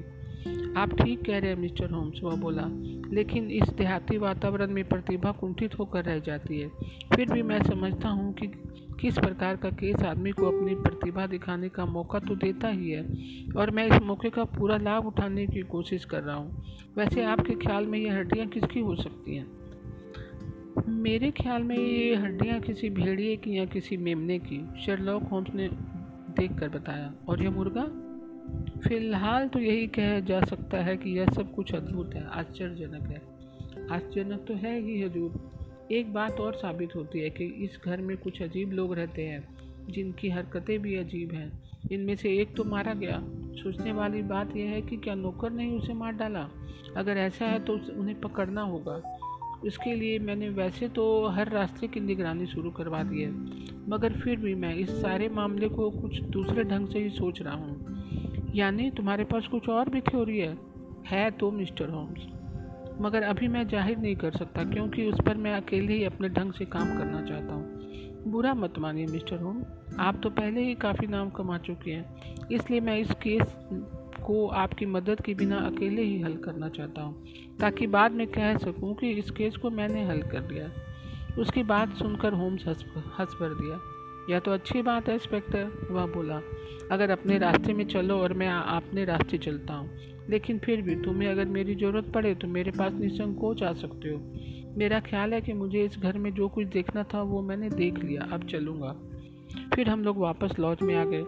आप 0.77 1.01
ठीक 1.01 1.25
कह 1.25 1.37
रहे 1.37 1.49
हैं, 1.49 1.57
मिस्टर 1.57 1.89
होम्स, 1.89 2.23
वह 2.23 2.35
बोला। 2.35 2.63
लेकिन 3.13 3.51
इस 3.51 3.69
देहाती 3.69 4.17
वातावरण 4.17 4.67
में 4.67 4.89
प्रतिभा 4.89 5.31
कुंठित 5.31 5.79
होकर 5.79 6.03
रह 6.03 6.19
जाती 6.19 6.59
है। 6.59 6.69
फिर 7.15 7.31
भी 7.31 7.41
मैं 7.41 7.63
समझता 7.63 8.09
हूँ 8.09 8.33
कि 8.33 8.47
किस 9.01 9.17
प्रकार 9.17 9.55
का 9.55 9.69
केस 9.69 10.03
आदमी 10.03 10.31
को 10.31 10.45
अपनी 10.45 10.75
प्रतिभा 10.75 11.27
दिखाने 11.27 11.69
का 11.69 11.85
मौका 11.85 12.19
तो 12.19 12.35
देता 12.35 12.67
ही 12.67 12.89
है। 12.89 13.03
और 13.57 13.71
मैं 13.71 13.87
इस 13.87 14.01
मौके 14.01 14.29
का 14.29 14.43
पूरा 14.43 14.77
लाभ 14.77 15.05
उठाने 15.05 15.47
की 15.47 15.61
कोशिश 15.61 16.05
कर 16.05 16.23
रहा 16.23 16.35
हूँ। 16.35 16.63
वैसे 16.97 17.23
आपके 17.23 17.55
ख्याल 17.55 17.85
में 17.85 17.99
ये 17.99 18.09
हड्डियाँ 18.09 18.47
किसकी 18.47 18.79
हो 18.79 18.95
सकती 18.95 19.35
हैं? 19.35 19.47
मेरे 20.87 21.31
ख्याल 21.31 21.63
में 21.63 21.77
ये 21.77 22.15
हड्डियाँ 22.15 22.59
किसी 22.59 22.89
भेड़िए 22.89 23.35
की 23.35 23.57
या 23.57 23.65
किसी 23.65 23.97
मेमने 23.97 24.39
की, 24.39 24.81
शेरलॉक 24.85 25.23
होम्स 25.23 25.53
ने 25.55 25.69
देख 26.39 26.59
कर 26.59 26.69
बताया। 26.69 27.13
और 27.29 27.43
यह 27.43 27.51
मुर्गा? 27.51 27.91
फ़िलहाल 28.87 29.47
तो 29.47 29.59
यही 29.59 29.87
कहा 29.87 30.19
जा 30.19 30.41
सकता 30.41 30.77
है 30.77 30.97
कि 30.97 31.19
यह 31.19 31.25
सब 31.25 31.55
कुछ 31.55 31.75
अद्भुत 31.75 32.15
है, 32.15 32.27
आश्चर्यजनक 32.27 33.03
है। 33.03 33.33
आश्चर्यजनक 33.91 34.45
तो 34.47 34.53
है 34.53 34.81
ही 34.81 35.01
हजूर 35.01 35.53
एक 35.93 36.13
बात 36.13 36.39
और 36.39 36.53
साबित 36.53 36.95
होती 36.95 37.19
है 37.19 37.29
कि 37.29 37.45
इस 37.63 37.79
घर 37.85 38.01
में 38.01 38.15
कुछ 38.17 38.41
अजीब 38.41 38.71
लोग 38.71 38.93
रहते 38.93 39.21
हैं, 39.21 39.43
जिनकी 39.89 40.29
हरकतें 40.29 40.79
भी 40.79 40.95
अजीब 40.95 41.31
हैं। 41.31 41.51
इनमें 41.91 42.15
से 42.15 42.37
एक 42.37 42.55
तो 42.55 42.63
मारा 42.63 42.93
गया। 42.93 43.19
सोचने 43.55 43.91
वाली 43.91 44.21
बात 44.21 44.55
यह 44.55 44.69
है 44.69 44.81
कि 44.81 44.97
क्या 44.97 45.15
नौकर 45.15 45.51
ने 45.51 45.69
उसे 45.71 45.93
मार 45.93 46.13
डाला? 46.13 46.47
अगर 46.97 47.17
ऐसा 47.17 47.45
है 47.45 47.59
तो 47.59 47.73
उन्हें 47.73 48.19
पकड़ना 48.21 48.61
होगा। 48.61 49.01
इसके 49.65 49.95
लिए 49.95 50.19
मैंने 50.19 50.49
वैसे 50.49 50.87
तो 50.89 51.27
हर 51.27 51.49
रास्ते 51.49 51.87
की 51.87 51.99
निगरानी 51.99 52.45
शुरू 52.45 52.71
करवा 52.71 53.03
दी 53.03 53.21
है, 53.21 53.31
मगर 53.89 54.13
फिर 54.13 54.39
भी 54.39 54.55
मैं 54.55 54.75
इस 54.75 54.89
सारे 55.01 55.29
मामले 55.29 55.69
को 55.69 55.89
कुछ 55.91 56.21
दूसरे 56.21 56.63
ढंग 56.63 56.87
से 56.87 56.99
ही 56.99 57.09
सोच 57.09 57.41
रहा 57.41 57.53
हूँ। 57.53 58.51
यानी 58.55 58.91
तुम्हारे 58.91 59.23
पास 59.23 59.47
कुछ 59.47 59.69
और 59.69 59.89
भी 59.89 60.01
थ्योरी 60.01 60.37
है? 60.39 60.57
है 61.07 61.31
तो 61.31 61.51
मिस्टर 61.51 61.89
होम्स। 61.89 62.32
मगर 63.01 63.23
अभी 63.23 63.47
मैं 63.47 63.67
ज़ाहिर 63.67 63.97
नहीं 63.97 64.15
कर 64.15 64.31
सकता 64.31 64.63
क्योंकि 64.63 65.05
उस 65.05 65.19
पर 65.25 65.37
मैं 65.37 65.53
अकेले 65.53 65.93
ही 65.93 66.03
अपने 66.03 66.29
ढंग 66.29 66.53
से 66.53 66.65
काम 66.67 66.97
करना 66.97 67.21
चाहता 67.21 67.53
हूँ। 67.53 68.31
बुरा 68.31 68.53
मत 68.53 68.77
मानिए, 68.79 69.05
मिस्टर 69.05 69.39
होम। 69.39 69.63
आप 69.99 70.19
तो 70.23 70.29
पहले 70.31 70.61
ही 70.61 70.75
काफ़ी 70.75 71.07
नाम 71.07 71.29
कमा 71.29 71.57
चुके 71.57 71.91
हैं, 71.91 72.47
इसलिए 72.51 72.79
मैं 72.79 72.97
इस 72.97 73.11
केस 73.23 73.55
को 74.25 74.47
आपकी 74.47 74.85
मदद 74.85 75.21
के 75.21 75.33
बिना 75.33 75.57
अकेले 75.59 76.01
ही 76.01 76.19
हल 76.21 76.35
करना 76.37 76.69
चाहता 76.69 77.01
हूँ, 77.01 77.57
ताकि 77.59 77.87
बाद 77.87 78.11
में 78.11 78.25
कह 78.27 78.57
सकूँ 78.57 78.93
कि 78.95 79.11
इस 79.11 79.31
केस 79.31 79.57
को 79.57 79.69
मैंने 79.71 80.05
हल 80.05 80.21
कर 80.21 80.41
दिया 80.43 80.69
उसकी 81.39 81.63
बात 81.63 81.93
सुनकर 81.95 82.33
होम्स 82.33 82.67
हंस 82.67 82.85
हंस 83.19 83.35
भर 83.39 83.53
दिया। 83.53 83.79
यह 84.29 84.39
तो 84.39 84.51
अच्छी 84.51 84.81
बात 84.81 85.07
है, 85.09 85.13
इंस्पेक्टर, 85.13 85.87
वह 85.91 86.05
बोला, 86.05 86.41
अगर 86.91 87.11
अपने 87.11 87.37
रास्ते 87.37 87.73
में 87.73 87.85
चलो 87.85 88.19
और 88.19 88.33
मैं 88.33 88.49
अपने 88.49 89.05
रास्ते 89.05 89.37
चलता 89.37 89.73
हूँ। 89.73 89.89
लेकिन 90.29 90.59
फिर 90.59 90.81
भी 90.81 90.95
तुम्हें 90.95 91.29
अगर 91.29 91.45
मेरी 91.47 91.75
ज़रूरत 91.75 92.11
पड़े 92.13 92.33
तो 92.35 92.47
मेरे 92.47 92.71
पास 92.71 92.93
निसंकोच 92.93 93.63
आ 93.63 93.73
सकते 93.73 94.09
हो। 94.09 94.19
मेरा 94.77 94.99
ख्याल 94.99 95.33
है 95.33 95.41
कि 95.41 95.53
मुझे 95.53 95.83
इस 95.85 95.97
घर 95.99 96.17
में 96.17 96.33
जो 96.33 96.47
कुछ 96.49 96.67
देखना 96.67 97.03
था 97.03 97.21
वो 97.21 97.41
मैंने 97.41 97.69
देख 97.69 97.97
लिया। 97.99 98.27
अब 98.33 98.47
चलूँगा। 98.47 98.95
फिर 99.75 99.89
हम 99.89 100.03
लोग 100.03 100.17
वापस 100.17 100.59
लॉज 100.59 100.81
में 100.81 100.95
आ 100.95 101.03
गए। 101.05 101.23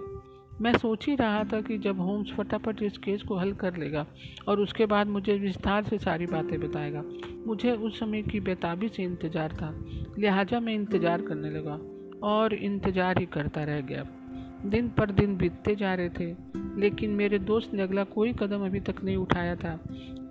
मैं 0.61 0.71
सोच 0.73 1.05
ही 1.07 1.15
रहा 1.15 1.43
था 1.43 1.59
कि 1.61 1.77
जब 1.77 1.99
होम्स 1.99 2.31
फटाफट 2.31 2.81
इस 2.83 2.97
केस 2.97 3.21
को 3.21 3.37
हल 3.37 3.51
कर 3.53 3.77
लेगा 3.77 4.05
और 4.47 4.59
उसके 4.59 4.85
बाद 4.85 5.07
मुझे 5.07 5.33
विस्तार 5.33 5.83
से 5.83 5.97
सारी 5.97 6.25
बातें 6.25 6.59
बताएगा। 6.59 7.03
मुझे 7.47 7.71
उस 7.71 7.99
समय 7.99 8.21
की 8.21 8.39
बेताबी 8.39 8.87
से 8.87 9.03
इंतज़ार 9.03 9.53
था। 9.53 9.73
लिहाजा 10.19 10.59
मैं 10.59 10.73
इंतज़ार 10.73 11.21
करने 11.21 11.49
लगा 11.49 11.79
और 12.27 12.53
इंतज़ार 12.53 13.19
ही 13.19 13.25
करता 13.25 13.63
रह 13.63 13.81
गया। 13.81 14.05
दिन 14.65 14.89
पर 14.89 15.11
दिन 15.11 15.37
बीतते 15.37 15.75
जा 15.75 15.93
रहे 15.93 16.09
थे, 16.09 16.35
लेकिन 16.79 17.09
मेरे 17.09 17.39
दोस्त 17.39 17.73
ने 17.73 17.83
अगला 17.83 18.03
कोई 18.03 18.33
कदम 18.33 18.65
अभी 18.65 18.79
तक 18.79 19.03
नहीं 19.03 19.15
उठाया 19.15 19.55
था। 19.55 19.79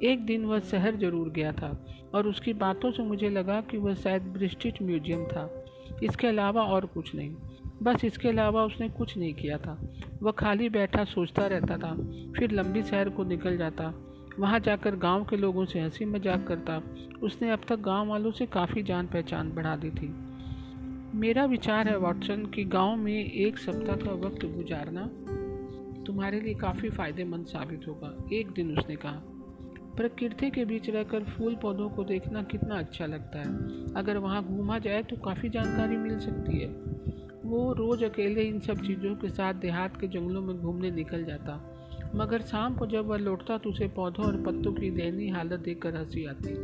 एक 0.02 0.26
दिन 0.26 0.44
वह 0.44 0.60
शहर 0.60 0.96
ज़रूर 0.96 1.28
गया 1.28 1.52
था, 1.52 1.86
और 2.14 2.26
उसकी 2.26 2.52
बातों 2.52 2.90
से 2.92 3.02
मुझे 3.02 3.30
लगा 3.30 3.60
कि 3.60 3.76
वह 3.76 3.94
शायद 3.94 4.22
ब्रिस्टिट 4.22 4.82
म्यूज़ियम 4.82 5.24
था। 5.24 5.64
इसके 6.02 6.26
अलावा 6.26 6.62
और 6.62 6.86
कुछ 6.86 7.14
नहीं। 7.14 7.34
बस 7.82 8.04
इसके 8.04 8.28
अलावा 8.28 8.64
उसने 8.64 8.88
कुछ 8.88 9.16
नहीं 9.18 9.34
किया 9.34 9.58
था। 9.58 9.78
वह 10.22 10.30
खाली 10.30 10.68
बैठा 10.68 11.04
सोचता 11.04 11.46
रहता 11.46 11.76
था, 11.76 11.94
फिर 12.38 12.50
लंबी 12.50 12.82
शहर 12.82 13.08
को 13.08 13.24
निकल 13.24 13.56
जाता। 13.56 13.94
वहाँ 14.38 14.60
जाकर 14.60 14.96
गाँव 14.96 15.24
के 15.24 15.36
लोगों 15.36 15.64
से 15.64 15.80
हँसी 15.80 16.04
मज़ाक 16.04 16.46
करता। 16.46 16.82
उसने 17.22 17.50
अब 17.50 17.60
तक 17.68 17.80
गाँव 17.80 18.08
वालों 18.08 18.30
से 18.30 18.46
काफ़ी 18.46 18.82
जान 18.82 19.06
पहचान 19.06 19.52
बढ़ा 19.52 19.76
दी 19.76 19.90
थी। 19.90 20.14
मेरा 21.14 21.44
विचार 21.44 21.88
है 21.88 21.98
वाटसन, 21.98 22.46
कि 22.46 22.64
गाँव 22.64 22.96
में 22.96 23.32
एक 23.32 23.58
सप्ताह 23.58 23.96
का 23.96 24.12
वक्त 24.12 24.44
गुजारना 24.44 25.10
तुम्हारे 26.04 26.40
लिए 26.40 26.54
काफ़ी 26.54 26.90
फ़ायदेमंद 26.90 27.46
साबित 27.46 27.80
होगा, 27.88 28.28
एक 28.32 28.50
दिन 28.50 28.78
उसने 28.78 28.96
कहा। 28.96 29.22
प्रकृति 29.96 30.50
के 30.50 30.64
बीच 30.64 30.90
रहकर 30.90 31.24
फूल 31.24 31.54
पौधों 31.54 31.88
को 31.88 32.04
देखना 32.04 32.42
कितना 32.42 32.78
अच्छा 32.78 33.06
लगता 33.06 33.38
है। 33.38 33.46
अगर 33.94 34.16
वहाँ 34.16 34.44
घूमा 34.44 34.78
जाए 34.78 35.02
तो 35.02 35.16
काफ़ी 35.16 35.48
जानकारी 35.48 35.96
मिल 35.96 36.18
सकती 36.18 36.58
है। 36.58 36.68
वो 37.44 37.72
रोज़ 37.72 38.04
अकेले 38.04 38.42
इन 38.42 38.60
सब 38.60 38.80
चीज़ों 38.80 39.14
के 39.14 39.28
साथ 39.28 39.54
देहात 39.54 40.00
के 40.00 40.08
जंगलों 40.08 40.42
में 40.42 40.56
घूमने 40.56 40.90
निकल 40.90 41.24
जाता। 41.24 41.74
मगर 42.14 42.40
शाम 42.40 42.74
को 42.74 42.86
जब 42.86 43.06
वह 43.06 43.16
लौटता 43.16 43.58
तो 43.58 43.70
उसे 43.70 43.88
पौधों 43.88 44.26
और 44.26 44.36
पत्तों 44.36 44.72
की 44.72 44.90
दयनीय 44.90 45.30
हालत 45.30 45.60
देखकर 45.60 45.96
हँसी 45.96 46.24
आती। 46.24 46.54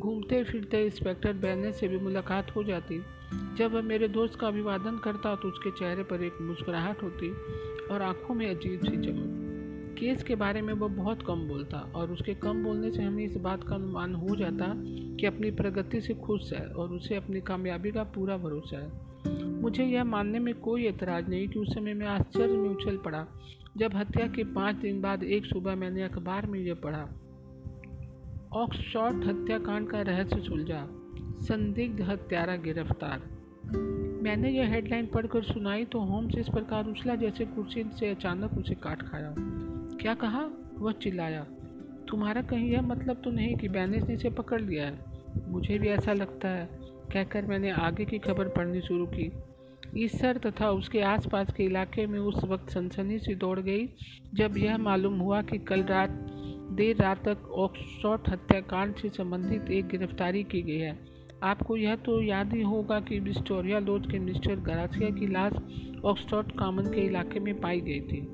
घूमते 0.00 0.44
फिरते 0.44 0.84
इंस्पेक्टर 0.84 1.32
बैने 1.32 1.72
से 1.72 1.88
भी 1.88 1.98
मुलाकात 1.98 2.56
हो 2.56 2.64
जाती। 2.64 3.02
जब 3.56 3.72
वह 3.72 3.82
मेरे 3.82 4.08
दोस्त 4.08 4.38
का 4.40 4.46
अभिवादन 4.46 4.98
करता 4.98 5.34
तो 5.36 5.48
उसके 5.48 5.70
चेहरे 5.70 6.02
पर 6.02 6.22
एक 6.22 6.40
मुस्कुराहट 6.40 7.02
होती 7.02 7.30
और 7.86 8.02
आँखों 8.02 8.34
में 8.34 8.48
अजीब 8.50 8.80
सी 8.80 8.96
चमक। 8.96 9.40
केस 9.98 10.22
के 10.22 10.34
बारे 10.34 10.62
में 10.62 10.72
वो 10.74 10.88
बहुत 10.88 11.22
कम 11.22 11.46
बोलता 11.48 11.78
और 11.94 12.10
उसके 12.10 12.34
कम 12.34 12.62
बोलने 12.64 12.90
से 12.90 13.02
हमें 13.02 13.24
इस 13.24 13.36
बात 13.36 13.64
का 13.64 13.74
अनुमान 13.74 14.14
हो 14.14 14.36
जाता 14.36 14.72
कि 15.16 15.26
अपनी 15.26 15.50
प्रगति 15.50 16.00
से 16.00 16.14
खुश 16.14 16.52
है 16.52 16.66
और 16.66 16.88
उसे 16.88 17.16
अपनी 17.16 17.40
कामयाबी 17.40 17.90
का 17.92 18.02
पूरा 18.04 18.36
भरोसा 18.36 18.78
है। 18.78 18.88
मुझे 19.60 19.84
यह 19.84 20.04
मानने 20.04 20.38
में 20.38 20.54
कोई 20.54 20.86
एतराज़ 20.86 21.28
नहीं 21.28 21.48
कि 21.48 21.58
उस 21.58 21.74
समय 21.74 21.94
मैं 21.94 22.06
आश्चर्य 22.06 22.56
में 22.56 22.68
उछल 22.70 22.96
पड़ा 22.96 23.26
जब 23.76 23.94
हत्या 23.94 24.26
के 24.26 24.44
पाँच 24.44 24.76
दिन 24.76 25.00
बाद 25.00 25.22
एक 25.22 25.46
सुबह 25.46 25.74
मैंने 25.74 26.02
अखबार 26.02 26.46
में 26.46 26.58
यह 26.60 26.74
पढ़ा, 26.74 27.08
ऑक्सफोर्ड 28.52 29.24
हत्याकांड 29.24 29.88
का 29.90 30.00
रहस्य 30.02 30.40
सुलझा। 30.40 30.86
संदिग्ध 31.44 32.00
हत्यारा 32.02 32.56
गिरफ़्तार। 32.56 33.22
मैंने 34.22 34.50
यह 34.50 34.68
हेडलाइन 34.68 35.06
पढ़कर 35.06 35.42
सुनाई 35.42 35.84
तो 35.84 36.00
होम्स 36.00 36.38
इस 36.38 36.48
प्रकार 36.48 36.86
उछला 36.86 37.14
जैसे 37.14 37.44
कुर्सी 37.44 37.84
से 37.98 38.08
अचानक 38.08 38.58
उसे 38.58 38.74
काट 38.74 39.02
खाया। 39.02 39.34
क्या 40.00 40.14
कहा? 40.14 40.48
वह 40.78 40.92
चिल्लाया, 40.92 41.46
तुम्हारा 42.08 42.42
कहीं 42.42 42.70
यह 42.70 42.82
मतलब 42.82 43.20
तो 43.24 43.30
नहीं 43.30 43.56
कि 43.56 43.68
बैनेस 43.68 44.04
ने 44.04 44.14
इसे 44.14 44.30
पकड़ 44.30 44.60
लिया 44.60 44.86
है? 44.86 44.98
मुझे 45.48 45.78
भी 45.78 45.88
ऐसा 45.88 46.12
लगता 46.12 46.48
है, 46.48 46.68
कहकर 47.12 47.46
मैंने 47.46 47.70
आगे 47.70 48.04
की 48.04 48.18
खबर 48.18 48.48
पढ़नी 48.48 48.80
शुरू 48.80 49.06
की। 49.06 49.30
ईसर 49.96 50.38
तथा 50.38 50.70
उसके 50.70 51.00
आसपास 51.00 51.52
के 51.52 51.64
इलाके 51.64 52.06
में 52.06 52.18
उस 52.18 52.44
वक्त 52.44 52.70
सनसनी 52.70 53.18
सी 53.18 53.34
दौड़ 53.34 53.58
गई, 53.60 53.88
जब 54.34 54.56
यह 54.56 54.78
मालूम 54.78 55.18
हुआ 55.18 55.42
कि 55.42 55.58
कल 55.58 55.82
रात, 55.82 56.10
देर 56.72 56.96
रात 56.96 57.28
तक 57.28 57.50
ऑक्सफोर्ड 57.50 58.28
हत्याकांड 58.28 58.94
से 58.94 59.08
संबंधित 59.08 59.70
एक 59.70 59.88
गिरफ्तारी 59.88 60.42
की 60.44 60.62
गई 60.62 60.78
है। 60.78 61.13
आपको 61.42 61.76
यह 61.76 61.96
तो 61.96 62.22
याद 62.22 62.52
ही 62.52 62.62
होगा 62.62 63.00
कि 63.00 63.18
विस्टोरिया 63.18 63.78
लोज 63.78 64.10
के 64.10 64.18
मिस्टर 64.18 64.56
गरासिया 64.56 65.10
की 65.10 65.26
लाश 65.26 65.52
ऑक्सफोर्ड 66.04 66.52
कॉमन 66.52 66.84
के 66.84 67.00
इलाके 67.00 67.40
में 67.40 67.60
पाई 67.60 67.80
गई 67.80 68.00
थी। 68.00 68.26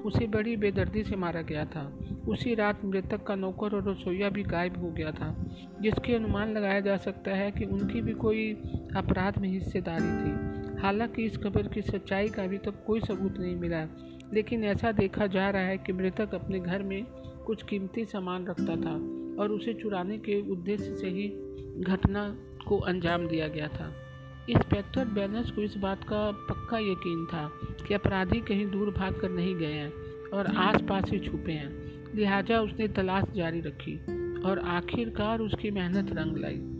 उसे 0.00 0.26
बड़ी 0.26 0.56
बेदर्दी 0.56 1.04
से 1.04 1.16
मारा 1.16 1.42
गया 1.42 1.64
था। 1.64 1.98
उसी 2.28 2.54
रात 2.54 2.84
मृतक 2.84 3.22
का 3.22 3.34
नौकर 3.34 3.74
और 3.74 3.90
रसोईया 3.90 4.28
भी 4.28 4.42
गायब 4.42 4.78
हो 4.78 4.90
गया 4.90 5.12
था, 5.12 5.46
जिसके 5.80 6.14
अनुमान 6.14 6.56
लगाया 6.56 6.80
जा 6.80 6.96
सकता 6.96 7.30
है 7.30 7.50
कि 7.50 7.64
उनकी 7.64 8.00
भी 8.00 8.12
कोई 8.12 8.52
अपराध 8.96 9.38
में 9.38 9.48
हिस्सेदारी 9.48 10.04
थी। 10.04 10.56
हालाँकि 10.82 11.24
इस 11.24 11.36
खबर 11.36 11.66
की 11.66 11.82
सच्चाई 11.82 12.28
का 12.28 12.42
अभी 12.42 12.58
तक 12.58 12.84
कोई 12.86 13.00
सबूत 13.00 13.38
नहीं 13.38 13.56
मिला, 13.56 13.86
लेकिन 14.32 14.64
ऐसा 14.64 14.92
देखा 14.92 15.26
जा 15.26 15.50
रहा 15.50 15.62
है 15.62 15.78
कि 15.78 15.92
मृतक 15.92 16.34
अपने 16.34 16.60
घर 16.60 16.82
में 16.82 17.04
कुछ 17.46 17.62
कीमती 17.62 18.04
सामान 18.04 18.46
रखता 18.46 18.76
था 18.76 18.94
और 19.42 19.52
उसे 19.52 19.74
चुराने 19.74 20.18
के 20.18 20.50
उद्देश्य 20.50 20.96
से 20.96 21.08
ही 21.08 21.45
घटना 21.76 22.36
को 22.68 22.78
अंजाम 22.78 23.28
दिया 23.28 23.48
गया 23.48 23.68
था। 23.68 23.92
इंस्पेक्टर 24.50 25.04
बैनर्स 25.04 25.50
को 25.50 25.62
इस 25.62 25.76
बात 25.76 26.04
का 26.04 26.30
पक्का 26.30 26.78
यकीन 26.78 27.26
था 27.26 27.50
कि 27.88 27.94
अपराधी 27.94 28.40
कहीं 28.40 28.70
दूर 28.70 28.90
भाग 28.90 29.20
कर 29.20 29.30
नहीं 29.30 29.54
गए 29.54 29.72
हैं 29.72 29.92
और 30.34 30.46
आसपास 30.46 31.04
ही 31.10 31.18
छुपे 31.18 31.52
हैं। 31.52 31.96
लिहाजा 32.14 32.60
उसने 32.60 32.88
तलाश 32.88 33.24
जारी 33.36 33.60
रखी 33.60 33.98
और 34.42 34.58
आखिरकार 34.58 35.40
उसकी 35.40 35.70
मेहनत 35.70 36.12
रंग 36.12 36.36
लाई। 36.36 36.72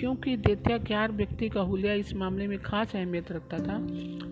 क्योंकि 0.00 0.36
दैत्याकार 0.36 1.12
व्यक्ति 1.12 1.48
का 1.48 1.60
हुलिया 1.60 1.92
इस 1.92 2.14
मामले 2.14 2.46
में 2.46 2.62
खास 2.62 2.96
अहमियत 2.96 3.32
रखता 3.32 3.58
था, 3.58 3.86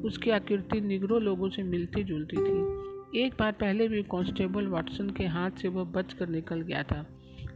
उसकी 0.05 0.31
आकृति 0.31 0.81
निगरों 0.81 1.23
लोगों 1.23 1.49
से 1.49 1.63
मिलती 1.63 2.05
जुलती 2.05 2.37
थी। 2.37 2.83
एक 3.27 3.35
बार 3.39 3.53
पहले 3.53 3.89
भी 3.89 4.03
कांस्टेबल 4.03 4.67
वाटसन 4.67 5.11
के 5.11 5.25
हाथ 5.25 5.51
से 5.51 5.69
वह 5.69 5.85
बच 5.85 6.13
कर 6.13 6.29
निकल 6.29 6.61
गया 6.61 6.83
था। 6.83 7.07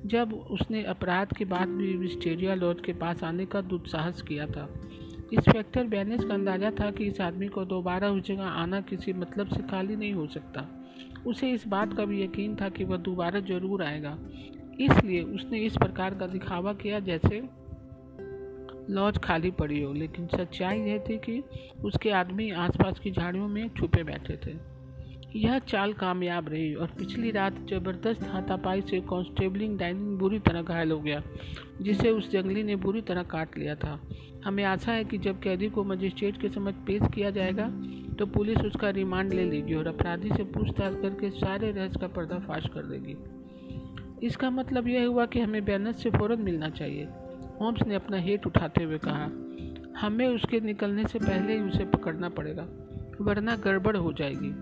जब 0.06 0.32
उसने 0.50 0.82
अपराध 0.84 1.32
के 1.32 1.44
बाद 1.44 1.68
भी 1.68 1.96
विस्टेरिया 1.96 2.54
लॉज 2.54 2.80
के 2.80 2.92
पास 2.92 3.22
आने 3.24 3.46
का 3.46 3.60
दुस्साहस 3.60 4.22
किया 4.22 4.46
था। 4.46 4.68
इंस्पेक्टर 5.32 5.84
बैनेस 5.84 6.24
का 6.24 6.34
अंदाज़ा 6.34 6.70
था 6.70 6.90
कि 6.90 7.04
इस 7.04 7.20
आदमी 7.20 7.48
को 7.48 7.64
दोबारा 7.64 8.10
उस 8.10 8.22
जगह 8.22 8.44
आना 8.44 8.80
किसी 8.80 9.12
मतलब 9.12 9.48
से 9.48 9.62
खाली 9.62 9.96
नहीं 9.96 10.12
हो 10.12 10.26
सकता। 10.26 10.66
उसे 11.26 11.50
इस 11.50 11.66
बात 11.68 11.96
का 11.96 12.04
भी 12.04 12.22
यकीन 12.22 12.56
था 12.56 12.68
कि 12.68 12.84
वह 12.84 12.96
दोबारा 12.96 13.40
ज़रूर 13.40 13.82
आएगा। 13.82 14.16
इसलिए 14.80 15.22
उसने 15.22 15.58
इस 15.58 15.76
प्रकार 15.76 16.14
का 16.14 16.26
दिखावा 16.26 16.72
किया 16.72 17.00
जैसे 17.00 17.42
लॉज 18.90 19.18
खाली 19.18 19.50
पड़ी 19.50 19.82
हो, 19.82 19.92
लेकिन 19.92 20.26
सच्चाई 20.26 20.80
यह 20.80 21.04
थी 21.08 21.16
कि 21.18 21.42
उसके 21.84 22.10
आदमी 22.10 22.50
आसपास 22.50 22.98
की 22.98 23.10
झाड़ियों 23.10 23.48
में 23.48 23.68
छुपे 23.68 24.02
बैठे 24.02 24.36
थे। 24.36 24.75
यह 25.36 25.58
चाल 25.60 25.92
कामयाब 25.92 26.48
रही 26.48 26.74
और 26.74 26.86
पिछली 26.98 27.30
रात 27.30 27.54
ज़बरदस्त 27.70 28.22
हाथापाई 28.24 28.80
से 28.80 29.00
कांस्टेबलिंग 29.10 29.78
डाइनिंग 29.78 30.18
बुरी 30.18 30.38
तरह 30.38 30.62
घायल 30.62 30.90
हो 30.90 30.98
गया, 31.00 31.22
जिसे 31.82 32.10
उस 32.10 32.30
जंगली 32.32 32.62
ने 32.62 32.76
बुरी 32.76 33.00
तरह 33.00 33.22
काट 33.24 33.58
लिया 33.58 33.74
था। 33.74 33.98
हमें 34.44 34.62
आशा 34.64 34.92
है 34.92 35.04
कि 35.04 35.18
जब 35.18 35.40
कैदी 35.40 35.68
को 35.68 35.84
मजिस्ट्रेट 35.84 36.40
के 36.40 36.48
समझ 36.48 36.74
पेश 36.86 37.02
किया 37.14 37.30
जाएगा 37.30 37.68
तो 38.18 38.26
पुलिस 38.26 38.58
उसका 38.58 38.90
रिमांड 38.90 39.32
ले 39.32 39.44
लेगी 39.44 39.74
और 39.74 39.86
अपराधी 39.86 40.28
से 40.28 40.44
पूछताछ 40.52 40.94
करके 41.02 41.30
सारे 41.30 41.70
रहस्य 41.72 42.00
का 42.00 42.06
पर्दाफाश 42.08 42.66
कर 42.74 42.82
देगी। 42.82 43.16
इसका 44.26 44.50
मतलब 44.50 44.88
यह 44.88 45.06
हुआ 45.06 45.26
कि 45.26 45.40
हमें 45.40 45.64
बैनस 45.64 46.02
से 46.02 46.10
फ़ौरन 46.10 46.42
मिलना 46.42 46.68
चाहिए, 46.70 47.04
होम्स 47.60 47.82
ने 47.86 47.94
अपना 47.94 48.16
हेट 48.18 48.46
उठाते 48.46 48.84
हुए 48.84 48.98
कहा। 48.98 49.28
हमें 50.00 50.26
उसके 50.26 50.60
निकलने 50.62 51.04
से 51.04 51.18
पहले 51.18 51.52
ही 51.52 51.60
उसे 51.62 51.84
पकड़ना 51.86 52.28
पड़ेगा, 52.30 52.66
वरना 53.20 53.56
गड़बड़ 53.56 53.96
हो 53.96 54.12
जाएगी। 54.12 54.54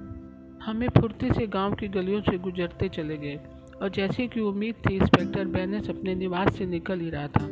हमें 0.64 0.88
फुर्ती 0.88 1.32
से 1.32 1.46
गाँव 1.46 1.74
की 1.74 1.88
गलियों 1.88 2.20
से 2.20 2.38
गुजरते 2.38 2.88
चले 2.88 3.16
गए 3.16 3.40
और 3.82 3.88
जैसे 3.88 4.26
कि 4.26 4.40
उम्मीद 4.40 4.74
थी 4.74 4.94
इंस्पेक्टर 4.96 5.44
बैनस 5.44 5.90
अपने 5.90 6.14
निवास 6.14 6.56
से 6.56 6.66
निकल 6.66 7.00
ही 7.00 7.10
रहा 7.10 7.28
था। 7.28 7.44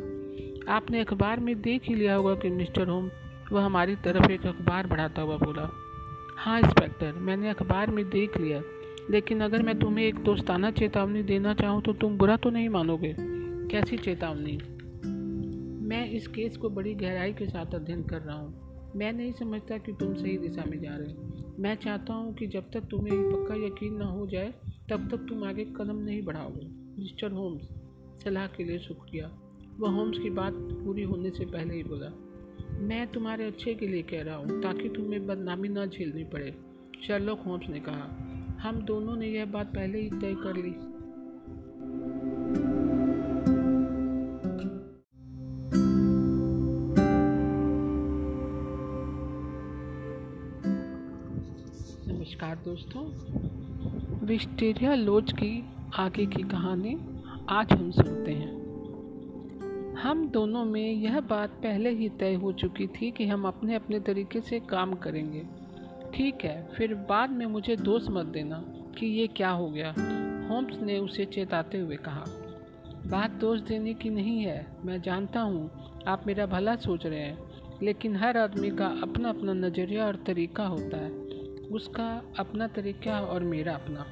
आपने 0.73 0.99
अखबार 0.99 1.39
में 1.39 1.61
देख 1.61 1.81
ही 1.83 1.95
लिया 1.95 2.15
होगा 2.15 2.35
कि 2.35 2.49
मिस्टर 2.49 2.87
होम, 2.87 3.09
वह 3.51 3.65
हमारी 3.65 3.95
तरफ़ 3.95 4.31
एक 4.31 4.45
अखबार 4.45 4.87
बढ़ाता 4.87 5.21
हुआ 5.21 5.37
बोला। 5.37 5.69
हाँ 6.37 6.59
इंस्पेक्टर 6.59 7.13
मैंने 7.13 7.49
अखबार 7.49 7.91
में 7.91 8.09
देख 8.09 8.37
लिया। 8.37 8.61
लेकिन 9.09 9.41
अगर 9.41 9.61
मैं 9.61 9.79
तुम्हें 9.79 10.05
एक 10.05 10.15
दोस्ताना 10.15 10.71
चेतावनी 10.71 11.23
देना 11.23 11.53
चाहूँ 11.53 11.81
तो 11.81 11.93
तुम 11.93 12.17
बुरा 12.17 12.37
तो 12.37 12.49
नहीं 12.49 12.69
मानोगे। 12.69 13.15
कैसी 13.19 13.97
चेतावनी? 13.97 14.59
मैं 15.87 16.09
इस 16.09 16.27
केस 16.27 16.57
को 16.57 16.69
बड़ी 16.69 16.93
गहराई 16.93 17.33
के 17.33 17.45
साथ 17.45 17.75
अध्ययन 17.75 18.03
कर 18.03 18.21
रहा 18.21 18.35
हूँ। 18.35 18.62
मैं 18.95 19.13
नहीं 19.13 19.31
समझता 19.31 19.77
कि 19.77 19.93
तुम 19.93 20.13
सही 20.13 20.37
दिशा 20.37 20.63
में 20.65 20.79
जा 20.81 20.95
रहे 20.95 21.11
हो। 21.11 21.55
मैं 21.59 21.75
चाहता 21.75 22.13
हूँ 22.13 22.33
कि 22.33 22.47
जब 22.47 22.71
तक 22.71 22.87
तुम्हें 22.91 23.31
पक्का 23.31 23.55
यकीन 23.55 23.93
ना 23.93 24.05
हो 24.05 24.27
जाए, 24.27 24.53
तब 24.89 25.07
तक 25.11 25.25
तुम 25.29 25.43
आगे 25.43 25.65
कदम 25.65 25.95
नहीं 25.95 26.21
बढ़ाओगे। 26.23 26.65
मिस्टर 27.01 27.31
होम्स, 27.31 27.61
सलाह 28.23 28.47
के 28.47 28.63
लिए 28.63 28.79
शुक्रिया। 28.79 29.31
वह 29.79 29.89
होम्स 29.89 30.19
की 30.19 30.29
बात 30.29 30.53
पूरी 30.53 31.03
होने 31.03 31.29
से 31.29 31.45
पहले 31.45 31.75
ही 31.75 31.83
बोला, 31.83 32.11
मैं 32.79 33.07
तुम्हारे 33.07 33.45
अच्छे 33.45 33.73
के 33.73 33.87
लिए 33.87 34.01
कह 34.01 34.21
रहा 34.21 34.35
हूँ, 34.35 34.61
ताकि 34.61 34.89
तुम्हें 34.89 35.25
बदनामी 35.27 35.69
ना 35.69 35.85
झेलनी 35.85 36.23
पड़े। 36.23 36.55
शर्लोक 37.07 37.39
होम्स 37.39 37.69
ने 37.69 37.79
कहा, 37.79 38.05
हम 38.61 38.81
दोनों 38.81 39.15
ने 39.15 39.27
यह 39.27 39.45
बात 39.45 39.73
पहले 39.75 39.99
ही 39.99 40.09
तय 40.09 40.35
कर 40.35 40.55
ली। 40.55 40.75
नमस्कार 52.43 52.63
दोस्तों। 52.65 54.25
विस्टेरिया 54.27 54.95
लोज 54.95 55.31
की 55.31 55.63
आगे 55.95 56.25
की 56.25 56.41
कहानी 56.43 56.95
आज 57.49 57.71
हम 57.73 57.91
सुनते 57.91 58.31
हैं। 58.31 59.95
हम 59.95 60.27
दोनों 60.27 60.63
में 60.65 60.91
यह 60.93 61.19
बात 61.19 61.49
पहले 61.63 61.89
ही 61.89 62.09
तय 62.09 62.33
हो 62.33 62.51
चुकी 62.53 62.87
थी 62.87 63.11
कि 63.11 63.27
हम 63.27 63.47
अपने 63.47 63.75
अपने 63.75 63.99
तरीके 63.99 64.41
से 64.41 64.59
काम 64.59 64.93
करेंगे। 64.95 65.43
ठीक 66.15 66.43
है, 66.43 66.67
फिर 66.77 66.95
बाद 67.09 67.29
में 67.29 67.45
मुझे 67.45 67.75
दोष 67.75 68.09
मत 68.09 68.25
देना 68.25 68.63
कि 68.97 69.05
ये 69.19 69.27
क्या 69.27 69.49
हो 69.49 69.69
गया, 69.69 69.93
होम्स 70.49 70.81
ने 70.81 70.99
उसे 70.99 71.25
चेताते 71.25 71.79
हुए 71.79 71.95
कहा। 71.95 72.25
बात 73.07 73.31
दोष 73.31 73.59
देने 73.61 73.93
की 73.93 74.09
नहीं 74.09 74.39
है, 74.39 74.65
मैं 74.85 75.01
जानता 75.01 75.39
हूँ, 75.39 75.69
आप 76.07 76.27
मेरा 76.27 76.45
भला 76.45 76.75
सोच 76.75 77.05
रहे 77.05 77.19
हैं, 77.19 77.37
लेकिन 77.83 78.15
हर 78.15 78.37
आदमी 78.37 78.69
का 78.71 78.87
अपना 79.03 79.29
अपना 79.29 79.53
नज़रिया 79.53 80.05
और 80.05 80.23
तरीका 80.27 80.65
होता 80.67 80.97
है। 80.97 81.22
उसका 81.73 82.33
अपना 82.39 82.67
तरीका 82.67 83.21
और 83.21 83.43
मेरा 83.43 83.73
अपना। 83.73 84.05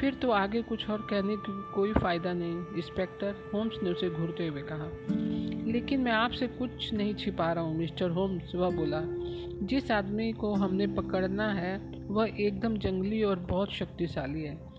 फिर 0.00 0.14
तो 0.14 0.30
आगे 0.30 0.62
कुछ 0.62 0.90
और 0.90 1.06
कहने 1.10 1.36
की 1.36 1.72
कोई 1.74 1.92
फ़ायदा 1.92 2.32
नहीं, 2.32 2.56
इंस्पेक्टर 2.76 3.50
होम्स 3.54 3.72
ने 3.82 3.90
उसे 3.90 4.10
घूरते 4.10 4.46
हुए 4.46 4.62
कहा। 4.62 4.90
लेकिन 5.72 6.00
मैं 6.00 6.12
आपसे 6.12 6.46
कुछ 6.46 6.94
नहीं 6.94 7.14
छिपा 7.14 7.52
रहा 7.52 7.64
हूँ, 7.64 7.78
मिस्टर 7.78 8.10
होम्स, 8.10 8.54
वह 8.54 8.70
बोला। 8.70 9.00
जिस 9.66 9.90
आदमी 9.90 10.32
को 10.32 10.54
हमने 10.54 10.86
पकड़ना 10.86 11.48
है, 11.48 12.02
वह 12.06 12.28
एकदम 12.40 12.76
जंगली 12.76 13.22
और 13.22 13.38
बहुत 13.38 13.72
शक्तिशाली 13.72 14.42
है। 14.42 14.72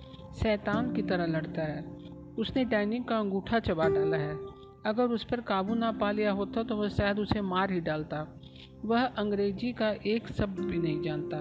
शैतान 0.44 0.94
की 0.94 1.02
तरह 1.02 1.26
लड़ता 1.26 1.62
है। 1.62 1.98
उसने 2.40 2.66
डाइनिंग 2.66 3.06
का 3.06 3.20
अंगूठा 3.20 3.60
चबा 3.60 3.88
डाला 3.88 4.18
है। 4.18 4.38
अगर 4.86 5.04
उस 5.04 5.24
पर 5.24 5.42
काबू 5.42 5.76
ना 5.76 5.92
पा 5.92 6.12
लिया 6.12 6.32
होता 6.32 6.64
तो 6.64 6.76
वह 6.76 6.90
शायद 6.90 7.20
उसे 7.20 7.42
मार 7.42 7.72
ही 7.72 7.80
डालता। 7.80 8.37
वह 8.86 9.04
अंग्रेज़ी 9.04 9.74
का 9.74 9.90
एक 10.08 10.28
शब्द 10.28 10.60
भी 10.60 10.78
नहीं 10.78 11.02
जानता, 11.02 11.38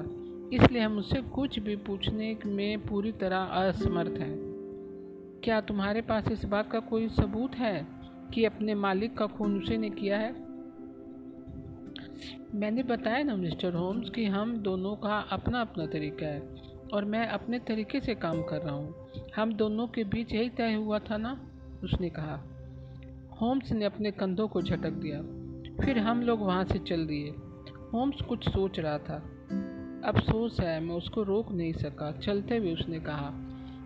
इसलिए 0.56 0.82
हम 0.82 0.98
उससे 0.98 1.20
कुछ 1.20 1.58
भी 1.58 1.76
पूछने 1.76 2.36
में 2.46 2.86
पूरी 2.86 3.12
तरह 3.12 3.36
असमर्थ 3.36 4.18
हैं। 4.20 4.34
क्या 5.44 5.60
तुम्हारे 5.60 6.00
पास 6.00 6.28
इस 6.32 6.44
बात 6.44 6.70
का 6.70 6.78
कोई 6.80 7.08
सबूत 7.08 7.54
है 7.54 7.86
कि 8.34 8.44
अपने 8.44 8.74
मालिक 8.74 9.16
का 9.18 9.26
खून 9.26 9.62
उसे 9.62 9.76
ने 9.76 9.90
किया 9.90 10.18
है? 10.18 10.34
मैंने 12.54 12.82
बताया 12.82 13.22
ना, 13.22 13.36
मिस्टर 13.36 13.74
होम्स, 13.74 14.10
कि 14.10 14.24
हम 14.24 14.56
दोनों 14.56 14.96
का 14.96 15.18
अपना 15.18 15.60
अपना 15.60 15.86
तरीका 15.86 16.26
है, 16.26 16.40
और 16.94 17.04
मैं 17.04 17.26
अपने 17.26 17.58
तरीके 17.58 18.00
से 18.00 18.14
काम 18.14 18.42
कर 18.42 18.62
रहा 18.62 18.74
हूँ। 18.74 18.94
हम 19.36 19.52
दोनों 19.52 19.86
के 19.86 20.04
बीच 20.04 20.32
यही 20.32 20.48
तय 20.48 20.74
हुआ 20.74 20.98
था 20.98 21.16
ना? 21.16 21.40
उसने 21.84 22.10
कहा। 22.10 22.42
होम्स 23.40 23.72
ने 23.72 23.84
अपने 23.84 24.10
कंधों 24.10 24.48
को 24.48 24.62
झटक 24.62 24.90
दिया। 24.90 25.45
फिर 25.84 25.98
हम 25.98 26.22
लोग 26.22 26.40
वहाँ 26.40 26.64
से 26.64 26.78
चल 26.78 27.06
दिए। 27.06 27.30
होम्स 27.92 28.22
कुछ 28.22 28.48
सोच 28.48 28.80
रहा 28.80 28.98
था। 28.98 29.30
अफसोस 30.04 30.60
है, 30.60 30.80
मैं 30.80 30.94
उसको 30.94 31.22
रोक 31.22 31.52
नहीं 31.52 31.72
सका। 31.72 32.12
चलते 32.12 32.56
हुए 32.56 32.72
उसने 32.72 33.00
कहा, 33.00 33.32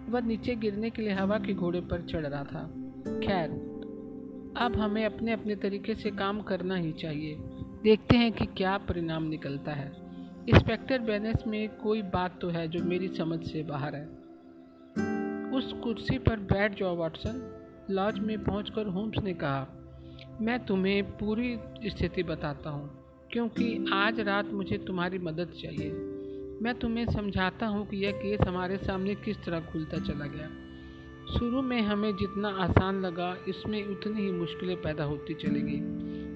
वह 0.09 0.21
नीचे 0.21 0.55
गिरने 0.55 0.91
के 0.91 1.03
लिए 1.03 1.13
हवा 1.13 1.39
के 1.39 1.55
घोड़े 1.55 1.81
पर 1.81 2.01
चढ़ 2.03 2.27
रहा 2.27 2.45
था। 2.45 2.67
खैर, 3.07 3.51
अब 4.57 4.77
हमें 4.77 5.07
अपने 5.07 5.33
अपने 5.33 5.57
तरीके 5.57 5.95
से 5.95 6.11
काम 6.11 6.41
करना 6.41 6.75
ही 6.75 6.93
चाहिए। 6.93 7.37
देखते 7.83 8.17
हैं 8.17 8.33
कि 8.33 8.47
क्या 8.47 8.79
परिणाम 8.79 9.23
निकलता 9.23 9.73
है। 9.73 9.93
इंस्पेक्टर 10.49 10.99
बैनेस 10.99 11.37
में 11.47 11.69
कोई 11.69 12.03
बात 12.03 12.39
तो 12.41 12.49
है 12.49 12.69
जो 12.69 12.85
मेरी 12.85 13.09
समझ 13.09 13.47
से 13.47 13.63
बाहर 13.63 13.95
है। 13.95 14.07
उस 15.51 15.73
कुर्सी 15.73 16.19
पर 16.19 16.37
बैठ 16.37 16.79
जाओ, 16.79 16.97
वाटसन। 16.97 17.67
लॉज 17.91 18.19
में 18.19 18.45
पहुंचकर 18.45 18.87
होम्स 18.87 19.19
ने 19.25 19.35
कहा 19.35 19.80
मैं 20.43 20.67
तुम्हें 20.67 21.03
पूरी 21.11 21.59
स्थिति 21.87 22.23
बताता 22.23 22.71
हूँ, 22.71 22.91
क्योंकि 23.33 23.87
आज 23.93 24.21
रात 24.21 24.47
मुझे 24.47 24.79
तुम्हारी 24.79 25.19
मदद 25.19 25.53
चाहिए। 25.63 25.91
मैं 26.63 26.75
तुम्हें 26.75 27.07
समझाता 27.07 27.67
हूँ 27.67 27.87
कि 27.87 27.97
यह 27.97 28.11
केस 28.11 28.41
हमारे 28.41 28.77
सामने 28.77 29.15
किस 29.15 29.37
तरह 29.45 29.61
खुलता 29.61 29.99
चला 29.99 30.27
गया। 30.27 30.49
शुरू 31.39 31.63
में 31.63 31.83
हमें 31.83 32.17
जितना 32.17 32.49
आसान 32.49 33.01
लगा, 33.01 33.37
इसमें 33.49 33.87
उतनी 33.87 34.23
ही 34.23 34.33
मुश्किलें 34.33 34.77
पैदा 34.83 35.05
होती 35.05 35.35
चली 35.35 35.61
गई 35.61 35.81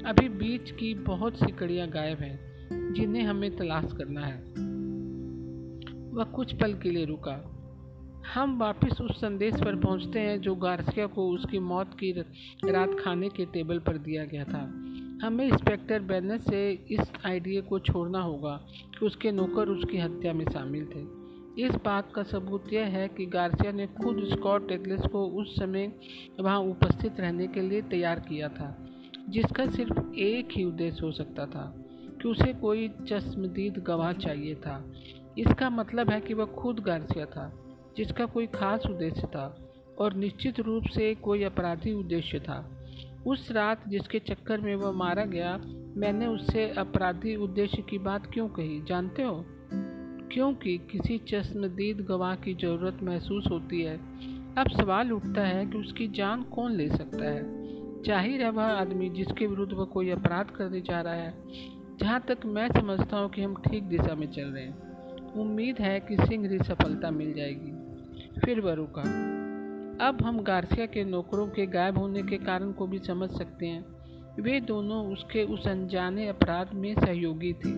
अभी 0.04 0.28
बीच 0.28 0.70
की 0.70 0.94
बहुत 0.94 1.36
सी 1.36 1.52
कड़ियाँ 1.52 1.88
गायब 1.88 2.18
हैं, 2.18 2.92
जिन्हें 2.92 3.22
हमें 3.22 3.56
तलाश 3.56 3.92
करना 3.92 4.20
है। 4.20 4.38
वह 6.12 6.24
कुछ 6.24 6.54
पल 6.54 6.74
के 6.74 6.90
लिए 6.90 7.04
रुका। 7.04 7.53
हम 8.26 8.58
वापस 8.58 9.00
उस 9.00 9.20
संदेश 9.20 9.54
पर 9.54 9.76
पहुँचते 9.76 10.20
हैं 10.20 10.40
जो 10.40 10.54
गार्सिया 10.54 11.06
को 11.06 11.28
उसकी 11.30 11.58
मौत 11.58 11.90
की 11.94 12.12
रात 12.70 12.96
खाने 13.00 13.28
के 13.28 13.44
टेबल 13.44 13.78
पर 13.78 13.98
दिया 13.98 14.24
गया 14.24 14.44
था। 14.44 14.60
हमें 15.26 15.46
इंस्पेक्टर 15.46 16.00
बैनर 16.00 16.38
से 16.38 16.70
इस 16.90 17.12
आइडिया 17.26 17.60
को 17.60 17.78
छोड़ना 17.78 18.20
होगा 18.20 18.56
कि 18.98 19.06
उसके 19.06 19.32
नौकर 19.32 19.68
उसकी 19.68 19.98
हत्या 19.98 20.32
में 20.32 20.44
शामिल 20.44 20.86
थे। 20.86 21.02
इस 21.62 21.74
बात 21.74 22.12
का 22.14 22.22
सबूत 22.22 22.72
यह 22.72 22.86
है 22.86 23.08
कि 23.08 23.26
गार्सिया 23.26 23.72
ने 23.72 23.86
खुद 23.86 24.24
स्कॉट 24.24 24.68
टेगलेस 24.68 25.00
को 25.00 25.26
उस 25.26 25.56
समय 25.56 25.92
वहाँ 26.40 26.58
उपस्थित 26.60 27.20
रहने 27.20 27.46
के 27.46 27.60
लिए 27.60 27.82
तैयार 27.82 28.20
किया 28.20 28.48
था, 28.48 28.76
जिसका 29.28 29.66
सिर्फ़ 29.66 30.14
एक 30.14 30.48
ही 30.52 30.64
उद्देश्य 30.64 31.00
हो 31.02 31.12
सकता 31.12 31.46
था, 31.46 31.74
कि 32.22 32.28
उसे 32.28 32.52
कोई 32.52 32.88
चश्मदीद 32.88 33.78
गवाह 33.78 34.12
चाहिए 34.12 34.54
था। 34.54 34.92
इसका 35.38 35.70
मतलब 35.70 36.10
है 36.10 36.20
कि 36.20 36.34
वह 36.34 36.44
खुद 36.44 36.80
गार्सिया 36.80 37.26
था। 37.26 37.60
जिसका 37.96 38.26
कोई 38.26 38.46
खास 38.46 38.86
उद्देश्य 38.86 39.26
था 39.26 39.70
और 39.98 40.14
निश्चित 40.14 40.60
रूप 40.60 40.84
से 40.84 41.14
कोई 41.14 41.42
अपराधी 41.42 41.92
उद्देश्य 41.92 42.40
था। 42.40 42.70
उस 43.26 43.52
रात 43.52 43.88
जिसके 43.88 44.18
चक्कर 44.18 44.60
में 44.60 44.76
वह 44.76 44.92
मारा 44.92 45.24
गया, 45.24 45.60
मैंने 45.96 46.26
उससे 46.26 46.70
अपराधी 46.70 47.36
उद्देश्य 47.36 47.82
की 47.82 47.98
बात 47.98 48.26
क्यों 48.26 48.48
कही, 48.48 48.82
जानते 48.84 49.22
हो? 49.22 49.44
क्योंकि 50.32 50.78
किसी 50.78 51.18
चश्मदीद 51.18 52.00
गवाह 52.00 52.34
की 52.34 52.54
ज़रूरत 52.54 52.98
महसूस 53.02 53.44
होती 53.50 53.82
है। 53.82 53.96
अब 54.58 54.68
सवाल 54.68 55.12
उठता 55.12 55.42
है 55.42 55.66
कि 55.66 55.78
उसकी 55.78 56.08
जान 56.08 56.42
कौन 56.42 56.72
ले 56.72 56.88
सकता 56.88 57.24
है? 57.24 57.64
ज़ाहिर 58.02 58.42
है 58.42 58.50
वह 58.50 58.64
आदमी 58.64 59.10
जिसके 59.10 59.46
विरुद्ध 59.46 59.72
वह 59.72 59.84
कोई 59.84 60.10
अपराध 60.10 60.50
करने 60.50 60.80
जा 60.80 61.00
रहा 61.00 61.14
है। 61.14 61.34
जहाँ 62.00 62.24
तक 62.28 62.38
मैं 62.46 62.68
समझता 62.68 63.16
हूँ 63.16 63.30
कि 63.30 63.42
हम 63.42 63.54
ठीक 63.54 63.82
दिशा 63.82 64.14
में 64.14 64.30
चल 64.32 64.44
रहे 64.44 64.64
हैं। 64.64 64.94
उम्मीद 65.32 65.78
है 65.78 66.00
कि 66.00 66.16
सिंह 66.16 66.62
सफलता 66.62 67.10
मिल 67.10 67.34
जाएगी। 67.34 67.73
फिर 68.34 68.60
वह 68.60 68.72
रुका 68.72 69.02
अब 70.00 70.22
हम 70.22 70.42
गार्सिया 70.42 70.86
के 70.86 71.04
नौकरों 71.04 71.46
के 71.46 71.66
गायब 71.66 71.98
होने 71.98 72.22
के 72.22 72.38
कारण 72.38 72.72
को 72.72 72.86
भी 72.86 72.98
समझ 72.98 73.28
सकते 73.30 73.66
हैं। 73.66 74.42
वे 74.42 74.60
दोनों 74.60 75.04
उसके 75.12 75.42
उस 75.44 75.66
अनजाने 75.68 76.28
अपराध 76.28 76.72
में 76.74 76.94
सहयोगी 76.94 77.52
थे। 77.54 77.72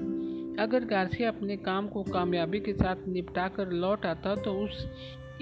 अगर 0.63 0.85
गार्सिया 0.85 1.29
अपने 1.29 1.57
काम 1.57 1.89
को 1.89 2.03
कामयाबी 2.03 2.61
के 2.61 2.73
साथ 2.73 3.07
निपटा 3.09 3.49
कर 3.49 3.73
लौट 3.73 4.07
आता 4.07 4.35
तो 4.35 4.53
उस 4.65 4.87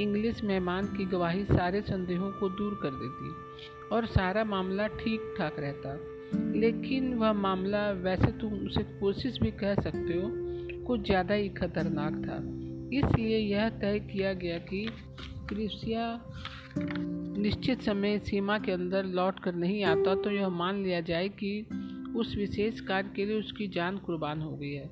इंग्लिश 0.01 0.43
मेहमान 0.45 0.87
की 0.87 1.05
गवाही 1.05 1.45
सारे 1.45 1.81
संदेहों 1.83 2.31
को 2.31 2.49
दूर 2.49 2.79
कर 2.83 2.91
देती 2.91 3.95
और 3.95 4.07
सारा 4.07 4.45
मामला 4.45 4.87
ठीक 4.87 5.35
ठाक 5.39 5.59
रहता। 5.59 5.97
लेकिन 6.59 7.13
वह 7.15 7.33
मामला, 7.33 7.91
वैसे 7.91 8.31
तुम 8.33 8.53
उसे 8.67 8.83
कोशिश 9.01 9.39
भी 9.39 9.51
कह 9.51 9.75
सकते 9.75 10.15
हो, 10.15 10.31
कुछ 10.87 11.01
ज़्यादा 11.01 11.35
ही 11.35 11.49
खतरनाक 11.49 12.15
था। 12.25 12.39
इसलिए 12.95 13.39
यह 13.39 13.69
तय 13.69 13.99
किया 13.99 14.33
गया 14.33 14.59
कि 14.59 14.87
क्रिसिया 15.49 16.21
निश्चित 16.79 17.83
समय 17.83 18.19
सीमा 18.19 18.59
के 18.59 18.73
अंदर 18.73 19.05
लौट 19.05 19.41
कर 19.41 19.55
नहीं 19.55 19.85
आता 19.85 20.15
तो 20.15 20.31
यह 20.31 20.49
मान 20.49 20.83
लिया 20.83 21.01
जाए 21.01 21.29
कि 21.29 21.67
उस 22.17 22.37
विशेष 22.37 22.81
कार्य 22.81 23.11
के 23.17 23.25
लिए 23.27 23.39
उसकी 23.39 23.69
जान 23.69 23.97
कुर्बान 23.99 24.41
हो 24.41 24.57
गई 24.57 24.73
है। 24.73 24.91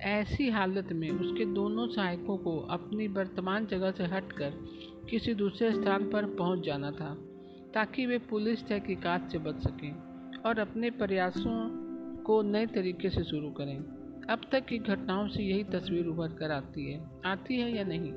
ऐसी 0.00 0.48
हालत 0.50 0.92
में 0.92 1.10
उसके 1.10 1.44
दोनों 1.44 1.86
सहायकों 1.88 2.36
को 2.36 2.58
अपनी 2.60 3.06
वर्तमान 3.08 3.66
जगह 3.66 3.90
से 3.90 4.04
हटकर 4.04 4.50
किसी 5.10 5.34
दूसरे 5.34 5.72
स्थान 5.72 6.10
पर 6.10 6.24
पहुँच 6.24 6.64
जाना 6.64 6.90
था, 6.90 7.14
ताकि 7.74 8.06
वे 8.06 8.18
पुलिस 8.18 8.66
तहकीकात 8.68 9.30
से 9.32 9.38
बच 9.38 9.62
सकें 9.62 9.92
और 10.42 10.58
अपने 10.58 10.90
प्रयासों 10.90 11.58
को 12.22 12.42
नए 12.42 12.66
तरीके 12.66 13.10
से 13.10 13.24
शुरू 13.24 13.50
करें। 13.50 13.78
अब 14.30 14.40
तक 14.52 14.64
की 14.64 14.78
घटनाओं 14.78 15.28
से 15.28 15.42
यही 15.42 15.64
तस्वीर 15.64 16.06
उभर 16.06 16.28
कर 16.28 16.50
आती 16.50 16.92
है। 16.92 17.10
आती 17.24 17.56
है 17.56 17.76
या 17.76 17.84
नहीं? 17.84 18.12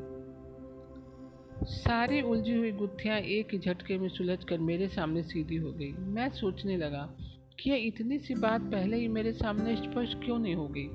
सारी 1.63 2.21
उलझी 2.21 2.55
हुई 2.55 2.71
गुत्थियाँ 2.71 3.17
एक 3.17 3.47
ही 3.51 3.59
झटके 3.59 3.97
में 3.97 4.09
सुलझ 4.09 4.43
कर 4.43 4.57
मेरे 4.57 4.87
सामने 4.87 5.23
सीधी 5.23 5.55
हो 5.55 5.71
गई। 5.71 5.91
मैं 5.91 6.29
सोचने 6.29 6.77
लगा 6.77 7.17
कि 7.59 7.69
यह 7.69 7.87
इतनी 7.87 8.19
सी 8.19 8.35
बात 8.35 8.61
पहले 8.61 8.97
ही 8.97 9.07
मेरे 9.07 9.33
सामने 9.33 9.75
स्पष्ट 9.75 10.25
क्यों 10.25 10.39
नहीं 10.39 10.55
हो 10.55 10.67
गई? 10.67 10.89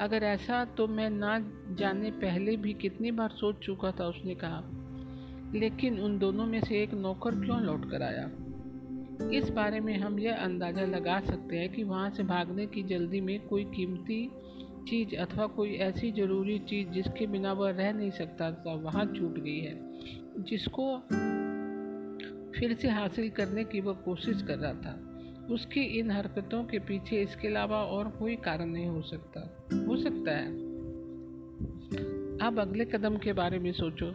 अगर 0.00 0.22
ऐसा 0.22 0.64
तो 0.64 0.86
मैं 0.86 1.10
ना 1.10 1.38
जाने 1.74 2.10
पहले 2.10 2.56
भी 2.56 2.72
कितनी 2.72 3.10
बार 3.10 3.28
सोच 3.28 3.56
चुका 3.58 3.90
था, 3.90 4.06
उसने 4.06 4.34
कहा। 4.34 4.62
लेकिन 5.54 6.00
उन 6.00 6.18
दोनों 6.18 6.46
में 6.46 6.60
से 6.60 6.82
एक 6.82 6.94
नौकर 6.94 7.30
क्यों 7.30 7.60
लौट 7.60 7.90
कर 7.90 8.02
आया? 8.02 8.30
इस 9.30 9.50
बारे 9.50 9.80
में 9.80 9.98
हम 9.98 10.18
यह 10.18 10.36
अंदाज़ा 10.36 10.82
लगा 10.82 11.20
सकते 11.20 11.56
हैं 11.56 11.72
कि 11.72 11.82
वहाँ 11.82 12.10
से 12.10 12.22
भागने 12.22 12.66
की 12.66 12.82
जल्दी 12.82 13.20
में 13.20 13.48
कोई 13.48 13.64
कीमती 13.64 14.30
चीज़ 14.90 15.16
अथवा 15.16 15.46
कोई 15.46 15.74
ऐसी 15.74 16.12
ज़रूरी 16.12 16.58
चीज़ 16.58 16.88
जिसके 16.88 17.26
बिना 17.26 17.52
वह 17.52 17.70
रह 17.70 17.92
नहीं 17.92 18.10
सकता 18.10 18.52
था 18.52 18.74
वहाँ 18.74 19.06
छूट 19.06 19.38
गई 19.38 19.60
है। 19.60 19.80
जिसको 20.38 20.98
फिर 22.60 22.74
से 22.74 22.88
हासिल 22.88 23.30
करने 23.30 23.64
की 23.64 23.80
वह 23.80 23.92
कोशिश 23.92 24.42
कर 24.42 24.58
रहा 24.58 24.72
था। 24.72 25.04
उसकी 25.50 25.80
इन 25.80 26.10
हरकतों 26.10 26.64
के 26.64 26.78
पीछे 26.78 27.22
इसके 27.22 27.48
अलावा 27.48 27.82
और 27.82 28.08
कोई 28.08 28.36
कारण 28.36 28.66
नहीं 28.66 28.86
हो 28.86 29.02
सकता। 29.02 29.66
हो 29.88 29.96
सकता 29.96 30.30
है। 30.30 30.48
अब 32.38 32.58
अगले 32.60 32.84
कदम 32.84 33.16
के 33.16 33.32
बारे 33.32 33.58
में 33.58 33.72
सोचो। 33.72 34.06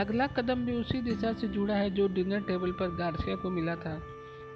अगला 0.00 0.26
कदम 0.26 0.66
भी 0.66 0.72
उसी 0.72 1.02
दिशा 1.02 1.32
से 1.32 1.48
जुड़ा 1.48 1.74
है 1.74 1.90
जो 1.90 2.08
डिनर 2.08 2.40
टेबल 2.40 2.72
पर 2.72 2.96
गार्सिया 2.96 3.36
को 3.36 3.50
मिला 3.50 3.76
था। 3.76 4.02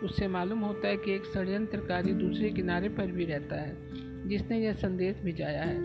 उससे 0.02 0.28
मालूम 0.28 0.58
होता 0.58 0.88
है 0.88 0.96
कि 0.96 1.12
एक 1.12 1.24
षड्यंत्रकारी 1.24 2.12
दूसरे 2.12 2.50
किनारे 2.50 2.88
पर 2.88 3.06
भी 3.06 3.24
रहता 3.24 3.56
है। 3.60 3.91
जिसने 4.26 4.58
यह 4.58 4.72
संदेश 4.72 5.16
भिजाया 5.24 5.62
है। 5.62 5.76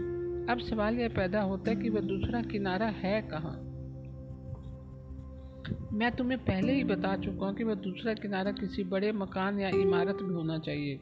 अब 0.46 0.60
सवाल 0.60 1.00
यह 1.00 1.10
पैदा 1.10 1.42
होता 1.42 1.72
है 1.72 1.76
कि 1.76 1.90
वह 1.90 2.02
दूसरा 2.02 2.42
किनारा 2.42 2.86
है 2.86 3.22
कहाँ? 3.22 3.64
मैं 5.94 6.12
तुम्हें 6.12 6.40
पहले 6.40 6.74
ही 6.74 6.84
बता 6.84 7.18
चुका 7.18 7.46
हूँ 7.46 7.56
कि 7.56 7.64
वह 7.64 7.76
दूसरा 7.76 8.14
किनारा 8.14 8.52
किसी 8.52 8.84
बड़े 8.84 9.12
मकान 9.12 9.60
या 9.60 9.70
इमारत 9.70 10.18
में 10.22 10.36
होना 10.36 10.60
चाहिए। 10.60 11.00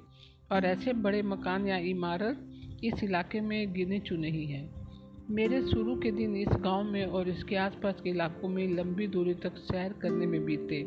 और 0.52 0.66
ऐसे 0.66 0.94
बड़े 0.94 1.22
मकान 1.22 1.68
या 1.68 1.78
इमारत 1.78 2.52
इस 2.84 3.04
इलाके 3.04 3.42
में 3.42 3.74
गिने 3.74 4.00
चुने 4.00 4.30
ही 4.30 4.46
हैं। 4.46 4.75
मेरे 5.30 5.62
शुरू 5.62 5.96
के 5.96 6.12
दिन 6.12 6.36
इस 6.36 6.48
गाँव 6.48 6.84
में 6.84 7.06
और 7.06 7.30
इसके 7.30 7.56
आसपास 7.56 8.02
के 8.04 8.10
इलाकों 8.10 8.50
में 8.50 8.68
लंबी 8.68 9.08
दूरी 9.08 9.34
तक 9.34 9.58
सैर 9.58 9.94
करने 9.94 10.26
में 10.26 10.46
बीते 10.46 10.84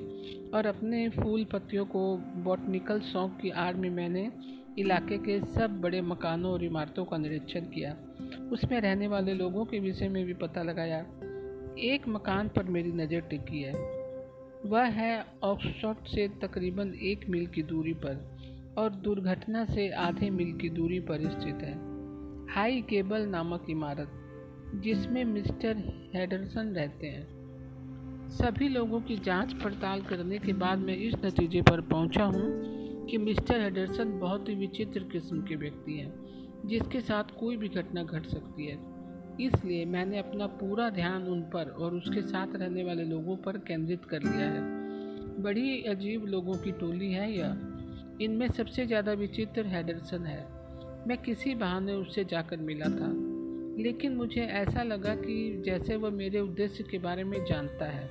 और 0.51 0.67
अपने 0.67 1.09
फूल 1.09 1.45
पत्तियों 1.45 1.87
को 1.87 2.17
बॉटनिकल 2.17 3.01
शौक 3.01 3.39
की 3.43 3.51
आड़ 3.51 3.75
में 3.77 3.91
मैंने 3.91 4.33
इलाके 4.79 5.19
के 5.19 5.41
सब 5.41 5.81
बड़े 5.81 6.01
मकानों 6.01 6.53
और 6.53 6.65
इमारतों 6.65 7.05
का 7.05 7.17
निरीक्षण 7.17 7.61
किया। 7.61 7.97
उसमें 8.53 8.81
रहने 8.81 9.09
वाले 9.09 9.35
लोगों 9.35 9.65
के 9.65 9.79
विषय 9.79 10.09
में 10.09 10.25
भी 10.25 10.35
पता 10.35 10.63
लगाया। 10.63 11.01
एक 11.79 12.09
मकान 12.09 12.49
पर 12.49 12.63
मेरी 12.63 12.93
नज़र 12.93 13.21
टिकी 13.21 13.63
है। 13.63 13.73
वह 14.67 14.85
है 14.85 15.27
ऑक्सफोर्ड 15.43 15.99
से 16.07 16.29
तकरीबन 16.29 16.95
एक 17.03 17.29
मील 17.29 17.47
की 17.47 17.63
दूरी 17.63 17.95
पर 17.95 18.37
और 18.79 18.91
दुर्घटना 18.91 19.65
से 19.65 19.91
आधे 19.91 20.31
मील 20.31 20.57
की 20.57 20.71
दूरी 20.71 21.01
पर 21.01 21.29
स्थित 21.31 21.63
है। 21.63 21.75
हाई 22.55 22.81
केबल 22.81 23.27
नामक 23.27 23.67
इमारत। 23.71 24.18
जिसमें 24.75 25.25
मिस्टर 25.25 25.77
हेडरसन 26.15 26.69
रहते 26.69 27.07
हैं। 27.07 27.39
सभी 28.29 28.69
लोगों 28.69 29.01
की 29.01 29.17
जाँच 29.17 29.53
पड़ताल 29.53 30.01
करने 30.01 30.39
के 30.39 30.53
बाद 30.53 30.79
मैं 30.79 30.97
इस 30.97 31.15
नतीजे 31.25 31.63
पर 31.63 31.81
पहुँचा 31.81 32.25
हूँ 32.25 33.07
कि 33.07 33.19
मिस्टर 33.19 33.61
हेडरसन 33.61 34.19
बहुत 34.19 34.49
ही 34.49 34.55
विचित्र 34.55 35.01
किस्म 35.01 35.43
के 35.43 35.57
व्यक्ति 35.57 35.93
हैं, 35.93 36.13
जिसके 36.67 37.01
साथ 37.01 37.25
कोई 37.41 37.57
भी 37.57 37.69
घटना 37.69 38.03
घट 38.03 38.27
सकती 38.27 38.67
है। 38.67 38.79
इसलिए 39.41 39.85
मैंने 39.85 40.19
अपना 40.19 40.47
पूरा 40.47 40.91
ध्यान 40.91 41.23
उन 41.23 41.43
पर 41.43 41.71
और 41.71 41.95
उसके 41.95 42.23
साथ 42.23 42.47
रहने 42.57 42.85
वाले 42.85 43.05
लोगों 43.05 43.37
पर 43.37 43.59
केंद्रित 43.59 44.05
कर 44.05 44.23
लिया 44.23 44.47
है। 44.49 44.61
बड़ी 45.43 45.83
अजीब 45.83 46.25
लोगों 46.25 46.55
की 46.55 46.73
टोली 46.73 47.13
है 47.13 47.33
यह। 47.33 47.57
इनमें 48.21 48.49
सबसे 48.49 48.87
ज़्यादा 48.87 49.13
विचित्र 49.13 49.67
हेडरसन 49.67 50.27
है। 50.27 50.49
मैं 51.09 51.19
किसी 51.19 51.55
बहाने 51.55 51.93
उससे 51.93 52.25
जाकर 52.25 52.57
मिला 52.57 52.87
था। 52.87 53.28
लेकिन 53.79 54.17
मुझे 54.17 54.41
ऐसा 54.41 54.83
लगा 54.83 55.15
कि 55.15 55.63
जैसे 55.67 55.97
वह 55.97 56.11
मेरे 56.11 56.41
उद्देश्य 56.41 56.85
के 56.85 56.99
बारे 56.99 57.25
में 57.25 57.45
जानता 57.45 57.85
है। 57.85 58.11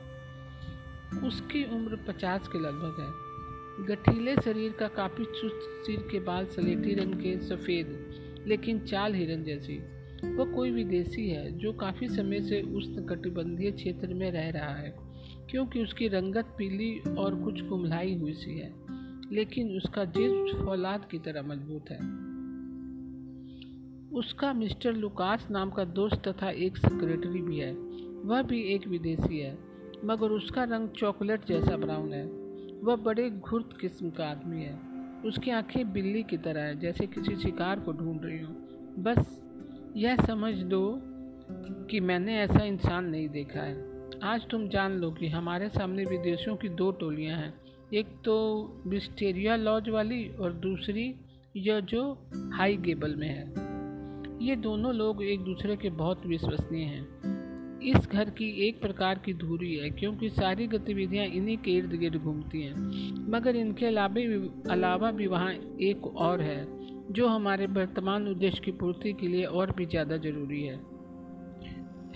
उसकी 1.28 1.64
उम्र 1.64 1.96
पचास 1.96 2.48
के 2.48 2.60
लगभग 2.60 2.96
है। 3.00 3.28
गठीले 3.86 4.36
शरीर 4.36 4.72
का 4.72 4.88
काफ़ी 4.88 5.26
चुस्त 5.26 5.60
सिर 5.86 6.08
के 6.12 6.20
बाल 6.20 6.46
सलेटी 6.46 6.94
रंग 6.94 7.14
के, 7.14 7.38
सफ़ेद, 7.38 8.12
लेकिन 8.48 8.80
चाल 8.80 9.14
हिरन 9.14 9.44
जैसी। 9.44 9.78
वह 10.36 10.56
कोई 10.56 10.72
विदेशी 10.72 11.30
है, 11.30 11.58
जो 11.58 11.74
काफ़ी 11.74 12.08
समय 12.08 12.42
से 12.42 12.62
उस 12.62 12.96
कटिबंधीय 13.10 13.72
क्षेत्र 13.72 14.14
में 14.14 14.32
रह 14.32 14.50
रहा 14.50 14.76
है, 14.76 14.96
क्योंकि 15.50 15.84
उसकी 15.84 16.08
रंगत 16.08 16.46
पीली 16.58 17.00
और 17.16 17.44
कुछ 17.44 17.62
कुमलाई 17.62 18.16
हुई 18.16 18.34
सी 18.34 18.60
है, 18.60 18.74
लेकिन 19.32 19.78
उसका 19.78 20.06
जिस्म 20.06 20.66
फौलाद 20.66 21.08
की 21.12 21.20
तरह 21.20 21.42
मज़बूत 21.42 21.86
है। 21.92 22.37
उसका 24.14 24.54
मिस्टर 24.54 24.94
लुकास 24.94 25.48
नाम 25.52 25.70
का 25.70 25.84
दोस्त 25.84 26.28
तथा 26.28 26.50
एक 26.50 26.78
सेक्रेटरी 26.78 27.42
भी 27.42 27.58
है। 27.60 27.74
वह 28.26 28.42
भी 28.42 28.62
एक 28.62 28.88
विदेशी 28.88 29.40
है, 29.40 29.58
मगर 30.06 30.30
उसका 30.30 30.64
रंग 30.64 30.90
चॉकलेट 30.90 31.46
जैसा 31.46 31.78
ब्राउन 31.78 32.14
है। 32.14 32.26
वह 32.84 32.96
बड़े 32.96 33.30
घुर्त 33.30 33.70
किस्म 33.82 34.10
का 34.10 34.26
आदमी 34.26 34.64
है। 34.64 34.80
उसकी 35.26 35.52
आँखें 35.52 35.94
बिल्ली 35.94 36.24
की 36.24 36.38
तरह 36.38 36.62
है, 36.62 36.80
जैसे 36.80 37.08
किसी 37.08 37.36
शिकार 37.36 37.80
को 37.80 37.92
ढूंढ 37.92 38.20
रही 38.24 38.40
हूँ। 38.40 38.56
बस 39.00 39.42
यह 39.96 40.16
समझ 40.16 40.54
दो 40.54 41.00
कि 41.86 42.00
मैंने 42.00 42.40
ऐसा 42.40 42.64
इंसान 42.64 43.06
नहीं 43.06 43.30
देखा 43.30 43.62
है। 43.62 44.10
आज 44.24 44.48
तुम 44.50 44.70
जान 44.70 44.92
लो 44.92 45.12
कि 45.12 45.28
हमारे 45.28 45.70
सामने 45.70 46.04
विदेशियों 46.04 46.56
की 46.56 46.70
दो 46.70 46.92
टोलियाँ 46.92 47.38
हैं, 47.38 47.54
एक 47.94 48.08
तो 48.26 48.36
विस्टेरिया 48.88 49.56
लॉज 49.56 49.90
वाली 49.90 50.30
और 50.30 50.54
दूसरी 50.54 51.16
यह 51.58 51.80
जो 51.80 52.30
हाई 52.54 52.78
गेबल 52.78 53.16
में 53.16 53.30
है। 53.30 53.77
ये 54.42 54.56
दोनों 54.56 54.96
लोग 54.96 55.24
एक 55.24 55.40
दूसरे 55.42 55.76
के 55.76 55.90
बहुत 55.90 56.26
विश्वसनीय 56.26 56.84
हैं। 56.84 57.08
इस 57.82 58.10
घर 58.12 58.30
की 58.30 58.68
एक 58.68 58.82
प्रकार 58.82 59.20
की 59.26 59.34
धूरी 59.34 59.76
है, 59.76 59.90
क्योंकि 59.90 60.30
सारी 60.30 60.68
गतिविधियाँ 60.68 61.26
इन्हीं 61.26 61.58
के 61.58 61.72
इर्द 61.72 61.92
गिर्द 61.92 62.16
घूमती 62.16 62.62
हैं। 62.62 62.74
मगर 63.30 63.56
इनके 63.56 63.86
अलावा 63.86 64.22
अलावा 64.74 65.12
भी 65.12 65.28
वहाँ 65.28 65.54
एक 65.82 66.08
और 66.08 66.42
है, 66.42 66.68
जो 67.14 67.28
हमारे 67.28 67.66
वर्तमान 67.66 68.28
उद्देश्य 68.28 68.62
की 68.66 68.72
पूर्ति 68.72 69.14
के 69.14 69.28
लिए 69.28 69.46
और 69.46 69.72
भी 69.72 69.86
ज़्यादा 69.86 70.18
ज़रूरी 70.18 70.64
है। 70.64 70.76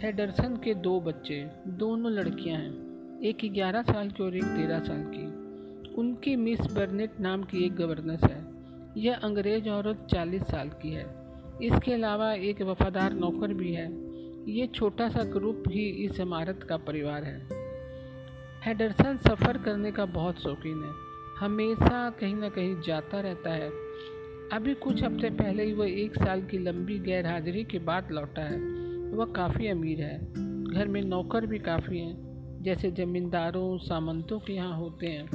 हेडरसन 0.01 0.55
के 0.55 0.74
दो 0.74 0.99
बच्चे, 0.99 1.49
दोनों 1.67 2.11
लड़कियाँ 2.11 2.59
हैं, 2.59 3.19
एक 3.22 3.38
ग्यारह 3.53 3.82
साल 3.82 4.09
की 4.09 4.24
और 4.24 4.36
एक 4.36 4.43
तेरह 4.43 4.80
साल 4.80 5.03
की। 5.07 5.26
उनकी 5.93 6.36
मिस 6.36 6.59
बर्नेट 6.59 7.19
नाम 7.19 7.43
की 7.43 7.65
एक 7.65 7.76
गवर्नेंस 7.76 8.24
है। 8.24 8.45
यह 8.97 9.15
अंग्रेज़ 9.15 9.69
औरत 9.69 10.07
चालीस 10.11 10.41
साल 10.41 10.69
की 10.69 10.89
है। 10.89 11.20
इसके 11.64 11.93
अलावा 11.93 12.34
एक 12.34 12.62
वफादार 12.62 13.14
नौकर 13.14 13.54
भी 13.54 13.74
है। 13.74 14.12
ये 14.52 14.68
छोटा 14.68 15.10
सा 15.10 15.24
ग्रुप 15.24 15.64
ही 15.68 15.89
इस 15.89 16.20
इमारत 16.20 16.64
का 16.70 16.78
परिवार 16.78 17.24
है। 17.24 17.47
हेडरसन 18.66 19.18
सफ़र 19.18 19.58
करने 19.58 19.91
का 19.91 20.06
बहुत 20.06 20.39
शौकीन 20.39 20.84
है। 20.84 21.12
हमेशा 21.39 22.10
कहीं 22.10 22.36
ना 22.36 22.49
कहीं 22.49 22.82
जाता 22.82 23.20
रहता 23.20 23.49
है। 23.49 23.70
अभी 24.54 24.74
कुछ 24.74 25.04
हफ़्ते 25.04 25.30
पहले 25.30 25.64
ही 25.64 25.74
वह 25.74 25.91
एक 25.91 26.16
साल 26.16 26.41
की 26.41 26.58
लंबी 26.58 26.99
गैर 26.99 27.28
हाजिरी 27.28 27.64
के 27.64 27.80
बाद 27.80 28.12
लौटा 28.12 28.41
है। 28.41 28.60
वह 29.12 29.26
काफ़ी 29.26 29.68
अमीर 29.68 30.02
है। 30.02 30.34
घर 30.64 30.88
में 30.88 31.02
नौकर 31.02 31.45
भी 31.45 31.60
काफ़ी 31.60 31.99
हैं, 31.99 32.32
जैसे 32.64 32.91
ज़मींदारों, 32.91 33.78
सामंतों 33.78 34.39
के 34.39 34.54
यहाँ 34.54 34.78
होते 34.78 35.08
हैं। 35.08 35.26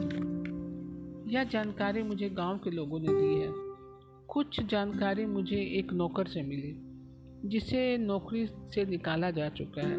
यह 1.28 1.44
जानकारी 1.44 2.02
मुझे 2.02 2.28
गाँव 2.28 2.58
के 2.58 2.70
लोगों 2.70 3.00
ने 3.00 3.08
दी 3.08 3.34
है। 3.40 3.65
कुछ 4.28 4.60
जानकारी 4.60 5.26
मुझे 5.26 5.56
एक 5.56 5.92
नौकर 5.92 6.26
से 6.26 6.42
मिली, 6.42 6.72
जिसे 7.48 7.98
नौकरी 7.98 8.46
से 8.46 8.84
निकाला 8.84 9.30
जा 9.30 9.48
चुका 9.48 9.82
है। 9.82 9.96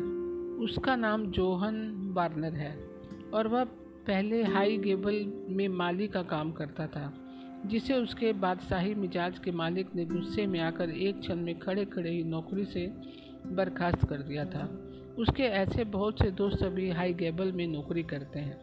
उसका 0.63 0.95
नाम 0.95 1.25
जोहन 1.31 1.95
बार्नर 2.13 2.53
है 2.53 2.77
और 3.33 3.47
वह 3.47 3.63
पहले 4.07 4.43
हाई 4.43 4.77
गेबल 4.77 5.45
में 5.49 5.67
माली 5.67 6.07
का 6.07 6.21
काम 6.23 6.51
करता 6.51 6.87
था, 6.87 7.13
जिसे 7.65 7.93
उसके 7.93 8.33
बादशाही 8.33 8.95
मिजाज 8.95 9.39
के 9.39 9.51
मालिक 9.51 9.95
ने 9.95 10.05
गुस्से 10.05 10.47
में 10.47 10.59
आकर 10.59 10.89
एक 10.89 11.19
क्षण 11.19 11.35
में 11.35 11.59
खड़े 11.59 11.85
खड़े 11.85 12.11
ही 12.11 12.23
नौकरी 12.23 12.65
से 12.65 12.87
बर्खास्त 13.47 14.05
कर 14.05 14.17
दिया 14.17 14.45
था। 14.45 14.65
उसके 15.19 15.43
ऐसे 15.43 15.83
बहुत 15.83 16.19
से 16.19 16.31
दोस्त 16.31 16.63
अभी 16.63 16.89
हाई 16.89 17.13
गेबल 17.13 17.51
में 17.51 17.67
नौकरी 17.67 18.03
करते 18.03 18.39
हैं। 18.39 18.57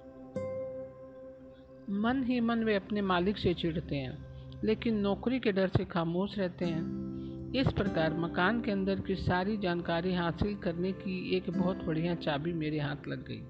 मन 1.91 2.25
ही 2.25 2.41
मन 2.41 2.65
वे 2.65 2.75
अपने 2.75 3.03
मालिक 3.03 3.39
से 3.39 3.55
चिढ़ते 3.55 3.97
हैं। 3.97 4.34
लेकिन 4.65 4.99
नौकरी 4.99 5.39
के 5.41 5.53
डर 5.53 5.69
से 5.69 5.85
खामोश 5.85 6.39
रहते 6.39 6.65
हैं। 6.65 7.53
इस 7.53 7.73
प्रकार 7.73 8.15
मकान 8.15 8.61
के 8.61 8.71
अंदर 8.71 9.01
की 9.01 9.15
सारी 9.15 9.57
जानकारी 9.57 10.15
हासिल 10.15 10.55
करने 10.55 10.93
की 10.93 11.37
एक 11.37 11.51
बहुत 11.51 11.85
बढ़िया 11.85 12.15
चाबी 12.15 12.53
मेरे 12.53 12.79
हाथ 12.79 13.09
लग 13.09 13.25
गई। 13.29 13.43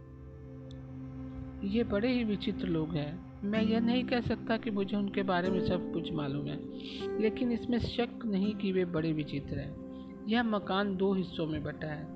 ये 1.68 1.84
बड़े 1.84 2.08
ही 2.08 2.24
विचित्र 2.24 2.66
लोग 2.66 2.94
हैं। 2.94 3.34
मैं 3.42 3.62
यह 3.62 3.80
नहीं 3.80 4.04
कह 4.04 4.20
सकता 4.20 4.56
कि 4.56 4.70
मुझे 4.70 4.96
उनके 4.96 5.22
बारे 5.22 5.50
में 5.50 5.60
सब 5.60 5.92
कुछ 5.92 6.12
मालूम 6.12 6.46
है, 6.46 6.58
लेकिन 7.20 7.52
इसमें 7.52 7.78
शक 7.78 8.24
नहीं 8.26 8.54
कि 8.54 8.72
वे 8.72 8.84
बड़े 8.84 9.12
विचित्र 9.12 9.58
हैं। 9.58 10.26
यह 10.28 10.42
मकान 10.42 10.96
दो 10.96 11.12
हिस्सों 11.14 11.46
में 11.46 11.62
बटा 11.62 11.86
है, 11.86 12.06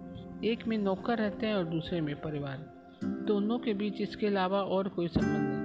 एक 0.45 0.67
में 0.69 0.79
नौकर 0.79 1.19
रहते 1.19 1.47
हैं 1.47 1.55
और 1.55 1.65
दूसरे 1.65 2.01
में 2.01 2.15
परिवार। 2.17 2.59
दोनों 3.05 3.59
के 3.59 3.75
बीच 3.75 4.01
इसके 4.01 4.27
अलावा 4.27 4.63
और 4.63 4.89
कोई 4.89 5.09
संबंध 5.09 5.49
नहीं 5.49 5.58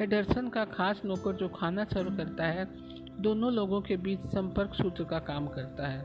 हेडरसन 0.00 0.48
का 0.48 0.64
खास 0.64 1.02
नौकर 1.04 1.32
जो 1.32 1.48
खाना 1.48 1.84
सर्व 1.84 2.16
करता 2.16 2.44
है, 2.44 2.68
दोनों 3.20 3.52
लोगों 3.52 3.80
के 3.80 3.96
बीच 3.96 4.18
संपर्क 4.18 4.74
सूत्र 4.74 5.04
का 5.04 5.18
काम 5.18 5.46
करता 5.46 5.86
है। 5.86 6.04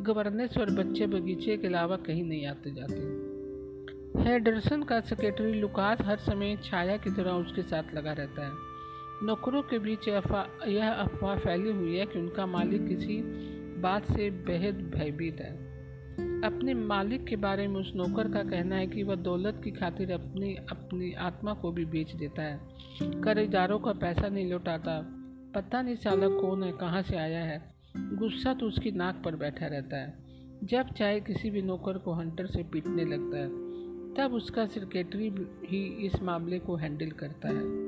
गवर्नेंस 0.00 0.58
और 0.58 0.70
बच्चे 0.70 1.06
बगीचे 1.06 1.56
के 1.56 1.66
अलावा 1.66 1.96
कहीं 1.96 2.24
नहीं 2.24 2.46
आते 2.46 2.70
जाते। 2.70 4.22
हेडरसन 4.22 4.82
का 4.82 5.00
सेक्रेटरी 5.00 5.52
लुकास 5.52 5.98
हर 6.02 6.16
समय 6.16 6.56
छाया 6.64 6.96
की 6.96 7.10
तरह 7.10 7.30
उसके 7.30 7.62
साथ 7.62 7.94
लगा 7.94 8.12
रहता 8.12 8.46
है। 8.46 8.52
नौकरों 9.22 9.62
के 9.62 9.78
बीच 9.78 10.08
यह 10.08 10.92
अफवाह 10.92 11.38
फैली 11.38 11.70
हुई 11.70 11.96
है 11.96 12.06
कि 12.06 12.18
उनका 12.18 12.46
मालिक 12.46 12.86
किसी 12.88 13.22
बात 13.80 14.04
से 14.04 14.30
बेहद 14.30 14.90
भयभीत 14.94 15.40
है। 15.40 15.65
अपने 16.20 16.74
मालिक 16.74 17.24
के 17.24 17.36
बारे 17.36 17.68
में 17.68 17.80
उस 17.80 17.92
नौकर 17.96 18.32
का 18.32 18.42
कहना 18.42 18.76
है 18.76 18.86
कि 18.86 19.02
वह 19.02 19.14
दौलत 19.14 19.60
की 19.64 19.70
खातिर 19.70 20.12
अपनी 20.12 20.54
अपनी 20.54 21.12
आत्मा 21.12 21.54
को 21.54 21.72
भी 21.72 21.84
बेच 21.84 22.12
देता 22.12 22.42
है। 22.42 22.60
कर्जदारों 23.02 23.78
का 23.78 23.92
पैसा 23.92 24.28
नहीं 24.28 24.50
लौटाता। 24.50 25.06
पता 25.54 25.82
नहीं 25.82 25.96
साला 25.96 26.28
कौन 26.28 26.64
है, 26.64 26.72
कहाँ 26.72 27.02
से 27.02 27.16
आया 27.16 27.44
है। 27.44 27.74
गुस्सा 27.96 28.54
तो 28.54 28.66
उसकी 28.66 28.90
नाक 28.90 29.22
पर 29.24 29.36
बैठा 29.36 29.66
रहता 29.66 29.96
है। 29.96 30.18
जब 30.64 30.88
चाहे 30.88 31.20
किसी 31.20 31.50
भी 31.50 31.62
नौकर 31.62 31.98
को 31.98 32.12
हंटर 32.12 32.46
से 32.46 32.62
पीटने 32.62 33.04
लगता 33.04 33.38
है, 33.38 33.48
तब 34.14 34.34
उसका 34.34 34.66
सेक्रेटरी 34.66 35.34
ही 35.64 36.06
इस 36.06 36.22
मामले 36.22 36.58
को 36.58 36.76
हैंडल 36.76 37.10
करता 37.10 37.48
है। 37.48 37.86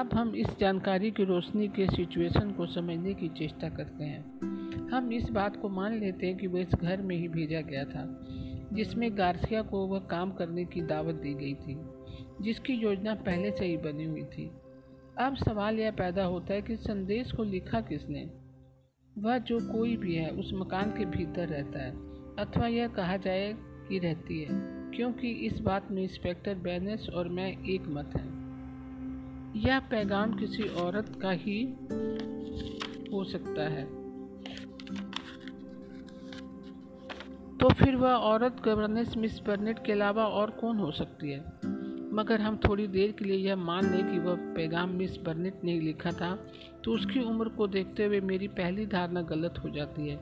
अब 0.00 0.10
हम 0.14 0.34
इस 0.34 0.46
जानकारी 0.60 1.10
की 1.10 1.24
रोशनी 1.24 1.68
के 1.68 1.86
सिचुएशन 1.86 2.52
को 2.52 2.66
समझने 2.66 3.14
की 3.14 3.28
चेष्टा 3.28 3.68
करते 3.68 4.04
हैं। 4.04 4.55
हम 4.92 5.12
इस 5.12 5.30
बात 5.30 5.56
को 5.56 5.68
मान 5.68 5.98
लेते 5.98 6.26
हैं 6.26 6.36
कि 6.36 6.46
वह 6.46 6.60
इस 6.60 6.74
घर 6.74 7.02
में 7.02 7.16
ही 7.16 7.28
भेजा 7.28 7.60
गया 7.60 7.84
था, 7.84 8.20
जिसमें 8.72 9.18
गार्सिया 9.18 9.62
को 9.62 9.86
वह 9.86 9.98
काम 9.98 10.32
करने 10.32 10.64
की 10.64 10.80
दावत 10.80 11.14
दी 11.14 11.34
गई 11.34 11.54
थी, 11.54 11.76
जिसकी 12.40 12.72
योजना 12.72 13.14
पहले 13.14 13.50
से 13.50 13.64
ही 13.66 13.76
बनी 13.76 14.04
हुई 14.04 14.22
थी। 14.22 14.50
अब 15.18 15.36
सवाल 15.36 15.78
यह 15.78 15.90
पैदा 15.90 16.24
होता 16.24 16.54
है 16.54 16.62
कि 16.62 16.76
संदेश 16.76 17.32
को 17.32 17.44
लिखा 17.44 17.80
किसने? 17.80 18.30
वह 19.18 19.38
जो 19.38 19.72
कोई 19.72 19.96
भी 19.96 20.14
है, 20.14 20.30
उस 20.30 20.50
मकान 20.54 20.90
के 20.90 21.04
भीतर 21.04 21.48
रहता 21.48 21.82
है, 21.82 21.90
अथवा 22.36 22.66
यह 22.66 22.88
कहा 22.88 23.16
जाए 23.16 23.54
कि 23.60 23.98
रहती 23.98 24.42
है, 24.42 24.48
क्योंकि 24.96 25.30
इस 25.30 25.58
बात 25.60 25.90
में 25.90 26.02
इंस्पेक्टर 26.02 26.54
बैनस 26.54 27.08
और 27.14 27.28
मैं 27.28 27.64
एक 27.64 27.82
मत 27.88 28.10
हैं। 28.16 28.46
यह 29.56 29.78
पैगाम 29.78 30.34
किसी 30.34 30.62
औरत 30.62 31.18
का 31.22 31.30
ही 31.30 31.62
हो 33.12 33.24
सकता 33.24 33.68
है। 33.68 33.95
तो 37.60 37.68
फिर 37.68 37.94
वह 37.96 38.12
औरत 38.12 38.56
गवर्नेंस 38.64 39.16
मिस 39.16 39.38
बर्नेट 39.40 39.78
के 39.86 39.92
अलावा 39.92 40.24
और 40.24 40.50
कौन 40.50 40.78
हो 40.78 40.90
सकती 40.90 41.30
है? 41.30 41.38
मगर 42.12 42.40
हम 42.40 42.56
थोड़ी 42.56 42.86
देर 42.86 43.12
के 43.12 43.24
लिए 43.24 43.36
यह 43.36 43.56
मान 43.56 43.90
लें 43.92 44.10
कि 44.12 44.18
वह 44.18 44.34
पैगाम 44.54 44.90
मिस 44.90 45.16
बर्नेट 45.16 45.64
ने 45.64 45.78
लिखा 45.80 46.10
था 46.10 46.34
तो 46.84 46.92
उसकी 46.92 47.20
उम्र 47.20 47.48
को 47.48 47.66
देखते 47.66 48.04
हुए 48.04 48.20
मेरी 48.20 48.48
पहली 48.48 48.86
धारणा 48.86 49.22
गलत 49.22 49.54
हो 49.64 49.70
जाती 49.70 50.08
है, 50.08 50.18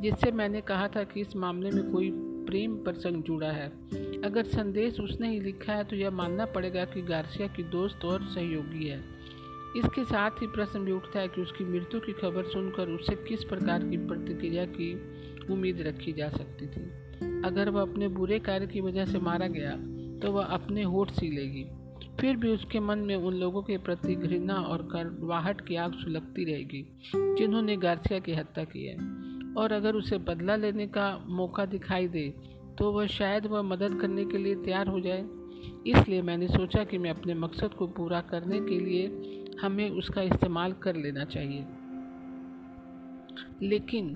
जिससे 0.00 0.30
मैंने 0.32 0.60
कहा 0.60 0.88
था 0.88 1.02
कि 1.04 1.20
इस 1.20 1.36
मामले 1.36 1.70
में 1.70 1.90
कोई 1.92 2.10
प्रेम 2.46 2.76
प्रसंग 2.76 3.22
जुड़ा 3.22 3.50
है। 3.50 3.68
अगर 4.22 4.44
संदेश 4.44 5.00
उसने 5.00 5.30
ही 5.30 5.40
लिखा 5.40 5.72
है 5.72 5.84
तो 5.84 5.96
यह 5.96 6.10
मानना 6.10 6.46
पड़ेगा 6.46 6.84
कि 6.84 7.02
गार्सिया 7.02 7.48
की 7.48 7.62
दोस्त 7.62 8.04
और 8.04 8.22
सहयोगी 8.24 8.86
है। 8.88 8.98
इसके 9.76 10.04
साथ 10.04 10.30
ही 10.30 10.46
प्रश्न 10.46 10.80
भी 10.80 10.92
उठता 10.92 11.20
है 11.20 11.28
कि 11.28 11.40
उसकी 11.40 11.64
मृत्यु 11.64 12.00
की 12.00 12.12
खबर 12.12 12.44
सुनकर 12.44 12.88
उसे 12.88 13.14
किस 13.28 13.44
प्रकार 13.44 13.82
की 13.82 13.96
प्रतिक्रिया 14.06 14.64
की 14.64 14.92
उम्मीद 15.50 15.80
रखी 15.80 16.12
जा 16.12 16.28
सकती 16.28 16.66
थी। 16.66 16.82
अगर 17.44 17.70
वह 17.70 17.82
अपने 17.82 18.08
बुरे 18.08 18.38
कार्य 18.38 18.66
की 18.66 18.80
वजह 18.80 19.04
से 19.04 19.18
मारा 19.18 19.46
गया 19.46 19.70
तो 20.20 20.32
वह 20.32 20.44
अपने 20.44 20.82
होठ 20.82 21.10
सी 21.10 21.28
लेगी। 21.30 21.64
फिर 22.20 22.36
भी 22.36 22.50
उसके 22.50 22.80
मन 22.80 22.98
में 22.98 23.14
उन 23.16 23.34
लोगों 23.34 23.62
के 23.62 23.76
प्रति 23.78 24.14
घृणा 24.14 24.54
और 24.54 24.82
करवाहट 24.82 25.60
की 25.60 25.76
आग 25.76 25.92
सुलगती 25.92 26.44
रहेगी, 26.44 26.82
जिन्होंने 27.16 27.76
गार्सिया 27.76 28.18
की 28.18 28.32
हत्या 28.32 28.64
की 28.64 28.84
है। 28.84 28.96
और 29.54 29.72
अगर 29.72 29.94
उसे 29.94 30.18
बदला 30.18 30.56
लेने 30.56 30.86
का 30.86 31.24
मौका 31.28 31.64
दिखाई 31.66 32.08
दे 32.08 32.28
तो 32.78 32.90
वह 32.92 33.06
शायद 33.06 33.46
वह 33.46 33.62
मदद 33.62 33.98
करने 34.00 34.24
के 34.24 34.38
लिए 34.38 34.54
तैयार 34.54 34.88
हो 34.88 35.00
जाए। 35.00 35.24
इसलिए 35.86 36.22
मैंने 36.22 36.48
सोचा 36.48 36.84
कि 36.84 36.98
मैं 36.98 37.10
अपने 37.10 37.34
मकसद 37.34 37.74
को 37.74 37.86
पूरा 37.86 38.20
करने 38.20 38.60
के 38.60 38.78
लिए 38.80 39.56
हमें 39.60 39.88
उसका 39.90 40.22
इस्तेमाल 40.22 40.72
कर 40.72 40.96
लेना 40.96 41.24
चाहिए। 41.24 41.64
लेकिन 43.62 44.12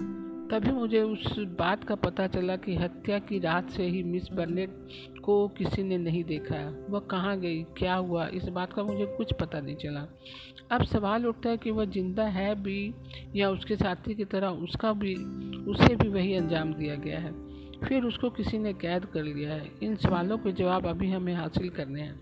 तभी 0.51 0.71
मुझे 0.71 1.01
उस 1.03 1.39
बात 1.39 1.85
का 1.85 1.95
पता 1.95 2.27
चला 2.27 2.57
कि 2.57 2.77
हत्या 2.77 3.19
की 3.19 3.39
रात 3.39 3.71
से 3.71 3.85
ही 3.85 4.03
मिस 4.03 4.33
बर्नेट 4.33 4.89
को 5.23 5.49
किसी 5.49 5.83
ने 5.83 5.99
नहीं 5.99 6.25
देखा। 6.25 6.87
वह 6.91 7.01
कहाँ 7.01 7.41
गई? 7.41 7.63
क्या 7.63 7.95
हुआ? 7.95 8.27
इस 8.27 8.45
बात 8.45 8.73
का 8.73 8.83
मुझे 8.83 9.07
कुछ 9.07 9.33
पता 9.33 9.61
नहीं 9.61 9.77
चला। 9.77 10.07
अब 10.71 10.85
सवाल 10.85 11.27
उठता 11.27 11.51
है 11.51 11.57
कि 11.57 11.71
वह 11.71 11.85
ज़िंदा 11.85 12.25
है 12.25 12.63
भी 12.63 12.95
या 13.37 13.51
उसके 13.51 13.77
साथी 13.77 14.15
की 14.15 14.25
तरह 14.25 14.49
उसका 14.49 14.93
भी, 14.93 15.15
उसे 15.65 15.97
भी 15.97 16.09
वही 16.09 16.35
अंजाम 16.35 16.75
दिया 16.75 16.95
गया 16.95 17.19
है। 17.19 17.33
फिर 17.85 18.05
उसको 18.05 18.31
किसी 18.31 18.59
ने 18.59 18.73
कैद 18.73 19.05
कर 19.05 19.23
लिया 19.23 19.55
है। 19.55 19.71
इन 19.83 19.97
सवालों 19.97 20.39
के 20.39 20.53
जवाब 20.53 20.87
अभी 20.87 21.11
हमें 21.11 21.35
हासिल 21.35 21.69
करने 21.69 22.01
हैं। 22.01 22.21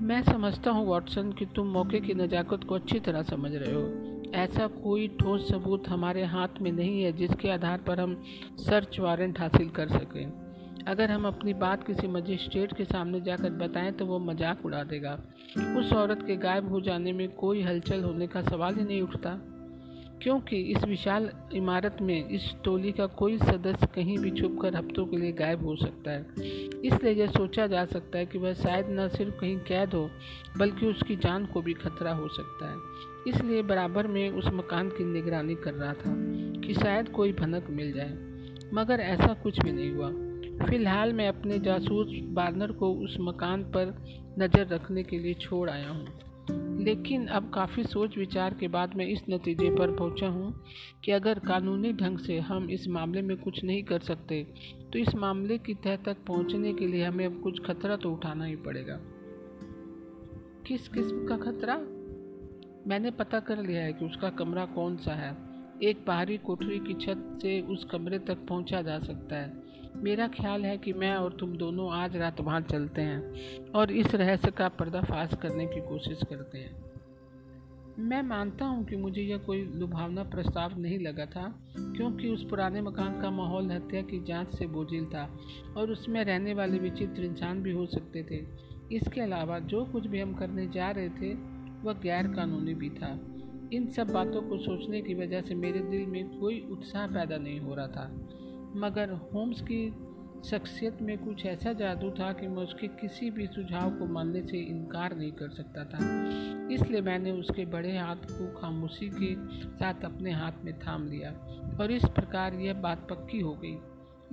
मैं 0.00 0.22
समझता 0.22 0.70
हूँ, 0.70 0.86
वॉटसन, 0.86 1.32
कि 1.32 1.46
तुम 1.46 1.66
मौके 1.66 2.00
की 2.00 2.14
नज़ाकत 2.14 2.64
को 2.64 2.74
अच्छी 2.74 3.00
तरह 3.00 3.22
समझ 3.22 3.54
रहे 3.54 3.74
हो। 3.74 4.17
ऐसा 4.34 4.66
कोई 4.66 5.08
ठोस 5.08 5.48
सबूत 5.48 5.88
हमारे 5.88 6.24
हाथ 6.24 6.60
में 6.62 6.72
नहीं 6.72 7.02
है 7.02 7.12
जिसके 7.12 7.50
आधार 7.50 7.78
पर 7.78 8.00
हम 8.00 8.22
सर्च 8.58 9.00
वारंट 9.00 9.40
हासिल 9.40 9.68
कर 9.68 9.88
सकें। 9.88 10.84
अगर 10.88 11.10
हम 11.10 11.26
अपनी 11.26 11.54
बात 11.54 11.86
किसी 11.86 12.06
मजिस्ट्रेट 12.06 12.76
के 12.76 12.84
सामने 12.84 13.20
जाकर 13.20 13.50
बताएँ 13.50 13.92
तो 13.92 14.06
वो 14.06 14.18
मज़ाक 14.18 14.66
उड़ा 14.66 14.82
देगा। 14.82 15.18
उस 15.78 15.92
औरत 15.92 16.22
के 16.26 16.36
गायब 16.36 16.68
हो 16.68 16.80
जाने 16.80 17.12
में 17.12 17.28
कोई 17.28 17.62
हलचल 17.62 18.02
होने 18.02 18.26
का 18.26 18.42
सवाल 18.42 18.74
ही 18.74 18.84
नहीं 18.84 19.02
उठता। 19.02 19.40
क्योंकि 20.22 20.56
इस 20.56 20.84
विशाल 20.84 21.30
इमारत 21.54 21.96
में 22.00 22.28
इस 22.28 22.54
टोली 22.64 22.92
का 22.92 23.06
कोई 23.06 23.38
सदस्य 23.38 23.86
कहीं 23.86 24.18
भी 24.18 24.30
छुपकर 24.30 24.76
हफ्तों 24.76 25.06
के 25.06 25.16
लिए 25.16 25.32
गायब 25.32 25.64
हो 25.66 25.76
सकता 25.76 26.10
है। 26.10 26.26
इसलिए 26.84 27.12
यह 27.12 27.26
सोचा 27.26 27.66
जा 27.66 27.84
सकता 27.84 28.18
है 28.18 28.26
कि 28.26 28.38
वह 28.38 28.54
शायद 28.54 28.86
न 28.90 29.08
सिर्फ़ 29.08 29.34
कहीं 29.40 29.58
कैद 29.58 29.94
हो, 29.94 30.10
बल्कि 30.56 30.86
उसकी 30.86 31.16
जान 31.16 31.46
को 31.46 31.62
भी 31.62 31.72
खतरा 31.72 32.12
हो 32.12 32.28
सकता 32.28 32.70
है। 32.70 32.76
इसलिए 33.26 33.62
बराबर 33.62 34.06
में 34.06 34.30
उस 34.30 34.46
मकान 34.46 34.88
की 34.88 35.04
निगरानी 35.04 35.54
कर 35.54 35.74
रहा 35.74 35.92
था 35.92 36.14
कि 36.60 36.74
शायद 36.74 37.08
कोई 37.08 37.32
भनक 37.32 37.66
मिल 37.70 37.92
जाए। 37.92 38.16
मगर 38.74 39.00
ऐसा 39.00 39.34
कुछ 39.34 39.60
भी 39.60 39.72
नहीं 39.72 39.90
हुआ। 39.92 40.10
फ़िलहाल 40.66 41.12
मैं 41.12 41.28
अपने 41.28 41.58
जासूस 41.58 42.12
बार्नर 42.24 42.72
को 42.72 42.92
उस 42.94 43.16
मकान 43.20 43.62
पर 43.62 43.94
नज़र 44.38 44.66
रखने 44.66 45.02
के 45.02 45.18
लिए 45.18 45.34
छोड़ 45.34 45.70
आया 45.70 45.88
हूँ। 45.88 46.06
लेकिन 46.84 47.26
अब 47.26 47.50
काफ़ी 47.54 47.82
सोच 47.84 48.18
विचार 48.18 48.54
के 48.54 48.68
बाद 48.68 48.94
मैं 48.96 49.06
इस 49.06 49.22
नतीजे 49.30 49.70
पर 49.70 49.96
पहुँचा 49.96 50.26
हूँ 50.26 50.64
कि 51.04 51.12
अगर 51.12 51.38
कानूनी 51.38 51.92
ढंग 51.92 52.18
से 52.18 52.38
हम 52.38 52.70
इस 52.70 52.88
मामले 52.88 53.22
में 53.22 53.36
कुछ 53.36 53.64
नहीं 53.64 53.82
कर 53.82 54.00
सकते 54.00 54.46
तो 54.92 54.98
इस 54.98 55.14
मामले 55.14 55.58
की 55.58 55.74
तह 55.74 55.96
तक 55.96 56.16
पहुँचने 56.26 56.72
के 56.72 56.86
लिए 56.86 57.04
हमें 57.04 57.26
अब 57.26 57.40
कुछ 57.42 57.60
खतरा 57.66 57.96
तो 57.96 58.12
उठाना 58.12 58.44
ही 58.44 58.56
पड़ेगा। 58.56 58.98
किस 60.66 60.88
किस्म 60.88 61.26
का 61.26 61.36
खतरा? 61.36 61.80
मैंने 62.86 63.10
पता 63.10 63.40
कर 63.40 63.62
लिया 63.62 63.82
है 63.82 63.92
कि 63.92 64.04
उसका 64.04 64.30
कमरा 64.30 64.64
कौन 64.64 64.96
सा 64.96 65.14
है। 65.14 65.36
एक 65.82 66.04
बाहरी 66.06 66.36
कोठरी 66.38 66.78
की 66.78 66.94
छत 66.94 67.38
से 67.42 67.60
उस 67.60 67.84
कमरे 67.84 68.18
तक 68.18 68.46
पहुँचा 68.48 68.82
जा 68.82 68.98
सकता 68.98 69.36
है। 69.36 69.68
मेरा 69.96 70.28
ख्याल 70.28 70.64
है 70.64 70.78
कि 70.78 70.92
मैं 70.92 71.14
और 71.14 71.36
तुम 71.40 71.56
दोनों 71.56 71.92
आज 71.92 72.16
रात 72.16 72.40
वहाँ 72.40 72.60
चलते 72.60 73.02
हैं 73.02 73.70
और 73.70 73.92
इस 73.92 74.14
रहस्य 74.14 74.50
का 74.50 74.68
पर्दाफाश 74.68 75.34
करने 75.34 75.66
की 75.66 75.80
कोशिश 75.80 76.20
करते 76.30 76.58
हैं। 76.58 76.88
मैं 77.98 78.22
मानता 78.22 78.64
हूँ 78.64 78.84
कि 78.84 78.96
मुझे 78.96 79.22
यह 79.22 79.38
कोई 79.38 79.62
लुभावना 79.74 80.22
प्रस्ताव 80.22 80.78
नहीं 80.78 80.98
लगा 80.98 81.26
था, 81.26 81.60
क्योंकि 81.78 82.28
उस 82.28 82.44
पुराने 82.50 82.80
मकान 82.80 83.20
का 83.20 83.30
माहौल 83.30 83.70
हत्या 83.70 84.02
की 84.02 84.24
जाँच 84.24 84.54
से 84.54 84.66
बोझिल 84.66 85.04
था 85.04 85.38
और 85.76 85.90
उसमें 85.90 86.24
रहने 86.24 86.54
वाले 86.54 86.78
विचित्र 86.78 87.24
इंसान 87.24 87.62
भी 87.62 87.72
हो 87.72 87.86
सकते 87.86 88.22
थे। 88.22 88.44
इसके 88.96 89.20
अलावा 89.20 89.58
जो 89.58 89.84
कुछ 89.84 90.06
भी 90.06 90.20
हम 90.20 90.34
करने 90.34 90.66
जा 90.66 90.90
रहे 90.90 91.08
थे 91.08 91.34
वह 91.82 91.92
गैर 91.92 92.26
कानूनी 92.28 92.74
भी 92.74 92.90
था। 92.90 93.20
इन 93.72 93.86
सब 93.86 94.10
बातों 94.10 94.42
को 94.42 94.58
सोचने 94.58 95.02
की 95.02 95.14
वजह 95.14 95.40
से 95.40 95.54
मेरे 95.54 95.78
दिल 95.78 96.06
में 96.06 96.38
कोई 96.38 96.60
उत्साह 96.70 97.06
पैदा 97.06 97.36
नहीं 97.36 97.60
हो 97.60 97.74
रहा 97.74 97.86
था। 97.86 98.28
मगर 98.76 99.10
होम्स 99.10 99.60
की 99.60 99.94
शख्सियत 100.44 101.02
में 101.02 101.18
कुछ 101.18 101.46
ऐसा 101.46 101.72
जादू 101.72 102.10
था 102.10 102.32
कि 102.32 102.46
मैं 102.46 102.62
उसके 102.62 102.88
किसी 102.88 103.30
भी 103.30 103.46
सुझाव 103.46 103.90
को 103.90 104.06
मानने 104.06 104.42
से 104.42 104.58
इनकार 104.58 105.16
नहीं 105.16 105.32
कर 105.32 105.48
सकता 105.48 105.84
था। 105.84 105.98
इसलिए 106.74 107.00
मैंने 107.00 107.30
उसके 107.30 107.66
बड़े 107.66 107.98
हाथ 107.98 108.16
को 108.16 108.60
खामोशी 108.60 109.08
के 109.08 109.34
साथ 109.68 110.04
अपने 110.04 110.32
हाथ 110.32 110.52
में 110.64 110.78
थाम 110.78 111.08
लिया 111.08 111.30
और 111.80 111.90
इस 111.90 112.04
प्रकार 112.04 112.54
यह 112.54 112.74
बात 112.74 113.08
पक्की 113.10 113.40
हो 113.40 113.52
गई। 113.52 113.78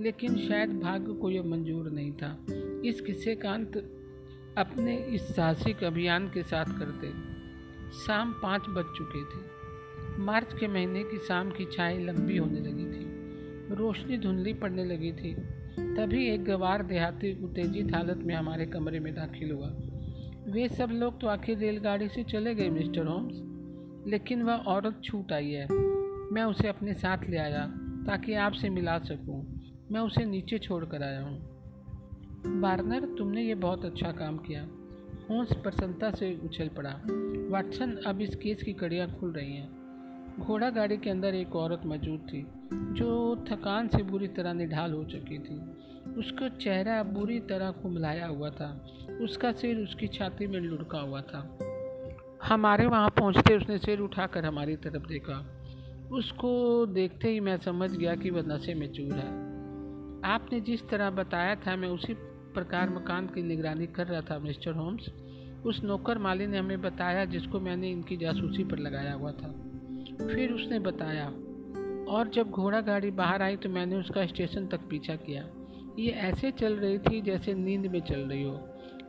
लेकिन 0.00 0.36
शायद 0.36 0.80
भाग्य 0.80 1.12
को 1.12 1.30
यह 1.30 1.42
मंजूर 1.42 1.90
नहीं 1.90 2.12
था। 2.12 2.38
इस 2.88 3.00
किस्से 3.00 3.34
का 3.34 3.50
अंत 3.50 3.76
अपने 4.58 4.96
इस 4.96 5.36
साहसिक 5.36 5.84
अभियान 5.84 6.28
के 6.28 6.42
साथ 6.42 6.64
करते। 6.64 7.35
शाम 7.92 8.32
पाँच 8.32 8.62
बज 8.68 8.84
चुके 8.96 9.24
थे। 9.24 9.56
मार्च 10.18 10.54
के 10.60 10.68
महीने 10.68 11.02
की 11.02 11.18
शाम 11.18 11.50
की 11.50 11.64
छाई 11.64 12.04
लंबी 12.04 12.36
होने 12.36 12.60
लगी 12.60 12.84
थी। 12.84 13.06
रोशनी 13.74 14.18
धुंधली 14.18 14.54
पड़ने 14.54 14.84
लगी 14.84 15.12
थी। 15.12 15.34
तभी 15.78 16.28
एक 16.28 16.44
गवार 16.44 16.82
देहाती 16.82 17.44
उत्तेजित 17.44 17.94
हालत 17.94 18.16
में 18.16 18.34
हमारे 18.34 18.66
कमरे 18.66 19.00
में 19.00 19.14
दाखिल 19.14 19.50
हुआ। 19.50 19.68
वे 20.52 20.68
सब 20.68 20.90
लोग 20.90 21.20
तो 21.20 21.26
आखिर 21.26 21.58
रेलगाड़ी 21.58 22.08
से 22.08 22.24
चले 22.24 22.54
गए, 22.54 22.70
मिस्टर 22.70 23.06
होम्स। 23.06 23.42
लेकिन 24.08 24.42
वह 24.42 24.54
औरत 24.54 25.00
छूट 25.04 25.32
आई 25.32 25.50
है। 25.50 25.66
मैं 26.32 26.42
उसे 26.42 26.68
अपने 26.68 26.94
साथ 26.94 27.18
ले 27.28 27.36
आया 27.36 27.66
ताकि 28.06 28.34
आपसे 28.34 28.68
मिला 28.68 28.98
सकूँ। 28.98 29.60
मैं 29.92 30.00
उसे 30.00 30.24
नीचे 30.24 30.58
छोड़ 30.58 30.84
कर 30.84 31.02
आया 31.02 31.22
हूँ। 31.22 31.56
बार्नर, 32.60 33.04
तुमने 33.18 33.42
ये 33.42 33.54
बहुत 33.54 33.84
अच्छा 33.84 34.12
काम 34.12 34.38
किया। 34.38 34.68
होम्स 35.30 35.52
प्रसन्नता 35.52 36.10
से 36.10 36.40
उछल 36.44 36.68
पड़ा। 36.68 37.00
वाटसन 37.50 37.96
अब 38.06 38.20
इस 38.20 38.36
केस 38.36 38.62
की 38.62 38.72
कड़ियाँ 38.72 39.08
खुल 39.20 39.32
रही 39.32 39.56
हैं। 39.56 39.86
घोड़ा 40.40 40.70
गाड़ी 40.70 40.96
के 40.96 41.10
अंदर 41.10 41.34
एक 41.34 41.56
औरत 41.56 41.82
मौजूद 41.86 42.20
थी, 42.20 42.46
जो 42.72 43.44
थकान 43.48 43.88
से 43.88 44.02
बुरी 44.02 44.28
तरह 44.28 44.52
निढाल 44.52 44.92
हो 44.92 45.04
चुकी 45.04 45.38
थी। 45.38 45.60
उसका 46.14 46.48
चेहरा 46.48 47.02
बुरी 47.02 47.40
तरह 47.40 47.70
कुमलाया 47.70 48.26
हुआ 48.26 48.50
था। 48.50 48.86
उसका 49.20 49.52
सिर 49.52 49.76
उसकी 49.76 50.08
छाती 50.08 50.46
में 50.46 50.60
लुढ़का 50.60 50.98
हुआ 50.98 51.20
था। 51.20 51.58
हमारे 52.42 52.86
वहाँ 52.86 53.10
पहुँचते 53.10 53.56
उसने 53.56 53.78
सिर 53.78 54.00
उठाकर 54.00 54.44
हमारी 54.44 54.76
तरफ़ 54.76 55.06
देखा। 55.06 55.46
उसको 56.12 56.86
देखते 56.86 57.28
ही 57.28 57.40
मैं 57.40 57.56
समझ 57.56 57.90
गया 57.90 58.14
कि 58.14 58.30
वह 58.30 58.42
नशे 58.42 58.74
में 58.74 58.92
चूर 58.92 59.12
है। 59.12 59.28
आपने 60.24 60.60
जिस 60.60 60.88
तरह 60.88 61.10
बताया 61.10 61.54
था, 61.54 61.76
मैं 61.76 61.88
उसी 61.88 62.16
प्रकार 62.56 62.90
मकान 62.90 63.26
की 63.26 63.42
निगरानी 63.42 63.86
कर 63.86 64.06
रहा 64.06 64.20
था 64.20 64.38
मिस्टर 64.38 64.72
होम्स। 64.72 65.08
उस 65.66 65.82
नौकर 65.84 66.18
माली 66.18 66.46
ने 66.46 66.58
हमें 66.58 66.80
बताया, 66.82 67.24
जिसको 67.24 67.60
मैंने 67.60 67.90
इनकी 67.90 68.16
जासूसी 68.16 68.64
पर 68.64 68.78
लगाया 68.78 69.12
हुआ 69.12 69.32
था। 69.32 69.48
फिर 70.26 70.52
उसने 70.52 70.78
बताया, 70.78 71.26
और 72.08 72.30
जब 72.34 72.50
घोड़ा 72.50 72.80
गाड़ी 72.80 73.10
बाहर 73.10 73.42
आई 73.42 73.56
तो 73.56 73.68
मैंने 73.68 73.96
उसका 73.96 74.26
स्टेशन 74.26 74.66
तक 74.66 74.80
पीछा 74.90 75.16
किया। 75.16 75.42
ये 75.98 76.10
ऐसे 76.10 76.50
चल 76.50 76.74
रही 76.74 76.98
थी 76.98 77.20
जैसे 77.20 77.54
नींद 77.54 77.86
में 77.86 78.00
चल 78.00 78.20
रही 78.20 78.42
हो। 78.42 78.56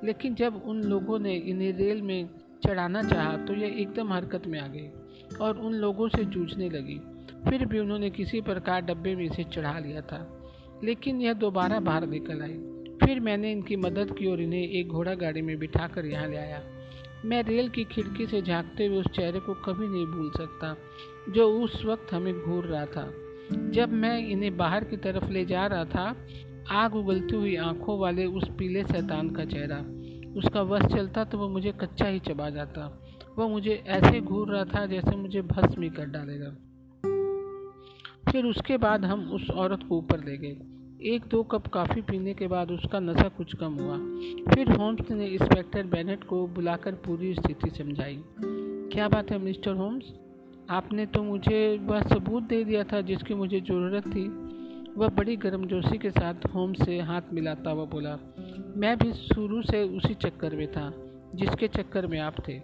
लेकिन 0.03 0.35
जब 0.35 0.61
उन 0.65 0.81
लोगों 0.83 1.19
ने 1.19 1.35
इन्हें 1.35 1.71
रेल 1.73 2.01
में 2.01 2.29
चढ़ाना 2.63 3.03
चाहा 3.03 3.37
तो 3.37 3.53
यह 3.53 3.75
एकदम 3.77 4.13
हरकत 4.13 4.47
में 4.47 4.59
आ 4.59 4.67
गई 4.67 4.87
और 5.41 5.57
उन 5.57 5.73
लोगों 5.73 6.07
से 6.07 6.23
जूझने 6.25 6.69
लगी। 6.69 6.99
फिर 7.49 7.65
भी 7.65 7.79
उन्होंने 7.79 8.09
किसी 8.09 8.41
प्रकार 8.41 8.81
डब्बे 8.81 9.15
में 9.15 9.25
इसे 9.25 9.43
चढ़ा 9.43 9.79
लिया 9.79 10.01
था। 10.01 10.19
लेकिन 10.83 11.21
यह 11.21 11.33
दोबारा 11.33 11.79
बाहर 11.79 12.07
निकल 12.07 12.41
आई। 12.41 12.57
फिर 13.03 13.19
मैंने 13.19 13.51
इनकी 13.51 13.75
मदद 13.75 14.15
की 14.19 14.27
और 14.27 14.41
इन्हें 14.41 14.69
एक 14.69 14.87
घोड़ा 14.87 15.13
गाड़ी 15.13 15.41
में 15.41 15.59
बिठा 15.59 15.87
कर 15.87 16.05
यहाँ 16.05 16.27
ले 16.27 16.37
आया। 16.37 16.63
मैं 17.25 17.43
रेल 17.43 17.69
की 17.69 17.83
खिड़की 17.83 18.27
से 18.27 18.41
झांकते 18.41 18.85
हुए 18.85 18.97
उस 18.97 19.05
चेहरे 19.05 19.39
को 19.39 19.53
कभी 19.53 19.87
नहीं 19.87 20.05
भूल 20.05 20.31
सकता, 20.37 20.77
जो 21.29 21.59
उस 21.59 21.85
वक्त 21.85 22.13
हमें 22.13 22.41
घूर 22.41 22.65
रहा 22.65 22.85
था। 22.85 23.13
जब 23.69 23.93
मैं 23.93 24.27
इन्हें 24.27 24.57
बाहर 24.57 24.83
की 24.83 24.97
तरफ़ 24.97 25.29
ले 25.29 25.45
जा 25.45 25.67
रहा 25.67 25.85
था, 25.85 26.27
आग 26.69 26.95
उगलती 26.95 27.35
हुई 27.35 27.55
आँखों 27.55 27.99
वाले 27.99 28.25
उस 28.25 28.49
पीले 28.59 28.83
शैतान 28.83 29.29
का 29.29 29.45
चेहरा। 29.45 29.85
उसका 30.37 30.61
वश 30.61 30.83
चलता 30.83 31.23
तो 31.23 31.37
वह 31.37 31.49
मुझे 31.49 31.71
कच्चा 31.71 32.05
ही 32.05 32.19
चबा 32.19 32.49
जाता। 32.49 33.03
वह 33.37 33.47
मुझे 33.47 33.83
ऐसे 33.87 34.21
घूर 34.21 34.49
रहा 34.49 34.63
था 34.63 34.85
जैसे 34.85 35.15
मुझे 35.15 35.41
भस्म 35.41 35.81
ही 35.81 35.89
कर 35.89 36.05
डालेगा। 36.05 36.49
फिर 38.31 38.45
उसके 38.45 38.77
बाद 38.77 39.05
हम 39.05 39.31
उस 39.31 39.49
औरत 39.49 39.79
को 39.89 39.97
ऊपर 39.97 40.23
ले 40.23 40.37
गए। 40.37 40.57
एक 41.01 41.25
दो 41.25 41.43
कप 41.43 41.67
कॉफ़ी 41.67 42.01
पीने 42.01 42.33
के 42.33 42.47
बाद 42.47 42.71
उसका 42.71 42.99
नशा 42.99 43.29
कुछ 43.29 43.55
कम 43.55 43.73
हुआ। 43.73 43.97
फिर 44.55 44.71
होम्स 44.71 45.11
ने 45.11 45.27
इंस्पेक्टर 45.27 45.83
बेनेट 45.83 46.23
को 46.23 46.47
बुलाकर 46.47 46.91
पूरी 46.91 47.33
स्थिति 47.33 47.69
समझाई। 47.69 48.23
क्या 48.91 49.07
बात 49.07 49.31
है, 49.31 49.37
मिस्टर 49.37 49.71
होम्स? 49.71 50.03
आपने 50.69 51.05
तो 51.05 51.23
मुझे 51.23 51.77
वह 51.77 52.01
सबूत 52.01 52.43
दे 52.43 52.63
दिया 52.63 52.83
था 52.83 53.01
जिसकी 53.01 53.33
मुझे 53.33 53.61
ज़रूरत 53.61 54.07
थी। 54.07 54.27
वह 54.97 55.07
बड़ी 55.07 55.35
गर्मजोशी 55.35 55.97
के 55.97 56.11
साथ 56.11 56.33
होम्स 56.55 56.85
से 56.85 56.99
हाथ 56.99 57.21
मिलाता 57.33 57.71
हुआ 57.71 57.85
बोला, 57.85 58.19
मैं 58.77 58.97
भी 58.97 59.13
शुरू 59.13 59.61
से 59.61 59.83
उसी 59.83 60.13
चक्कर 60.13 60.55
में 60.55 60.71
था, 60.71 60.93
जिसके 61.35 61.67
चक्कर 61.67 62.07
में 62.07 62.19
आप 62.19 62.35
थे। 62.47 62.61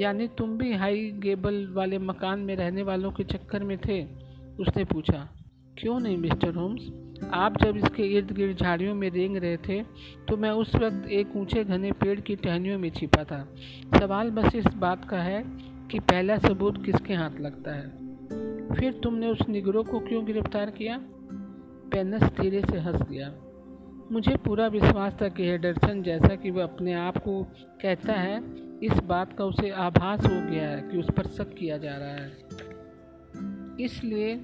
यानी 0.00 0.28
तुम 0.28 0.58
भी 0.58 0.72
हाई 0.72 1.10
गेबल 1.10 1.68
वाले 1.72 1.98
मकान 1.98 2.40
में 2.40 2.56
रहने 2.56 2.82
वालों 2.82 3.12
के 3.12 3.24
चक्कर 3.24 3.64
में 3.64 3.78
थे? 3.78 4.04
उसने 4.60 4.84
पूछा। 4.84 5.28
क्यों 5.78 6.00
नहीं, 6.00 6.16
मिस्टर 6.16 6.54
होम्स? 6.54 7.03
आप 7.32 7.56
जब 7.62 7.76
इसके 7.76 8.02
इर्द 8.16 8.32
गिर्द 8.32 8.58
झाड़ियों 8.58 8.94
में 8.94 9.08
रेंग 9.10 9.36
रहे 9.36 9.56
थे 9.56 9.82
तो 10.28 10.36
मैं 10.36 10.50
उस 10.50 10.74
वक्त 10.74 11.08
एक 11.08 11.36
ऊँचे 11.36 11.64
घने 11.64 11.92
पेड़ 11.92 12.20
की 12.20 12.36
टहनियों 12.36 12.78
में 12.78 12.90
छिपा 12.90 13.24
था। 13.24 13.42
सवाल 13.98 14.30
बस 14.30 14.54
इस 14.54 14.66
बात 14.76 15.08
का 15.08 15.18
है 15.18 15.42
कि 15.90 15.98
पहला 15.98 16.38
सबूत 16.38 16.84
किसके 16.84 17.14
हाथ 17.14 17.40
लगता 17.40 17.74
है? 17.74 17.88
फिर 18.74 19.00
तुमने 19.02 19.30
उस 19.30 19.48
निगरों 19.48 19.84
को 19.84 20.00
क्यों 20.00 20.24
गिरफ़्तार 20.26 20.70
किया? 20.70 20.98
पेनस 21.92 22.22
धीरे 22.40 22.60
से 22.60 22.78
हंस 22.78 23.00
दिया 23.00 23.32
मुझे 24.12 24.36
पूरा 24.36 24.66
विश्वास 24.66 25.16
था 25.22 25.28
कि 25.28 25.44
हेडरसन 25.44 26.02
जैसा 26.02 26.34
कि 26.36 26.50
वह 26.50 26.62
अपने 26.62 26.92
आप 26.94 27.16
को 27.18 27.42
कहता 27.82 28.12
है, 28.12 28.42
इस 28.82 28.92
बात 29.04 29.32
का 29.32 29.44
उसे 29.44 29.70
आभास 29.70 30.24
हो 30.24 30.40
गया 30.50 30.68
है 30.68 30.80
कि 30.82 30.98
उस 30.98 31.10
पर 31.10 31.26
शक 31.26 31.54
किया 31.54 31.78
जा 31.78 31.96
रहा 31.96 32.08
है। 32.08 32.32
इसलिए 33.80 34.34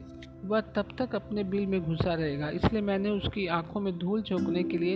वह 0.45 0.61
तब 0.61 0.89
तक 0.99 1.15
अपने 1.15 1.45
बिल 1.45 1.67
में 1.67 1.81
घुसा 1.81 2.15
रहेगा। 2.15 2.49
इसलिए 2.51 2.83
मैंने 2.83 3.11
उसकी 3.11 3.47
आँखों 3.47 3.81
में 3.81 3.99
धूल 3.99 4.23
झोंकने 4.23 4.63
के 4.63 4.79
लिए 4.79 4.95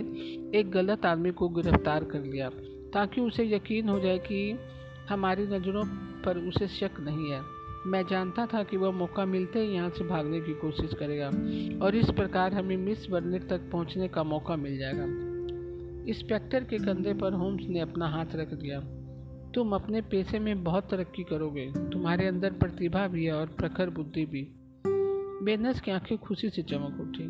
एक 0.59 0.71
गलत 0.71 1.05
आदमी 1.05 1.31
को 1.31 1.49
गिरफ़्तार 1.49 2.03
कर 2.03 2.19
लिया, 2.19 2.49
ताकि 2.93 3.21
उसे 3.21 3.45
यकीन 3.45 3.89
हो 3.89 3.99
जाए 3.99 4.17
कि 4.17 4.57
हमारी 5.09 5.43
नज़रों 5.43 5.83
पर 6.23 6.37
उसे 6.37 6.67
शक 6.67 6.99
नहीं 6.99 7.31
है। 7.31 7.41
मैं 7.87 8.03
जानता 8.09 8.45
था 8.45 8.63
कि 8.63 8.77
वह 8.77 8.91
मौका 8.91 9.25
मिलते 9.25 9.59
ही 9.59 9.73
यहाँ 9.73 9.89
से 9.89 10.03
भागने 10.03 10.39
की 10.41 10.53
कोशिश 10.53 10.93
करेगा, 10.93 11.27
और 11.85 11.95
इस 11.95 12.09
प्रकार 12.09 12.53
हमें 12.53 12.77
मिस 12.77 13.09
बर्नेट 13.09 13.49
तक 13.49 13.69
पहुँचने 13.71 14.07
का 14.07 14.23
मौका 14.23 14.55
मिल 14.55 14.77
जाएगा। 14.77 15.03
इंस्पेक्टर 16.09 16.63
के 16.63 16.77
कंधे 16.77 17.13
पर 17.13 17.33
होम्स 17.33 17.67
ने 17.67 17.79
अपना 17.79 18.07
हाथ 18.07 18.35
रख 18.35 18.53
दिया। 18.53 18.79
तुम 19.51 19.75
अपने 19.75 20.01
पेशे 20.01 20.39
में 20.39 20.63
बहुत 20.63 20.89
तरक्की 20.91 21.23
करोगे। 21.23 21.71
तुम्हारे 21.91 22.27
अंदर 22.27 22.53
प्रतिभा 22.53 23.07
भी 23.07 23.25
है 23.25 23.33
और 23.33 23.45
प्रखर 23.47 23.89
बुद्धि 23.89 24.25
भी। 24.25 24.47
बेनस 25.43 25.81
की 25.81 25.91
आँखें 25.91 26.17
खुशी 26.17 26.49
से 26.49 26.61
चमक 26.61 27.01
उठी। 27.01 27.27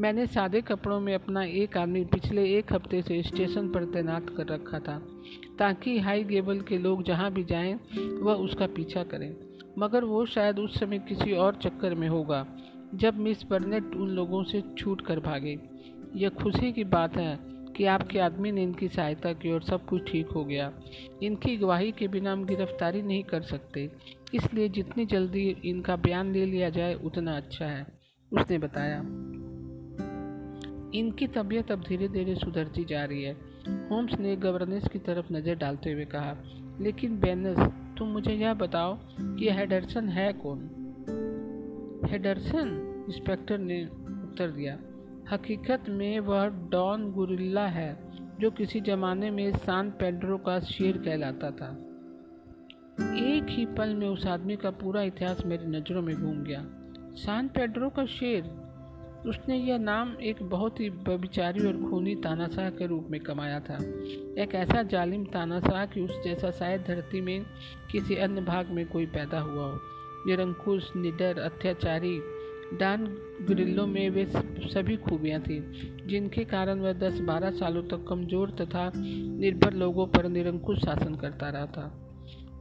मैंने 0.00 0.26
सादे 0.26 0.60
कपड़ों 0.60 1.00
में 1.00 1.14
अपना 1.14 1.44
एक 1.44 1.76
आदमी 1.76 2.04
पिछले 2.04 2.58
एक 2.58 2.72
हफ़्ते 2.72 3.02
से 3.02 3.22
स्टेशन 3.22 3.68
पर 3.68 3.84
तैनात 3.84 4.30
कर 4.36 4.46
रखा 4.46 4.78
था, 4.78 4.98
ताकि 5.58 5.98
हाई 5.98 6.24
गेबल 6.24 6.60
के 6.60 6.78
लोग 6.78 7.02
जहाँ 7.02 7.32
भी 7.32 7.44
जाएँ, 7.44 7.74
वह 7.98 8.34
उसका 8.34 8.66
पीछा 8.66 9.02
करें। 9.02 9.36
मगर 9.78 10.04
वो 10.04 10.26
शायद 10.26 10.58
उस 10.58 10.80
समय 10.80 10.98
किसी 10.98 11.32
और 11.32 11.54
चक्कर 11.54 11.94
में 11.94 12.08
होगा, 12.08 12.46
जब 12.94 13.18
मिस 13.18 13.50
बर्नेट 13.50 13.84
उन 13.84 14.08
लोगों 14.08 14.44
से 14.44 14.62
छूट 14.78 15.00
कर 15.00 15.20
भागे। 15.20 15.58
यह 16.16 16.28
खुशी 16.28 16.72
की 16.72 16.84
बात 16.84 17.16
है 17.16 17.38
कि 17.76 17.84
आपके 17.84 18.18
आदमी 18.18 18.52
ने 18.52 18.62
इनकी 18.62 18.88
सहायता 18.88 19.32
की 19.32 19.52
और 19.52 19.62
सब 19.62 19.86
कुछ 19.86 20.10
ठीक 20.10 20.28
हो 20.28 20.44
गया। 20.44 20.72
इनकी 21.22 21.56
गवाही 21.56 21.92
के 21.92 22.08
बिना 22.08 22.32
हम 22.32 22.44
गिरफ्तारी 22.44 23.02
नहीं 23.02 23.24
कर 23.24 23.42
सकते। 23.42 23.90
इसलिए 24.34 24.68
जितनी 24.68 25.06
जल्दी 25.06 25.56
इनका 25.64 25.96
बयान 25.96 26.32
ले 26.32 26.46
लिया 26.46 26.70
जाए, 26.70 26.94
उतना 26.94 27.36
अच्छा 27.36 27.66
है, 27.66 27.86
उसने 28.32 28.58
बताया। 28.58 28.98
इनकी 30.94 31.26
तबीयत 31.26 31.72
अब 31.72 31.80
धीरे 31.80 32.08
धीरे 32.08 32.34
सुधरती 32.34 32.84
जा 32.84 33.04
रही 33.04 33.22
है। 33.22 33.32
होम्स 33.68 34.18
ने 34.20 34.36
गवर्नेंस 34.36 34.88
की 34.88 34.98
तरफ़ 34.98 35.32
नज़र 35.32 35.54
डालते 35.54 35.92
हुए 35.92 36.04
कहा, 36.04 36.36
लेकिन 36.80 37.20
बेनस 37.20 37.58
तुम 37.98 38.08
मुझे 38.08 38.32
यह 38.32 38.54
बताओ 38.54 38.98
कि 39.20 39.50
हेडरसन 39.50 40.08
है 40.08 40.32
कौन? 40.32 40.58
हेडरसन? 42.10 42.84
इंस्पेक्टर 43.08 43.58
ने 43.58 43.84
उत्तर 43.86 44.50
दिया। 44.50 44.78
हकीकत 45.30 45.84
में 45.88 46.20
वह 46.20 46.46
डॉन 46.46 47.12
गुरिल्ला 47.12 47.66
है, 47.66 48.10
जो 48.40 48.50
किसी 48.50 48.80
ज़माने 48.80 49.30
में 49.30 49.52
सान 49.52 49.90
पेड्रो 49.90 50.38
का 50.38 50.60
शेर 50.60 50.98
कहलाता 50.98 51.50
था। 51.50 51.87
एक 52.98 53.46
ही 53.48 53.66
पल 53.66 53.94
में 53.94 54.08
उस 54.08 54.26
आदमी 54.26 54.56
का 54.56 54.70
पूरा 54.70 55.02
इतिहास 55.02 55.42
मेरी 55.46 55.66
नज़रों 55.66 56.02
में 56.02 56.16
घूम 56.16 56.42
गया। 56.44 56.64
सान 57.14 57.48
पेड्रो 57.48 57.88
का 57.88 58.06
शेर। 58.06 58.42
उसने 59.26 59.56
यह 59.56 59.78
नाम 59.78 60.14
एक 60.22 60.42
बहुत 60.42 60.80
ही 60.80 60.90
बबिचारी 60.90 61.66
और 61.66 61.90
खूनी 61.90 62.14
तानाशाह 62.14 62.70
के 62.70 62.86
रूप 62.86 63.06
में 63.10 63.20
कमाया 63.20 63.60
था। 63.60 63.76
एक 64.42 64.54
ऐसा 64.54 64.82
जालिम 64.82 65.24
तानाशाह 65.24 65.86
कि 65.86 66.00
उस 66.00 66.10
जैसा 66.24 66.50
शायद 66.50 66.84
धरती 66.88 67.20
में 67.20 67.44
किसी 67.92 68.16
अन्य 68.16 68.40
भाग 68.40 68.70
में 68.70 68.86
कोई 68.86 69.06
पैदा 69.06 69.40
हुआ 69.40 69.64
हो। 69.64 69.78
निरंकुश, 70.26 70.90
निडर, 70.96 71.38
अत्याचारी, 71.38 72.18
डान 72.80 73.06
ग्रिल्लो 73.42 73.86
में 73.86 74.10
वे 74.10 74.26
सभी 74.68 74.96
खूबियाँ 74.96 75.40
थीं, 75.40 75.60
जिनके 76.06 76.44
कारण 76.44 76.80
वह 76.80 76.92
दस 76.92 77.20
बारह 77.20 77.50
सालों 77.50 77.82
तक 77.82 78.04
कमज़ोर 78.08 78.50
तथा 78.50 78.92
निर्भर 78.96 79.72
लोगों 79.72 80.06
पर 80.06 80.28
निरंकुश 80.28 80.78
शासन 80.78 81.14
करता 81.14 81.48
रहा 81.48 81.66
था। 81.66 82.07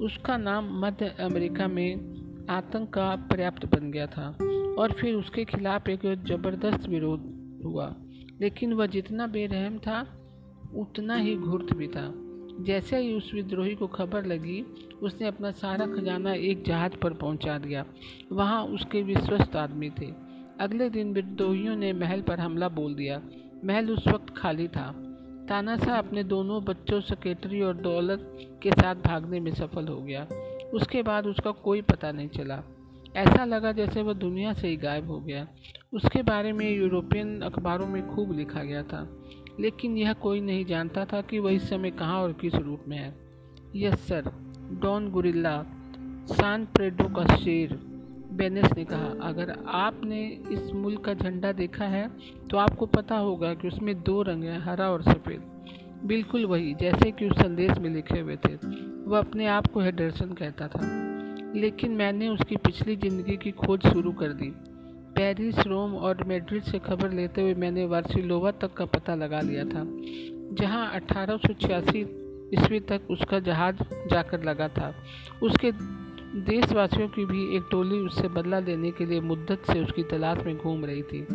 उसका 0.01 0.37
नाम 0.37 0.79
मध्य 0.79 1.05
अमेरिका 1.19 1.67
में 1.67 1.95
आतंक 2.49 2.89
का 2.89 3.15
पर्याप्त 3.15 3.65
बन 3.65 3.91
गया 3.91 4.07
था 4.07 4.37
और 4.79 4.91
फिर 4.91 5.15
उसके 5.15 5.45
खिलाफ 5.45 5.89
एक 5.89 5.99
ज़बरदस्त 6.05 6.89
विरोध 6.89 7.21
हुआ। 7.65 7.95
लेकिन 8.41 8.73
वह 8.73 8.85
जितना 8.85 9.27
बेरहम 9.27 9.77
था, 9.77 10.07
उतना 10.75 11.15
ही 11.15 11.35
घुर्त 11.35 11.73
भी 11.73 11.87
था। 11.87 12.13
जैसे 12.63 12.97
ही 12.97 13.13
उस 13.13 13.31
विद्रोही 13.33 13.75
को 13.75 13.87
खबर 13.87 14.25
लगी, 14.25 14.65
उसने 15.01 15.27
अपना 15.27 15.51
सारा 15.51 15.85
खजाना 15.85 16.33
एक 16.33 16.63
जहाज़ 16.63 16.95
पर 16.97 17.13
पहुँचा 17.13 17.57
दिया। 17.57 17.85
वहाँ 18.31 18.65
उसके 18.65 19.01
विश्वस्त 19.01 19.55
आदमी 19.55 19.89
थे। 19.89 20.13
अगले 20.59 20.89
दिन 20.89 21.13
विद्रोहियों 21.13 21.75
ने 21.75 21.93
महल 21.93 22.21
पर 22.21 22.39
हमला 22.39 22.69
बोल 22.69 22.95
दिया। 22.95 23.21
महल 23.65 23.91
उस 23.91 24.07
वक्त 24.07 24.37
खाली 24.37 24.67
था। 24.67 25.06
तानाशाह 25.49 25.97
अपने 25.97 26.23
दोनों 26.23 26.63
बच्चों 26.63 27.01
सेक्रेटरी 27.01 27.61
और 27.61 27.73
दौलत 27.73 28.37
के 28.63 28.71
साथ 28.71 28.95
भागने 28.95 29.39
में 29.39 29.53
सफल 29.53 29.87
हो 29.87 30.01
गया। 30.01 30.27
उसके 30.73 31.01
बाद 31.01 31.27
उसका 31.27 31.51
कोई 31.51 31.81
पता 31.81 32.11
नहीं 32.11 32.29
चला। 32.29 32.63
ऐसा 33.15 33.45
लगा 33.45 33.71
जैसे 33.71 34.01
वह 34.01 34.13
दुनिया 34.13 34.53
से 34.53 34.67
ही 34.67 34.77
गायब 34.77 35.09
हो 35.09 35.19
गया। 35.19 35.47
उसके 35.93 36.21
बारे 36.21 36.51
में 36.51 36.69
यूरोपियन 36.77 37.41
अखबारों 37.41 37.87
में 37.87 38.15
खूब 38.15 38.37
लिखा 38.37 38.63
गया 38.63 38.83
था, 38.83 39.07
लेकिन 39.59 39.97
यह 39.97 40.13
कोई 40.13 40.41
नहीं 40.41 40.65
जानता 40.65 41.05
था 41.05 41.21
कि 41.21 41.39
वह 41.39 41.51
इस 41.51 41.69
समय 41.69 41.91
कहाँ 41.91 42.21
और 42.21 42.33
किस 42.33 42.55
रूप 42.55 42.83
में 42.87 42.97
है। 42.97 43.15
Yes, 43.75 44.07
sir. 44.07 44.31
डॉन 44.81 45.09
गुरिल्ला, 45.11 45.63
सान 46.31 46.65
प्रेडो 46.65 47.03
का 47.03 47.35
शेर। 47.35 47.86
बेनेस 48.37 48.71
ने 48.77 48.83
कहा, 48.85 49.07
अगर 49.21 49.53
आपने 49.67 50.25
इस 50.51 50.71
मुल्क 50.75 51.03
का 51.05 51.13
झंडा 51.15 51.51
देखा 51.53 51.85
है 51.85 52.07
तो 52.49 52.57
आपको 52.57 52.85
पता 52.87 53.15
होगा 53.17 53.53
कि 53.53 53.67
उसमें 53.67 53.93
दो 54.03 54.21
रंग 54.21 54.43
हैं, 54.43 54.59
हरा 54.61 54.89
और 54.91 55.03
सफ़ेद। 55.03 55.41
बिल्कुल 56.05 56.45
वही, 56.45 56.73
जैसे 56.73 57.11
कि 57.11 57.29
उस 57.29 57.37
संदेश 57.37 57.77
में 57.77 57.89
लिखे 57.89 58.19
हुए 58.19 58.35
थे। 58.37 58.53
वह 59.05 59.19
अपने 59.19 59.47
आप 59.47 59.67
को 59.67 59.79
हेडरसन 59.79 60.33
कहता 60.33 60.67
था। 60.67 60.81
लेकिन 61.55 61.91
मैंने 61.93 62.27
उसकी 62.27 62.55
पिछली 62.57 62.95
ज़िंदगी 62.97 63.37
की 63.37 63.51
खोज 63.53 63.87
शुरू 63.87 64.11
कर 64.11 64.33
दी। 64.33 64.49
पेरिस, 65.15 65.59
रोम 65.59 65.95
और 65.97 66.23
मेड्रिड 66.23 66.63
से 66.63 66.79
खबर 66.79 67.11
लेते 67.11 67.41
हुए 67.41 67.53
मैंने 67.55 67.85
वार्सिलोवा 67.85 68.51
तक 68.53 68.73
का 68.73 68.85
पता 68.87 69.15
लगा 69.15 69.39
लिया 69.41 69.63
था, 69.65 69.83
जहाँ 70.55 70.89
अठारह 70.95 71.37
सौ 71.37 71.53
छियासी 71.55 72.01
ईस्वी 72.53 72.79
तक 72.81 73.07
उसका 73.09 73.39
जहाज़ 73.39 73.83
जाकर 74.09 74.43
लगा 74.43 74.67
था। 74.69 74.93
उसके 75.43 75.71
देशवासियों 76.37 77.07
की 77.07 77.25
भी 77.25 77.55
एक 77.55 77.63
टोली 77.71 77.97
उससे 77.97 78.27
बदला 78.27 78.59
लेने 78.59 78.91
के 78.91 79.05
लिए 79.05 79.19
मुद्दत 79.21 79.71
से 79.71 79.79
उसकी 79.79 80.03
तलाश 80.03 80.37
में 80.45 80.57
घूम 80.57 80.85
रही 80.85 81.01
थी। 81.01 81.27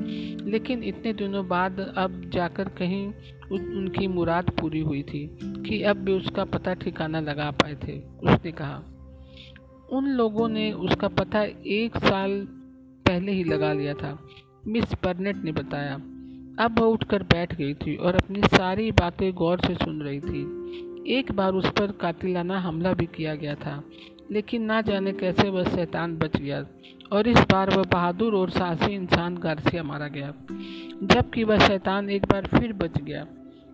लेकिन 0.50 0.82
इतने 0.82 1.12
दिनों 1.12 1.46
बाद 1.48 1.80
अब 1.96 2.20
जाकर 2.30 2.68
कहीं 2.68 3.06
उनकी 3.52 4.06
मुराद 4.06 4.50
पूरी 4.50 4.80
हुई 4.80 5.02
थी 5.02 5.26
कि 5.42 5.82
अब 5.82 5.96
भी 5.96 6.12
उसका 6.12 6.44
पता 6.44 6.74
ठिकाना 6.74 7.20
लगा 7.20 7.50
पाए 7.50 7.76
थे, 7.84 7.98
उसने 8.00 8.52
कहा। 8.52 8.82
उन 9.92 10.06
लोगों 10.06 10.48
ने 10.48 10.72
उसका 10.72 11.08
पता 11.08 11.42
एक 11.66 11.96
साल 11.96 12.46
पहले 13.06 13.32
ही 13.32 13.44
लगा 13.44 13.72
लिया 13.72 13.94
था, 13.94 14.18
मिस 14.66 14.94
बर्नेट 15.04 15.36
ने 15.36 15.52
बताया। 15.52 15.94
अब 16.60 16.78
वह 16.78 16.86
उठकर 16.86 17.22
बैठ 17.22 17.54
गई 17.54 17.74
थी 17.74 17.96
और 17.96 18.14
अपनी 18.14 18.40
सारी 18.40 18.90
बातें 18.90 19.32
गौर 19.32 19.60
से 19.60 19.74
सुन 19.74 20.02
रही 20.02 20.20
थी। 20.20 20.42
एक 21.08 21.32
बार 21.32 21.52
उस 21.52 21.70
पर 21.70 21.92
कातिलाना 21.92 22.58
हमला 22.60 22.92
भी 22.92 23.06
किया 23.06 23.34
गया 23.34 23.54
था। 23.54 23.82
लेकिन 24.32 24.62
ना 24.62 24.80
जाने 24.80 25.12
कैसे 25.12 25.48
वह 25.48 25.64
शैतान 25.64 26.16
बच 26.16 26.36
गया। 26.36 26.64
और 27.12 27.28
इस 27.28 27.38
बार 27.52 27.70
वह 27.70 27.82
बहादुर 27.82 28.34
और 28.34 28.50
साहसी 28.50 28.94
इंसान 28.94 29.36
गार्सिया 29.36 29.82
मारा 29.82 30.08
गया, 30.08 30.32
जबकि 31.04 31.44
वह 31.44 31.58
शैतान 31.58 32.10
एक 32.10 32.26
बार 32.26 32.46
फिर 32.46 32.72
बच 32.72 32.98
गया। 32.98 33.26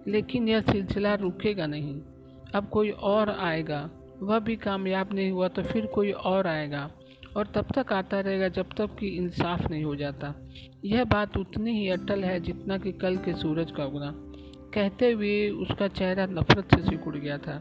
लेकिन 0.08 0.48
यह 0.48 0.60
सिलसिला 0.60 1.14
रुकेगा 1.14 1.66
नहीं। 1.66 2.00
अब 2.54 2.68
कोई 2.68 2.90
और 2.90 3.30
आएगा, 3.30 3.90
वह 4.22 4.38
भी 4.38 4.56
कामयाब 4.56 5.12
नहीं 5.12 5.30
हुआ 5.30 5.48
तो 5.48 5.62
फिर 5.62 5.86
कोई 5.86 6.10
और 6.10 6.46
आएगा, 6.46 6.90
और 7.36 7.46
तब 7.46 7.66
तक 7.74 7.92
आता 7.92 8.20
रहेगा 8.20 8.48
जब 8.48 8.66
तक 8.76 8.96
कि 9.00 9.08
इंसाफ 9.08 9.70
नहीं 9.70 9.84
हो 9.84 9.96
जाता। 9.96 10.34
यह 10.84 11.04
बात 11.04 11.36
उतनी 11.36 11.78
ही 11.80 11.88
अटल 11.88 12.24
है 12.24 12.40
जितना 12.40 12.78
कि 12.78 12.92
कल 12.92 13.16
के 13.16 13.34
सूरज 13.34 13.70
का 13.70 13.84
उगना। 13.84 14.12
कहते 14.74 15.10
हुए 15.12 15.48
उसका 15.50 15.88
चेहरा 15.88 16.26
नफरत 16.26 16.74
से 16.74 16.82
सिकुड़ 16.82 17.16
गया 17.16 17.38
था। 17.38 17.60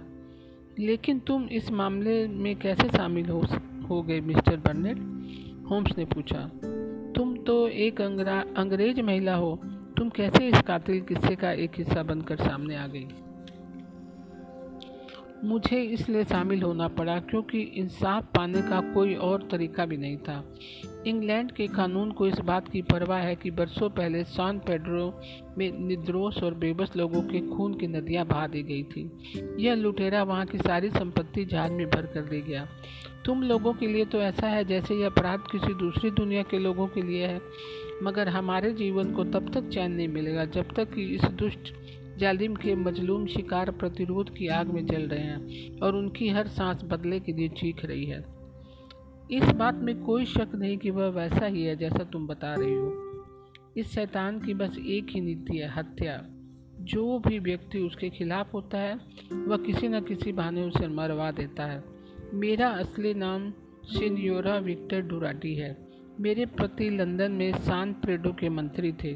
लेकिन 0.80 1.20
तुम 1.20 1.44
इस 1.44 1.72
मामले 1.72 2.28
में 2.28 2.56
कैसे 2.56 2.88
शामिल 2.88 3.26
हो 3.26 3.46
हो 3.90 4.02
गए 4.02 4.22
मिस्टर 4.22 4.58
बर्नेट? 4.58 4.98
होम्स 5.70 5.98
ने 5.98 6.06
पूछा। 6.06 6.52
तुम 7.16 7.38
तो 7.38 7.68
एक 7.68 8.02
अंग्रेज़ 8.58 9.02
महिला 9.02 9.36
हो। 9.36 9.60
तुम 9.98 10.10
कैसे 10.10 10.48
इस 10.48 10.62
कातिल 10.62 11.02
किस्से 11.02 11.36
का 11.36 11.52
एक 11.52 11.72
हिस्सा 11.78 12.04
बनकर 12.04 12.36
सामने 12.36 12.76
आ 12.76 12.88
गई? 12.88 13.08
मुझे 15.44 15.82
इसलिए 15.84 16.24
शामिल 16.24 16.62
होना 16.62 16.88
पड़ा 16.88 17.18
क्योंकि 17.20 17.62
इंसाफ 17.78 18.26
पाने 18.36 18.62
का 18.62 18.80
कोई 18.94 19.14
और 19.16 19.48
तरीका 19.52 19.86
भी 19.86 19.98
नहीं 19.98 20.18
था। 20.18 20.44
इंग्लैंड 21.08 21.52
के 21.52 21.68
कानून 21.68 22.12
को 22.12 22.28
इस 22.28 22.40
बात 22.40 22.70
की 22.70 22.82
परवाह 22.82 23.20
है 23.20 23.36
कि 23.36 23.52
बरसों 23.52 23.90
पहले 23.90 24.24
सॉन 24.24 24.60
पेड्रो 24.60 25.22
में 25.58 25.72
निर्दोष 25.80 26.42
और 26.44 26.54
बेबस 26.54 26.96
लोगों 26.96 27.22
के 27.22 27.40
खून 27.50 27.74
की 27.74 27.88
नदियाँ 27.88 28.26
बहा 28.26 28.48
दी 28.48 28.64
गई 28.64 28.84
थी। 28.84 29.10
यह 29.60 29.76
लुटेरा 29.76 30.24
वहाँ 30.24 30.46
की 30.46 30.58
सारी 30.58 30.90
संपत्ति 30.90 31.46
जहाज़ 31.46 31.72
में 31.72 31.90
भर 31.90 32.06
कर 32.06 32.22
दे 32.22 32.42
गया। 32.42 32.68
तुम 33.26 33.44
लोगों 33.44 33.74
के 33.74 33.88
लिए 33.88 34.06
तो 34.06 34.22
ऐसा 34.22 34.48
है 34.48 34.64
जैसे 34.66 34.96
यह 34.96 35.06
अपराध 35.06 35.40
किसी 35.52 35.74
दूसरी 35.74 36.12
दुनिया 36.12 36.44
के 36.44 36.60
लोगों 36.60 36.88
के 36.88 37.02
लिए 37.02 37.28
है, 37.28 37.42
मगर 38.04 38.30
हमारे 38.30 38.74
जीवन 38.74 39.14
को 39.14 39.24
तब 39.24 39.52
तक 39.54 39.70
चैन 39.70 39.92
नहीं 39.92 40.08
मिलेगा 40.08 40.46
जब 40.46 40.74
तक 40.76 40.94
कि 40.94 41.04
इस 41.16 41.24
दुष्ट 41.24 41.74
जालिम 42.18 42.56
के 42.56 42.76
मजलूम 42.76 43.26
शिकार 43.26 43.72
प्रतिरोध 43.72 44.36
की 44.36 44.48
आग 44.48 44.68
में 44.68 44.86
जल 44.86 45.02
रहे 45.02 45.20
हैं 45.20 45.72
और 45.80 45.96
उनकी 45.96 46.30
हर 46.30 46.48
सांस 46.48 46.82
बदले 46.84 47.20
के 47.20 47.34
लिए 47.34 47.50
चीख 47.50 47.86
रही 47.86 48.06
है। 48.06 48.26
इस 49.32 49.44
बात 49.44 49.76
में 49.76 50.04
कोई 50.04 50.26
शक 50.26 50.48
नहीं 50.56 50.78
कि 50.78 50.90
वह 50.90 51.08
वैसा 51.08 51.46
ही 51.46 51.64
है 51.64 51.76
जैसा 51.76 52.04
तुम 52.04 52.28
बता 52.28 52.54
रही 52.54 52.74
हो। 52.74 53.04
इस 53.78 53.92
शैतान 53.92 54.40
की 54.40 54.54
बस 54.54 54.78
एक 54.78 55.08
ही 55.10 55.22
नीति 55.22 55.58
है, 55.58 55.68
हत्या। 55.68 56.26
जो 56.80 57.20
भी 57.20 57.40
व्यक्ति 57.40 57.80
उसके 57.80 58.10
खिलाफ 58.10 58.54
होता 58.54 58.78
है, 58.78 59.00
वह 59.34 59.58
किसी 59.58 59.88
न 59.88 60.02
किसी 60.02 60.32
बहाने 60.32 60.62
उसे 60.62 60.88
मरवा 60.88 61.32
देता 61.32 61.66
है। 61.66 61.84
मेरा 62.34 62.68
असली 62.68 63.14
नाम 63.14 63.52
सिन्योरा 63.84 64.58
विक्टर 64.58 65.02
डुराटी 65.02 65.56
है। 65.56 65.87
मेरे 66.20 66.46
पति 66.46 66.90
लंदन 66.90 67.32
में 67.32 67.52
सान 67.52 67.94
प्रेडो 67.94 68.32
के 68.32 68.50
मंत्री 68.50 68.92
थे। 68.92 69.14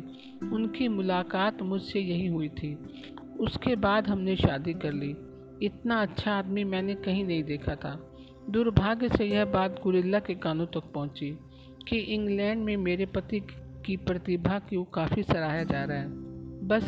उनकी 0.53 0.87
मुलाकात 0.87 1.61
मुझसे 1.61 1.99
यही 1.99 2.27
हुई 2.27 2.49
थी। 2.49 2.77
उसके 3.39 3.75
बाद 3.75 4.07
हमने 4.07 4.35
शादी 4.35 4.73
कर 4.73 4.93
ली। 4.93 5.15
इतना 5.65 6.01
अच्छा 6.01 6.31
आदमी 6.31 6.63
मैंने 6.63 6.95
कहीं 6.95 7.25
नहीं 7.25 7.43
देखा 7.43 7.75
था। 7.75 8.13
दुर्भाग्य 8.49 9.09
से 9.09 9.25
यह 9.25 9.45
बात 9.45 9.81
गुरिल्ला 9.83 10.19
के 10.19 10.35
कानों 10.35 10.65
तक 10.65 10.83
पहुँची 10.93 11.39
कि 11.87 11.97
इंग्लैंड 11.97 12.63
में 12.63 12.77
मेरे 12.77 13.05
पति 13.05 13.39
की 13.85 13.97
प्रतिभा 13.97 14.59
को 14.59 14.83
काफ़ी 14.83 15.23
सराहा 15.23 15.63
जा 15.63 15.83
रहा 15.83 15.97
है। 15.97 16.07
बस 16.67 16.83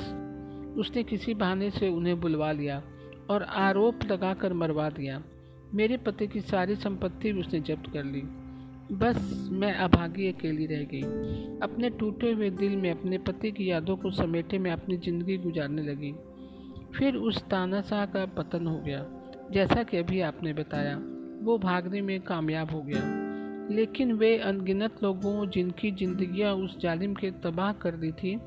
उसने 0.77 1.03
किसी 1.03 1.34
बहाने 1.34 1.69
से 1.69 1.90
उन्हें 1.90 2.22
बुलवा 2.22 2.52
लिया 2.52 2.84
और 3.30 3.44
आरोप 3.44 3.99
लगाकर 4.11 4.53
मरवा 4.53 4.90
दिया। 4.90 5.23
मेरे 5.73 5.98
पति 5.98 6.27
की 6.27 6.41
सारी 6.41 6.76
संपत्ति 6.76 7.31
उसने 7.31 7.60
जब्त 7.60 7.94
कर 7.94 8.03
ली। 8.03 8.43
बस 8.94 9.49
मैं 9.52 9.74
अभागी 9.74 10.28
अकेली 10.28 10.65
रह 10.65 10.84
गई। 10.84 11.02
अपने 11.60 11.90
टूटे 11.90 12.32
हुए 12.32 12.49
दिल 12.49 12.76
में, 12.78 12.91
अपने 12.91 13.18
पति 13.18 13.52
की 13.52 13.72
यादों 13.72 13.98
को 13.98 14.11
समेटे 14.11 14.57
में 14.57 14.72
अपनी 14.72 14.98
ज़िंदगी 14.98 15.38
गुजारने 15.38 15.82
लगी। 15.82 16.14
फिर 16.95 17.15
उस 17.15 17.44
तानाशाह 17.44 18.06
का 18.06 18.26
पतन 18.26 18.68
हो 18.68 18.78
गया, 18.78 19.06
जैसा 19.52 19.84
कि 19.84 19.98
अभी 19.98 20.22
आपने 20.22 20.53
बताया। 20.53 21.02
वो 21.41 21.57
भागने 21.57 22.02
में 22.02 22.22
कामयाब 22.22 22.72
हो 22.72 22.82
गया। 22.82 23.20
लेकिन 23.72 24.11
वे 24.11 24.38
अनगिनत 24.38 25.03
लोगों 25.03 25.49
जिनकी 25.49 25.91
जिंदगियाँ 25.91 26.53
उस 26.53 26.80
जालिम 26.80 27.14
के 27.14 27.32
तबाह 27.32 27.74
कर 27.74 27.91
दी 27.91 28.11
थी, 28.11 28.40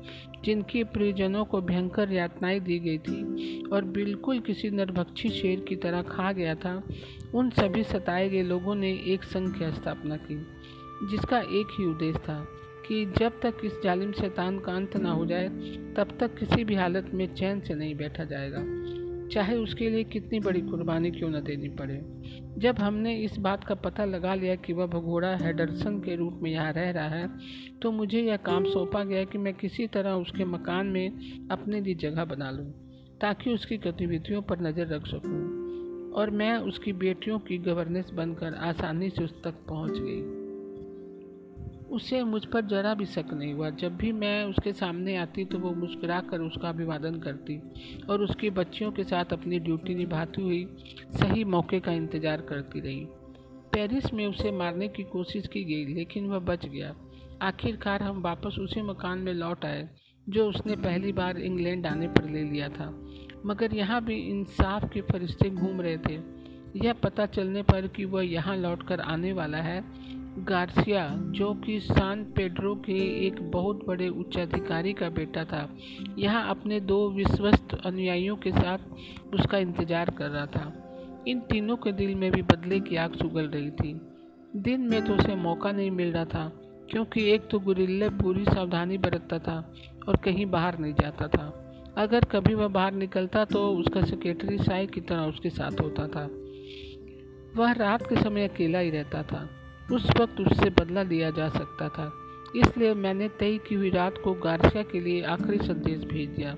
जिनके 0.45 0.83
परिजनों 0.83 1.45
को 1.45 1.61
भयंकर 1.61 2.11
यातनाएँ 2.11 2.59
दी 2.59 2.79
गई 2.79 2.97
थी 2.97 3.61
और 3.61 3.85
बिल्कुल 3.85 4.39
किसी 4.39 4.69
नरभक्षी 4.69 5.29
शेर 5.29 5.59
की 5.59 5.75
तरह 5.75 6.01
खा 6.01 6.31
गया 6.31 6.55
था 6.55 6.83
उन 7.33 7.49
सभी 7.49 7.83
सताए 7.83 8.29
गए 8.29 8.43
लोगों 8.43 8.75
ने 8.75 8.91
एक 9.07 9.23
संघ 9.23 9.53
की 9.53 9.71
स्थापना 9.71 10.17
की, 10.17 10.35
जिसका 11.11 11.39
एक 11.39 11.75
ही 11.79 11.85
उद्देश्य 11.85 12.19
था 12.19 12.45
कि 12.87 13.05
जब 13.19 13.39
तक 13.41 13.57
इस 13.65 13.73
जालिम 13.83 14.11
शैतान 14.11 14.59
का 14.59 14.73
अंत 14.73 14.95
ना 14.97 15.11
हो 15.11 15.25
जाए, 15.25 15.47
तब 15.97 16.17
तक 16.19 16.37
किसी 16.37 16.63
भी 16.63 16.75
हालत 16.75 17.09
में 17.13 17.33
चैन 17.35 17.59
से 17.59 17.75
नहीं 17.75 17.95
बैठा 17.95 18.23
जाएगा। 18.23 18.63
चाहे 19.33 19.55
उसके 19.55 19.89
लिए 19.89 20.03
कितनी 20.03 20.39
बड़ी 20.39 20.61
कुर्बानी 20.61 21.11
क्यों 21.11 21.29
न 21.29 21.41
देनी 21.43 21.69
पड़े। 21.69 21.99
जब 22.57 22.79
हमने 22.79 23.15
इस 23.15 23.37
बात 23.37 23.63
का 23.63 23.75
पता 23.75 24.05
लगा 24.05 24.35
लिया 24.35 24.55
कि 24.55 24.73
वह 24.73 24.85
भगोड़ा 24.85 25.35
हेडरसन 25.37 25.99
के 25.99 26.15
रूप 26.15 26.39
में 26.43 26.51
यहाँ 26.51 26.71
रह 26.73 26.89
रहा 26.91 27.07
है 27.07 27.29
तो 27.81 27.91
मुझे 27.91 28.21
यह 28.21 28.37
काम 28.37 28.65
सौंपा 28.65 29.03
गया 29.03 29.23
कि 29.23 29.37
मैं 29.37 29.53
किसी 29.53 29.87
तरह 29.87 30.13
उसके 30.13 30.45
मकान 30.45 30.87
में 30.87 31.47
अपने 31.51 31.81
लिए 31.81 31.95
जगह 31.95 32.25
बना 32.25 32.51
लूँ, 32.51 32.71
ताकि 33.21 33.53
उसकी 33.53 33.77
गतिविधियों 33.77 34.41
पर 34.41 34.61
नज़र 34.61 34.87
रख 34.87 35.07
सकूँ। 35.07 35.66
और 36.17 36.29
मैं 36.29 36.55
उसकी 36.59 36.93
बेटियों 36.93 37.39
की 37.39 37.57
गवर्नेंस 37.57 38.09
बनकर 38.11 38.53
आसानी 38.63 39.09
से 39.09 39.23
उस 39.23 39.33
तक 39.43 39.65
पहुँच 39.69 39.97
गई। 39.97 40.21
उसे 41.87 42.23
मुझ 42.23 42.43
पर 42.45 42.65
जरा 42.65 42.93
भी 42.93 43.05
शक 43.05 43.33
नहीं 43.33 43.53
हुआ। 43.53 43.69
जब 43.69 43.95
भी 43.97 44.11
मैं 44.11 44.43
उसके 44.45 44.73
सामने 44.73 45.15
आती 45.17 45.45
तो 45.45 45.59
वो 45.59 45.71
मुस्कुरा 45.71 46.19
कर 46.21 46.41
उसका 46.41 46.69
अभिवादन 46.69 47.19
करती 47.19 47.59
और 48.09 48.21
उसकी 48.21 48.49
बच्चियों 48.49 48.91
के 48.91 49.03
साथ 49.03 49.33
अपनी 49.33 49.59
ड्यूटी 49.59 49.95
निभाती 49.95 50.41
हुई 50.41 50.65
सही 51.11 51.43
मौके 51.43 51.79
का 51.79 51.91
इंतज़ार 51.91 52.41
करती 52.41 52.79
रही। 52.79 53.05
पेरिस 53.73 54.13
में 54.13 54.25
उसे 54.27 54.51
मारने 54.51 54.87
की 54.87 55.03
कोशिश 55.03 55.47
की 55.47 55.63
गई, 55.63 55.93
लेकिन 55.93 56.27
वह 56.27 56.39
बच 56.39 56.65
गया। 56.65 56.93
आखिरकार 57.41 58.03
हम 58.03 58.21
वापस 58.21 58.55
उसी 58.59 58.81
मकान 58.81 59.19
में 59.19 59.33
लौट 59.33 59.65
आए, 59.65 59.87
जो 60.27 60.49
उसने 60.49 60.75
पहली 60.75 61.11
बार 61.11 61.37
इंग्लैंड 61.39 61.85
आने 61.87 62.07
पर 62.07 62.29
ले 62.29 62.43
लिया 62.43 62.69
था। 62.69 62.87
मगर 63.47 63.73
यहाँ 63.75 64.03
भी 64.05 64.15
इंसाफ 64.29 64.89
के 64.93 65.01
फरिश्ते 65.03 65.49
घूम 65.49 65.81
रहे 65.81 65.97
थे। 65.99 66.19
यह 66.77 66.93
पता 66.93 67.25
चलने 67.25 67.61
पर 67.63 67.87
कि 67.87 68.05
वह 68.05 68.25
यहाँ 68.25 68.55
लौटकर 68.57 68.99
आने 69.01 69.31
वाला 69.33 69.57
है। 69.57 69.83
गार्सिया, 70.39 71.07
जो 71.31 71.53
कि 71.55 71.79
सान 71.79 72.23
पेड्रो 72.35 72.73
के 72.75 72.97
एक 73.27 73.39
बहुत 73.51 73.85
बड़े 73.87 74.07
उच्चाधिकारी 74.09 74.93
का 74.93 75.09
बेटा 75.09 75.43
था, 75.43 75.69
यहाँ 76.17 76.49
अपने 76.49 76.79
दो 76.81 77.09
विश्वस्त 77.11 77.73
अनुयायियों 77.85 78.35
के 78.35 78.51
साथ 78.51 79.33
उसका 79.33 79.57
इंतज़ार 79.57 80.09
कर 80.09 80.29
रहा 80.29 80.45
था। 80.45 81.23
इन 81.27 81.39
तीनों 81.41 81.75
के 81.75 81.91
दिल 81.91 82.13
में 82.15 82.31
भी 82.31 82.41
बदले 82.41 82.79
की 82.79 82.95
आग 82.95 83.15
सुगल 83.15 83.47
रही 83.47 83.71
थी। 83.71 83.93
दिन 84.57 84.81
में 84.81 85.03
तो 85.05 85.13
उसे 85.13 85.35
मौका 85.35 85.71
नहीं 85.71 85.91
मिल 85.91 86.11
रहा 86.11 86.25
था, 86.25 86.51
क्योंकि 86.91 87.23
एक 87.31 87.47
तो 87.51 87.59
गुरिल्ले 87.59 88.09
पूरी 88.09 88.43
सावधानी 88.45 88.97
बरतता 88.97 89.39
था 89.39 89.57
और 90.07 90.15
कहीं 90.15 90.45
बाहर 90.45 90.77
नहीं 90.79 90.93
जाता 90.93 91.27
था। 91.27 91.47
अगर 91.97 92.25
कभी 92.25 92.53
वह 92.53 92.67
बाहर 92.67 92.93
निकलता 92.93 93.45
तो 93.45 93.67
उसका 93.69 94.01
सेक्रेटरी 94.01 94.57
साई 94.57 94.87
की 94.87 95.01
तरह 95.01 95.21
उसके 95.21 95.49
साथ 95.49 95.81
होता 95.81 96.07
था। 96.07 96.25
वह 97.55 97.71
रात 97.71 98.07
के 98.09 98.15
समय 98.15 98.47
अकेला 98.47 98.79
ही 98.79 98.89
रहता 98.89 99.23
था। 99.23 99.47
उस 99.91 100.09
वक्त 100.19 100.39
उससे 100.41 100.69
बदला 100.69 101.03
लिया 101.03 101.29
जा 101.31 101.47
सकता 101.49 101.87
था। 101.89 102.11
इसलिए 102.55 102.93
मैंने 102.93 103.27
तय 103.29 103.57
की 103.57 103.75
हुई 103.75 103.89
रात 103.89 104.17
को 104.23 104.33
गार्सिया 104.33 104.83
के 104.83 104.99
लिए 104.99 105.21
आखिरी 105.23 105.57
संदेश 105.57 106.03
भेज 106.03 106.29
दिया, 106.29 106.55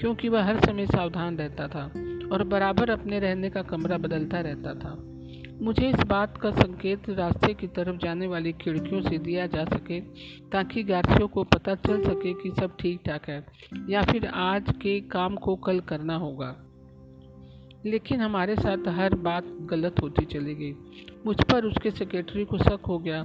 क्योंकि 0.00 0.28
वह 0.28 0.44
हर 0.44 0.60
समय 0.60 0.86
सावधान 0.86 1.38
रहता 1.38 1.68
था 1.68 1.84
और 2.32 2.44
बराबर 2.44 2.90
अपने 2.90 3.18
रहने 3.18 3.50
का 3.50 3.62
कमरा 3.62 3.98
बदलता 3.98 4.40
रहता 4.40 4.74
था। 4.74 4.96
मुझे 5.60 5.88
इस 5.88 6.00
बात 6.06 6.36
का 6.36 6.50
संकेत 6.50 7.08
रास्ते 7.10 7.54
की 7.54 7.66
तरफ़ 7.66 7.96
जाने 7.96 8.26
वाली 8.26 8.52
खिड़कियों 8.52 9.00
से 9.02 9.18
दिया 9.18 9.46
जा 9.46 9.64
सके 9.64 10.00
ताकि 10.52 10.82
गार्सियों 10.82 11.28
को 11.28 11.44
पता 11.44 11.74
चल 11.74 12.02
सके 12.02 12.32
कि 12.34 12.50
सब 12.60 12.76
ठीक 12.80 13.00
ठाक 13.06 13.28
है, 13.28 13.46
या 13.90 14.02
फिर 14.02 14.26
आज 14.26 14.72
के 14.82 15.00
काम 15.00 15.36
को 15.36 15.56
कल 15.56 15.80
करना 15.80 16.16
होगा। 16.16 16.56
लेकिन 17.86 18.20
हमारे 18.20 18.56
साथ 18.56 18.88
हर 18.88 19.14
बात 19.14 19.44
गलत 19.44 19.94
होती 20.02 20.24
चली 20.24 20.54
गई। 20.54 20.72
मुझ 21.26 21.36
पर 21.42 21.64
उसके 21.64 21.90
सेक्रेटरी 21.90 22.44
को 22.44 22.58
शक 22.58 22.86
हो 22.88 22.98
गया। 22.98 23.22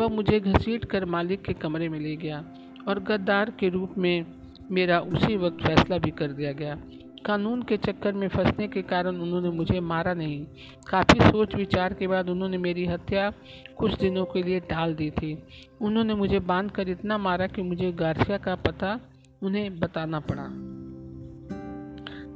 वह 0.00 0.08
मुझे 0.08 0.40
घसीट 0.40 0.84
कर 0.84 1.04
मालिक 1.04 1.42
के 1.42 1.52
कमरे 1.52 1.88
में 1.88 2.00
ले 2.00 2.16
गया 2.16 2.44
और 2.88 3.00
गद्दार 3.00 3.50
के 3.50 3.68
रूप 3.68 3.94
में 3.98 4.26
मेरा 4.70 5.00
उसी 5.00 5.36
वक्त 5.36 5.64
फैसला 5.66 5.98
भी 5.98 6.10
कर 6.10 6.32
दिया 6.32 6.52
गया। 6.52 6.74
कानून 7.26 7.62
के 7.62 7.76
चक्कर 7.76 8.12
में 8.12 8.28
फंसने 8.28 8.68
के 8.68 8.82
कारण 8.82 9.16
उन्होंने 9.16 9.50
मुझे 9.50 9.80
मारा 9.80 10.14
नहीं। 10.14 10.46
काफ़ी 10.88 11.20
सोच 11.20 11.54
विचार 11.54 11.94
के 11.94 12.06
बाद 12.06 12.28
उन्होंने 12.28 12.58
मेरी 12.58 12.86
हत्या 12.86 13.32
कुछ 13.76 13.98
दिनों 13.98 14.24
के 14.24 14.42
लिए 14.42 14.60
टाल 14.60 14.94
दी 14.94 15.10
थी। 15.10 15.42
उन्होंने 15.80 16.14
मुझे 16.14 16.40
बाँध 16.40 16.70
कर 16.70 16.88
इतना 16.88 17.18
मारा 17.18 17.46
कि 17.46 17.62
मुझे 17.62 17.92
गार्सिया 17.92 18.38
का 18.38 18.54
पता 18.54 19.00
उन्हें 19.42 19.80
बताना 19.80 20.20
पड़ा। 20.20 20.46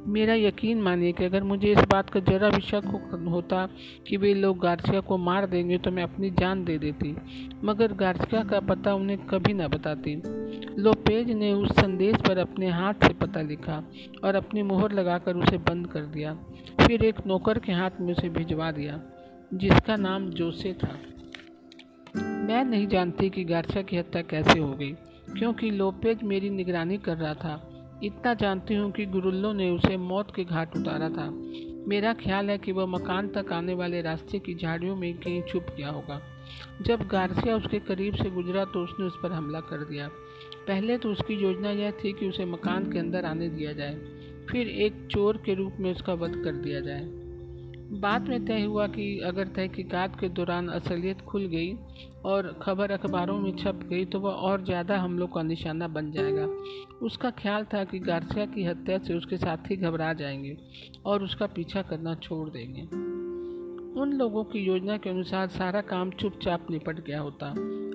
मेरा 0.09 0.33
यकीन 0.33 0.81
मानिए 0.81 1.11
कि 1.11 1.23
अगर 1.23 1.43
मुझे 1.43 1.71
इस 1.71 1.79
बात 1.91 2.09
का 2.09 2.19
ज़रा 2.19 2.49
भी 2.49 2.61
शक 2.61 2.85
होता 3.27 3.65
कि 4.07 4.17
वे 4.17 4.33
लोग 4.33 4.59
गार्सिया 4.59 4.99
को 4.99 5.17
मार 5.17 5.45
देंगे 5.47 5.77
तो 5.77 5.91
मैं 5.91 6.03
अपनी 6.03 6.29
जान 6.29 6.63
दे 6.65 6.77
देती। 6.77 7.15
मगर 7.63 7.93
गार्सिया 7.93 8.43
का 8.43 8.59
पता 8.59 8.93
उन्हें 8.93 9.17
कभी 9.25 9.53
न 9.53 9.67
बताती। 9.67 10.15
लोपेज 10.81 11.31
ने 11.31 11.51
उस 11.53 11.71
संदेश 11.71 12.15
पर 12.27 12.37
अपने 12.37 12.69
हाथ 12.69 12.93
से 12.93 13.13
पता 13.13 13.41
लिखा 13.41 13.83
और 14.23 14.35
अपनी 14.35 14.63
मोहर 14.63 14.91
लगाकर 14.91 15.35
उसे 15.35 15.57
बंद 15.59 15.87
कर 15.87 16.05
दिया। 16.07 16.33
फिर 16.81 17.05
एक 17.05 17.25
नौकर 17.27 17.59
के 17.59 17.71
हाथ 17.71 18.01
में 18.01 18.13
उसे 18.13 18.29
भिजवा 18.29 18.71
दिया, 18.71 18.99
जिसका 19.53 19.95
नाम 19.95 20.29
जोसे 20.31 20.73
था। 20.73 20.97
मैं 22.15 22.63
नहीं 22.65 22.87
जानती 22.87 23.29
कि 23.29 23.43
गार्सिया 23.43 23.83
की 23.83 23.97
हत्या 23.97 24.21
कैसे 24.21 24.59
हो 24.59 24.71
गई, 24.73 24.91
क्योंकि 25.37 25.71
लोपेज 25.71 26.23
मेरी 26.23 26.49
निगरानी 26.49 26.97
कर 26.97 27.17
रहा 27.17 27.33
था। 27.33 27.68
इतना 28.03 28.33
जानती 28.33 28.75
हूँ 28.75 28.91
कि 28.91 29.05
गुरुल्लो 29.05 29.51
ने 29.53 29.69
उसे 29.69 29.97
मौत 29.97 30.33
के 30.35 30.43
घाट 30.43 30.75
उतारा 30.77 31.09
था। 31.09 31.29
मेरा 31.87 32.13
ख्याल 32.13 32.49
है 32.49 32.57
कि 32.57 32.71
वह 32.71 32.85
मकान 32.85 33.27
तक 33.27 33.51
आने 33.53 33.73
वाले 33.73 34.01
रास्ते 34.01 34.39
की 34.39 34.55
झाड़ियों 34.55 34.95
में 34.95 35.13
कहीं 35.17 35.41
छुप 35.41 35.65
गया 35.77 35.89
होगा। 35.89 36.21
जब 36.81 37.07
गार्सिया 37.07 37.55
उसके 37.55 37.79
करीब 37.79 38.15
से 38.15 38.29
गुजरा 38.29 38.65
तो 38.65 38.83
उसने 38.83 39.05
उस 39.05 39.17
पर 39.23 39.31
हमला 39.31 39.59
कर 39.61 39.83
दिया। 39.85 40.07
पहले 40.67 40.97
तो 40.97 41.11
उसकी 41.11 41.33
योजना 41.33 41.71
यह 41.71 41.91
थी 42.03 42.13
कि 42.13 42.29
उसे 42.29 42.45
मकान 42.45 42.91
के 42.91 42.99
अंदर 42.99 43.25
आने 43.25 43.49
दिया 43.49 43.73
जाए, 43.73 43.95
फिर 44.49 44.67
एक 44.67 45.07
चोर 45.11 45.37
के 45.37 45.53
रूप 45.53 45.77
में 45.79 45.91
उसका 45.91 46.13
वध 46.13 46.41
कर 46.43 46.55
दिया 46.55 46.79
जाए। 46.79 47.03
बाद 47.91 48.27
में 48.29 48.45
तय 48.45 48.61
हुआ 48.61 48.87
कि 48.87 49.19
अगर 49.19 49.47
तहकीकात 49.47 50.19
के 50.19 50.29
दौरान 50.29 50.67
असलियत 50.67 51.21
खुल 51.21 51.45
गई 51.45 51.73
और 52.25 52.59
ख़बर 52.61 52.91
अखबारों 52.91 53.37
में 53.39 53.55
छप 53.55 53.79
गई 53.83 54.05
तो 54.05 54.19
वह 54.19 54.31
और 54.31 54.65
ज़्यादा 54.65 54.97
हमलों 54.97 55.27
का 55.27 55.41
निशाना 55.41 55.87
बन 55.87 56.11
जाएगा। 56.11 56.45
उसका 57.05 57.29
ख्याल 57.29 57.63
था 57.63 57.83
कि 57.83 57.99
गार्सिया 57.99 58.45
की 58.45 58.63
हत्या 58.63 58.97
से 58.97 59.13
उसके 59.13 59.37
साथी 59.37 59.75
घबरा 59.75 60.13
जाएँगे 60.13 60.57
और 61.05 61.23
उसका 61.23 61.45
पीछा 61.45 61.81
करना 61.81 62.15
छोड़ 62.15 62.49
देंगे। 62.49 62.81
उन 64.01 64.13
लोगों 64.13 64.43
की 64.43 64.59
योजना 64.59 64.97
के 64.97 65.09
अनुसार 65.09 65.47
सारा 65.47 65.81
काम 65.81 66.11
चुपचाप 66.11 66.71
निपट 66.71 66.99
गया 67.05 67.19
होता। 67.19 67.49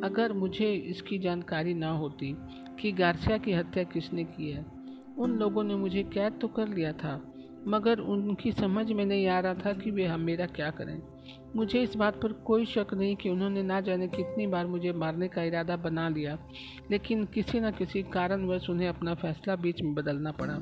अगर 0.07 0.33
मुझे 0.33 0.73
इसकी 0.75 1.19
जानकारी 1.19 1.75
ना 1.75 1.91
होती 1.91 2.37
कि 2.81 2.93
गार्सिया 2.93 3.39
की 3.39 3.53
हत्या 3.53 3.85
किसने 3.85 4.25
की 4.25 4.51
है, 4.51 4.67
उन 5.19 5.31
लोगों 5.31 5.65
ने 5.65 5.75
मुझे 5.75 6.03
कैद 6.03 6.39
तो 6.41 6.49
कर 6.49 6.69
लिया 6.69 6.93
था 6.93 7.34
मगर 7.69 7.99
उनकी 7.99 8.53
समझ 8.53 8.93
में 8.93 9.05
नहीं 9.05 9.27
आ 9.27 9.41
रहा 9.41 9.55
था 9.55 9.73
कि 9.73 9.91
वे 9.91 10.07
हम 10.07 10.21
मेरा 10.21 10.47
क्या 10.47 10.71
करें। 10.71 11.03
मुझे 11.57 11.83
इस 11.83 11.97
बात 11.97 12.21
पर 12.23 12.33
कोई 12.33 12.65
शक 12.67 12.87
नहीं 12.95 13.17
कि 13.17 13.29
उन्होंने 13.29 13.63
ना 13.63 13.81
जाने 13.81 14.09
कितनी 14.09 14.47
बार 14.47 14.67
मुझे 14.67 14.93
मारने 14.93 15.29
का 15.29 15.43
इरादा 15.43 15.77
बना 15.77 16.09
लिया, 16.09 16.39
लेकिन 16.91 17.25
किसी 17.25 17.61
न 17.61 17.71
किसी 17.71 18.03
कारणवश 18.03 18.71
उन्हें 18.71 18.89
अपना 18.89 19.15
फैसला 19.15 19.57
बीच 19.57 19.83
में 19.83 19.95
बदलना 19.95 20.33
पड़ा। 20.33 20.55